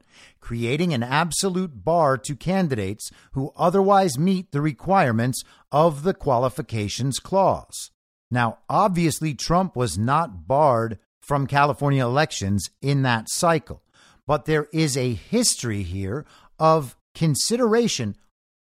creating 0.46 0.94
an 0.94 1.02
absolute 1.02 1.84
bar 1.84 2.20
to 2.20 2.36
candidates 2.36 3.10
who 3.32 3.52
otherwise 3.56 4.20
meet 4.20 4.52
the 4.52 4.62
requirements 4.62 5.44
of 5.72 6.04
the 6.04 6.14
qualifications 6.14 7.18
clause. 7.18 7.90
Now, 8.30 8.60
obviously, 8.70 9.34
Trump 9.34 9.76
was 9.76 9.98
not 9.98 10.48
barred 10.48 11.00
from 11.20 11.48
California 11.48 12.06
elections 12.06 12.70
in 12.80 13.02
that 13.02 13.28
cycle, 13.28 13.82
but 14.28 14.46
there 14.46 14.68
is 14.72 14.96
a 14.96 15.16
history 15.16 15.82
here 15.82 16.28
of 16.60 16.96
consideration 17.16 18.16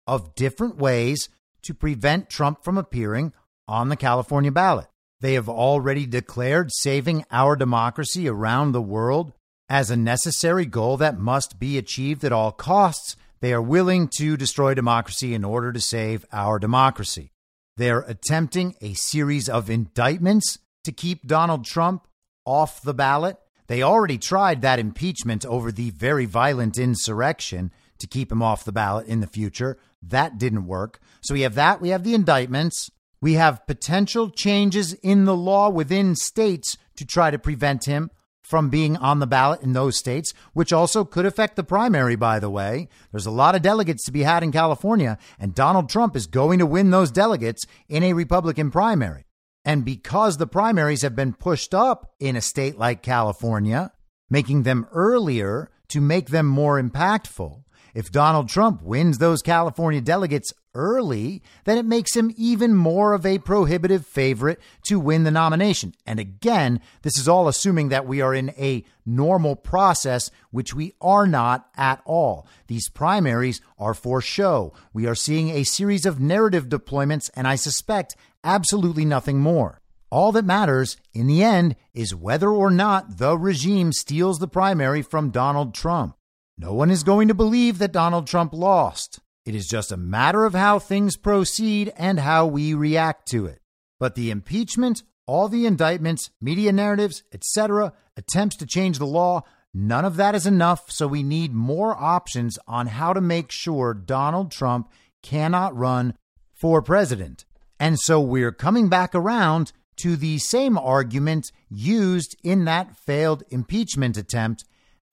of 0.06 0.34
different 0.34 0.78
ways 0.78 1.28
to 1.64 1.74
prevent 1.74 2.30
Trump 2.30 2.64
from 2.64 2.78
appearing 2.78 3.34
on 3.68 3.90
the 3.90 3.96
California 3.96 4.50
ballot. 4.50 4.86
They 5.20 5.34
have 5.34 5.50
already 5.50 6.06
declared 6.06 6.70
saving 6.72 7.26
our 7.30 7.56
democracy 7.56 8.26
around 8.26 8.72
the 8.72 8.80
world 8.80 9.34
as 9.68 9.90
a 9.90 9.96
necessary 9.96 10.66
goal 10.66 10.96
that 10.98 11.18
must 11.18 11.58
be 11.58 11.78
achieved 11.78 12.24
at 12.24 12.32
all 12.32 12.52
costs. 12.52 13.16
They 13.40 13.52
are 13.52 13.62
willing 13.62 14.08
to 14.18 14.36
destroy 14.36 14.74
democracy 14.74 15.34
in 15.34 15.44
order 15.44 15.72
to 15.72 15.80
save 15.80 16.24
our 16.32 16.58
democracy. 16.58 17.32
They're 17.76 18.00
attempting 18.00 18.74
a 18.80 18.94
series 18.94 19.48
of 19.48 19.68
indictments 19.68 20.58
to 20.84 20.92
keep 20.92 21.26
Donald 21.26 21.64
Trump 21.64 22.06
off 22.44 22.82
the 22.82 22.94
ballot. 22.94 23.36
They 23.66 23.82
already 23.82 24.18
tried 24.18 24.62
that 24.62 24.78
impeachment 24.78 25.44
over 25.46 25.72
the 25.72 25.90
very 25.90 26.26
violent 26.26 26.78
insurrection 26.78 27.72
to 27.98 28.06
keep 28.06 28.30
him 28.30 28.42
off 28.42 28.64
the 28.64 28.72
ballot 28.72 29.06
in 29.06 29.20
the 29.20 29.26
future. 29.26 29.78
That 30.02 30.38
didn't 30.38 30.66
work. 30.66 31.00
So 31.22 31.34
we 31.34 31.40
have 31.40 31.54
that. 31.54 31.80
We 31.80 31.88
have 31.88 32.04
the 32.04 32.14
indictments. 32.14 32.90
We 33.20 33.34
have 33.34 33.66
potential 33.66 34.28
changes 34.30 34.92
in 34.94 35.24
the 35.24 35.36
law 35.36 35.70
within 35.70 36.14
states 36.14 36.76
to 36.96 37.06
try 37.06 37.30
to 37.30 37.38
prevent 37.38 37.86
him 37.86 38.10
from 38.44 38.68
being 38.68 38.96
on 38.98 39.18
the 39.18 39.26
ballot 39.26 39.62
in 39.62 39.72
those 39.72 39.98
states, 39.98 40.34
which 40.52 40.72
also 40.72 41.04
could 41.04 41.24
affect 41.24 41.56
the 41.56 41.64
primary, 41.64 42.14
by 42.14 42.38
the 42.38 42.50
way. 42.50 42.88
There's 43.10 43.26
a 43.26 43.30
lot 43.30 43.54
of 43.54 43.62
delegates 43.62 44.04
to 44.04 44.12
be 44.12 44.22
had 44.22 44.42
in 44.42 44.52
California, 44.52 45.18
and 45.38 45.54
Donald 45.54 45.88
Trump 45.88 46.14
is 46.14 46.26
going 46.26 46.58
to 46.58 46.66
win 46.66 46.90
those 46.90 47.10
delegates 47.10 47.66
in 47.88 48.02
a 48.02 48.12
Republican 48.12 48.70
primary. 48.70 49.24
And 49.64 49.84
because 49.84 50.36
the 50.36 50.46
primaries 50.46 51.00
have 51.00 51.16
been 51.16 51.32
pushed 51.32 51.74
up 51.74 52.12
in 52.20 52.36
a 52.36 52.42
state 52.42 52.78
like 52.78 53.02
California, 53.02 53.92
making 54.28 54.64
them 54.64 54.86
earlier 54.92 55.70
to 55.88 56.02
make 56.02 56.28
them 56.28 56.46
more 56.46 56.80
impactful, 56.80 57.62
if 57.94 58.12
Donald 58.12 58.50
Trump 58.50 58.82
wins 58.82 59.18
those 59.18 59.40
California 59.40 60.02
delegates 60.02 60.52
early, 60.74 61.42
then 61.64 61.78
it 61.78 61.84
makes 61.84 62.16
him 62.16 62.32
even 62.36 62.74
more 62.74 63.12
of 63.12 63.24
a 63.24 63.38
prohibitive 63.38 64.06
favorite 64.06 64.60
to 64.86 64.98
win 64.98 65.24
the 65.24 65.30
nomination. 65.30 65.94
And 66.06 66.18
again, 66.18 66.80
this 67.02 67.18
is 67.18 67.28
all 67.28 67.48
assuming 67.48 67.88
that 67.88 68.06
we 68.06 68.20
are 68.20 68.34
in 68.34 68.50
a 68.50 68.84
normal 69.06 69.56
process, 69.56 70.30
which 70.50 70.74
we 70.74 70.94
are 71.00 71.26
not 71.26 71.68
at 71.76 72.00
all. 72.04 72.46
These 72.66 72.88
primaries 72.88 73.60
are 73.78 73.94
for 73.94 74.20
show. 74.20 74.72
We 74.92 75.06
are 75.06 75.14
seeing 75.14 75.50
a 75.50 75.64
series 75.64 76.06
of 76.06 76.20
narrative 76.20 76.68
deployments, 76.68 77.30
and 77.34 77.46
I 77.46 77.56
suspect 77.56 78.16
absolutely 78.42 79.04
nothing 79.04 79.40
more. 79.40 79.80
All 80.10 80.30
that 80.32 80.44
matters 80.44 80.96
in 81.12 81.26
the 81.26 81.42
end 81.42 81.74
is 81.92 82.14
whether 82.14 82.48
or 82.50 82.70
not 82.70 83.18
the 83.18 83.36
regime 83.36 83.92
steals 83.92 84.38
the 84.38 84.46
primary 84.46 85.02
from 85.02 85.30
Donald 85.30 85.74
Trump. 85.74 86.16
No 86.56 86.72
one 86.72 86.90
is 86.92 87.02
going 87.02 87.26
to 87.28 87.34
believe 87.34 87.78
that 87.78 87.90
Donald 87.90 88.28
Trump 88.28 88.52
lost. 88.52 89.18
It 89.44 89.54
is 89.54 89.66
just 89.66 89.92
a 89.92 89.98
matter 89.98 90.46
of 90.46 90.54
how 90.54 90.78
things 90.78 91.18
proceed 91.18 91.92
and 91.96 92.18
how 92.18 92.46
we 92.46 92.72
react 92.72 93.28
to 93.30 93.44
it. 93.44 93.60
But 94.00 94.14
the 94.14 94.30
impeachment, 94.30 95.02
all 95.26 95.48
the 95.48 95.66
indictments, 95.66 96.30
media 96.40 96.72
narratives, 96.72 97.22
etc., 97.32 97.92
attempts 98.16 98.56
to 98.56 98.66
change 98.66 98.98
the 98.98 99.06
law, 99.06 99.42
none 99.74 100.06
of 100.06 100.16
that 100.16 100.34
is 100.34 100.46
enough. 100.46 100.90
So 100.90 101.06
we 101.06 101.22
need 101.22 101.52
more 101.52 101.94
options 101.94 102.58
on 102.66 102.86
how 102.86 103.12
to 103.12 103.20
make 103.20 103.50
sure 103.50 103.92
Donald 103.92 104.50
Trump 104.50 104.90
cannot 105.22 105.76
run 105.76 106.14
for 106.52 106.80
president. 106.80 107.44
And 107.78 107.98
so 108.00 108.20
we're 108.20 108.52
coming 108.52 108.88
back 108.88 109.14
around 109.14 109.72
to 109.96 110.16
the 110.16 110.38
same 110.38 110.78
argument 110.78 111.52
used 111.68 112.34
in 112.42 112.64
that 112.64 112.96
failed 112.96 113.42
impeachment 113.50 114.16
attempt 114.16 114.64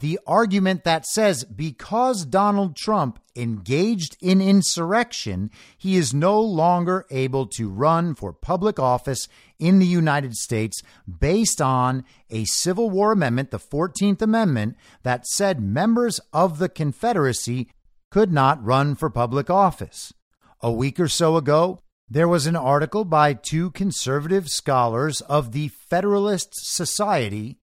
the 0.01 0.19
argument 0.25 0.83
that 0.83 1.05
says 1.05 1.43
because 1.43 2.25
Donald 2.25 2.75
Trump 2.75 3.19
engaged 3.35 4.17
in 4.19 4.41
insurrection, 4.41 5.49
he 5.77 5.95
is 5.95 6.13
no 6.13 6.41
longer 6.41 7.05
able 7.11 7.45
to 7.45 7.69
run 7.69 8.15
for 8.15 8.33
public 8.33 8.79
office 8.79 9.27
in 9.59 9.77
the 9.77 9.85
United 9.85 10.35
States 10.35 10.81
based 11.19 11.61
on 11.61 12.03
a 12.31 12.45
Civil 12.45 12.89
War 12.89 13.11
amendment, 13.11 13.51
the 13.51 13.59
14th 13.59 14.21
Amendment, 14.23 14.75
that 15.03 15.27
said 15.27 15.61
members 15.61 16.19
of 16.33 16.57
the 16.57 16.67
Confederacy 16.67 17.69
could 18.09 18.31
not 18.31 18.63
run 18.63 18.95
for 18.95 19.09
public 19.09 19.51
office. 19.51 20.13
A 20.61 20.71
week 20.71 20.99
or 20.99 21.07
so 21.07 21.37
ago, 21.37 21.79
there 22.09 22.27
was 22.27 22.47
an 22.47 22.55
article 22.55 23.05
by 23.05 23.33
two 23.33 23.69
conservative 23.71 24.49
scholars 24.49 25.21
of 25.21 25.51
the 25.51 25.69
Federalist 25.69 26.49
Society 26.53 27.60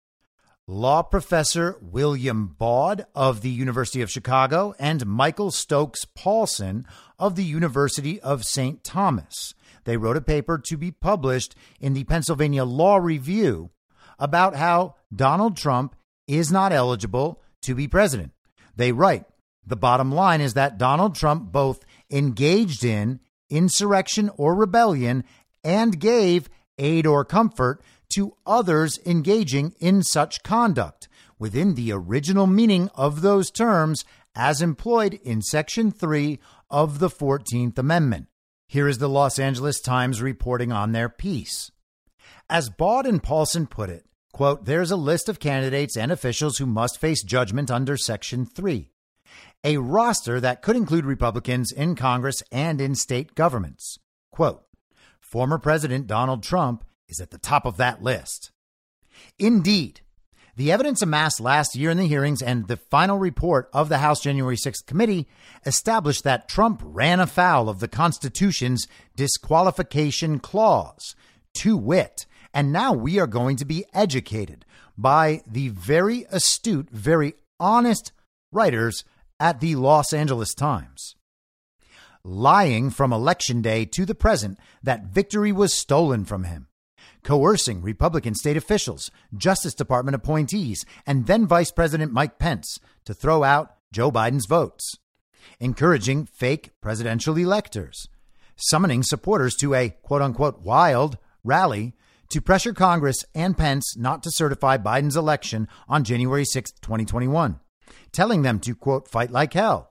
law 0.70 1.02
professor 1.02 1.78
William 1.80 2.54
Baude 2.58 3.06
of 3.14 3.40
the 3.40 3.48
University 3.48 4.02
of 4.02 4.10
Chicago 4.10 4.74
and 4.78 5.06
Michael 5.06 5.50
Stokes 5.50 6.04
Paulsen 6.04 6.84
of 7.18 7.36
the 7.36 7.44
University 7.44 8.20
of 8.20 8.44
St. 8.44 8.84
Thomas. 8.84 9.54
They 9.84 9.96
wrote 9.96 10.18
a 10.18 10.20
paper 10.20 10.60
to 10.66 10.76
be 10.76 10.90
published 10.90 11.54
in 11.80 11.94
the 11.94 12.04
Pennsylvania 12.04 12.64
Law 12.66 12.98
Review 12.98 13.70
about 14.18 14.56
how 14.56 14.96
Donald 15.14 15.56
Trump 15.56 15.96
is 16.26 16.52
not 16.52 16.70
eligible 16.70 17.40
to 17.62 17.74
be 17.74 17.88
president. 17.88 18.32
They 18.76 18.92
write 18.92 19.24
the 19.66 19.74
bottom 19.74 20.12
line 20.12 20.42
is 20.42 20.52
that 20.52 20.76
Donald 20.76 21.14
Trump 21.14 21.50
both 21.50 21.82
engaged 22.10 22.84
in 22.84 23.20
insurrection 23.48 24.30
or 24.36 24.54
rebellion 24.54 25.24
and 25.64 25.98
gave 25.98 26.50
aid 26.76 27.06
or 27.06 27.24
comfort 27.24 27.82
to 28.10 28.36
others 28.46 28.98
engaging 29.04 29.74
in 29.78 30.02
such 30.02 30.42
conduct 30.42 31.08
within 31.38 31.74
the 31.74 31.92
original 31.92 32.46
meaning 32.46 32.90
of 32.94 33.22
those 33.22 33.50
terms 33.50 34.04
as 34.34 34.62
employed 34.62 35.14
in 35.22 35.42
Section 35.42 35.90
3 35.90 36.38
of 36.70 36.98
the 36.98 37.08
14th 37.08 37.78
Amendment. 37.78 38.26
Here 38.66 38.88
is 38.88 38.98
the 38.98 39.08
Los 39.08 39.38
Angeles 39.38 39.80
Times 39.80 40.20
reporting 40.20 40.72
on 40.72 40.92
their 40.92 41.08
piece. 41.08 41.70
As 42.50 42.70
Baude 42.70 43.06
and 43.06 43.22
Paulsen 43.22 43.68
put 43.68 43.90
it, 43.90 44.04
quote, 44.32 44.64
there's 44.64 44.90
a 44.90 44.96
list 44.96 45.28
of 45.28 45.40
candidates 45.40 45.96
and 45.96 46.12
officials 46.12 46.58
who 46.58 46.66
must 46.66 47.00
face 47.00 47.22
judgment 47.22 47.70
under 47.70 47.96
Section 47.96 48.44
3, 48.44 48.90
a 49.64 49.78
roster 49.78 50.40
that 50.40 50.62
could 50.62 50.76
include 50.76 51.04
Republicans 51.04 51.72
in 51.72 51.94
Congress 51.94 52.42
and 52.52 52.80
in 52.80 52.94
state 52.94 53.34
governments. 53.34 53.98
Quote, 54.30 54.62
former 55.20 55.58
President 55.58 56.06
Donald 56.06 56.42
Trump 56.42 56.84
is 57.08 57.20
at 57.20 57.30
the 57.30 57.38
top 57.38 57.64
of 57.64 57.76
that 57.76 58.02
list. 58.02 58.50
Indeed, 59.38 60.00
the 60.56 60.72
evidence 60.72 61.02
amassed 61.02 61.40
last 61.40 61.76
year 61.76 61.90
in 61.90 61.98
the 61.98 62.08
hearings 62.08 62.42
and 62.42 62.66
the 62.66 62.76
final 62.76 63.18
report 63.18 63.70
of 63.72 63.88
the 63.88 63.98
House 63.98 64.20
January 64.20 64.56
6th 64.56 64.84
committee 64.86 65.28
established 65.64 66.24
that 66.24 66.48
Trump 66.48 66.82
ran 66.84 67.20
afoul 67.20 67.68
of 67.68 67.78
the 67.78 67.86
Constitution's 67.88 68.86
disqualification 69.14 70.40
clause, 70.40 71.14
to 71.58 71.76
wit. 71.76 72.26
And 72.52 72.72
now 72.72 72.92
we 72.92 73.20
are 73.20 73.26
going 73.26 73.56
to 73.56 73.64
be 73.64 73.84
educated 73.94 74.64
by 74.96 75.42
the 75.46 75.68
very 75.68 76.26
astute, 76.30 76.90
very 76.90 77.34
honest 77.60 78.12
writers 78.50 79.04
at 79.38 79.60
the 79.60 79.76
Los 79.76 80.12
Angeles 80.12 80.54
Times. 80.54 81.14
lying 82.24 82.90
from 82.90 83.12
election 83.12 83.62
day 83.62 83.84
to 83.86 84.04
the 84.04 84.14
present 84.14 84.58
that 84.82 85.06
victory 85.06 85.52
was 85.52 85.74
stolen 85.74 86.24
from 86.24 86.44
him, 86.44 86.67
coercing 87.22 87.82
Republican 87.82 88.34
state 88.34 88.56
officials, 88.56 89.10
Justice 89.36 89.74
Department 89.74 90.14
appointees, 90.14 90.84
and 91.06 91.26
then 91.26 91.46
Vice 91.46 91.70
President 91.70 92.12
Mike 92.12 92.38
Pence 92.38 92.78
to 93.04 93.14
throw 93.14 93.44
out 93.44 93.74
Joe 93.92 94.10
Biden's 94.10 94.46
votes, 94.46 94.96
encouraging 95.60 96.26
fake 96.26 96.70
presidential 96.80 97.36
electors, 97.36 98.08
summoning 98.56 99.02
supporters 99.02 99.54
to 99.56 99.74
a 99.74 99.90
quote 99.90 100.22
unquote 100.22 100.62
wild 100.62 101.18
rally 101.44 101.94
to 102.30 102.40
pressure 102.40 102.74
Congress 102.74 103.24
and 103.34 103.56
Pence 103.56 103.96
not 103.96 104.22
to 104.22 104.30
certify 104.30 104.76
Biden's 104.76 105.16
election 105.16 105.68
on 105.88 106.04
January 106.04 106.44
6, 106.44 106.72
2021, 106.82 107.58
telling 108.12 108.42
them 108.42 108.60
to 108.60 108.74
quote 108.74 109.08
fight 109.08 109.30
like 109.30 109.54
hell, 109.54 109.90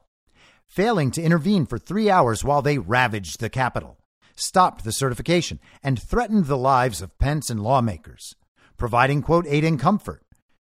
failing 0.67 1.09
to 1.11 1.21
intervene 1.21 1.65
for 1.65 1.79
three 1.79 2.09
hours 2.09 2.43
while 2.43 2.61
they 2.61 2.77
ravaged 2.77 3.39
the 3.39 3.49
Capitol, 3.49 3.97
stopped 4.37 4.83
the 4.83 4.91
certification, 4.91 5.59
and 5.83 6.01
threatened 6.01 6.45
the 6.45 6.57
lives 6.57 7.01
of 7.01 7.17
Pence 7.17 7.49
and 7.49 7.61
lawmakers, 7.61 8.35
providing 8.77 9.21
quote 9.21 9.45
aid 9.47 9.63
and 9.63 9.79
comfort 9.79 10.23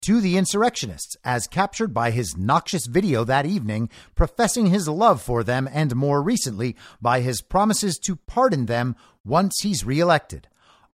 to 0.03 0.19
the 0.19 0.35
insurrectionists 0.35 1.15
as 1.23 1.47
captured 1.47 1.93
by 1.93 2.11
his 2.11 2.35
noxious 2.35 2.87
video 2.87 3.23
that 3.23 3.45
evening, 3.45 3.89
professing 4.15 4.65
his 4.65 4.89
love 4.89 5.21
for 5.21 5.45
them 5.45 5.67
and 5.71 5.95
more 5.95 6.21
recently 6.21 6.75
by 7.01 7.21
his 7.21 7.41
promises 7.41 7.97
to 7.97 8.17
pardon 8.17 8.65
them 8.65 8.97
once 9.23 9.61
he's 9.61 9.85
reelected. 9.85 10.49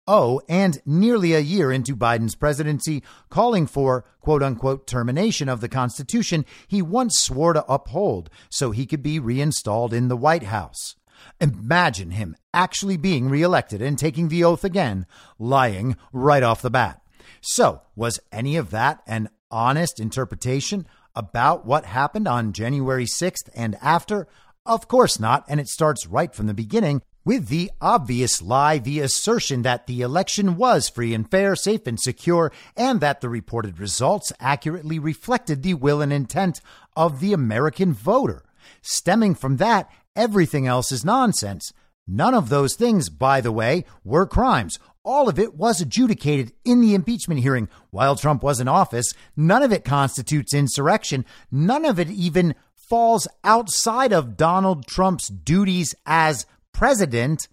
Oh, 0.08 0.42
and 0.48 0.80
nearly 0.86 1.34
a 1.34 1.40
year 1.40 1.72
into 1.72 1.96
Biden's 1.96 2.36
presidency, 2.36 3.02
calling 3.30 3.66
for 3.66 4.06
quote 4.22 4.44
unquote 4.44 4.86
termination 4.86 5.50
of 5.50 5.60
the 5.60 5.70
Constitution 5.70 6.46
he 6.68 6.82
once 6.82 7.20
swore 7.20 7.54
to 7.54 7.66
uphold 7.66 8.30
so 8.52 8.70
he 8.70 8.86
could 8.86 9.02
be 9.02 9.20
reinstalled 9.20 9.92
in 9.92 10.08
the 10.08 10.18
White 10.18 10.44
House. 10.44 10.96
Imagine 11.40 12.12
him 12.12 12.36
actually 12.54 12.98
being 12.98 13.30
reelected 13.30 13.82
and 13.82 13.98
taking 13.98 14.30
the 14.30 14.44
oath 14.44 14.64
again, 14.64 15.06
lying 15.38 15.96
right 16.12 16.44
off 16.44 16.62
the 16.62 16.70
bat. 16.70 17.02
So, 17.42 17.82
was 17.96 18.20
any 18.32 18.56
of 18.56 18.72
that 18.72 19.02
an 19.08 19.30
honest 19.52 20.00
interpretation 20.00 20.88
about 21.16 21.66
what 21.66 21.86
happened 21.86 22.28
on 22.28 22.54
January 22.54 23.06
6th 23.06 23.50
and 23.56 23.78
after? 23.82 24.28
Of 24.66 24.88
course 24.88 25.20
not, 25.20 25.46
and 25.48 25.60
it 25.60 25.68
starts 25.68 26.06
right 26.06 26.34
from 26.34 26.48
the 26.48 26.54
beginning 26.54 27.02
with 27.26 27.48
the 27.48 27.72
obvious 27.82 28.42
lie, 28.42 28.78
the 28.78 29.00
assertion 29.00 29.62
that 29.62 29.88
the 29.88 30.02
election 30.02 30.56
was 30.56 30.90
free 30.90 31.14
and 31.14 31.30
fair, 31.30 31.56
safe 31.56 31.86
and 31.86 32.00
secure, 32.00 32.52
and 32.76 33.02
that 33.02 33.22
the 33.22 33.30
reported 33.30 33.80
results 33.80 34.34
accurately 34.40 35.00
reflected 35.00 35.62
the 35.62 35.74
will 35.74 36.02
and 36.02 36.14
intent 36.14 36.62
of 36.96 37.20
the 37.20 37.34
American 37.34 37.94
voter. 37.94 38.44
Stemming 38.82 39.36
from 39.36 39.58
that, 39.58 39.90
everything 40.20 40.68
else 40.68 40.92
is 40.92 41.06
nonsense. 41.06 41.72
None 42.06 42.34
of 42.34 42.50
those 42.50 42.76
things, 42.76 43.08
by 43.10 43.40
the 43.40 43.52
way, 43.52 43.86
were 44.04 44.28
crimes. 44.28 44.78
All 45.06 45.30
of 45.30 45.40
it 45.40 45.56
was 45.56 45.80
adjudicated 45.80 46.52
in 46.66 46.82
the 46.82 46.94
impeachment 46.94 47.40
hearing 47.40 47.70
while 47.90 48.16
Trump 48.16 48.44
was 48.44 48.60
in 48.60 48.68
office. 48.68 49.14
None 49.38 49.64
of 49.64 49.72
it 49.72 49.86
constitutes 49.86 50.54
insurrection. 50.54 51.26
None 51.50 51.86
of 51.86 52.00
it 52.00 52.10
even 52.10 52.54
falls 52.76 53.28
outside 53.44 54.12
of 54.12 54.36
Donald 54.36 54.86
Trump's 54.88 55.30
duties 55.30 55.96
as 56.06 56.46
president 56.74 57.48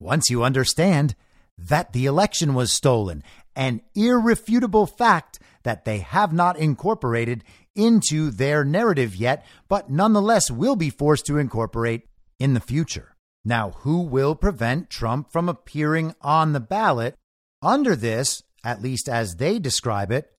once 0.00 0.28
you 0.28 0.42
understand 0.42 1.14
that 1.56 1.92
the 1.92 2.06
election 2.06 2.54
was 2.54 2.72
stolen, 2.72 3.22
an 3.54 3.80
irrefutable 3.94 4.86
fact 4.86 5.38
that 5.64 5.84
they 5.84 5.98
have 5.98 6.32
not 6.32 6.56
incorporated 6.56 7.44
into 7.74 8.30
their 8.30 8.64
narrative 8.64 9.14
yet, 9.14 9.44
but 9.68 9.90
nonetheless 9.90 10.50
will 10.50 10.76
be 10.76 10.90
forced 10.90 11.26
to 11.26 11.38
incorporate 11.38 12.07
in 12.38 12.54
the 12.54 12.60
future. 12.60 13.14
Now, 13.44 13.70
who 13.70 14.02
will 14.02 14.34
prevent 14.34 14.90
Trump 14.90 15.32
from 15.32 15.48
appearing 15.48 16.14
on 16.20 16.52
the 16.52 16.60
ballot 16.60 17.14
under 17.62 17.96
this, 17.96 18.42
at 18.64 18.82
least 18.82 19.08
as 19.08 19.36
they 19.36 19.58
describe 19.58 20.10
it, 20.10 20.32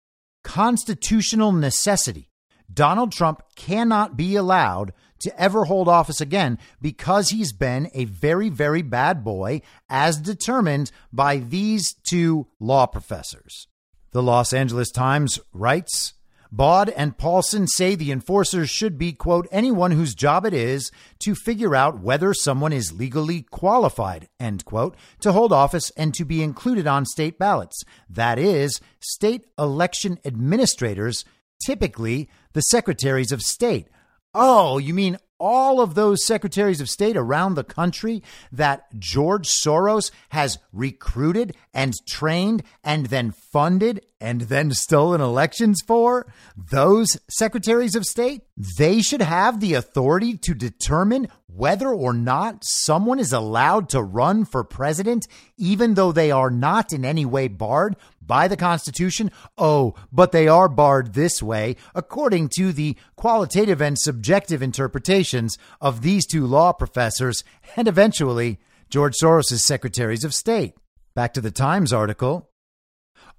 constitutional 0.44 1.52
necessity? 1.52 2.30
Donald 2.72 3.12
Trump 3.12 3.42
cannot 3.56 4.16
be 4.16 4.36
allowed 4.36 4.94
to 5.20 5.42
ever 5.42 5.66
hold 5.66 5.88
office 5.88 6.22
again 6.22 6.58
because 6.82 7.30
he's 7.30 7.52
been 7.52 7.90
a 7.94 8.06
very, 8.06 8.50
very 8.50 8.82
bad 8.82 9.24
boy, 9.24 9.62
as 9.90 10.18
determined 10.18 10.92
by 11.12 11.38
these 11.38 11.96
two 12.08 12.48
law 12.60 12.86
professors. 12.86 13.68
The 14.12 14.24
Los 14.24 14.54
Angeles 14.54 14.92
Times 14.92 15.40
writes 15.54 16.14
Baude 16.52 16.90
and 16.90 17.16
Paulsen 17.18 17.68
say 17.68 17.94
the 17.94 18.12
enforcers 18.12 18.70
should 18.70 18.98
be, 18.98 19.14
quote, 19.14 19.48
anyone 19.52 19.92
whose 19.92 20.16
job 20.16 20.46
it 20.46 20.54
is 20.54 20.92
to 21.20 21.36
figure 21.36 21.76
out 21.76 22.02
whether 22.02 22.34
someone 22.34 22.74
is 22.74 22.92
legally 22.92 23.44
qualified, 23.44 24.30
end 24.40 24.66
quote, 24.66 24.96
to 25.22 25.32
hold 25.32 25.54
office 25.54 25.92
and 25.92 26.14
to 26.16 26.26
be 26.26 26.42
included 26.42 26.88
on 26.88 27.06
state 27.06 27.38
ballots. 27.38 27.84
That 28.10 28.40
is, 28.40 28.82
state 29.00 29.46
election 29.60 30.18
administrators, 30.26 31.24
typically 31.64 32.30
the 32.54 32.62
secretaries 32.62 33.32
of 33.32 33.44
state. 33.44 33.88
Oh, 34.34 34.80
you 34.80 34.94
mean 34.94 35.18
all 35.40 35.82
of 35.82 35.96
those 35.96 36.26
secretaries 36.26 36.82
of 36.82 36.90
state 36.90 37.18
around 37.18 37.56
the 37.56 37.64
country 37.64 38.22
that 38.52 39.00
George 39.00 39.48
Soros 39.48 40.12
has 40.30 40.60
recruited 40.74 41.56
and 41.74 41.94
trained 42.08 42.64
and 42.84 43.08
then 43.08 43.34
funded 43.52 44.06
and 44.20 44.42
then 44.42 44.72
stolen 44.74 45.22
elections 45.22 45.82
for? 45.86 46.32
Those 46.56 47.18
secretaries 47.30 47.96
of 47.96 48.06
state? 48.06 48.42
They 48.78 49.02
should 49.02 49.22
have 49.22 49.60
the 49.60 49.74
authority 49.74 50.38
to 50.38 50.54
determine 50.54 51.30
whether 51.48 51.90
or 51.90 52.14
not 52.14 52.64
someone 52.64 53.20
is 53.20 53.34
allowed 53.34 53.90
to 53.90 54.02
run 54.02 54.46
for 54.46 54.64
president, 54.64 55.28
even 55.58 55.96
though 55.96 56.12
they 56.12 56.32
are 56.32 56.52
not 56.52 56.94
in 56.94 57.04
any 57.04 57.26
way 57.26 57.48
barred 57.48 57.96
by 58.30 58.48
the 58.48 58.56
Constitution? 58.56 59.32
Oh, 59.58 59.96
but 60.12 60.32
they 60.32 60.48
are 60.48 60.70
barred 60.70 61.14
this 61.14 61.44
way, 61.44 61.76
according 61.94 62.50
to 62.58 62.72
the 62.72 62.96
qualitative 63.18 63.82
and 63.82 63.98
subjective 64.00 64.62
interpretations 64.62 65.58
of 65.82 66.02
these 66.02 66.26
two 66.26 66.46
law 66.46 66.72
professors 66.72 67.44
and 67.76 67.88
eventually 67.88 68.60
George 68.90 69.16
Soros' 69.22 69.60
secretaries 69.60 70.24
of 70.24 70.34
state. 70.34 70.76
Back 71.16 71.34
to 71.34 71.42
the 71.42 71.52
Times 71.52 71.92
article. 71.92 72.52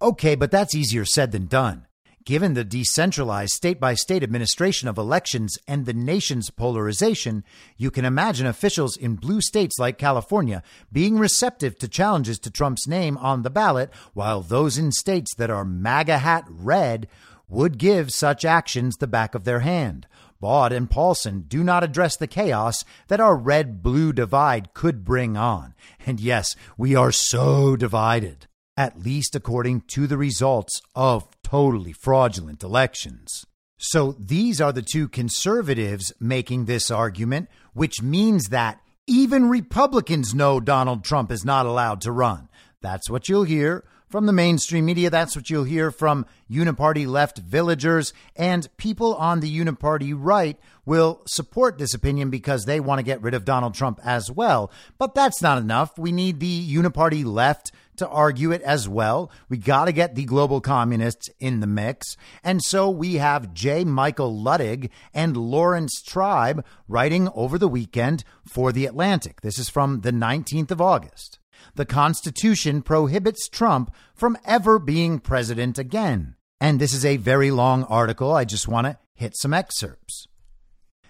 Okay, 0.02 0.34
but 0.34 0.50
that's 0.50 0.74
easier 0.74 1.04
said 1.04 1.30
than 1.32 1.46
done. 1.46 1.86
Given 2.24 2.52
the 2.52 2.64
decentralized 2.64 3.52
state 3.52 3.80
by 3.80 3.94
state 3.94 4.22
administration 4.22 4.88
of 4.88 4.98
elections 4.98 5.56
and 5.66 5.86
the 5.86 5.94
nation's 5.94 6.50
polarization, 6.50 7.44
you 7.78 7.90
can 7.90 8.04
imagine 8.04 8.46
officials 8.46 8.94
in 8.94 9.16
blue 9.16 9.40
states 9.40 9.78
like 9.78 9.96
California 9.96 10.62
being 10.92 11.18
receptive 11.18 11.78
to 11.78 11.88
challenges 11.88 12.38
to 12.40 12.50
Trump's 12.50 12.86
name 12.86 13.16
on 13.16 13.42
the 13.42 13.48
ballot, 13.48 13.90
while 14.12 14.42
those 14.42 14.76
in 14.76 14.92
states 14.92 15.34
that 15.36 15.48
are 15.48 15.64
MAGA 15.64 16.18
hat 16.18 16.44
red 16.48 17.08
would 17.48 17.78
give 17.78 18.10
such 18.10 18.44
actions 18.44 18.96
the 18.96 19.06
back 19.06 19.34
of 19.34 19.44
their 19.44 19.60
hand. 19.60 20.06
Baude 20.40 20.72
and 20.72 20.90
Paulsen 20.90 21.48
do 21.48 21.64
not 21.64 21.82
address 21.82 22.16
the 22.16 22.26
chaos 22.26 22.84
that 23.08 23.20
our 23.20 23.36
red 23.36 23.82
blue 23.82 24.12
divide 24.12 24.74
could 24.74 25.04
bring 25.06 25.38
on. 25.38 25.74
And 26.04 26.20
yes, 26.20 26.54
we 26.76 26.94
are 26.94 27.12
so 27.12 27.76
divided, 27.76 28.46
at 28.76 29.00
least 29.00 29.34
according 29.34 29.82
to 29.88 30.06
the 30.06 30.18
results 30.18 30.82
of 30.94 31.26
totally 31.50 31.92
fraudulent 31.92 32.62
elections. 32.62 33.44
So 33.76 34.14
these 34.18 34.60
are 34.60 34.72
the 34.72 34.82
two 34.82 35.08
conservatives 35.08 36.12
making 36.20 36.66
this 36.66 36.90
argument, 36.92 37.48
which 37.72 38.00
means 38.02 38.50
that 38.50 38.80
even 39.08 39.48
Republicans 39.48 40.32
know 40.32 40.60
Donald 40.60 41.02
Trump 41.02 41.32
is 41.32 41.44
not 41.44 41.66
allowed 41.66 42.02
to 42.02 42.12
run. 42.12 42.48
That's 42.82 43.10
what 43.10 43.28
you'll 43.28 43.44
hear 43.44 43.84
from 44.08 44.26
the 44.26 44.32
mainstream 44.32 44.84
media. 44.84 45.10
That's 45.10 45.34
what 45.34 45.50
you'll 45.50 45.64
hear 45.64 45.90
from 45.90 46.24
uniparty 46.48 47.06
left 47.06 47.38
villagers 47.38 48.12
and 48.36 48.68
people 48.76 49.14
on 49.16 49.40
the 49.40 49.58
uniparty 49.58 50.14
right 50.16 50.56
will 50.84 51.22
support 51.26 51.78
this 51.78 51.94
opinion 51.94 52.30
because 52.30 52.64
they 52.64 52.78
want 52.78 53.00
to 53.00 53.04
get 53.04 53.22
rid 53.22 53.34
of 53.34 53.44
Donald 53.44 53.74
Trump 53.74 53.98
as 54.04 54.30
well. 54.30 54.70
But 54.98 55.14
that's 55.14 55.42
not 55.42 55.58
enough. 55.58 55.98
We 55.98 56.12
need 56.12 56.38
the 56.38 56.74
uniparty 56.74 57.24
left 57.24 57.72
to 58.00 58.08
argue 58.08 58.50
it 58.50 58.60
as 58.62 58.88
well. 58.88 59.30
We 59.48 59.56
got 59.56 59.86
to 59.86 59.92
get 59.92 60.14
the 60.14 60.24
global 60.24 60.60
communists 60.60 61.30
in 61.38 61.60
the 61.60 61.66
mix. 61.66 62.16
And 62.42 62.62
so 62.62 62.90
we 62.90 63.14
have 63.14 63.54
J. 63.54 63.84
Michael 63.84 64.34
Luttig 64.34 64.90
and 65.14 65.36
Laurence 65.36 66.02
Tribe 66.02 66.64
writing 66.88 67.28
over 67.34 67.56
the 67.56 67.68
weekend 67.68 68.24
for 68.44 68.72
The 68.72 68.84
Atlantic. 68.84 69.40
This 69.40 69.58
is 69.58 69.70
from 69.70 70.00
the 70.00 70.12
19th 70.12 70.72
of 70.72 70.80
August. 70.80 71.38
The 71.74 71.86
Constitution 71.86 72.82
prohibits 72.82 73.48
Trump 73.48 73.94
from 74.14 74.36
ever 74.44 74.78
being 74.78 75.20
president 75.20 75.78
again. 75.78 76.34
And 76.60 76.80
this 76.80 76.92
is 76.92 77.04
a 77.04 77.16
very 77.16 77.50
long 77.50 77.84
article. 77.84 78.34
I 78.34 78.44
just 78.44 78.68
want 78.68 78.86
to 78.86 78.98
hit 79.14 79.36
some 79.36 79.54
excerpts. 79.54 80.26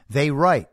They 0.08 0.30
write, 0.30 0.68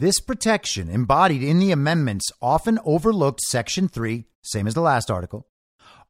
this 0.00 0.18
protection 0.18 0.88
embodied 0.88 1.42
in 1.42 1.58
the 1.58 1.72
amendments 1.72 2.32
often 2.40 2.78
overlooked 2.86 3.42
Section 3.42 3.86
3, 3.86 4.24
same 4.42 4.66
as 4.66 4.72
the 4.72 4.80
last 4.80 5.10
article, 5.10 5.46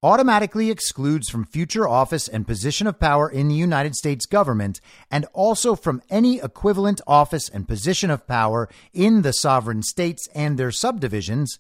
automatically 0.03 0.71
excludes 0.71 1.29
from 1.29 1.45
future 1.45 1.89
office 1.89 2.27
and 2.27 2.47
position 2.47 2.87
of 2.87 2.99
power 2.99 3.29
in 3.29 3.49
the 3.49 3.55
United 3.55 3.95
States 3.95 4.27
government 4.27 4.81
and 5.11 5.27
also 5.33 5.75
from 5.75 6.03
any 6.09 6.39
equivalent 6.41 7.01
office 7.07 7.49
and 7.49 7.69
position 7.69 8.11
of 8.11 8.27
power 8.27 8.69
in 8.93 9.23
the 9.23 9.33
sovereign 9.33 9.83
states 9.83 10.29
and 10.35 10.59
their 10.59 10.71
subdivisions 10.71 11.59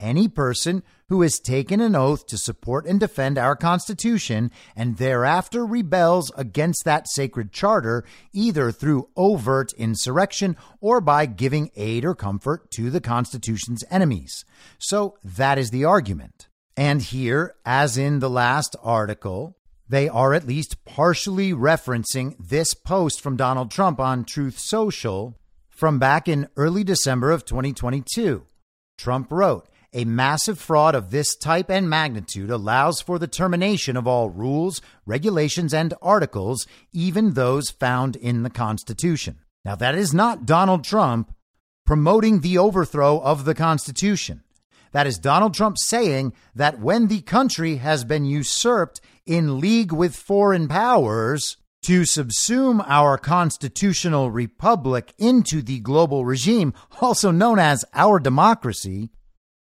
any 0.00 0.28
person 0.28 0.82
who 1.08 1.22
has 1.22 1.38
taken 1.38 1.80
an 1.80 1.94
oath 1.94 2.26
to 2.26 2.38
support 2.38 2.86
and 2.86 2.98
defend 2.98 3.36
our 3.36 3.54
Constitution 3.54 4.50
and 4.74 4.96
thereafter 4.96 5.66
rebels 5.66 6.32
against 6.36 6.84
that 6.84 7.08
sacred 7.08 7.52
charter, 7.52 8.04
either 8.32 8.72
through 8.72 9.08
overt 9.16 9.72
insurrection 9.74 10.56
or 10.80 11.00
by 11.00 11.26
giving 11.26 11.70
aid 11.76 12.04
or 12.04 12.14
comfort 12.14 12.70
to 12.70 12.90
the 12.90 13.00
Constitution's 13.00 13.84
enemies. 13.90 14.44
So 14.78 15.16
that 15.22 15.58
is 15.58 15.70
the 15.70 15.84
argument. 15.84 16.48
And 16.76 17.02
here, 17.02 17.54
as 17.64 17.98
in 17.98 18.20
the 18.20 18.30
last 18.30 18.76
article, 18.82 19.56
they 19.88 20.08
are 20.08 20.34
at 20.34 20.46
least 20.46 20.84
partially 20.84 21.52
referencing 21.52 22.36
this 22.38 22.74
post 22.74 23.20
from 23.20 23.36
Donald 23.36 23.70
Trump 23.70 23.98
on 23.98 24.24
Truth 24.24 24.58
Social 24.58 25.36
from 25.68 25.98
back 25.98 26.28
in 26.28 26.48
early 26.56 26.84
December 26.84 27.30
of 27.32 27.44
2022. 27.44 28.46
Trump 28.96 29.32
wrote, 29.32 29.66
a 29.92 30.04
massive 30.04 30.60
fraud 30.60 30.94
of 30.94 31.10
this 31.10 31.34
type 31.34 31.68
and 31.68 31.90
magnitude 31.90 32.50
allows 32.50 33.00
for 33.00 33.18
the 33.18 33.26
termination 33.26 33.96
of 33.96 34.06
all 34.06 34.30
rules, 34.30 34.80
regulations, 35.04 35.74
and 35.74 35.92
articles, 36.00 36.66
even 36.92 37.32
those 37.32 37.70
found 37.70 38.14
in 38.14 38.44
the 38.44 38.50
Constitution. 38.50 39.38
Now, 39.64 39.74
that 39.74 39.96
is 39.96 40.14
not 40.14 40.46
Donald 40.46 40.84
Trump 40.84 41.34
promoting 41.84 42.40
the 42.40 42.56
overthrow 42.56 43.18
of 43.20 43.44
the 43.44 43.54
Constitution. 43.54 44.44
That 44.92 45.06
is 45.06 45.18
Donald 45.18 45.54
Trump 45.54 45.76
saying 45.78 46.32
that 46.54 46.80
when 46.80 47.06
the 47.06 47.20
country 47.20 47.76
has 47.76 48.04
been 48.04 48.24
usurped 48.24 49.00
in 49.26 49.60
league 49.60 49.92
with 49.92 50.16
foreign 50.16 50.66
powers 50.68 51.56
to 51.82 52.02
subsume 52.02 52.84
our 52.86 53.16
constitutional 53.16 54.30
republic 54.30 55.14
into 55.18 55.62
the 55.62 55.78
global 55.80 56.24
regime, 56.24 56.74
also 57.00 57.30
known 57.30 57.58
as 57.58 57.84
our 57.94 58.18
democracy, 58.18 59.10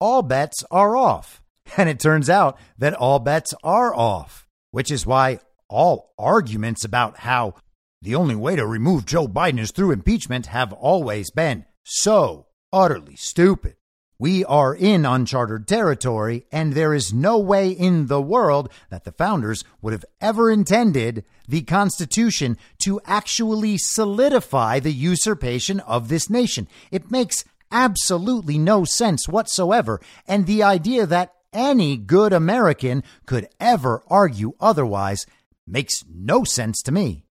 all 0.01 0.23
bets 0.23 0.65
are 0.71 0.97
off. 0.97 1.43
And 1.77 1.89
it 1.89 2.01
turns 2.01 2.31
out 2.31 2.59
that 2.79 2.95
all 2.95 3.19
bets 3.19 3.53
are 3.63 3.95
off, 3.95 4.47
which 4.71 4.91
is 4.91 5.05
why 5.05 5.41
all 5.69 6.15
arguments 6.19 6.83
about 6.83 7.19
how 7.19 7.55
the 8.01 8.15
only 8.15 8.37
way 8.37 8.57
to 8.57 8.67
remove 8.67 9.05
Joe 9.05 9.29
Biden 9.29 9.59
is 9.59 9.71
through 9.71 9.91
impeachment 9.91 10.47
have 10.47 10.73
always 10.73 11.31
been 11.31 11.67
so 11.85 12.47
utterly 12.73 13.17
stupid. 13.17 13.78
We 14.21 14.45
are 14.45 14.75
in 14.75 15.07
uncharted 15.07 15.69
territory, 15.69 16.45
and 16.51 16.73
there 16.73 16.93
is 16.93 17.13
no 17.13 17.39
way 17.39 17.71
in 17.71 18.09
the 18.09 18.21
world 18.21 18.69
that 18.91 19.05
the 19.05 19.13
founders 19.13 19.63
would 19.81 19.93
have 19.93 20.05
ever 20.21 20.51
intended 20.51 21.25
the 21.47 21.63
Constitution 21.63 22.57
to 22.81 23.01
actually 23.05 23.79
solidify 23.79 24.81
the 24.81 24.93
usurpation 24.93 25.79
of 25.79 26.09
this 26.09 26.29
nation. 26.29 26.67
It 26.91 27.13
makes 27.13 27.45
absolutely 27.71 28.59
no 28.59 28.85
sense 28.85 29.29
whatsoever. 29.29 30.01
And 30.27 30.47
the 30.47 30.65
idea 30.65 31.07
that 31.07 31.35
any 31.53 31.97
good 31.97 32.33
American 32.33 33.05
could 33.25 33.49
ever 33.61 34.03
argue 34.09 34.55
otherwise 34.59 35.27
makes 35.65 36.03
no 36.13 36.43
sense 36.43 36.83
to 36.83 36.91
me. 36.91 37.28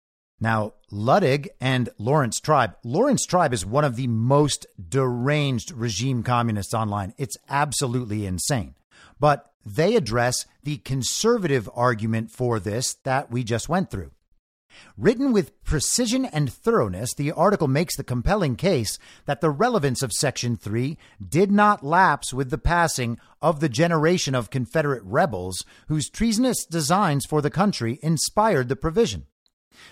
Now, 0.46 0.74
Luttig 0.92 1.48
and 1.60 1.90
Laurence 1.98 2.40
Tribe. 2.40 2.76
Laurence 2.84 3.26
Tribe 3.26 3.52
is 3.52 3.66
one 3.66 3.84
of 3.84 3.96
the 3.96 4.06
most 4.06 4.68
deranged 4.78 5.72
regime 5.72 6.22
communists 6.22 6.76
online. 6.76 7.16
It's 7.18 7.36
absolutely 7.50 8.28
insane. 8.28 8.76
But 9.20 9.52
they 9.66 9.96
address 9.96 10.46
the 10.62 10.78
conservative 10.78 11.68
argument 11.74 12.30
for 12.30 12.60
this 12.60 12.94
that 13.06 13.32
we 13.32 13.44
just 13.44 13.70
went 13.70 13.90
through. 13.90 14.12
Written 14.96 15.34
with 15.34 15.64
precision 15.64 16.26
and 16.26 16.54
thoroughness, 16.54 17.16
the 17.16 17.32
article 17.32 17.68
makes 17.68 17.98
the 17.98 18.04
compelling 18.04 18.56
case 18.56 19.00
that 19.26 19.42
the 19.42 19.50
relevance 19.50 20.04
of 20.04 20.14
Section 20.14 20.58
3 20.58 20.96
did 21.28 21.50
not 21.52 21.84
lapse 21.84 22.36
with 22.36 22.52
the 22.52 22.60
passing 22.60 23.18
of 23.42 23.62
the 23.62 23.70
generation 23.70 24.36
of 24.36 24.52
Confederate 24.52 25.02
rebels 25.06 25.66
whose 25.88 26.08
treasonous 26.08 26.68
designs 26.68 27.26
for 27.26 27.42
the 27.42 27.50
country 27.50 27.98
inspired 28.04 28.70
the 28.70 28.76
provision. 28.76 29.26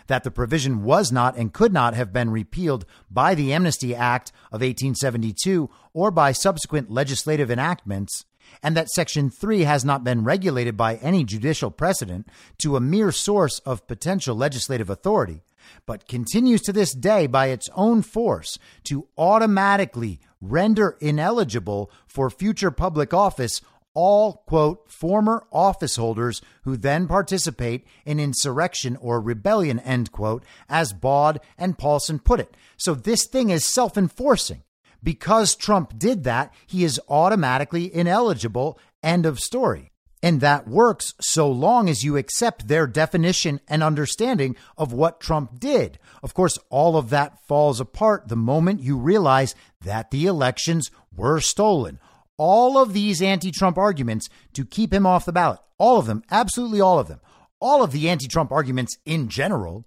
That 0.08 0.24
the 0.24 0.32
provision 0.32 0.84
was 0.84 1.12
not 1.12 1.38
and 1.38 1.54
could 1.54 1.74
not 1.74 1.94
have 1.94 2.14
been 2.14 2.30
repealed 2.30 2.86
by 3.10 3.36
the 3.36 3.54
Amnesty 3.54 3.96
Act 3.96 4.32
of 4.48 4.62
1872 4.62 5.70
or 5.94 6.12
by 6.12 6.32
subsequent 6.32 6.92
legislative 6.92 7.50
enactments 7.50 8.26
and 8.62 8.76
that 8.78 8.90
Section 8.90 9.30
3 9.30 9.62
has 9.62 9.84
not 9.86 10.04
been 10.04 10.24
regulated 10.24 10.78
by 10.78 10.96
any 10.96 11.24
judicial 11.24 11.72
precedent 11.72 12.28
to 12.60 12.76
a 12.76 12.82
mere 12.82 13.12
source 13.12 13.60
of 13.60 13.88
potential 13.88 14.36
legislative 14.36 14.90
authority, 14.90 15.42
but 15.86 16.08
continues 16.08 16.62
to 16.62 16.74
this 16.74 16.94
day 16.94 17.26
by 17.26 17.48
its 17.48 17.70
own 17.74 18.02
force 18.02 18.60
to 18.84 19.08
automatically 19.18 20.20
render 20.42 20.98
ineligible 21.00 21.90
for 22.06 22.30
future 22.30 22.72
public 22.72 23.14
office 23.14 23.62
all, 23.94 24.44
quote, 24.48 24.92
former 24.92 25.46
office 25.52 25.96
holders 25.96 26.42
who 26.64 26.78
then 26.78 27.08
participate 27.08 27.86
in 28.06 28.20
insurrection 28.20 28.98
or 28.98 29.22
rebellion, 29.22 29.80
end 29.80 30.12
quote, 30.12 30.44
as 30.70 30.94
Baude 30.94 31.40
and 31.58 31.78
Paulsen 31.78 32.24
put 32.24 32.40
it. 32.40 32.56
So 32.78 32.96
this 32.96 33.26
thing 33.26 33.50
is 33.50 33.66
self 33.66 33.98
enforcing. 33.98 34.64
Because 35.04 35.56
Trump 35.56 36.00
did 36.00 36.24
that, 36.24 36.54
he 36.66 36.84
is 36.84 37.00
automatically 37.10 37.94
ineligible. 37.94 38.80
End 39.04 39.26
of 39.26 39.40
story. 39.40 39.92
And 40.24 40.40
that 40.40 40.70
works 40.70 41.14
so 41.20 41.52
long 41.52 41.90
as 41.90 42.06
you 42.06 42.16
accept 42.16 42.70
their 42.70 42.88
definition 42.88 43.60
and 43.68 43.84
understanding 43.84 44.56
of 44.78 44.94
what 44.94 45.20
Trump 45.20 45.60
did. 45.60 46.00
Of 46.24 46.34
course, 46.34 46.58
all 46.70 46.96
of 46.96 47.10
that 47.10 47.46
falls 47.46 47.82
apart 47.82 48.30
the 48.30 48.38
moment 48.38 48.80
you 48.80 48.98
realize 48.98 49.54
that 49.82 50.12
the 50.12 50.26
elections 50.26 50.90
were 51.14 51.42
stolen. 51.42 52.00
All 52.38 52.78
of 52.78 52.94
these 52.94 53.22
anti 53.22 53.52
Trump 53.52 53.78
arguments 53.78 54.30
to 54.54 54.66
keep 54.66 54.94
him 54.94 55.06
off 55.06 55.26
the 55.26 55.32
ballot, 55.32 55.60
all 55.78 56.00
of 56.00 56.06
them, 56.06 56.24
absolutely 56.32 56.82
all 56.82 57.00
of 57.00 57.08
them, 57.08 57.20
all 57.60 57.84
of 57.84 57.92
the 57.92 58.10
anti 58.10 58.28
Trump 58.28 58.52
arguments 58.52 58.98
in 59.06 59.30
general, 59.30 59.86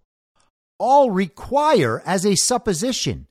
all 0.78 1.10
require 1.10 2.02
as 2.06 2.24
a 2.24 2.36
supposition 2.36 3.26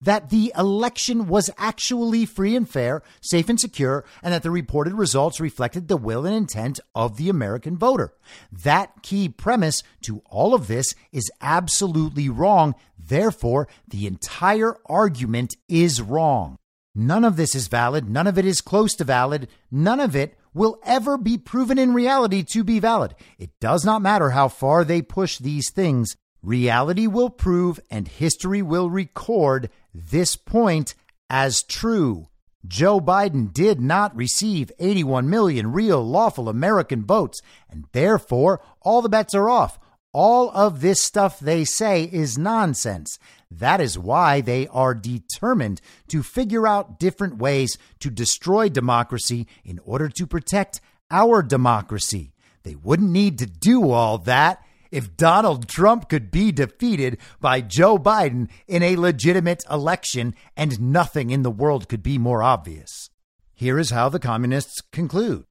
that 0.00 0.30
the 0.30 0.52
election 0.56 1.26
was 1.26 1.50
actually 1.58 2.24
free 2.24 2.54
and 2.54 2.68
fair, 2.68 3.02
safe 3.20 3.48
and 3.48 3.58
secure, 3.58 4.04
and 4.22 4.32
that 4.32 4.42
the 4.42 4.50
reported 4.50 4.94
results 4.94 5.40
reflected 5.40 5.88
the 5.88 5.96
will 5.96 6.24
and 6.24 6.36
intent 6.36 6.78
of 6.94 7.16
the 7.16 7.28
American 7.28 7.76
voter. 7.76 8.12
That 8.52 9.02
key 9.02 9.28
premise 9.28 9.82
to 10.02 10.22
all 10.30 10.54
of 10.54 10.68
this 10.68 10.94
is 11.12 11.30
absolutely 11.40 12.28
wrong. 12.28 12.74
Therefore, 12.98 13.68
the 13.88 14.06
entire 14.06 14.76
argument 14.86 15.56
is 15.68 16.00
wrong. 16.00 16.58
None 17.00 17.24
of 17.24 17.36
this 17.36 17.54
is 17.54 17.68
valid. 17.68 18.10
None 18.10 18.26
of 18.26 18.38
it 18.38 18.44
is 18.44 18.60
close 18.60 18.92
to 18.96 19.04
valid. 19.04 19.46
None 19.70 20.00
of 20.00 20.16
it 20.16 20.36
will 20.52 20.80
ever 20.84 21.16
be 21.16 21.38
proven 21.38 21.78
in 21.78 21.94
reality 21.94 22.42
to 22.42 22.64
be 22.64 22.80
valid. 22.80 23.14
It 23.38 23.50
does 23.60 23.84
not 23.84 24.02
matter 24.02 24.30
how 24.30 24.48
far 24.48 24.82
they 24.82 25.00
push 25.00 25.38
these 25.38 25.70
things. 25.70 26.16
Reality 26.42 27.06
will 27.06 27.30
prove 27.30 27.78
and 27.88 28.08
history 28.08 28.62
will 28.62 28.90
record 28.90 29.70
this 29.94 30.34
point 30.34 30.96
as 31.30 31.62
true. 31.62 32.26
Joe 32.66 32.98
Biden 32.98 33.52
did 33.52 33.80
not 33.80 34.16
receive 34.16 34.72
81 34.80 35.30
million 35.30 35.70
real 35.70 36.04
lawful 36.04 36.48
American 36.48 37.04
votes, 37.04 37.40
and 37.70 37.84
therefore 37.92 38.60
all 38.80 39.02
the 39.02 39.08
bets 39.08 39.36
are 39.36 39.48
off. 39.48 39.78
All 40.12 40.50
of 40.50 40.80
this 40.80 41.00
stuff 41.00 41.38
they 41.38 41.64
say 41.64 42.10
is 42.12 42.36
nonsense. 42.36 43.20
That 43.50 43.80
is 43.80 43.98
why 43.98 44.40
they 44.40 44.66
are 44.68 44.94
determined 44.94 45.80
to 46.08 46.22
figure 46.22 46.66
out 46.66 46.98
different 46.98 47.38
ways 47.38 47.78
to 48.00 48.10
destroy 48.10 48.68
democracy 48.68 49.46
in 49.64 49.80
order 49.84 50.08
to 50.10 50.26
protect 50.26 50.80
our 51.10 51.42
democracy. 51.42 52.32
They 52.62 52.74
wouldn't 52.74 53.10
need 53.10 53.38
to 53.38 53.46
do 53.46 53.90
all 53.90 54.18
that 54.18 54.62
if 54.90 55.16
Donald 55.16 55.68
Trump 55.68 56.08
could 56.08 56.30
be 56.30 56.52
defeated 56.52 57.18
by 57.40 57.60
Joe 57.60 57.98
Biden 57.98 58.48
in 58.66 58.82
a 58.82 58.96
legitimate 58.96 59.64
election, 59.70 60.34
and 60.56 60.80
nothing 60.80 61.30
in 61.30 61.42
the 61.42 61.50
world 61.50 61.88
could 61.88 62.02
be 62.02 62.18
more 62.18 62.42
obvious. 62.42 63.10
Here 63.54 63.78
is 63.78 63.90
how 63.90 64.08
the 64.08 64.18
communists 64.18 64.80
conclude. 64.92 65.44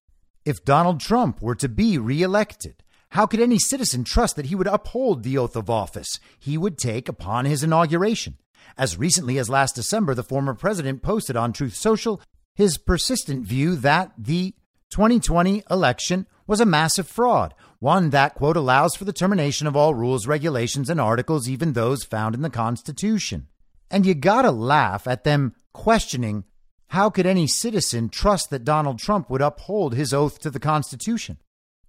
If 0.45 0.63
Donald 0.63 0.99
Trump 0.99 1.41
were 1.41 1.55
to 1.55 1.69
be 1.69 1.97
reelected, 1.97 2.83
how 3.11 3.25
could 3.25 3.39
any 3.39 3.57
citizen 3.57 4.03
trust 4.03 4.35
that 4.35 4.47
he 4.47 4.55
would 4.55 4.67
uphold 4.67 5.23
the 5.23 5.37
oath 5.37 5.55
of 5.55 5.69
office 5.69 6.19
he 6.39 6.57
would 6.57 6.77
take 6.77 7.07
upon 7.07 7.45
his 7.45 7.63
inauguration? 7.63 8.37
As 8.77 8.97
recently 8.97 9.37
as 9.37 9.49
last 9.49 9.75
December, 9.75 10.13
the 10.13 10.23
former 10.23 10.53
president 10.53 11.01
posted 11.01 11.35
on 11.35 11.53
Truth 11.53 11.75
Social 11.75 12.21
his 12.55 12.77
persistent 12.77 13.45
view 13.45 13.75
that 13.75 14.11
the 14.17 14.55
2020 14.89 15.63
election 15.69 16.25
was 16.47 16.59
a 16.59 16.65
massive 16.65 17.07
fraud, 17.07 17.53
one 17.79 18.09
that, 18.09 18.33
quote, 18.33 18.57
allows 18.57 18.95
for 18.95 19.05
the 19.05 19.13
termination 19.13 19.67
of 19.67 19.75
all 19.75 19.93
rules, 19.93 20.25
regulations, 20.25 20.89
and 20.89 20.99
articles, 20.99 21.47
even 21.47 21.73
those 21.73 22.03
found 22.03 22.33
in 22.33 22.41
the 22.41 22.49
Constitution. 22.49 23.47
And 23.91 24.05
you 24.05 24.15
gotta 24.15 24.51
laugh 24.51 25.07
at 25.07 25.23
them 25.23 25.53
questioning 25.73 26.45
how 26.91 27.09
could 27.09 27.25
any 27.25 27.47
citizen 27.47 28.09
trust 28.09 28.49
that 28.49 28.63
Donald 28.63 28.97
Trump 28.97 29.29
would 29.29 29.41
uphold 29.41 29.93
his 29.93 30.13
oath 30.13 30.39
to 30.39 30.49
the 30.49 30.59
Constitution? 30.59 31.37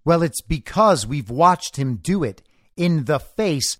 Well, 0.05 0.23
it's 0.23 0.41
because 0.41 1.05
we've 1.05 1.29
watched 1.29 1.75
him 1.77 1.97
do 1.97 2.23
it 2.23 2.41
in 2.75 3.05
the 3.05 3.19
face 3.19 3.77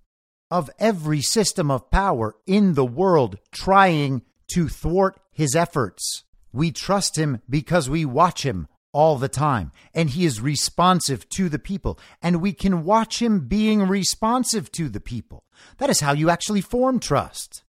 of 0.50 0.70
every 0.78 1.20
system 1.20 1.70
of 1.70 1.90
power 1.90 2.34
in 2.46 2.74
the 2.74 2.84
world 2.84 3.38
trying 3.52 4.22
to 4.52 4.68
thwart 4.68 5.18
his 5.30 5.54
efforts. 5.54 6.24
We 6.52 6.72
trust 6.72 7.16
him 7.16 7.40
because 7.48 7.88
we 7.88 8.04
watch 8.04 8.44
him 8.44 8.66
all 8.92 9.16
the 9.16 9.28
time, 9.28 9.70
and 9.94 10.10
he 10.10 10.24
is 10.24 10.40
responsive 10.40 11.28
to 11.30 11.48
the 11.48 11.60
people, 11.60 11.98
and 12.20 12.40
we 12.40 12.52
can 12.52 12.84
watch 12.84 13.22
him 13.22 13.46
being 13.46 13.82
responsive 13.82 14.72
to 14.72 14.88
the 14.88 15.00
people. 15.00 15.44
That 15.78 15.90
is 15.90 16.00
how 16.00 16.12
you 16.12 16.28
actually 16.28 16.60
form 16.60 16.98
trust. 16.98 17.62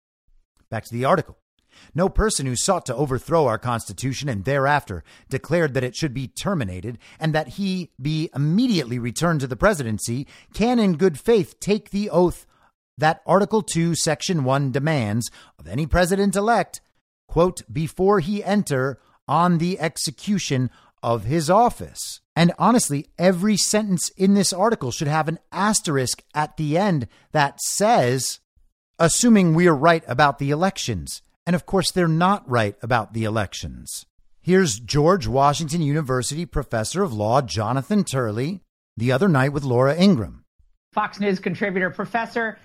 Back 0.70 0.84
to 0.84 0.94
the 0.94 1.04
article. 1.04 1.36
No 1.94 2.08
person 2.08 2.46
who 2.46 2.56
sought 2.56 2.86
to 2.86 2.94
overthrow 2.94 3.46
our 3.46 3.58
Constitution 3.58 4.28
and 4.28 4.44
thereafter 4.44 5.02
declared 5.28 5.74
that 5.74 5.84
it 5.84 5.96
should 5.96 6.14
be 6.14 6.28
terminated 6.28 6.98
and 7.18 7.34
that 7.34 7.48
he 7.48 7.90
be 8.00 8.30
immediately 8.34 8.98
returned 8.98 9.40
to 9.40 9.46
the 9.46 9.56
presidency 9.56 10.26
can, 10.54 10.78
in 10.78 10.96
good 10.96 11.18
faith, 11.18 11.58
take 11.60 11.90
the 11.90 12.10
oath 12.10 12.46
that 12.98 13.22
Article 13.26 13.62
2, 13.62 13.94
Section 13.94 14.44
1 14.44 14.72
demands 14.72 15.30
of 15.58 15.66
any 15.66 15.86
president 15.86 16.36
elect, 16.36 16.80
quote, 17.26 17.62
before 17.72 18.20
he 18.20 18.44
enter 18.44 19.00
on 19.26 19.58
the 19.58 19.80
execution 19.80 20.70
of 21.02 21.24
his 21.24 21.48
office. 21.48 22.20
And 22.36 22.52
honestly, 22.58 23.08
every 23.18 23.56
sentence 23.56 24.10
in 24.16 24.34
this 24.34 24.52
article 24.52 24.90
should 24.90 25.08
have 25.08 25.28
an 25.28 25.38
asterisk 25.50 26.22
at 26.34 26.56
the 26.56 26.76
end 26.76 27.08
that 27.32 27.60
says, 27.60 28.40
assuming 28.98 29.54
we're 29.54 29.72
right 29.72 30.04
about 30.06 30.38
the 30.38 30.50
elections. 30.50 31.22
And 31.50 31.56
of 31.56 31.66
course, 31.66 31.90
they're 31.90 32.06
not 32.06 32.48
right 32.48 32.76
about 32.80 33.12
the 33.12 33.24
elections. 33.24 34.06
Here's 34.40 34.78
George 34.78 35.26
Washington 35.26 35.82
University 35.82 36.46
professor 36.46 37.02
of 37.02 37.12
law 37.12 37.42
Jonathan 37.42 38.04
Turley 38.04 38.60
the 38.96 39.10
other 39.10 39.28
night 39.28 39.52
with 39.52 39.64
Laura 39.64 39.96
Ingraham. 40.00 40.44
Fox 40.92 41.18
News 41.18 41.40
contributor, 41.40 41.90
professor, 41.90 42.56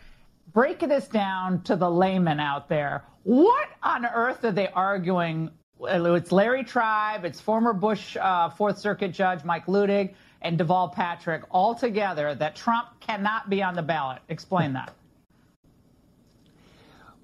break 0.54 0.82
this 0.82 1.08
down 1.08 1.64
to 1.64 1.76
the 1.76 1.90
layman 1.90 2.40
out 2.40 2.70
there. 2.70 3.04
What 3.24 3.70
on 3.82 4.06
earth 4.06 4.46
are 4.46 4.52
they 4.52 4.68
arguing? 4.68 5.50
It's 5.82 6.32
Larry 6.32 6.64
Tribe, 6.64 7.26
it's 7.26 7.42
former 7.42 7.74
Bush 7.74 8.16
uh, 8.22 8.52
Fourth 8.52 8.78
Circuit 8.78 9.14
Judge 9.14 9.44
Mike 9.44 9.66
Luttig, 9.66 10.14
and 10.44 10.60
Deval 10.60 10.94
Patrick 10.94 11.42
all 11.50 11.74
together 11.74 12.36
that 12.36 12.56
Trump 12.56 12.90
cannot 13.00 13.50
be 13.50 13.64
on 13.64 13.74
the 13.74 13.82
ballot. 13.82 14.20
Explain 14.30 14.74
that. 14.74 14.94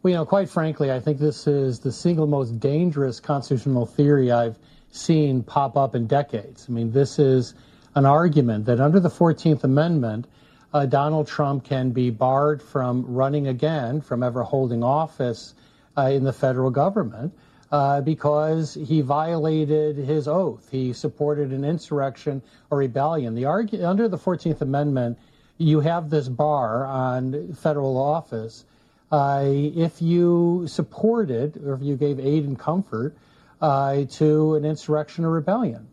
Well, 0.03 0.09
you 0.09 0.17
know, 0.17 0.25
quite 0.25 0.49
frankly, 0.49 0.91
I 0.91 0.99
think 0.99 1.19
this 1.19 1.45
is 1.45 1.79
the 1.79 1.91
single 1.91 2.25
most 2.25 2.59
dangerous 2.59 3.19
constitutional 3.19 3.85
theory 3.85 4.31
I've 4.31 4.57
seen 4.89 5.43
pop 5.43 5.77
up 5.77 5.93
in 5.93 6.07
decades. 6.07 6.65
I 6.67 6.71
mean, 6.71 6.91
this 6.91 7.19
is 7.19 7.53
an 7.93 8.07
argument 8.07 8.65
that 8.65 8.79
under 8.79 8.99
the 8.99 9.11
14th 9.11 9.63
Amendment, 9.63 10.25
uh, 10.73 10.87
Donald 10.87 11.27
Trump 11.27 11.65
can 11.65 11.91
be 11.91 12.09
barred 12.09 12.63
from 12.63 13.05
running 13.13 13.47
again, 13.47 14.01
from 14.01 14.23
ever 14.23 14.41
holding 14.41 14.83
office 14.83 15.53
uh, 15.95 16.09
in 16.11 16.23
the 16.23 16.33
federal 16.33 16.71
government. 16.71 17.31
Uh, 17.71 18.01
because 18.01 18.73
he 18.73 18.99
violated 18.99 19.95
his 19.95 20.27
oath. 20.27 20.67
He 20.69 20.91
supported 20.91 21.53
an 21.53 21.63
insurrection 21.63 22.41
or 22.69 22.79
rebellion. 22.79 23.33
The 23.33 23.45
argue, 23.45 23.85
under 23.85 24.09
the 24.09 24.17
14th 24.17 24.59
Amendment, 24.59 25.17
you 25.57 25.79
have 25.79 26.09
this 26.09 26.27
bar 26.27 26.85
on 26.85 27.53
federal 27.53 27.97
office 27.97 28.65
uh, 29.11 29.43
if 29.45 30.01
you 30.01 30.65
supported 30.67 31.57
or 31.57 31.73
if 31.73 31.81
you 31.81 31.95
gave 31.95 32.19
aid 32.19 32.45
and 32.45 32.57
comfort 32.57 33.15
uh, 33.59 34.05
to 34.05 34.55
an 34.55 34.65
insurrection 34.65 35.25
or 35.25 35.31
rebellion. 35.31 35.87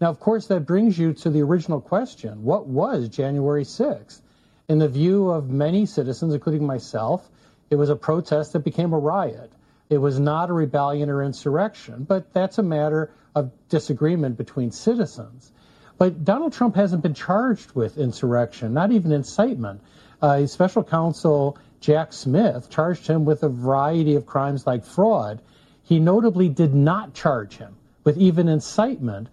Now, 0.00 0.10
of 0.10 0.18
course, 0.18 0.48
that 0.48 0.66
brings 0.66 0.98
you 0.98 1.12
to 1.14 1.30
the 1.30 1.42
original 1.42 1.80
question 1.80 2.42
what 2.42 2.66
was 2.66 3.08
January 3.08 3.64
6th? 3.64 4.20
In 4.68 4.78
the 4.78 4.88
view 4.88 5.30
of 5.30 5.50
many 5.50 5.86
citizens, 5.86 6.34
including 6.34 6.66
myself, 6.66 7.28
it 7.70 7.76
was 7.76 7.90
a 7.90 7.96
protest 7.96 8.52
that 8.52 8.60
became 8.60 8.92
a 8.92 8.98
riot. 8.98 9.52
It 9.88 9.98
was 9.98 10.18
not 10.18 10.50
a 10.50 10.52
rebellion 10.52 11.10
or 11.10 11.22
insurrection, 11.22 12.04
but 12.04 12.32
that's 12.32 12.58
a 12.58 12.62
matter 12.62 13.10
of 13.34 13.50
disagreement 13.68 14.36
between 14.36 14.70
citizens. 14.70 15.52
But 15.98 16.24
Donald 16.24 16.52
Trump 16.52 16.74
hasn't 16.76 17.02
been 17.02 17.14
charged 17.14 17.72
with 17.72 17.98
insurrection, 17.98 18.74
not 18.74 18.92
even 18.92 19.12
incitement. 19.12 19.82
Uh, 20.20 20.46
special 20.46 20.82
counsel 20.82 21.58
Jack 21.82 22.12
Smith 22.12 22.70
charged 22.70 23.08
him 23.08 23.24
with 23.24 23.42
a 23.42 23.48
variety 23.48 24.14
of 24.14 24.24
crimes 24.24 24.68
like 24.68 24.84
fraud. 24.84 25.42
He 25.82 25.98
notably 25.98 26.48
did 26.48 26.72
not 26.72 27.12
charge 27.12 27.56
him 27.56 27.74
with 28.04 28.16
even 28.16 28.48
incitement. 28.48 29.28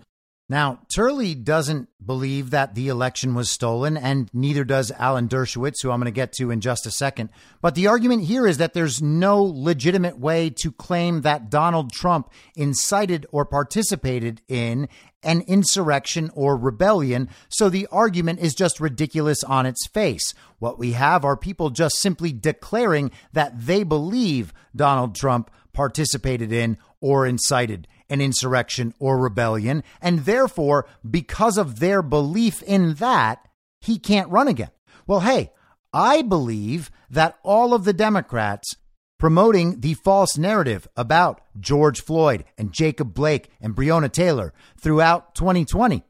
Now, 0.52 0.80
Turley 0.94 1.36
doesn't 1.36 1.90
believe 2.04 2.50
that 2.50 2.74
the 2.74 2.88
election 2.88 3.36
was 3.36 3.52
stolen, 3.52 3.96
and 3.96 4.32
neither 4.34 4.64
does 4.64 4.92
Alan 4.98 5.28
Dershowitz, 5.28 5.84
who 5.84 5.92
I'm 5.92 6.00
going 6.00 6.06
to 6.06 6.12
get 6.12 6.34
to 6.34 6.50
in 6.50 6.60
just 6.60 6.88
a 6.88 6.92
second. 6.92 7.30
But 7.62 7.76
the 7.76 7.86
argument 7.86 8.24
here 8.24 8.48
is 8.48 8.58
that 8.58 8.74
there's 8.74 9.00
no 9.00 9.44
legitimate 9.44 10.18
way 10.18 10.50
to 10.62 10.72
claim 10.72 11.22
that 11.22 11.52
Donald 11.52 11.92
Trump 11.92 12.32
incited 12.56 13.28
or 13.32 13.46
participated 13.46 14.42
in 14.48 14.90
an 15.22 15.42
insurrection 15.42 16.32
or 16.34 16.58
rebellion, 16.58 17.30
so 17.50 17.70
the 17.70 17.88
argument 17.92 18.40
is 18.40 18.56
just 18.56 18.80
ridiculous 18.80 19.44
on 19.44 19.68
its 19.68 19.86
face. 19.86 20.34
What 20.58 20.80
we 20.80 20.94
have 20.94 21.24
are 21.24 21.38
people 21.38 21.70
just 21.70 22.00
simply 22.00 22.34
declaring 22.34 23.12
that 23.34 23.54
they 23.56 23.84
believe 23.84 24.52
Donald 24.76 25.14
Trump 25.14 25.52
participated 25.74 26.52
in 26.52 26.78
or 27.02 27.28
incited 27.28 27.88
an 28.10 28.22
insurrection 28.22 28.94
or 29.00 29.18
rebellion. 29.18 29.84
And 30.02 30.26
therefore, 30.26 30.88
because 31.10 31.58
of 31.58 31.80
their 31.80 32.02
belief 32.02 32.62
in 32.64 32.96
that, 32.96 33.48
he 33.80 33.98
can't 34.00 34.30
run 34.30 34.48
again. 34.48 34.72
Well, 35.08 35.22
hey, 35.22 35.52
I 35.94 36.22
believe 36.22 36.92
that 37.10 37.38
all 37.44 37.74
of 37.74 37.84
the 37.84 37.94
Democrats 37.94 38.76
promoting 39.18 39.82
the 39.82 39.94
false 39.96 40.38
narrative 40.38 40.88
about 40.96 41.42
George 41.60 42.02
Floyd 42.02 42.46
and 42.58 42.72
Jacob 42.72 43.14
Blake 43.14 43.50
and 43.60 43.76
Breonna 43.76 44.12
Taylor 44.12 44.54
throughout 44.80 45.36
2020 45.36 46.04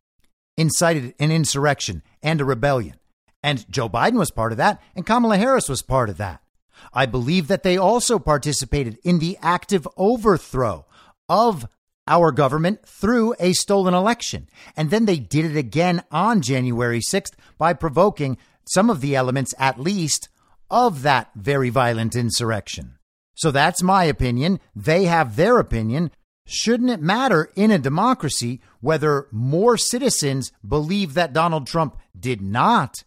incited 0.57 1.15
an 1.19 1.31
insurrection 1.31 2.03
and 2.21 2.39
a 2.39 2.45
rebellion. 2.45 2.95
And 3.41 3.69
Joe 3.71 3.89
Biden 3.89 4.17
was 4.17 4.31
part 4.31 4.51
of 4.51 4.57
that, 4.57 4.81
and 4.95 5.05
Kamala 5.05 5.38
Harris 5.38 5.69
was 5.69 5.81
part 5.81 6.09
of 6.09 6.17
that. 6.17 6.41
I 6.93 7.05
believe 7.05 7.47
that 7.47 7.63
they 7.63 7.77
also 7.77 8.19
participated 8.19 8.99
in 9.03 9.19
the 9.19 9.38
active 9.41 9.88
overthrow 9.97 10.85
of 11.27 11.67
our 12.10 12.34
government 12.34 12.86
through 12.86 13.36
a 13.40 13.53
stolen 13.53 13.94
election. 13.94 14.49
And 14.76 14.90
then 14.90 15.06
they 15.06 15.18
did 15.18 15.45
it 15.45 15.56
again 15.56 16.03
on 16.11 16.41
January 16.41 16.99
6th 16.99 17.34
by 17.57 17.73
provoking 17.73 18.38
some 18.65 18.90
of 18.90 18.99
the 18.99 19.15
elements, 19.15 19.53
at 19.57 19.80
least, 19.80 20.27
of 20.69 21.03
that 21.03 21.30
very 21.36 21.69
violent 21.69 22.15
insurrection. 22.15 22.98
So 23.36 23.52
that's 23.52 23.81
my 23.81 24.03
opinion. 24.03 24.60
They 24.76 25.06
have 25.06 25.36
their 25.36 25.60
opinion. 25.60 26.11
Shouldn't 26.45 26.90
it 26.90 27.02
matter 27.02 27.52
in 27.56 27.72
a 27.72 27.80
democracy 27.80 28.60
whether 28.81 29.27
more 29.31 29.77
citizens 29.77 30.52
believe 30.68 31.14
that 31.14 31.31
Donald 31.31 31.68
Trump 31.68 31.95
did 32.19 32.41
not 32.41 33.03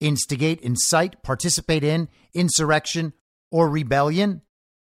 instigate, 0.00 0.60
incite, 0.60 1.22
participate 1.22 1.84
in 1.84 2.08
insurrection 2.32 3.12
or 3.50 3.68
rebellion 3.68 4.42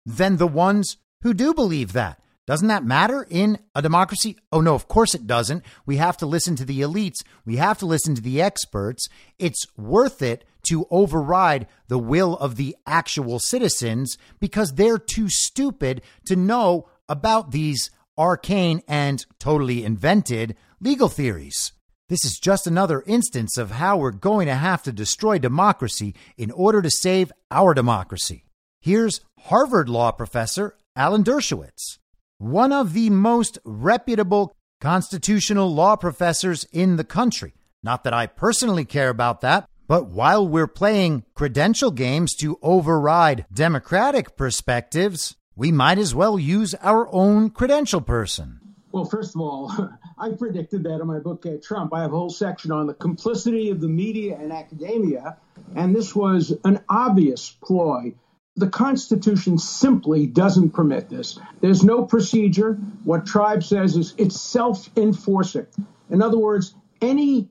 than 0.04 0.36
the 0.36 0.46
ones 0.46 0.96
who 1.22 1.34
do 1.34 1.52
believe 1.52 1.92
that? 1.92 2.20
Doesn't 2.46 2.68
that 2.68 2.84
matter 2.84 3.26
in 3.28 3.58
a 3.74 3.82
democracy? 3.82 4.36
Oh, 4.52 4.60
no, 4.60 4.74
of 4.74 4.86
course 4.86 5.14
it 5.14 5.26
doesn't. 5.26 5.64
We 5.84 5.96
have 5.96 6.16
to 6.18 6.26
listen 6.26 6.54
to 6.56 6.64
the 6.64 6.80
elites. 6.80 7.24
We 7.44 7.56
have 7.56 7.78
to 7.78 7.86
listen 7.86 8.14
to 8.14 8.22
the 8.22 8.40
experts. 8.40 9.08
It's 9.38 9.66
worth 9.76 10.22
it 10.22 10.44
to 10.68 10.86
override 10.90 11.66
the 11.88 11.98
will 11.98 12.36
of 12.36 12.56
the 12.56 12.76
actual 12.86 13.40
citizens 13.40 14.16
because 14.38 14.74
they're 14.74 14.98
too 14.98 15.28
stupid 15.28 16.02
to 16.26 16.36
know 16.36 16.88
about 17.08 17.50
these 17.50 17.90
arcane 18.16 18.80
and 18.86 19.26
totally 19.40 19.84
invented 19.84 20.56
legal 20.80 21.08
theories. 21.08 21.72
This 22.08 22.24
is 22.24 22.38
just 22.38 22.68
another 22.68 23.02
instance 23.06 23.58
of 23.58 23.72
how 23.72 23.96
we're 23.96 24.12
going 24.12 24.46
to 24.46 24.54
have 24.54 24.84
to 24.84 24.92
destroy 24.92 25.38
democracy 25.38 26.14
in 26.36 26.52
order 26.52 26.80
to 26.80 26.90
save 26.90 27.32
our 27.50 27.74
democracy. 27.74 28.44
Here's 28.80 29.20
Harvard 29.40 29.88
law 29.88 30.12
professor 30.12 30.76
Alan 30.94 31.24
Dershowitz 31.24 31.98
one 32.38 32.72
of 32.72 32.92
the 32.92 33.10
most 33.10 33.58
reputable 33.64 34.52
constitutional 34.80 35.72
law 35.72 35.96
professors 35.96 36.66
in 36.72 36.96
the 36.96 37.04
country. 37.04 37.54
Not 37.82 38.04
that 38.04 38.12
I 38.12 38.26
personally 38.26 38.84
care 38.84 39.08
about 39.08 39.40
that, 39.40 39.68
but 39.88 40.08
while 40.08 40.46
we're 40.46 40.66
playing 40.66 41.24
credential 41.34 41.90
games 41.90 42.34
to 42.36 42.58
override 42.60 43.46
democratic 43.52 44.36
perspectives, 44.36 45.36
we 45.54 45.72
might 45.72 45.98
as 45.98 46.14
well 46.14 46.38
use 46.38 46.74
our 46.82 47.08
own 47.12 47.50
credential 47.50 48.00
person. 48.00 48.60
Well, 48.92 49.04
first 49.04 49.34
of 49.34 49.40
all, 49.40 49.72
I 50.18 50.30
predicted 50.30 50.82
that 50.84 51.00
in 51.00 51.06
my 51.06 51.20
book, 51.20 51.46
uh, 51.46 51.56
Trump. 51.62 51.94
I 51.94 52.02
have 52.02 52.12
a 52.12 52.16
whole 52.16 52.30
section 52.30 52.72
on 52.72 52.86
the 52.86 52.94
complicity 52.94 53.70
of 53.70 53.80
the 53.80 53.88
media 53.88 54.36
and 54.38 54.52
academia, 54.52 55.36
and 55.74 55.94
this 55.94 56.14
was 56.14 56.52
an 56.64 56.80
obvious 56.88 57.50
ploy 57.62 58.14
the 58.56 58.68
Constitution 58.68 59.58
simply 59.58 60.26
doesn't 60.26 60.70
permit 60.70 61.08
this. 61.08 61.38
There's 61.60 61.84
no 61.84 62.04
procedure. 62.04 62.74
What 63.04 63.26
Tribe 63.26 63.62
says 63.62 63.96
is 63.96 64.14
it's 64.16 64.40
self 64.40 64.88
enforcing. 64.96 65.66
In 66.10 66.22
other 66.22 66.38
words, 66.38 66.74
any 67.02 67.50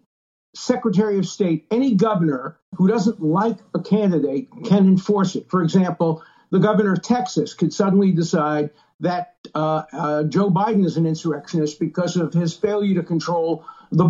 secretary 0.56 1.20
of 1.20 1.28
state, 1.28 1.68
any 1.70 1.96
governor 1.96 2.58
who 2.76 2.88
doesn't 2.88 3.22
like 3.22 3.58
a 3.74 3.80
candidate 3.80 4.50
can 4.66 4.88
enforce 4.88 5.36
it. 5.36 5.50
For 5.50 5.62
example, 5.62 6.24
the 6.50 6.60
governor 6.60 6.94
of 6.94 7.02
Texas 7.02 7.54
could 7.54 7.74
suddenly 7.74 8.12
decide 8.12 8.72
that 9.02 9.36
uh, 9.54 9.84
uh, 9.92 10.24
Joe 10.24 10.50
Biden 10.50 10.86
is 10.86 10.98
an 10.98 11.06
insurrectionist 11.06 11.80
because 11.80 12.16
of 12.16 12.34
his 12.34 12.56
failure 12.56 12.96
to 12.96 13.04
control 13.04 13.66
the 13.92 14.06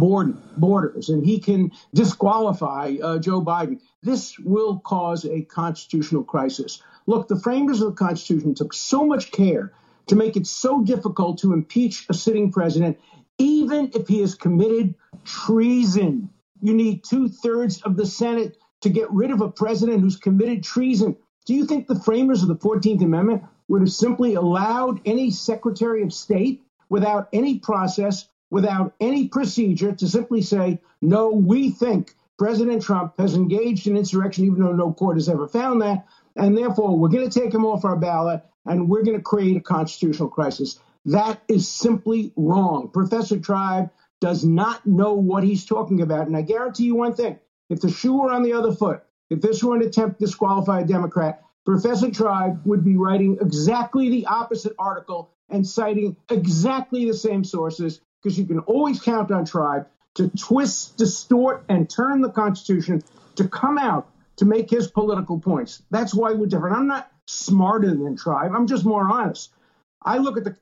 borders, 0.58 1.10
and 1.10 1.26
he 1.26 1.40
can 1.40 1.72
disqualify 1.94 2.96
uh, 3.02 3.18
Joe 3.20 3.42
Biden. 3.42 3.80
This 4.06 4.38
will 4.38 4.78
cause 4.82 5.26
a 5.26 5.42
constitutional 5.42 6.24
crisis. 6.24 6.80
Look, 7.08 7.28
the 7.28 7.40
framers 7.40 7.82
of 7.82 7.90
the 7.90 7.96
Constitution 7.96 8.54
took 8.54 8.72
so 8.72 9.04
much 9.04 9.32
care 9.32 9.74
to 10.06 10.16
make 10.16 10.38
it 10.38 10.46
so 10.46 10.84
difficult 10.84 11.40
to 11.40 11.54
impeach 11.54 12.06
a 12.08 12.14
sitting 12.14 12.52
president, 12.52 13.00
even 13.40 13.90
if 13.96 14.08
he 14.08 14.22
has 14.22 14.36
committed 14.36 14.94
treason. 15.24 16.30
You 16.62 16.76
need 16.76 17.04
two 17.04 17.30
thirds 17.30 17.82
of 17.82 17.98
the 17.98 18.06
Senate 18.06 18.58
to 18.82 18.90
get 18.90 19.12
rid 19.12 19.32
of 19.32 19.42
a 19.42 19.50
president 19.50 20.02
who's 20.02 20.18
committed 20.18 20.64
treason. 20.64 21.18
Do 21.48 21.56
you 21.56 21.66
think 21.66 21.88
the 21.88 22.00
framers 22.00 22.44
of 22.44 22.48
the 22.48 22.58
14th 22.58 23.04
Amendment 23.04 23.44
would 23.68 23.82
have 23.82 23.92
simply 23.92 24.36
allowed 24.36 25.02
any 25.06 25.32
Secretary 25.32 26.04
of 26.04 26.14
State 26.14 26.62
without 26.90 27.28
any 27.34 27.58
process, 27.58 28.28
without 28.52 28.94
any 29.00 29.30
procedure, 29.30 29.94
to 29.94 30.08
simply 30.08 30.44
say, 30.44 30.80
no, 31.02 31.32
we 31.32 31.72
think 31.72 32.14
President 32.38 32.82
Trump 32.82 33.14
has 33.18 33.36
engaged 33.36 33.88
in 33.88 33.96
insurrection, 33.96 34.46
even 34.46 34.62
though 34.62 34.74
no 34.74 34.92
court 34.94 35.18
has 35.18 35.30
ever 35.30 35.48
found 35.48 35.82
that. 35.82 36.06
And 36.36 36.58
therefore, 36.58 36.98
we're 36.98 37.10
going 37.10 37.30
to 37.30 37.40
take 37.40 37.54
him 37.54 37.66
off 37.66 37.86
our 37.86 37.96
ballot 37.96 38.44
and 38.66 38.90
we're 38.90 39.04
going 39.04 39.18
to 39.18 39.24
create 39.24 39.56
a 39.56 39.62
constitutional 39.62 40.30
crisis. 40.30 40.80
That 41.06 41.42
is 41.48 41.68
simply 41.68 42.34
wrong. 42.36 42.90
Professor 42.90 43.40
Tribe 43.40 43.92
does 44.20 44.44
not 44.44 44.86
know 44.86 45.14
what 45.14 45.44
he's 45.44 45.66
talking 45.66 46.02
about. 46.02 46.28
And 46.28 46.36
I 46.36 46.42
guarantee 46.42 46.86
you 46.86 46.96
one 46.96 47.14
thing 47.14 47.40
if 47.70 47.82
the 47.82 47.90
shoe 47.90 48.20
were 48.22 48.32
on 48.32 48.44
the 48.44 48.54
other 48.54 48.74
foot, 48.74 49.04
if 49.30 49.42
this 49.42 49.64
were 49.64 49.76
an 49.76 49.82
attempt 49.82 50.20
to 50.20 50.26
disqualify 50.26 50.82
a 50.82 50.86
Democrat, 50.86 51.44
Professor 51.66 52.12
Tribe 52.12 52.62
would 52.66 52.84
be 52.84 52.96
writing 52.96 53.38
exactly 53.42 54.10
the 54.10 54.28
opposite 54.28 54.74
article 54.78 55.32
and 55.50 55.66
citing 55.66 56.16
exactly 56.30 57.06
the 57.06 57.14
same 57.14 57.44
sources 57.44 58.02
because 58.22 58.38
you 58.38 58.46
can 58.46 58.60
always 58.60 59.00
count 59.00 59.32
on 59.32 59.46
Tribe 59.46 59.88
to 60.16 60.30
twist, 60.30 60.98
distort, 60.98 61.64
and 61.70 61.90
turn 61.90 62.22
the 62.22 62.32
Constitution 62.32 63.04
to 63.36 63.48
come 63.48 63.78
out 63.78 64.10
to 64.38 64.46
make 64.46 64.70
his 64.70 64.88
political 64.88 65.40
points. 65.40 65.84
That's 65.92 66.14
why 66.14 66.34
we're 66.34 66.48
different. 66.48 66.76
I'm 66.76 66.88
not 66.88 67.12
smarter 67.28 67.90
than 67.90 68.16
Tribe. 68.16 68.52
I'm 68.54 68.68
just 68.68 68.86
more 68.86 69.10
honest. 69.10 69.52
I 70.02 70.18
look 70.18 70.38
at 70.38 70.44
the 70.44 70.56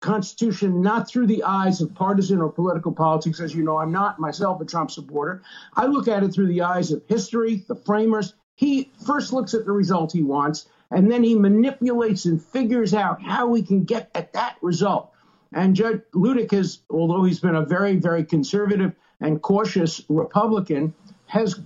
Constitution 0.00 0.82
not 0.82 1.08
through 1.08 1.26
the 1.26 1.42
eyes 1.42 1.80
of 1.80 1.94
partisan 1.94 2.40
or 2.40 2.50
political 2.50 2.92
politics. 2.92 3.40
As 3.40 3.54
you 3.54 3.64
know, 3.64 3.78
I'm 3.78 3.92
not 3.92 4.18
myself 4.18 4.60
a 4.60 4.64
Trump 4.64 4.90
supporter. 4.90 5.42
I 5.74 5.86
look 5.86 6.06
at 6.06 6.22
it 6.22 6.32
through 6.32 6.48
the 6.48 6.62
eyes 6.62 6.92
of 6.92 7.02
history, 7.08 7.64
the 7.66 7.74
framers. 7.74 8.34
He 8.56 8.92
first 9.06 9.32
looks 9.32 9.54
at 9.54 9.64
the 9.64 9.72
result 9.72 10.12
he 10.12 10.22
wants, 10.22 10.68
and 10.90 11.10
then 11.10 11.22
he 11.22 11.34
manipulates 11.34 12.24
and 12.26 12.42
figures 12.42 12.94
out 12.94 13.22
how 13.22 13.46
we 13.46 13.62
can 13.62 13.84
get 13.84 14.10
at 14.14 14.34
that 14.34 14.56
result. 14.62 15.12
And 15.52 15.76
Judge 15.76 16.02
Luttig 16.14 16.50
has, 16.52 16.80
although 16.90 17.24
he's 17.24 17.40
been 17.40 17.54
a 17.54 17.64
very, 17.64 17.96
very 17.96 18.24
conservative 18.24 18.92
and 19.20 19.40
cautious 19.40 20.02
Republican, 20.08 20.94
has 21.26 21.60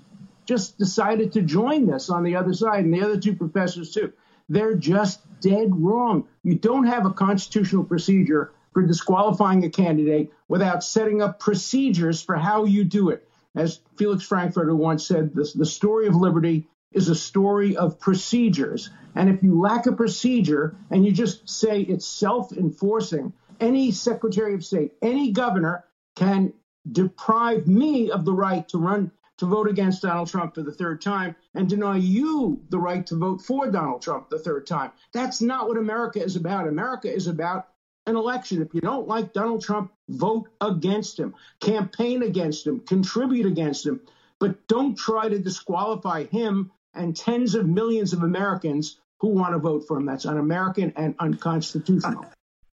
just 0.47 0.79
decided 0.79 1.33
to 1.33 1.43
join 1.43 1.87
this 1.87 2.11
on 2.11 2.23
the 2.23 2.37
other 2.37 2.53
side, 2.53 2.85
and 2.85 2.93
the 2.93 3.03
other 3.03 3.19
two 3.19 3.35
professors 3.35 3.93
too. 3.93 4.13
They're 4.49 4.75
just 4.75 5.21
dead 5.41 5.71
wrong. 5.73 6.27
You 6.43 6.57
don't 6.57 6.87
have 6.87 7.07
a 7.07 7.13
constitutional 7.13 7.85
procedure 7.85 8.53
for 8.73 8.83
disqualifying 8.83 9.65
a 9.65 9.71
candidate 9.71 10.33
without 10.49 10.83
setting 10.83 11.23
up 11.23 11.39
procedures 11.39 12.23
for 12.23 12.37
how 12.37 12.65
you 12.65 12.85
do 12.85 13.11
it. 13.11 13.29
As 13.55 13.81
Felix 13.97 14.25
Frankfurter 14.25 14.75
once 14.75 15.07
said, 15.07 15.35
the, 15.35 15.51
the 15.55 15.67
story 15.67 16.07
of 16.07 16.15
liberty 16.15 16.69
is 16.93 17.09
a 17.09 17.15
story 17.15 17.77
of 17.77 18.01
procedures. 18.01 18.91
And 19.15 19.29
if 19.29 19.43
you 19.43 19.61
lack 19.61 19.87
a 19.87 19.93
procedure 19.93 20.77
and 20.91 21.05
you 21.05 21.13
just 21.13 21.49
say 21.49 21.81
it's 21.81 22.07
self 22.07 22.53
enforcing, 22.53 23.33
any 23.61 23.93
Secretary 23.93 24.55
of 24.55 24.65
State, 24.65 24.93
any 25.03 25.33
governor 25.33 25.85
can 26.17 26.53
deprive 26.91 27.67
me 27.67 28.11
of 28.11 28.25
the 28.25 28.33
right 28.33 28.69
to 28.69 28.79
run 28.79 29.11
to 29.39 29.47
vote 29.47 29.69
against 29.69 30.03
Donald 30.03 30.29
Trump 30.29 30.55
for 30.55 30.63
the 30.63 30.73
third 30.73 31.01
time 31.01 31.35
and 31.55 31.67
deny 31.69 31.97
you 31.97 32.61
the 32.69 32.79
right 32.79 33.07
to 33.07 33.17
vote 33.17 33.41
for 33.41 33.71
Donald 33.71 34.03
Trump 34.03 34.29
the 34.29 34.39
third 34.39 34.67
time. 34.67 34.93
That's 35.15 35.41
not 35.41 35.67
what 35.67 35.79
America 35.79 36.23
is 36.23 36.37
about. 36.37 36.69
America 36.69 37.13
is 37.13 37.27
about 37.27 37.69
an 38.07 38.17
election. 38.17 38.61
If 38.61 38.75
you 38.75 38.83
don't 38.83 39.09
like 39.09 39.33
Donald 39.33 39.63
Trump, 39.63 39.93
vote 40.11 40.49
against 40.61 41.19
him, 41.19 41.35
campaign 41.61 42.23
against 42.23 42.67
him, 42.67 42.81
contribute 42.81 43.47
against 43.47 43.87
him, 43.87 44.01
but 44.39 44.67
don't 44.69 44.97
try 44.97 45.29
to 45.29 45.39
disqualify 45.39 46.25
him 46.25 46.71
and 46.93 47.17
tens 47.17 47.55
of 47.55 47.67
millions 47.67 48.13
of 48.13 48.23
Americans 48.23 48.99
who 49.21 49.29
want 49.29 49.55
to 49.55 49.59
vote 49.59 49.87
for 49.87 49.97
him. 49.97 50.05
That's 50.05 50.27
un 50.27 50.37
American 50.39 50.93
and 50.97 51.15
unconstitutional. 51.19 52.27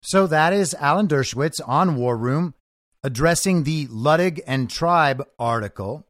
So 0.08 0.26
that 0.26 0.54
is 0.54 0.72
Alan 0.80 1.06
Dershowitz 1.06 1.60
on 1.66 1.94
War 1.96 2.16
Room 2.16 2.54
addressing 3.04 3.64
the 3.64 3.88
Luttig 3.88 4.40
and 4.46 4.70
Tribe 4.70 5.22
article. 5.38 6.06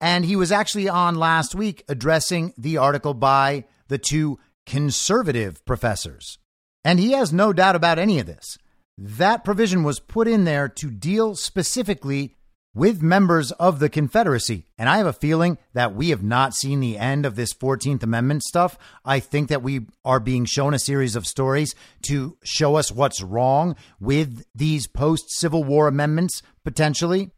And 0.00 0.24
he 0.24 0.36
was 0.36 0.52
actually 0.52 0.88
on 0.88 1.16
last 1.16 1.52
week 1.52 1.82
addressing 1.88 2.54
the 2.56 2.76
article 2.76 3.14
by 3.14 3.64
the 3.88 3.98
two 3.98 4.38
conservative 4.64 5.64
professors. 5.64 6.38
And 6.84 7.00
he 7.00 7.14
has 7.14 7.32
no 7.32 7.52
doubt 7.52 7.74
about 7.74 7.98
any 7.98 8.20
of 8.20 8.26
this. 8.26 8.58
That 8.96 9.42
provision 9.42 9.82
was 9.82 9.98
put 9.98 10.28
in 10.28 10.44
there 10.44 10.68
to 10.68 10.88
deal 10.92 11.34
specifically 11.34 12.36
with 12.74 13.02
members 13.02 13.52
of 13.52 13.78
the 13.78 13.88
Confederacy. 13.88 14.66
And 14.78 14.88
I 14.88 14.96
have 14.96 15.06
a 15.06 15.12
feeling 15.12 15.58
that 15.74 15.94
we 15.94 16.10
have 16.10 16.22
not 16.22 16.54
seen 16.54 16.80
the 16.80 16.98
end 16.98 17.26
of 17.26 17.36
this 17.36 17.52
14th 17.52 18.02
Amendment 18.02 18.42
stuff. 18.42 18.78
I 19.04 19.20
think 19.20 19.48
that 19.48 19.62
we 19.62 19.86
are 20.04 20.20
being 20.20 20.44
shown 20.44 20.72
a 20.72 20.78
series 20.78 21.14
of 21.14 21.26
stories 21.26 21.74
to 22.02 22.38
show 22.42 22.76
us 22.76 22.90
what's 22.90 23.22
wrong 23.22 23.76
with 24.00 24.44
these 24.54 24.86
post 24.86 25.24
Civil 25.30 25.64
War 25.64 25.86
amendments, 25.86 26.42
potentially 26.64 27.30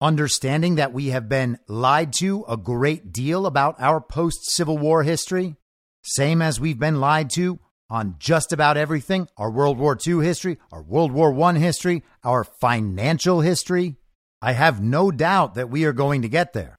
understanding 0.00 0.76
that 0.76 0.92
we 0.92 1.08
have 1.08 1.28
been 1.28 1.58
lied 1.68 2.12
to 2.14 2.44
a 2.48 2.56
great 2.56 3.12
deal 3.12 3.46
about 3.46 3.76
our 3.78 4.00
post 4.00 4.50
Civil 4.50 4.78
War 4.78 5.02
history, 5.02 5.56
same 6.02 6.40
as 6.40 6.58
we've 6.58 6.78
been 6.78 7.00
lied 7.00 7.30
to 7.30 7.60
on 7.90 8.14
just 8.18 8.52
about 8.52 8.76
everything 8.76 9.28
our 9.36 9.50
World 9.50 9.78
War 9.78 9.98
II 10.06 10.24
history, 10.24 10.58
our 10.72 10.82
World 10.82 11.12
War 11.12 11.38
I 11.42 11.58
history, 11.58 12.02
our 12.24 12.44
financial 12.44 13.40
history. 13.40 13.96
I 14.42 14.52
have 14.52 14.80
no 14.82 15.10
doubt 15.10 15.54
that 15.54 15.70
we 15.70 15.84
are 15.84 15.92
going 15.92 16.22
to 16.22 16.28
get 16.28 16.52
there. 16.52 16.78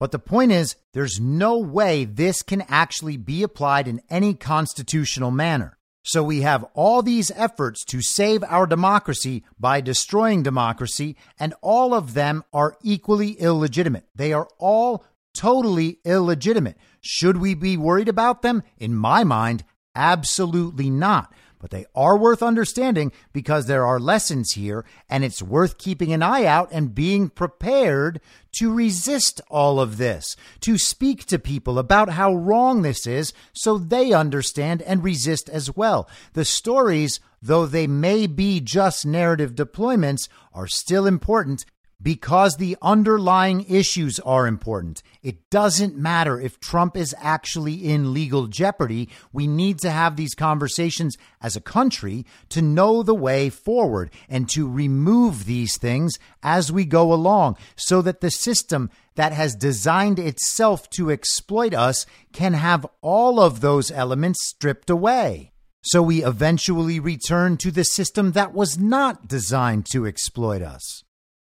But 0.00 0.10
the 0.10 0.18
point 0.18 0.50
is, 0.50 0.76
there's 0.94 1.20
no 1.20 1.58
way 1.58 2.04
this 2.04 2.42
can 2.42 2.62
actually 2.68 3.16
be 3.16 3.42
applied 3.42 3.86
in 3.86 4.02
any 4.10 4.34
constitutional 4.34 5.30
manner. 5.30 5.78
So 6.04 6.24
we 6.24 6.40
have 6.40 6.64
all 6.74 7.02
these 7.02 7.30
efforts 7.36 7.84
to 7.84 8.02
save 8.02 8.42
our 8.44 8.66
democracy 8.66 9.44
by 9.60 9.80
destroying 9.80 10.42
democracy, 10.42 11.16
and 11.38 11.54
all 11.62 11.94
of 11.94 12.14
them 12.14 12.42
are 12.52 12.76
equally 12.82 13.32
illegitimate. 13.32 14.06
They 14.14 14.32
are 14.32 14.48
all 14.58 15.04
totally 15.34 15.98
illegitimate. 16.04 16.76
Should 17.00 17.36
we 17.36 17.54
be 17.54 17.76
worried 17.76 18.08
about 18.08 18.42
them? 18.42 18.64
In 18.78 18.96
my 18.96 19.22
mind, 19.22 19.62
absolutely 19.94 20.90
not 20.90 21.32
but 21.62 21.70
they 21.70 21.86
are 21.94 22.18
worth 22.18 22.42
understanding 22.42 23.12
because 23.32 23.66
there 23.66 23.86
are 23.86 24.00
lessons 24.00 24.52
here, 24.52 24.84
and 25.08 25.24
it's 25.24 25.40
worth 25.40 25.78
keeping 25.78 26.12
an 26.12 26.20
eye 26.20 26.44
out 26.44 26.68
and 26.72 26.94
being 26.94 27.30
prepared 27.30 28.20
to 28.58 28.74
resist 28.74 29.40
all 29.48 29.78
of 29.78 29.96
this, 29.96 30.36
to 30.60 30.76
speak 30.76 31.24
to 31.24 31.38
people 31.38 31.78
about 31.78 32.10
how 32.10 32.34
wrong 32.34 32.82
this 32.82 33.06
is 33.06 33.32
so 33.52 33.78
they 33.78 34.12
understand 34.12 34.82
and 34.82 35.04
resist 35.04 35.48
as 35.48 35.74
well. 35.74 36.10
The 36.32 36.44
stories, 36.44 37.20
though 37.40 37.64
they 37.64 37.86
may 37.86 38.26
be 38.26 38.60
just 38.60 39.06
narrative 39.06 39.54
deployments, 39.54 40.28
are 40.52 40.66
still 40.66 41.06
important 41.06 41.64
because 42.02 42.56
the 42.56 42.76
underlying 42.82 43.64
issues 43.68 44.18
are 44.20 44.46
important. 44.46 45.02
It 45.22 45.48
doesn't 45.50 45.96
matter 45.96 46.40
if 46.40 46.58
Trump 46.58 46.96
is 46.96 47.14
actually 47.20 47.74
in 47.74 48.12
legal 48.12 48.48
jeopardy. 48.48 49.08
We 49.32 49.46
need 49.46 49.78
to 49.80 49.90
have 49.90 50.16
these 50.16 50.34
conversations 50.34 51.16
as 51.40 51.54
a 51.54 51.60
country 51.60 52.26
to 52.48 52.60
know 52.62 53.02
the 53.02 53.14
way 53.14 53.50
forward 53.50 54.10
and 54.28 54.48
to 54.50 54.68
remove 54.68 55.44
these 55.44 55.78
things 55.78 56.18
as 56.42 56.72
we 56.72 56.84
go 56.84 57.12
along 57.12 57.56
so 57.76 58.02
that 58.02 58.20
the 58.20 58.30
system 58.30 58.90
that 59.14 59.32
has 59.32 59.54
designed 59.54 60.18
itself 60.18 60.88
to 60.90 61.10
exploit 61.10 61.74
us 61.74 62.06
can 62.32 62.54
have 62.54 62.86
all 63.00 63.38
of 63.38 63.60
those 63.60 63.90
elements 63.90 64.44
stripped 64.48 64.90
away. 64.90 65.52
So 65.84 66.00
we 66.00 66.24
eventually 66.24 67.00
return 67.00 67.56
to 67.58 67.70
the 67.70 67.84
system 67.84 68.32
that 68.32 68.54
was 68.54 68.78
not 68.78 69.28
designed 69.28 69.86
to 69.92 70.06
exploit 70.06 70.62
us 70.62 71.02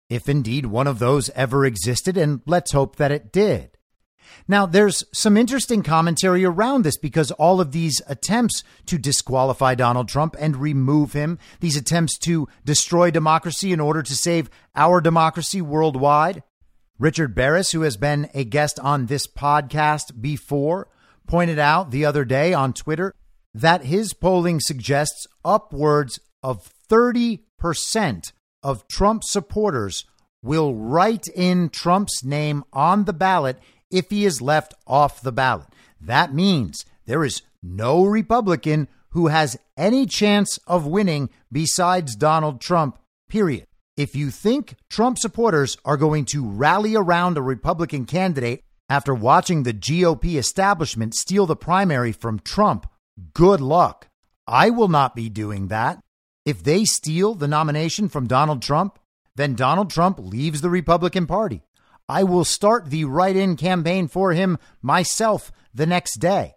if 0.08 0.28
indeed 0.28 0.66
one 0.66 0.86
of 0.86 0.98
those 0.98 1.30
ever 1.30 1.64
existed, 1.64 2.16
and 2.16 2.40
let's 2.46 2.72
hope 2.72 2.96
that 2.96 3.12
it 3.12 3.32
did. 3.32 3.76
Now, 4.48 4.66
there's 4.66 5.04
some 5.12 5.36
interesting 5.36 5.82
commentary 5.82 6.44
around 6.44 6.82
this 6.82 6.96
because 6.96 7.30
all 7.32 7.60
of 7.60 7.72
these 7.72 8.00
attempts 8.06 8.62
to 8.86 8.98
disqualify 8.98 9.74
Donald 9.74 10.08
Trump 10.08 10.36
and 10.38 10.56
remove 10.56 11.12
him, 11.12 11.38
these 11.60 11.76
attempts 11.76 12.18
to 12.18 12.48
destroy 12.64 13.10
democracy 13.10 13.72
in 13.72 13.80
order 13.80 14.02
to 14.02 14.14
save 14.14 14.50
our 14.74 15.00
democracy 15.00 15.60
worldwide, 15.60 16.42
Richard 16.98 17.34
Baris, 17.34 17.72
who 17.72 17.82
has 17.82 17.96
been 17.96 18.28
a 18.34 18.44
guest 18.44 18.78
on 18.80 19.06
this 19.06 19.26
podcast 19.26 20.20
before, 20.20 20.88
pointed 21.26 21.58
out 21.58 21.90
the 21.90 22.04
other 22.04 22.24
day 22.24 22.54
on 22.54 22.72
Twitter 22.72 23.14
that 23.52 23.84
his 23.84 24.12
polling 24.12 24.60
suggests 24.60 25.26
upwards 25.44 26.20
of 26.42 26.70
30% 26.90 28.32
of 28.66 28.88
Trump 28.88 29.22
supporters 29.22 30.04
will 30.42 30.74
write 30.74 31.28
in 31.36 31.68
Trump's 31.68 32.24
name 32.24 32.64
on 32.72 33.04
the 33.04 33.12
ballot 33.12 33.60
if 33.92 34.10
he 34.10 34.24
is 34.24 34.42
left 34.42 34.74
off 34.88 35.22
the 35.22 35.30
ballot. 35.30 35.68
That 36.00 36.34
means 36.34 36.84
there 37.06 37.24
is 37.24 37.42
no 37.62 38.04
Republican 38.04 38.88
who 39.10 39.28
has 39.28 39.56
any 39.76 40.04
chance 40.04 40.58
of 40.66 40.84
winning 40.84 41.30
besides 41.52 42.16
Donald 42.16 42.60
Trump, 42.60 42.98
period. 43.28 43.68
If 43.96 44.16
you 44.16 44.30
think 44.30 44.74
Trump 44.90 45.16
supporters 45.16 45.76
are 45.84 45.96
going 45.96 46.24
to 46.26 46.44
rally 46.44 46.96
around 46.96 47.38
a 47.38 47.42
Republican 47.42 48.04
candidate 48.04 48.64
after 48.90 49.14
watching 49.14 49.62
the 49.62 49.72
GOP 49.72 50.36
establishment 50.36 51.14
steal 51.14 51.46
the 51.46 51.54
primary 51.54 52.10
from 52.10 52.40
Trump, 52.40 52.90
good 53.32 53.60
luck. 53.60 54.08
I 54.44 54.70
will 54.70 54.88
not 54.88 55.14
be 55.14 55.28
doing 55.28 55.68
that. 55.68 56.00
If 56.46 56.62
they 56.62 56.84
steal 56.84 57.34
the 57.34 57.48
nomination 57.48 58.08
from 58.08 58.28
Donald 58.28 58.62
Trump, 58.62 59.00
then 59.34 59.56
Donald 59.56 59.90
Trump 59.90 60.20
leaves 60.20 60.60
the 60.60 60.70
Republican 60.70 61.26
Party. 61.26 61.62
I 62.08 62.22
will 62.22 62.44
start 62.44 62.88
the 62.88 63.04
write 63.04 63.34
in 63.34 63.56
campaign 63.56 64.06
for 64.06 64.32
him 64.32 64.58
myself 64.80 65.50
the 65.74 65.86
next 65.86 66.20
day. 66.20 66.54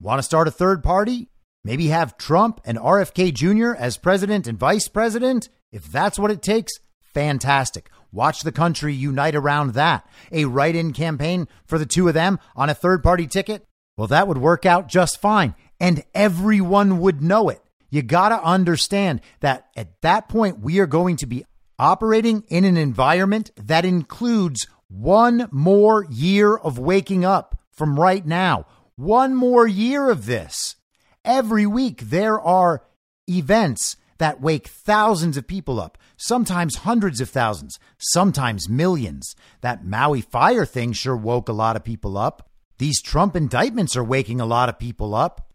Want 0.00 0.18
to 0.18 0.24
start 0.24 0.48
a 0.48 0.50
third 0.50 0.82
party? 0.82 1.30
Maybe 1.62 1.86
have 1.86 2.18
Trump 2.18 2.60
and 2.64 2.78
RFK 2.78 3.32
Jr. 3.32 3.80
as 3.80 3.96
president 3.96 4.48
and 4.48 4.58
vice 4.58 4.88
president? 4.88 5.48
If 5.70 5.84
that's 5.84 6.18
what 6.18 6.32
it 6.32 6.42
takes, 6.42 6.72
fantastic. 7.00 7.90
Watch 8.10 8.42
the 8.42 8.50
country 8.50 8.92
unite 8.92 9.36
around 9.36 9.74
that. 9.74 10.04
A 10.32 10.46
write 10.46 10.74
in 10.74 10.92
campaign 10.92 11.46
for 11.64 11.78
the 11.78 11.86
two 11.86 12.08
of 12.08 12.14
them 12.14 12.40
on 12.56 12.70
a 12.70 12.74
third 12.74 13.04
party 13.04 13.28
ticket? 13.28 13.64
Well, 13.96 14.08
that 14.08 14.26
would 14.26 14.38
work 14.38 14.66
out 14.66 14.88
just 14.88 15.20
fine, 15.20 15.54
and 15.78 16.02
everyone 16.12 16.98
would 16.98 17.22
know 17.22 17.48
it. 17.48 17.62
You 17.90 18.02
got 18.02 18.30
to 18.30 18.42
understand 18.42 19.20
that 19.40 19.68
at 19.76 20.00
that 20.02 20.28
point, 20.28 20.60
we 20.60 20.78
are 20.78 20.86
going 20.86 21.16
to 21.16 21.26
be 21.26 21.44
operating 21.78 22.44
in 22.48 22.64
an 22.64 22.76
environment 22.76 23.50
that 23.56 23.84
includes 23.84 24.66
one 24.88 25.48
more 25.50 26.06
year 26.10 26.56
of 26.56 26.78
waking 26.78 27.24
up 27.24 27.58
from 27.70 27.98
right 27.98 28.26
now. 28.26 28.66
One 28.96 29.34
more 29.34 29.66
year 29.66 30.10
of 30.10 30.26
this. 30.26 30.76
Every 31.24 31.66
week, 31.66 32.02
there 32.02 32.40
are 32.40 32.84
events 33.28 33.96
that 34.18 34.40
wake 34.40 34.66
thousands 34.66 35.36
of 35.36 35.46
people 35.46 35.80
up, 35.80 35.96
sometimes 36.16 36.76
hundreds 36.76 37.20
of 37.20 37.30
thousands, 37.30 37.78
sometimes 37.98 38.68
millions. 38.68 39.36
That 39.60 39.84
Maui 39.84 40.20
fire 40.20 40.66
thing 40.66 40.92
sure 40.92 41.16
woke 41.16 41.48
a 41.48 41.52
lot 41.52 41.76
of 41.76 41.84
people 41.84 42.18
up. 42.18 42.50
These 42.78 43.02
Trump 43.02 43.36
indictments 43.36 43.96
are 43.96 44.04
waking 44.04 44.40
a 44.40 44.46
lot 44.46 44.68
of 44.68 44.78
people 44.78 45.14
up. 45.14 45.47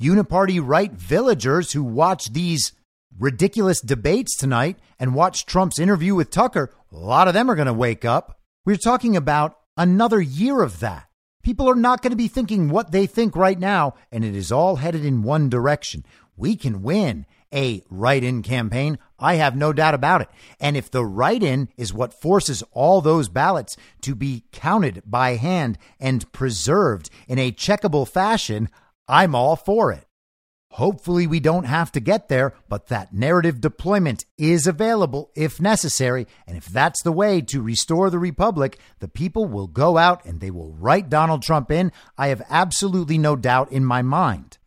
Uniparty 0.00 0.60
right 0.64 0.92
villagers 0.92 1.72
who 1.72 1.84
watch 1.84 2.32
these 2.32 2.72
ridiculous 3.18 3.80
debates 3.82 4.34
tonight 4.34 4.78
and 4.98 5.14
watch 5.14 5.44
Trump's 5.44 5.78
interview 5.78 6.14
with 6.14 6.30
Tucker, 6.30 6.72
a 6.90 6.96
lot 6.96 7.28
of 7.28 7.34
them 7.34 7.50
are 7.50 7.54
going 7.54 7.66
to 7.66 7.72
wake 7.74 8.04
up. 8.04 8.40
We're 8.64 8.76
talking 8.76 9.14
about 9.14 9.58
another 9.76 10.20
year 10.20 10.62
of 10.62 10.80
that. 10.80 11.06
People 11.42 11.68
are 11.68 11.74
not 11.74 12.02
going 12.02 12.12
to 12.12 12.16
be 12.16 12.28
thinking 12.28 12.68
what 12.68 12.92
they 12.92 13.06
think 13.06 13.36
right 13.36 13.58
now, 13.58 13.94
and 14.10 14.24
it 14.24 14.34
is 14.34 14.50
all 14.50 14.76
headed 14.76 15.04
in 15.04 15.22
one 15.22 15.48
direction. 15.48 16.04
We 16.36 16.56
can 16.56 16.82
win 16.82 17.26
a 17.52 17.82
write 17.90 18.24
in 18.24 18.42
campaign. 18.42 18.98
I 19.18 19.34
have 19.34 19.56
no 19.56 19.72
doubt 19.72 19.94
about 19.94 20.22
it. 20.22 20.28
And 20.60 20.76
if 20.76 20.90
the 20.90 21.04
write 21.04 21.42
in 21.42 21.68
is 21.76 21.92
what 21.92 22.18
forces 22.18 22.62
all 22.72 23.00
those 23.00 23.28
ballots 23.28 23.76
to 24.02 24.14
be 24.14 24.44
counted 24.52 25.02
by 25.04 25.36
hand 25.36 25.76
and 25.98 26.30
preserved 26.32 27.10
in 27.28 27.38
a 27.38 27.52
checkable 27.52 28.08
fashion, 28.08 28.68
I'm 29.10 29.34
all 29.34 29.56
for 29.56 29.90
it. 29.90 30.06
Hopefully, 30.74 31.26
we 31.26 31.40
don't 31.40 31.64
have 31.64 31.90
to 31.92 32.00
get 32.00 32.28
there, 32.28 32.54
but 32.68 32.86
that 32.86 33.12
narrative 33.12 33.60
deployment 33.60 34.24
is 34.38 34.68
available 34.68 35.32
if 35.34 35.60
necessary. 35.60 36.28
And 36.46 36.56
if 36.56 36.66
that's 36.66 37.02
the 37.02 37.10
way 37.10 37.40
to 37.40 37.60
restore 37.60 38.08
the 38.08 38.20
Republic, 38.20 38.78
the 39.00 39.08
people 39.08 39.46
will 39.46 39.66
go 39.66 39.98
out 39.98 40.24
and 40.24 40.38
they 40.38 40.52
will 40.52 40.72
write 40.72 41.08
Donald 41.10 41.42
Trump 41.42 41.72
in. 41.72 41.90
I 42.16 42.28
have 42.28 42.42
absolutely 42.48 43.18
no 43.18 43.34
doubt 43.34 43.72
in 43.72 43.84
my 43.84 44.00
mind. 44.00 44.58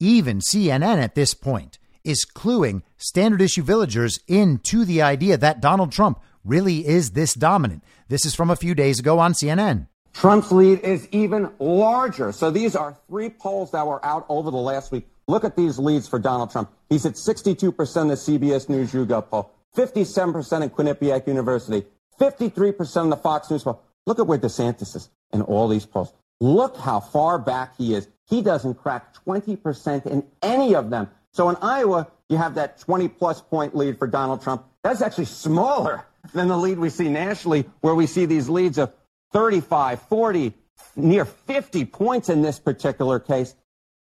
Even 0.00 0.40
CNN 0.40 1.00
at 1.00 1.14
this 1.14 1.32
point 1.32 1.78
is 2.02 2.26
cluing 2.34 2.82
standard 2.96 3.40
issue 3.40 3.62
villagers 3.62 4.18
into 4.26 4.84
the 4.84 5.00
idea 5.00 5.36
that 5.36 5.60
Donald 5.60 5.92
Trump 5.92 6.18
really 6.44 6.84
is 6.88 7.12
this 7.12 7.34
dominant. 7.34 7.84
This 8.08 8.24
is 8.24 8.34
from 8.34 8.50
a 8.50 8.56
few 8.56 8.74
days 8.74 8.98
ago 8.98 9.20
on 9.20 9.32
CNN. 9.32 9.86
Trump's 10.12 10.52
lead 10.52 10.80
is 10.80 11.08
even 11.12 11.50
larger. 11.58 12.32
So 12.32 12.50
these 12.50 12.76
are 12.76 12.96
three 13.08 13.30
polls 13.30 13.70
that 13.72 13.86
were 13.86 14.04
out 14.04 14.26
over 14.28 14.50
the 14.50 14.56
last 14.56 14.92
week. 14.92 15.08
Look 15.28 15.44
at 15.44 15.56
these 15.56 15.78
leads 15.78 16.08
for 16.08 16.18
Donald 16.18 16.50
Trump. 16.50 16.70
He's 16.88 17.06
at 17.06 17.14
62% 17.14 18.02
in 18.02 18.08
the 18.08 18.14
CBS 18.14 18.68
News 18.68 18.92
YouGov 18.92 19.28
poll, 19.28 19.52
57% 19.76 20.62
in 20.62 20.70
Quinnipiac 20.70 21.26
University, 21.26 21.86
53% 22.20 23.04
in 23.04 23.10
the 23.10 23.16
Fox 23.16 23.50
News 23.50 23.62
poll. 23.62 23.80
Look 24.06 24.18
at 24.18 24.26
where 24.26 24.38
DeSantis 24.38 24.96
is 24.96 25.08
in 25.32 25.42
all 25.42 25.68
these 25.68 25.86
polls. 25.86 26.12
Look 26.40 26.76
how 26.76 27.00
far 27.00 27.38
back 27.38 27.76
he 27.76 27.94
is. 27.94 28.08
He 28.28 28.42
doesn't 28.42 28.74
crack 28.74 29.14
20% 29.26 30.06
in 30.06 30.24
any 30.42 30.74
of 30.74 30.90
them. 30.90 31.08
So 31.32 31.48
in 31.48 31.56
Iowa, 31.56 32.08
you 32.28 32.36
have 32.36 32.54
that 32.54 32.80
20 32.80 33.08
plus 33.08 33.40
point 33.40 33.76
lead 33.76 33.98
for 33.98 34.06
Donald 34.06 34.42
Trump. 34.42 34.64
That's 34.82 35.02
actually 35.02 35.26
smaller 35.26 36.04
than 36.32 36.48
the 36.48 36.56
lead 36.56 36.78
we 36.78 36.90
see 36.90 37.08
nationally, 37.08 37.66
where 37.80 37.94
we 37.94 38.06
see 38.06 38.26
these 38.26 38.48
leads 38.48 38.78
of 38.78 38.92
35, 39.32 40.02
40, 40.02 40.52
near 40.96 41.24
50 41.24 41.84
points 41.86 42.28
in 42.28 42.42
this 42.42 42.58
particular 42.58 43.18
case. 43.18 43.54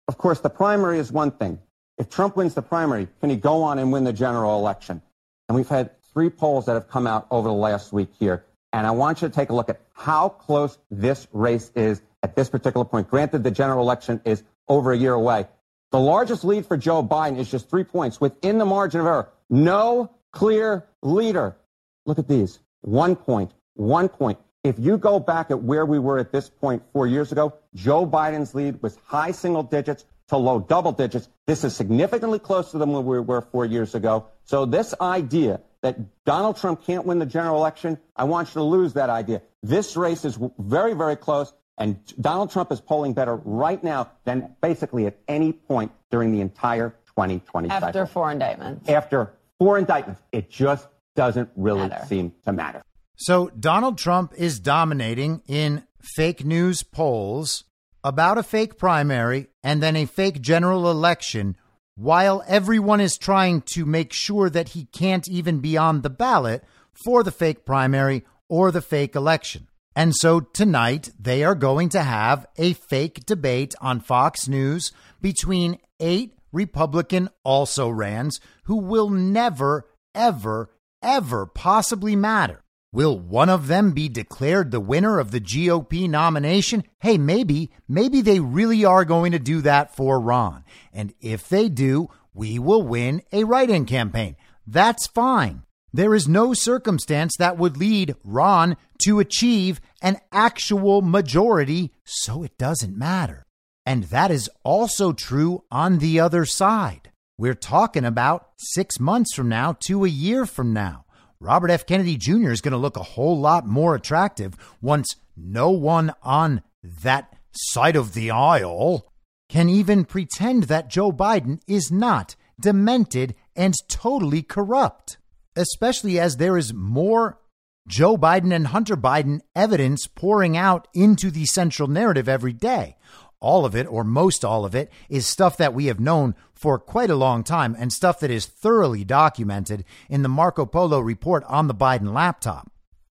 Of 0.07 0.17
course, 0.17 0.39
the 0.39 0.49
primary 0.49 0.99
is 0.99 1.11
one 1.11 1.31
thing. 1.31 1.59
If 1.97 2.09
Trump 2.09 2.35
wins 2.35 2.53
the 2.53 2.61
primary, 2.61 3.07
can 3.19 3.29
he 3.29 3.35
go 3.35 3.63
on 3.63 3.79
and 3.79 3.91
win 3.91 4.03
the 4.03 4.13
general 4.13 4.57
election? 4.57 5.01
And 5.47 5.55
we've 5.55 5.67
had 5.67 5.91
three 6.13 6.29
polls 6.29 6.65
that 6.65 6.73
have 6.73 6.89
come 6.89 7.07
out 7.07 7.27
over 7.29 7.47
the 7.47 7.53
last 7.53 7.93
week 7.93 8.09
here. 8.19 8.45
And 8.73 8.87
I 8.87 8.91
want 8.91 9.21
you 9.21 9.27
to 9.27 9.33
take 9.33 9.49
a 9.49 9.53
look 9.53 9.69
at 9.69 9.81
how 9.93 10.29
close 10.29 10.77
this 10.89 11.27
race 11.33 11.71
is 11.75 12.01
at 12.23 12.35
this 12.35 12.49
particular 12.49 12.85
point. 12.85 13.09
Granted, 13.09 13.43
the 13.43 13.51
general 13.51 13.81
election 13.81 14.21
is 14.25 14.43
over 14.67 14.93
a 14.93 14.97
year 14.97 15.13
away. 15.13 15.47
The 15.91 15.99
largest 15.99 16.45
lead 16.45 16.65
for 16.65 16.77
Joe 16.77 17.03
Biden 17.03 17.37
is 17.37 17.51
just 17.51 17.69
three 17.69 17.83
points 17.83 18.21
within 18.21 18.57
the 18.57 18.65
margin 18.65 19.01
of 19.01 19.07
error. 19.07 19.29
No 19.49 20.11
clear 20.31 20.85
leader. 21.01 21.57
Look 22.05 22.17
at 22.17 22.27
these. 22.27 22.59
One 22.81 23.15
point, 23.15 23.51
one 23.75 24.07
point. 24.07 24.39
If 24.63 24.77
you 24.77 24.97
go 24.99 25.19
back 25.19 25.49
at 25.49 25.63
where 25.63 25.85
we 25.87 25.97
were 25.97 26.19
at 26.19 26.31
this 26.31 26.47
point 26.49 26.83
four 26.93 27.07
years 27.07 27.31
ago, 27.31 27.53
Joe 27.73 28.05
Biden's 28.05 28.53
lead 28.53 28.81
was 28.83 28.95
high 29.05 29.31
single 29.31 29.63
digits 29.63 30.05
to 30.27 30.37
low 30.37 30.59
double 30.59 30.91
digits. 30.91 31.27
This 31.47 31.63
is 31.63 31.75
significantly 31.75 32.37
closer 32.37 32.77
than 32.77 32.91
where 32.91 33.01
we 33.01 33.19
were 33.19 33.41
four 33.41 33.65
years 33.65 33.95
ago. 33.95 34.27
So 34.43 34.65
this 34.65 34.93
idea 35.01 35.61
that 35.81 35.97
Donald 36.25 36.57
Trump 36.57 36.85
can't 36.85 37.07
win 37.07 37.17
the 37.17 37.25
general 37.25 37.57
election, 37.57 37.97
I 38.15 38.25
want 38.25 38.49
you 38.49 38.53
to 38.55 38.63
lose 38.63 38.93
that 38.93 39.09
idea. 39.09 39.41
This 39.63 39.97
race 39.97 40.25
is 40.25 40.37
very, 40.59 40.93
very 40.93 41.15
close, 41.15 41.51
and 41.79 41.99
Donald 42.21 42.51
Trump 42.51 42.71
is 42.71 42.79
polling 42.79 43.13
better 43.13 43.37
right 43.43 43.83
now 43.83 44.11
than 44.25 44.55
basically 44.61 45.07
at 45.07 45.17
any 45.27 45.53
point 45.53 45.91
during 46.11 46.31
the 46.31 46.41
entire 46.41 46.91
2020 47.07 47.69
After 47.69 47.87
cycle. 47.87 48.05
four 48.05 48.31
indictments. 48.31 48.87
After 48.87 49.33
four 49.57 49.79
indictments. 49.79 50.21
It 50.31 50.51
just 50.51 50.87
doesn't 51.15 51.49
really 51.55 51.89
Matter. 51.89 52.05
seem 52.05 52.31
to 52.45 52.53
matter. 52.53 52.83
So 53.21 53.49
Donald 53.49 53.99
Trump 53.99 54.33
is 54.35 54.59
dominating 54.59 55.43
in 55.47 55.83
fake 56.01 56.43
news 56.43 56.81
polls 56.81 57.65
about 58.03 58.39
a 58.39 58.43
fake 58.43 58.79
primary 58.79 59.45
and 59.63 59.81
then 59.81 59.95
a 59.95 60.07
fake 60.07 60.41
general 60.41 60.89
election 60.89 61.55
while 61.93 62.43
everyone 62.47 62.99
is 62.99 63.19
trying 63.19 63.61
to 63.61 63.85
make 63.85 64.11
sure 64.11 64.49
that 64.49 64.69
he 64.69 64.85
can't 64.85 65.27
even 65.27 65.59
be 65.59 65.77
on 65.77 66.01
the 66.01 66.09
ballot 66.09 66.63
for 67.05 67.21
the 67.21 67.29
fake 67.29 67.63
primary 67.63 68.25
or 68.49 68.71
the 68.71 68.81
fake 68.81 69.15
election. 69.15 69.67
And 69.95 70.15
so 70.15 70.39
tonight 70.39 71.11
they 71.19 71.43
are 71.43 71.53
going 71.53 71.89
to 71.89 72.01
have 72.01 72.47
a 72.57 72.73
fake 72.73 73.27
debate 73.27 73.75
on 73.79 73.99
Fox 73.99 74.47
News 74.47 74.91
between 75.21 75.77
eight 75.99 76.33
Republican 76.51 77.29
also 77.43 77.87
rans 77.87 78.39
who 78.63 78.77
will 78.77 79.11
never, 79.11 79.85
ever, 80.15 80.71
ever 81.03 81.45
possibly 81.45 82.15
matter. 82.15 82.63
Will 82.93 83.17
one 83.17 83.49
of 83.49 83.67
them 83.67 83.91
be 83.91 84.09
declared 84.09 84.71
the 84.71 84.81
winner 84.81 85.17
of 85.17 85.31
the 85.31 85.39
GOP 85.39 86.09
nomination? 86.09 86.83
Hey, 86.99 87.17
maybe, 87.17 87.71
maybe 87.87 88.19
they 88.19 88.41
really 88.41 88.83
are 88.83 89.05
going 89.05 89.31
to 89.31 89.39
do 89.39 89.61
that 89.61 89.95
for 89.95 90.19
Ron. 90.19 90.65
And 90.91 91.13
if 91.21 91.47
they 91.47 91.69
do, 91.69 92.09
we 92.33 92.59
will 92.59 92.83
win 92.83 93.21
a 93.31 93.45
write 93.45 93.69
in 93.69 93.85
campaign. 93.85 94.35
That's 94.67 95.07
fine. 95.07 95.63
There 95.93 96.13
is 96.13 96.27
no 96.27 96.53
circumstance 96.53 97.33
that 97.39 97.57
would 97.57 97.77
lead 97.77 98.15
Ron 98.25 98.75
to 99.05 99.19
achieve 99.19 99.79
an 100.01 100.17
actual 100.33 101.01
majority, 101.01 101.93
so 102.03 102.43
it 102.43 102.57
doesn't 102.57 102.97
matter. 102.97 103.45
And 103.85 104.05
that 104.05 104.31
is 104.31 104.49
also 104.63 105.13
true 105.13 105.63
on 105.71 105.99
the 105.99 106.19
other 106.19 106.45
side. 106.45 107.11
We're 107.37 107.55
talking 107.55 108.05
about 108.05 108.49
six 108.57 108.99
months 108.99 109.33
from 109.33 109.47
now 109.47 109.77
to 109.87 110.03
a 110.03 110.09
year 110.09 110.45
from 110.45 110.73
now. 110.73 111.05
Robert 111.41 111.71
F. 111.71 111.87
Kennedy 111.87 112.17
Jr. 112.17 112.51
is 112.51 112.61
going 112.61 112.71
to 112.71 112.77
look 112.77 112.95
a 112.95 113.03
whole 113.03 113.39
lot 113.39 113.65
more 113.65 113.95
attractive 113.95 114.55
once 114.79 115.15
no 115.35 115.71
one 115.71 116.13
on 116.21 116.61
that 116.83 117.35
side 117.51 117.95
of 117.95 118.13
the 118.13 118.29
aisle 118.29 119.11
can 119.49 119.67
even 119.67 120.05
pretend 120.05 120.63
that 120.65 120.87
Joe 120.87 121.11
Biden 121.11 121.59
is 121.67 121.91
not 121.91 122.35
demented 122.59 123.33
and 123.55 123.73
totally 123.89 124.43
corrupt, 124.43 125.17
especially 125.55 126.19
as 126.19 126.37
there 126.37 126.57
is 126.57 126.75
more 126.75 127.39
Joe 127.87 128.17
Biden 128.17 128.53
and 128.53 128.67
Hunter 128.67 128.95
Biden 128.95 129.41
evidence 129.55 130.05
pouring 130.05 130.55
out 130.55 130.87
into 130.93 131.31
the 131.31 131.47
central 131.47 131.87
narrative 131.87 132.29
every 132.29 132.53
day. 132.53 132.97
All 133.41 133.65
of 133.65 133.75
it, 133.75 133.87
or 133.87 134.03
most 134.03 134.45
all 134.45 134.63
of 134.63 134.75
it, 134.75 134.91
is 135.09 135.25
stuff 135.25 135.57
that 135.57 135.73
we 135.73 135.87
have 135.87 135.99
known 135.99 136.35
for 136.53 136.77
quite 136.77 137.09
a 137.09 137.15
long 137.15 137.43
time 137.43 137.75
and 137.77 137.91
stuff 137.91 138.19
that 138.19 138.29
is 138.31 138.45
thoroughly 138.45 139.03
documented 139.03 139.83
in 140.09 140.21
the 140.21 140.29
Marco 140.29 140.65
Polo 140.65 140.99
report 140.99 141.43
on 141.47 141.67
the 141.67 141.73
Biden 141.73 142.13
laptop. 142.13 142.71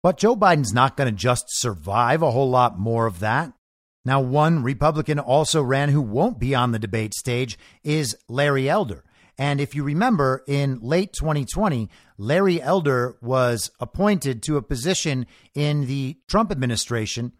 But 0.03 0.17
Joe 0.17 0.35
Biden's 0.35 0.73
not 0.73 0.95
going 0.95 1.09
to 1.09 1.15
just 1.15 1.45
survive 1.47 2.21
a 2.21 2.31
whole 2.31 2.49
lot 2.49 2.79
more 2.79 3.07
of 3.07 3.19
that. 3.19 3.53
Now, 4.05 4.19
one 4.19 4.63
Republican 4.63 5.19
also 5.19 5.61
ran 5.61 5.89
who 5.89 6.01
won't 6.01 6.39
be 6.39 6.55
on 6.55 6.71
the 6.71 6.79
debate 6.79 7.13
stage 7.13 7.57
is 7.83 8.15
Larry 8.27 8.69
Elder. 8.69 9.03
And 9.37 9.59
if 9.61 9.75
you 9.75 9.83
remember, 9.83 10.43
in 10.47 10.79
late 10.81 11.13
2020, 11.13 11.89
Larry 12.17 12.61
Elder 12.61 13.17
was 13.21 13.71
appointed 13.79 14.43
to 14.43 14.57
a 14.57 14.61
position 14.61 15.25
in 15.55 15.87
the 15.87 16.17
Trump 16.27 16.51
administration 16.51 17.33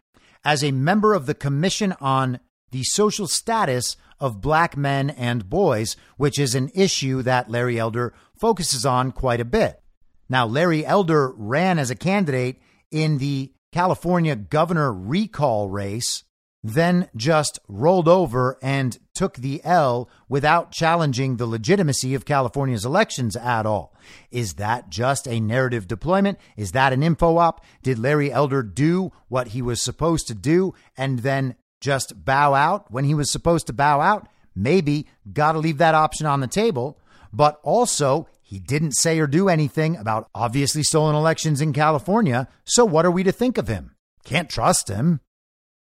as 0.44 0.64
a 0.64 0.72
member 0.72 1.14
of 1.14 1.26
the 1.28 1.36
Commission 1.36 1.94
on 2.02 2.40
the 2.72 2.84
Social 2.84 3.28
Status 3.28 3.96
of 4.20 4.42
Black 4.42 4.76
Men 4.76 5.10
and 5.10 5.50
Boys, 5.50 5.96
which 6.18 6.40
is 6.40 6.56
an 6.56 6.72
issue 6.74 7.22
that 7.22 7.50
Larry 7.50 7.80
Elder 7.80 8.14
focuses 8.40 8.86
on 8.86 9.12
quite 9.12 9.40
a 9.40 9.46
bit. 9.46 9.82
Now, 10.30 10.46
Larry 10.46 10.86
Elder 10.86 11.32
ran 11.36 11.78
as 11.78 11.92
a 11.92 11.96
candidate 11.96 12.62
in 12.90 13.18
the 13.18 13.54
California 13.72 14.36
governor 14.36 14.92
recall 14.94 15.70
race 15.70 16.24
then 16.64 17.10
just 17.16 17.60
rolled 17.68 18.08
over 18.08 18.58
and 18.62 19.00
took 19.14 19.36
the 19.38 19.62
L 19.64 20.10
without 20.30 20.72
challenging 20.72 21.38
the 21.38 21.48
legitimacy 21.48 22.14
of 22.14 22.26
California's 22.26 22.86
elections 22.86 23.36
at 23.36 23.66
all. 23.66 23.96
Is 24.30 24.56
that 24.56 24.90
just 24.90 25.28
a 25.28 25.40
narrative 25.40 25.88
deployment? 25.88 26.38
Is 26.56 26.72
that 26.72 26.94
an 26.94 27.04
info 27.04 27.38
op? 27.38 27.64
Did 27.82 28.00
Larry 28.00 28.32
Elder 28.32 28.62
do 28.64 29.12
what 29.28 29.50
he 29.50 29.62
was 29.62 29.82
supposed 29.82 30.28
to 30.28 30.36
do 30.36 30.74
and 30.96 31.20
then 31.20 31.56
just 31.82 32.24
bow 32.24 32.54
out 32.54 32.92
when 32.92 33.04
he 33.04 33.14
was 33.14 33.30
supposed 33.30 33.68
to 33.68 33.74
bow 33.74 34.00
out? 34.00 34.30
Maybe 34.56 35.08
got 35.34 35.54
to 35.54 35.60
leave 35.60 35.80
that 35.80 35.96
option 35.96 36.26
on 36.26 36.40
the 36.40 36.48
table. 36.48 36.98
But 37.34 37.60
also, 37.64 38.28
he 38.42 38.60
didn't 38.60 38.94
say 38.94 39.20
or 39.20 39.28
do 39.28 39.50
anything 39.50 39.96
about 39.96 40.30
obviously 40.36 40.84
stolen 40.84 41.16
elections 41.16 41.62
in 41.62 41.74
California. 41.74 42.48
So 42.66 42.86
what 42.86 43.06
are 43.06 43.12
we 43.12 43.24
to 43.24 43.32
think 43.32 43.58
of 43.58 43.68
him? 43.68 43.96
Can't 44.24 44.50
trust 44.50 44.90
him. 44.90 45.22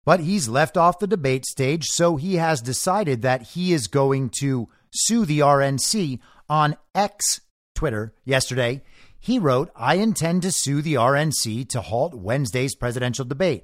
But 0.04 0.20
he's 0.20 0.48
left 0.50 0.78
off 0.78 1.00
the 1.00 1.08
debate 1.08 1.46
stage, 1.46 1.86
so 1.86 2.16
he 2.16 2.36
has 2.36 2.62
decided 2.62 3.24
that 3.24 3.42
he 3.42 3.74
is 3.74 3.88
going 3.88 4.30
to 4.40 4.70
sue 4.94 5.26
the 5.26 5.40
RNC 5.40 6.20
on 6.48 6.78
X 6.94 7.42
Twitter 7.74 8.14
yesterday. 8.24 8.84
He 9.20 9.40
wrote, 9.40 9.72
I 9.76 9.96
intend 9.96 10.44
to 10.44 10.52
sue 10.52 10.84
the 10.84 10.94
RNC 10.94 11.70
to 11.70 11.82
halt 11.82 12.14
Wednesday's 12.14 12.76
presidential 12.76 13.26
debate. 13.26 13.64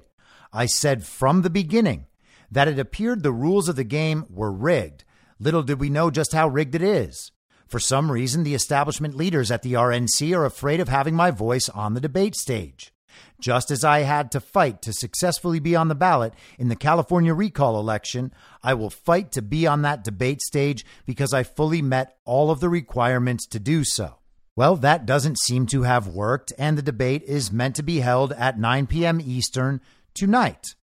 I 0.52 0.66
said 0.66 1.04
from 1.06 1.42
the 1.42 1.50
beginning 1.50 2.06
that 2.52 2.68
it 2.68 2.78
appeared 2.78 3.22
the 3.22 3.32
rules 3.32 3.68
of 3.68 3.76
the 3.76 3.84
game 3.84 4.24
were 4.28 4.52
rigged. 4.52 5.04
Little 5.40 5.62
did 5.62 5.80
we 5.80 5.90
know 5.90 6.10
just 6.10 6.32
how 6.32 6.46
rigged 6.46 6.74
it 6.74 6.82
is. 6.82 7.32
For 7.66 7.80
some 7.80 8.12
reason, 8.12 8.44
the 8.44 8.54
establishment 8.54 9.16
leaders 9.16 9.50
at 9.50 9.62
the 9.62 9.72
RNC 9.72 10.36
are 10.36 10.44
afraid 10.44 10.78
of 10.78 10.88
having 10.88 11.14
my 11.14 11.30
voice 11.30 11.68
on 11.70 11.94
the 11.94 12.00
debate 12.00 12.36
stage. 12.36 12.92
Just 13.40 13.70
as 13.70 13.82
I 13.82 14.00
had 14.00 14.30
to 14.32 14.40
fight 14.40 14.82
to 14.82 14.92
successfully 14.92 15.58
be 15.58 15.74
on 15.74 15.88
the 15.88 15.94
ballot 15.94 16.34
in 16.58 16.68
the 16.68 16.76
California 16.76 17.34
recall 17.34 17.80
election, 17.80 18.32
I 18.62 18.74
will 18.74 18.90
fight 18.90 19.32
to 19.32 19.42
be 19.42 19.66
on 19.66 19.82
that 19.82 20.04
debate 20.04 20.42
stage 20.42 20.84
because 21.06 21.32
I 21.32 21.42
fully 21.42 21.82
met 21.82 22.16
all 22.24 22.50
of 22.50 22.60
the 22.60 22.68
requirements 22.68 23.46
to 23.48 23.58
do 23.58 23.84
so. 23.84 24.18
Well, 24.54 24.76
that 24.76 25.06
doesn't 25.06 25.38
seem 25.38 25.66
to 25.68 25.82
have 25.82 26.06
worked, 26.06 26.52
and 26.58 26.76
the 26.76 26.82
debate 26.82 27.22
is 27.22 27.50
meant 27.50 27.74
to 27.76 27.82
be 27.82 28.00
held 28.00 28.32
at 28.32 28.58
9 28.58 28.86
p.m. 28.86 29.20
Eastern 29.20 29.80
tonight. 30.14 30.74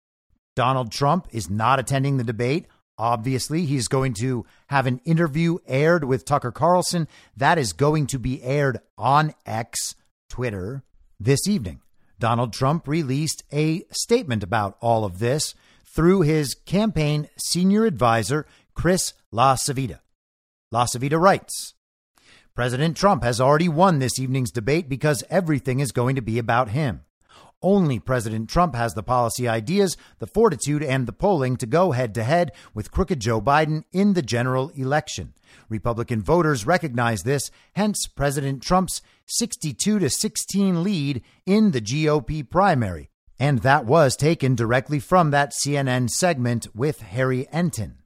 Donald 0.59 0.91
Trump 0.91 1.25
is 1.31 1.49
not 1.49 1.79
attending 1.79 2.17
the 2.17 2.23
debate. 2.25 2.67
Obviously, 2.97 3.63
he's 3.63 3.87
going 3.87 4.13
to 4.15 4.45
have 4.67 4.87
an 4.87 4.99
interview 5.05 5.57
aired 5.65 6.03
with 6.03 6.25
Tucker 6.25 6.51
Carlson. 6.51 7.07
That 7.37 7.57
is 7.57 7.71
going 7.71 8.07
to 8.07 8.19
be 8.19 8.43
aired 8.43 8.81
on 8.97 9.33
X, 9.45 9.95
Twitter, 10.27 10.83
this 11.17 11.47
evening. 11.47 11.79
Donald 12.19 12.51
Trump 12.51 12.89
released 12.89 13.41
a 13.53 13.83
statement 13.89 14.43
about 14.43 14.75
all 14.81 15.05
of 15.05 15.19
this 15.19 15.55
through 15.95 16.23
his 16.23 16.55
campaign 16.65 17.29
senior 17.37 17.85
advisor, 17.85 18.45
Chris 18.73 19.13
LaCivita. 19.33 20.01
LaCivita 20.73 21.17
writes 21.17 21.73
President 22.53 22.97
Trump 22.97 23.23
has 23.23 23.39
already 23.39 23.69
won 23.69 23.99
this 23.99 24.19
evening's 24.19 24.51
debate 24.51 24.89
because 24.89 25.23
everything 25.29 25.79
is 25.79 25.93
going 25.93 26.17
to 26.17 26.21
be 26.21 26.37
about 26.37 26.71
him. 26.71 27.05
Only 27.61 27.99
President 27.99 28.49
Trump 28.49 28.73
has 28.75 28.93
the 28.93 29.03
policy 29.03 29.47
ideas, 29.47 29.97
the 30.19 30.27
fortitude, 30.27 30.81
and 30.81 31.05
the 31.05 31.13
polling 31.13 31.57
to 31.57 31.65
go 31.65 31.91
head 31.91 32.15
to 32.15 32.23
head 32.23 32.53
with 32.73 32.91
crooked 32.91 33.19
Joe 33.19 33.41
Biden 33.41 33.83
in 33.91 34.13
the 34.13 34.21
general 34.21 34.69
election. 34.69 35.33
Republican 35.67 36.21
voters 36.21 36.65
recognize 36.65 37.23
this, 37.23 37.51
hence 37.75 38.07
President 38.07 38.63
Trump's 38.63 39.01
62 39.25 39.99
to 39.99 40.09
16 40.09 40.83
lead 40.83 41.21
in 41.45 41.71
the 41.71 41.81
GOP 41.81 42.49
primary. 42.49 43.09
And 43.37 43.59
that 43.59 43.85
was 43.85 44.15
taken 44.15 44.55
directly 44.55 44.99
from 44.99 45.31
that 45.31 45.53
CNN 45.53 46.09
segment 46.09 46.67
with 46.73 47.01
Harry 47.01 47.47
Enten. 47.53 47.98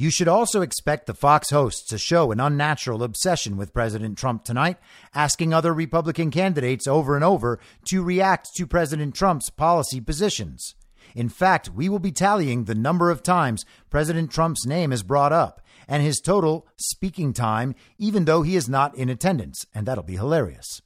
You 0.00 0.10
should 0.10 0.28
also 0.28 0.60
expect 0.60 1.06
the 1.06 1.12
Fox 1.12 1.50
hosts 1.50 1.84
to 1.88 1.98
show 1.98 2.30
an 2.30 2.38
unnatural 2.38 3.02
obsession 3.02 3.56
with 3.56 3.72
President 3.72 4.16
Trump 4.16 4.44
tonight, 4.44 4.76
asking 5.12 5.52
other 5.52 5.74
Republican 5.74 6.30
candidates 6.30 6.86
over 6.86 7.16
and 7.16 7.24
over 7.24 7.58
to 7.86 8.04
react 8.04 8.50
to 8.54 8.64
President 8.64 9.16
Trump's 9.16 9.50
policy 9.50 10.00
positions. 10.00 10.76
In 11.16 11.28
fact, 11.28 11.70
we 11.70 11.88
will 11.88 11.98
be 11.98 12.12
tallying 12.12 12.66
the 12.66 12.76
number 12.76 13.10
of 13.10 13.24
times 13.24 13.64
President 13.90 14.30
Trump's 14.30 14.64
name 14.64 14.92
is 14.92 15.02
brought 15.02 15.32
up 15.32 15.60
and 15.88 16.00
his 16.00 16.20
total 16.20 16.68
speaking 16.76 17.32
time, 17.32 17.74
even 17.98 18.24
though 18.24 18.42
he 18.42 18.54
is 18.54 18.68
not 18.68 18.94
in 18.96 19.08
attendance, 19.08 19.66
and 19.74 19.84
that'll 19.84 20.04
be 20.04 20.14
hilarious. 20.14 20.80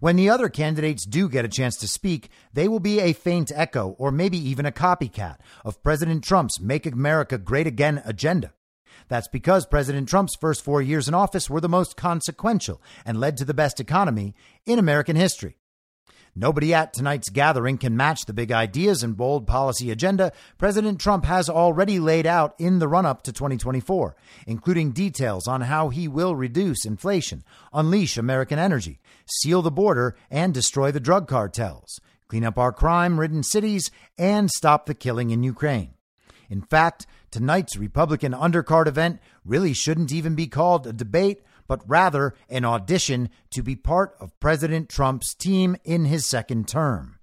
When 0.00 0.16
the 0.16 0.30
other 0.30 0.48
candidates 0.48 1.06
do 1.06 1.28
get 1.28 1.44
a 1.44 1.48
chance 1.48 1.76
to 1.76 1.88
speak, 1.88 2.30
they 2.52 2.68
will 2.68 2.80
be 2.80 3.00
a 3.00 3.12
faint 3.12 3.52
echo 3.54 3.94
or 3.98 4.10
maybe 4.10 4.38
even 4.38 4.66
a 4.66 4.72
copycat 4.72 5.38
of 5.64 5.82
President 5.82 6.24
Trump's 6.24 6.60
Make 6.60 6.86
America 6.86 7.38
Great 7.38 7.66
Again 7.66 8.02
agenda. 8.04 8.52
That's 9.08 9.28
because 9.28 9.66
President 9.66 10.08
Trump's 10.08 10.36
first 10.40 10.62
four 10.64 10.80
years 10.80 11.08
in 11.08 11.14
office 11.14 11.50
were 11.50 11.60
the 11.60 11.68
most 11.68 11.96
consequential 11.96 12.80
and 13.04 13.18
led 13.18 13.36
to 13.38 13.44
the 13.44 13.54
best 13.54 13.80
economy 13.80 14.34
in 14.66 14.78
American 14.78 15.16
history. 15.16 15.56
Nobody 16.34 16.72
at 16.72 16.94
tonight's 16.94 17.28
gathering 17.28 17.76
can 17.76 17.94
match 17.94 18.24
the 18.24 18.32
big 18.32 18.50
ideas 18.50 19.02
and 19.02 19.16
bold 19.16 19.46
policy 19.46 19.90
agenda 19.90 20.32
President 20.56 20.98
Trump 20.98 21.26
has 21.26 21.50
already 21.50 21.98
laid 21.98 22.26
out 22.26 22.54
in 22.58 22.78
the 22.78 22.88
run 22.88 23.04
up 23.04 23.22
to 23.24 23.32
2024, 23.32 24.16
including 24.46 24.92
details 24.92 25.46
on 25.46 25.60
how 25.60 25.90
he 25.90 26.08
will 26.08 26.34
reduce 26.34 26.86
inflation, 26.86 27.44
unleash 27.70 28.16
American 28.16 28.58
energy, 28.58 28.98
seal 29.26 29.60
the 29.60 29.70
border, 29.70 30.16
and 30.30 30.54
destroy 30.54 30.90
the 30.90 31.00
drug 31.00 31.28
cartels, 31.28 32.00
clean 32.28 32.44
up 32.44 32.56
our 32.56 32.72
crime 32.72 33.20
ridden 33.20 33.42
cities, 33.42 33.90
and 34.16 34.50
stop 34.50 34.86
the 34.86 34.94
killing 34.94 35.30
in 35.30 35.42
Ukraine. 35.42 35.92
In 36.48 36.62
fact, 36.62 37.06
tonight's 37.30 37.76
Republican 37.76 38.32
undercard 38.32 38.86
event 38.86 39.20
really 39.44 39.74
shouldn't 39.74 40.12
even 40.12 40.34
be 40.34 40.46
called 40.46 40.86
a 40.86 40.94
debate 40.94 41.42
but 41.72 41.88
rather 41.88 42.34
an 42.50 42.66
audition 42.66 43.30
to 43.48 43.62
be 43.62 43.74
part 43.74 44.14
of 44.20 44.38
President 44.40 44.90
Trump's 44.90 45.32
team 45.32 45.74
in 45.84 46.04
his 46.04 46.26
second 46.26 46.68
term. 46.68 47.18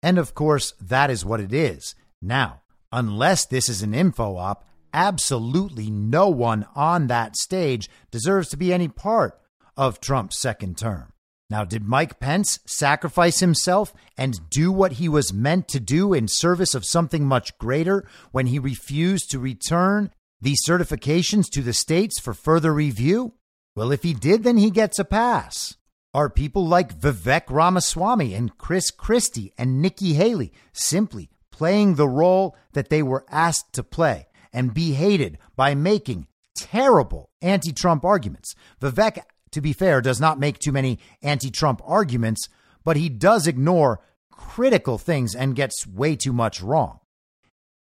And 0.00 0.16
of 0.16 0.32
course, 0.32 0.74
that 0.80 1.10
is 1.10 1.24
what 1.24 1.40
it 1.40 1.52
is. 1.52 1.96
Now, 2.22 2.60
unless 2.92 3.44
this 3.44 3.68
is 3.68 3.82
an 3.82 3.92
info 3.92 4.36
op, 4.36 4.64
absolutely 4.94 5.90
no 5.90 6.28
one 6.28 6.68
on 6.76 7.08
that 7.08 7.34
stage 7.34 7.90
deserves 8.12 8.48
to 8.50 8.56
be 8.56 8.72
any 8.72 8.86
part 8.86 9.40
of 9.76 9.98
Trump's 9.98 10.38
second 10.38 10.78
term. 10.78 11.12
Now, 11.50 11.64
did 11.64 11.82
Mike 11.82 12.20
Pence 12.20 12.60
sacrifice 12.66 13.40
himself 13.40 13.92
and 14.16 14.48
do 14.50 14.70
what 14.70 14.92
he 14.92 15.08
was 15.08 15.32
meant 15.32 15.66
to 15.66 15.80
do 15.80 16.14
in 16.14 16.28
service 16.28 16.76
of 16.76 16.84
something 16.84 17.24
much 17.26 17.58
greater 17.58 18.06
when 18.30 18.46
he 18.46 18.60
refused 18.60 19.32
to 19.32 19.40
return 19.40 20.12
these 20.40 20.64
certifications 20.64 21.50
to 21.50 21.60
the 21.60 21.72
states 21.72 22.20
for 22.20 22.34
further 22.34 22.72
review? 22.72 23.32
Well, 23.74 23.92
if 23.92 24.02
he 24.02 24.14
did, 24.14 24.42
then 24.42 24.58
he 24.58 24.70
gets 24.70 24.98
a 24.98 25.04
pass. 25.04 25.76
Are 26.12 26.28
people 26.28 26.66
like 26.66 26.98
Vivek 26.98 27.44
Ramaswamy 27.48 28.34
and 28.34 28.58
Chris 28.58 28.90
Christie 28.90 29.52
and 29.56 29.80
Nikki 29.80 30.14
Haley 30.14 30.52
simply 30.72 31.30
playing 31.52 31.94
the 31.94 32.08
role 32.08 32.56
that 32.72 32.88
they 32.88 33.02
were 33.02 33.24
asked 33.30 33.72
to 33.74 33.84
play 33.84 34.26
and 34.52 34.74
be 34.74 34.92
hated 34.92 35.38
by 35.54 35.74
making 35.74 36.26
terrible 36.56 37.30
anti 37.40 37.72
Trump 37.72 38.04
arguments? 38.04 38.54
Vivek 38.80 39.22
to 39.52 39.60
be 39.60 39.72
fair, 39.72 40.00
does 40.00 40.20
not 40.20 40.38
make 40.38 40.58
too 40.58 40.72
many 40.72 40.98
anti 41.22 41.50
Trump 41.50 41.80
arguments, 41.84 42.48
but 42.84 42.96
he 42.96 43.08
does 43.08 43.46
ignore 43.46 44.00
critical 44.30 44.98
things 44.98 45.34
and 45.34 45.56
gets 45.56 45.86
way 45.86 46.16
too 46.16 46.32
much 46.32 46.62
wrong. 46.62 47.00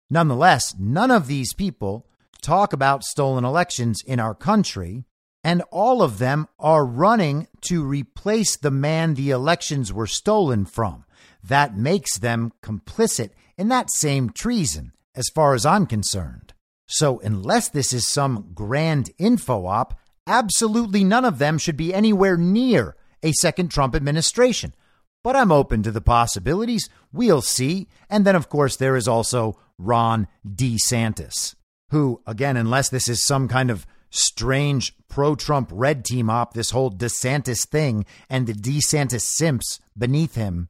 Nonetheless, 0.09 0.75
none 0.79 1.11
of 1.11 1.27
these 1.27 1.55
people 1.55 2.07
talk 2.43 2.73
about 2.73 3.05
stolen 3.05 3.45
elections 3.45 4.03
in 4.05 4.19
our 4.19 4.35
country, 4.35 5.05
and 5.43 5.63
all 5.71 6.03
of 6.03 6.19
them 6.19 6.49
are 6.59 6.85
running 6.85 7.49
to 7.63 7.85
replace 7.85 8.57
the 8.57 8.71
man 8.71 9.15
the 9.15 9.31
elections 9.31 9.93
were 9.93 10.07
stolen 10.07 10.65
from. 10.65 11.05
That 11.43 11.77
makes 11.77 12.19
them 12.19 12.53
complicit 12.63 13.31
in 13.57 13.69
that 13.69 13.91
same 13.91 14.31
treason, 14.31 14.93
as 15.15 15.29
far 15.35 15.55
as 15.55 15.65
I'm 15.65 15.87
concerned. 15.87 16.53
So, 16.87 17.21
unless 17.21 17.69
this 17.69 17.93
is 17.93 18.07
some 18.07 18.51
grand 18.53 19.11
info 19.19 19.67
op, 19.67 19.99
absolutely 20.27 21.05
none 21.05 21.25
of 21.25 21.39
them 21.39 21.57
should 21.57 21.77
be 21.77 21.95
anywhere 21.95 22.37
near 22.37 22.97
a 23.23 23.33
second 23.33 23.71
Trump 23.71 23.95
administration. 23.95 24.75
But 25.23 25.37
I'm 25.37 25.53
open 25.53 25.83
to 25.83 25.91
the 25.91 26.01
possibilities. 26.01 26.89
We'll 27.13 27.43
see. 27.43 27.89
And 28.09 28.25
then, 28.25 28.37
of 28.37 28.49
course, 28.49 28.77
there 28.77 28.97
is 28.97 29.07
also 29.07 29.59
Ron 29.79 30.29
DeSantis, 30.47 31.55
who, 31.91 32.23
again, 32.27 32.57
unless 32.57 32.89
this 32.89 33.09
is 33.09 33.25
some 33.25 33.47
kind 33.47 33.71
of 33.71 33.87
strange 34.11 34.95
pro 35.09 35.35
Trump 35.35 35.71
red 35.73 36.05
team 36.05 36.29
op, 36.29 36.55
this 36.55 36.71
whole 36.71 36.91
DeSantis 36.91 37.67
thing 37.67 38.05
and 38.29 38.47
the 38.47 38.53
DeSantis 38.53 39.23
simps 39.23 39.81
beneath 39.97 40.35
him, 40.35 40.69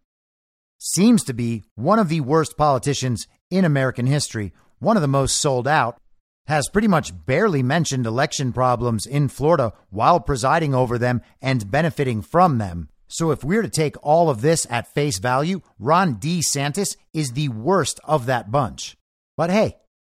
seems 0.79 1.25
to 1.25 1.35
be 1.35 1.65
one 1.75 1.99
of 1.99 2.09
the 2.09 2.21
worst 2.21 2.57
politicians 2.57 3.27
in 3.51 3.65
American 3.65 4.07
history, 4.07 4.53
one 4.79 4.97
of 4.97 5.03
the 5.03 5.09
most 5.09 5.41
sold 5.41 5.67
out, 5.67 5.99
has 6.47 6.69
pretty 6.69 6.89
much 6.89 7.13
barely 7.27 7.63
mentioned 7.63 8.07
election 8.07 8.53
problems 8.53 9.07
in 9.07 9.29
Florida 9.29 9.73
while 9.91 10.19
presiding 10.19 10.75
over 10.75 10.99
them 10.99 11.21
and 11.41 11.71
benefiting 11.71 12.23
from 12.23 12.59
them. 12.59 12.89
So 13.09 13.31
if 13.31 13.45
we're 13.45 13.63
to 13.63 13.69
take 13.69 13.97
all 14.03 14.31
of 14.31 14.41
this 14.41 14.67
at 14.71 14.93
face 14.93 15.19
value, 15.19 15.61
Ron 15.79 16.17
DeSantis 16.17 16.97
is 17.13 17.33
the 17.33 17.49
worst 17.49 18.01
of 18.05 18.27
that 18.27 18.51
bunch. 18.51 18.97
But 19.37 19.51
hey, 19.51 19.77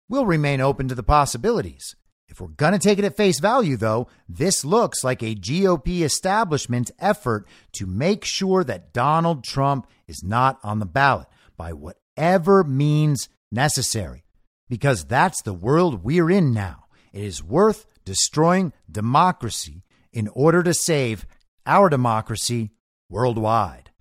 we'll 0.09 0.25
remain 0.25 0.61
open 0.61 0.87
to 0.89 0.95
the 0.95 1.03
possibilities. 1.03 1.95
If 2.31 2.39
we're 2.39 2.47
going 2.47 2.71
to 2.71 2.79
take 2.79 2.97
it 2.97 3.03
at 3.03 3.17
face 3.17 3.41
value, 3.41 3.75
though, 3.75 4.07
this 4.29 4.63
looks 4.63 5.03
like 5.03 5.21
a 5.21 5.35
GOP 5.35 6.01
establishment 6.01 6.89
effort 6.97 7.45
to 7.73 7.85
make 7.85 8.23
sure 8.23 8.63
that 8.63 8.93
Donald 8.93 9.43
Trump 9.43 9.85
is 10.07 10.23
not 10.23 10.57
on 10.63 10.79
the 10.79 10.85
ballot 10.85 11.27
by 11.57 11.73
whatever 11.73 12.63
means 12.63 13.27
necessary 13.51 14.23
because 14.69 15.03
that's 15.03 15.41
the 15.41 15.53
world 15.53 16.05
we're 16.05 16.31
in 16.31 16.53
now. 16.53 16.85
It 17.11 17.21
is 17.21 17.43
worth 17.43 17.85
destroying 18.05 18.71
democracy 18.89 19.83
in 20.13 20.29
order 20.29 20.63
to 20.63 20.73
save 20.73 21.25
our 21.65 21.89
democracy 21.89 22.71
worldwide. 23.09 23.91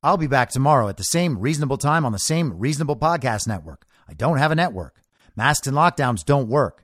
I'll 0.00 0.16
be 0.16 0.28
back 0.28 0.50
tomorrow 0.50 0.88
at 0.88 0.96
the 0.96 1.02
same 1.02 1.40
reasonable 1.40 1.78
time 1.78 2.04
on 2.04 2.12
the 2.12 2.18
same 2.20 2.56
reasonable 2.56 2.96
podcast 2.96 3.48
network. 3.48 3.84
I 4.08 4.14
don't 4.14 4.38
have 4.38 4.52
a 4.52 4.54
network. 4.54 5.00
Masks 5.34 5.66
and 5.66 5.76
lockdowns 5.76 6.24
don't 6.24 6.48
work. 6.48 6.83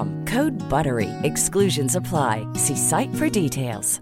Code 0.25 0.53
BUTTERY. 0.69 1.09
Exclusions 1.23 1.95
apply. 1.95 2.45
See 2.55 2.75
site 2.75 3.13
for 3.15 3.29
details. 3.29 4.01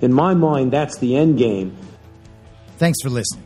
In 0.00 0.12
my 0.12 0.34
mind, 0.34 0.72
that's 0.72 0.98
the 0.98 1.16
end 1.16 1.38
game. 1.38 1.76
Thanks 2.78 2.98
for 3.02 3.10
listening. 3.10 3.44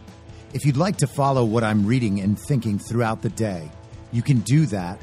If 0.52 0.64
you'd 0.64 0.76
like 0.76 0.98
to 0.98 1.08
follow 1.08 1.44
what 1.44 1.64
I'm 1.64 1.84
reading 1.84 2.20
and 2.20 2.38
thinking 2.38 2.78
throughout 2.78 3.22
the 3.22 3.30
day, 3.30 3.70
you 4.12 4.22
can 4.22 4.38
do 4.40 4.66
that 4.66 5.00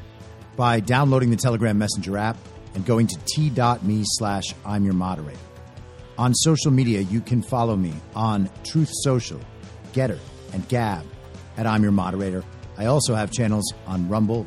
by 0.56 0.80
downloading 0.80 1.30
the 1.30 1.36
Telegram 1.36 1.76
Messenger 1.76 2.16
app 2.16 2.38
and 2.74 2.86
going 2.86 3.06
to 3.06 3.18
t.me 3.26 4.02
slash 4.04 4.44
I'm 4.64 4.84
your 4.84 4.94
moderator. 4.94 5.38
On 6.16 6.34
social 6.34 6.70
media, 6.70 7.00
you 7.00 7.20
can 7.20 7.42
follow 7.42 7.76
me 7.76 7.92
on 8.14 8.48
Truth 8.64 8.90
Social, 9.02 9.40
Gettr, 9.92 10.18
and 10.54 10.66
Gab 10.68 11.04
at 11.58 11.66
I'm 11.66 11.82
Your 11.82 11.92
Moderator. 11.92 12.44
I 12.78 12.86
also 12.86 13.14
have 13.14 13.30
channels 13.30 13.70
on 13.86 14.08
Rumble 14.08 14.46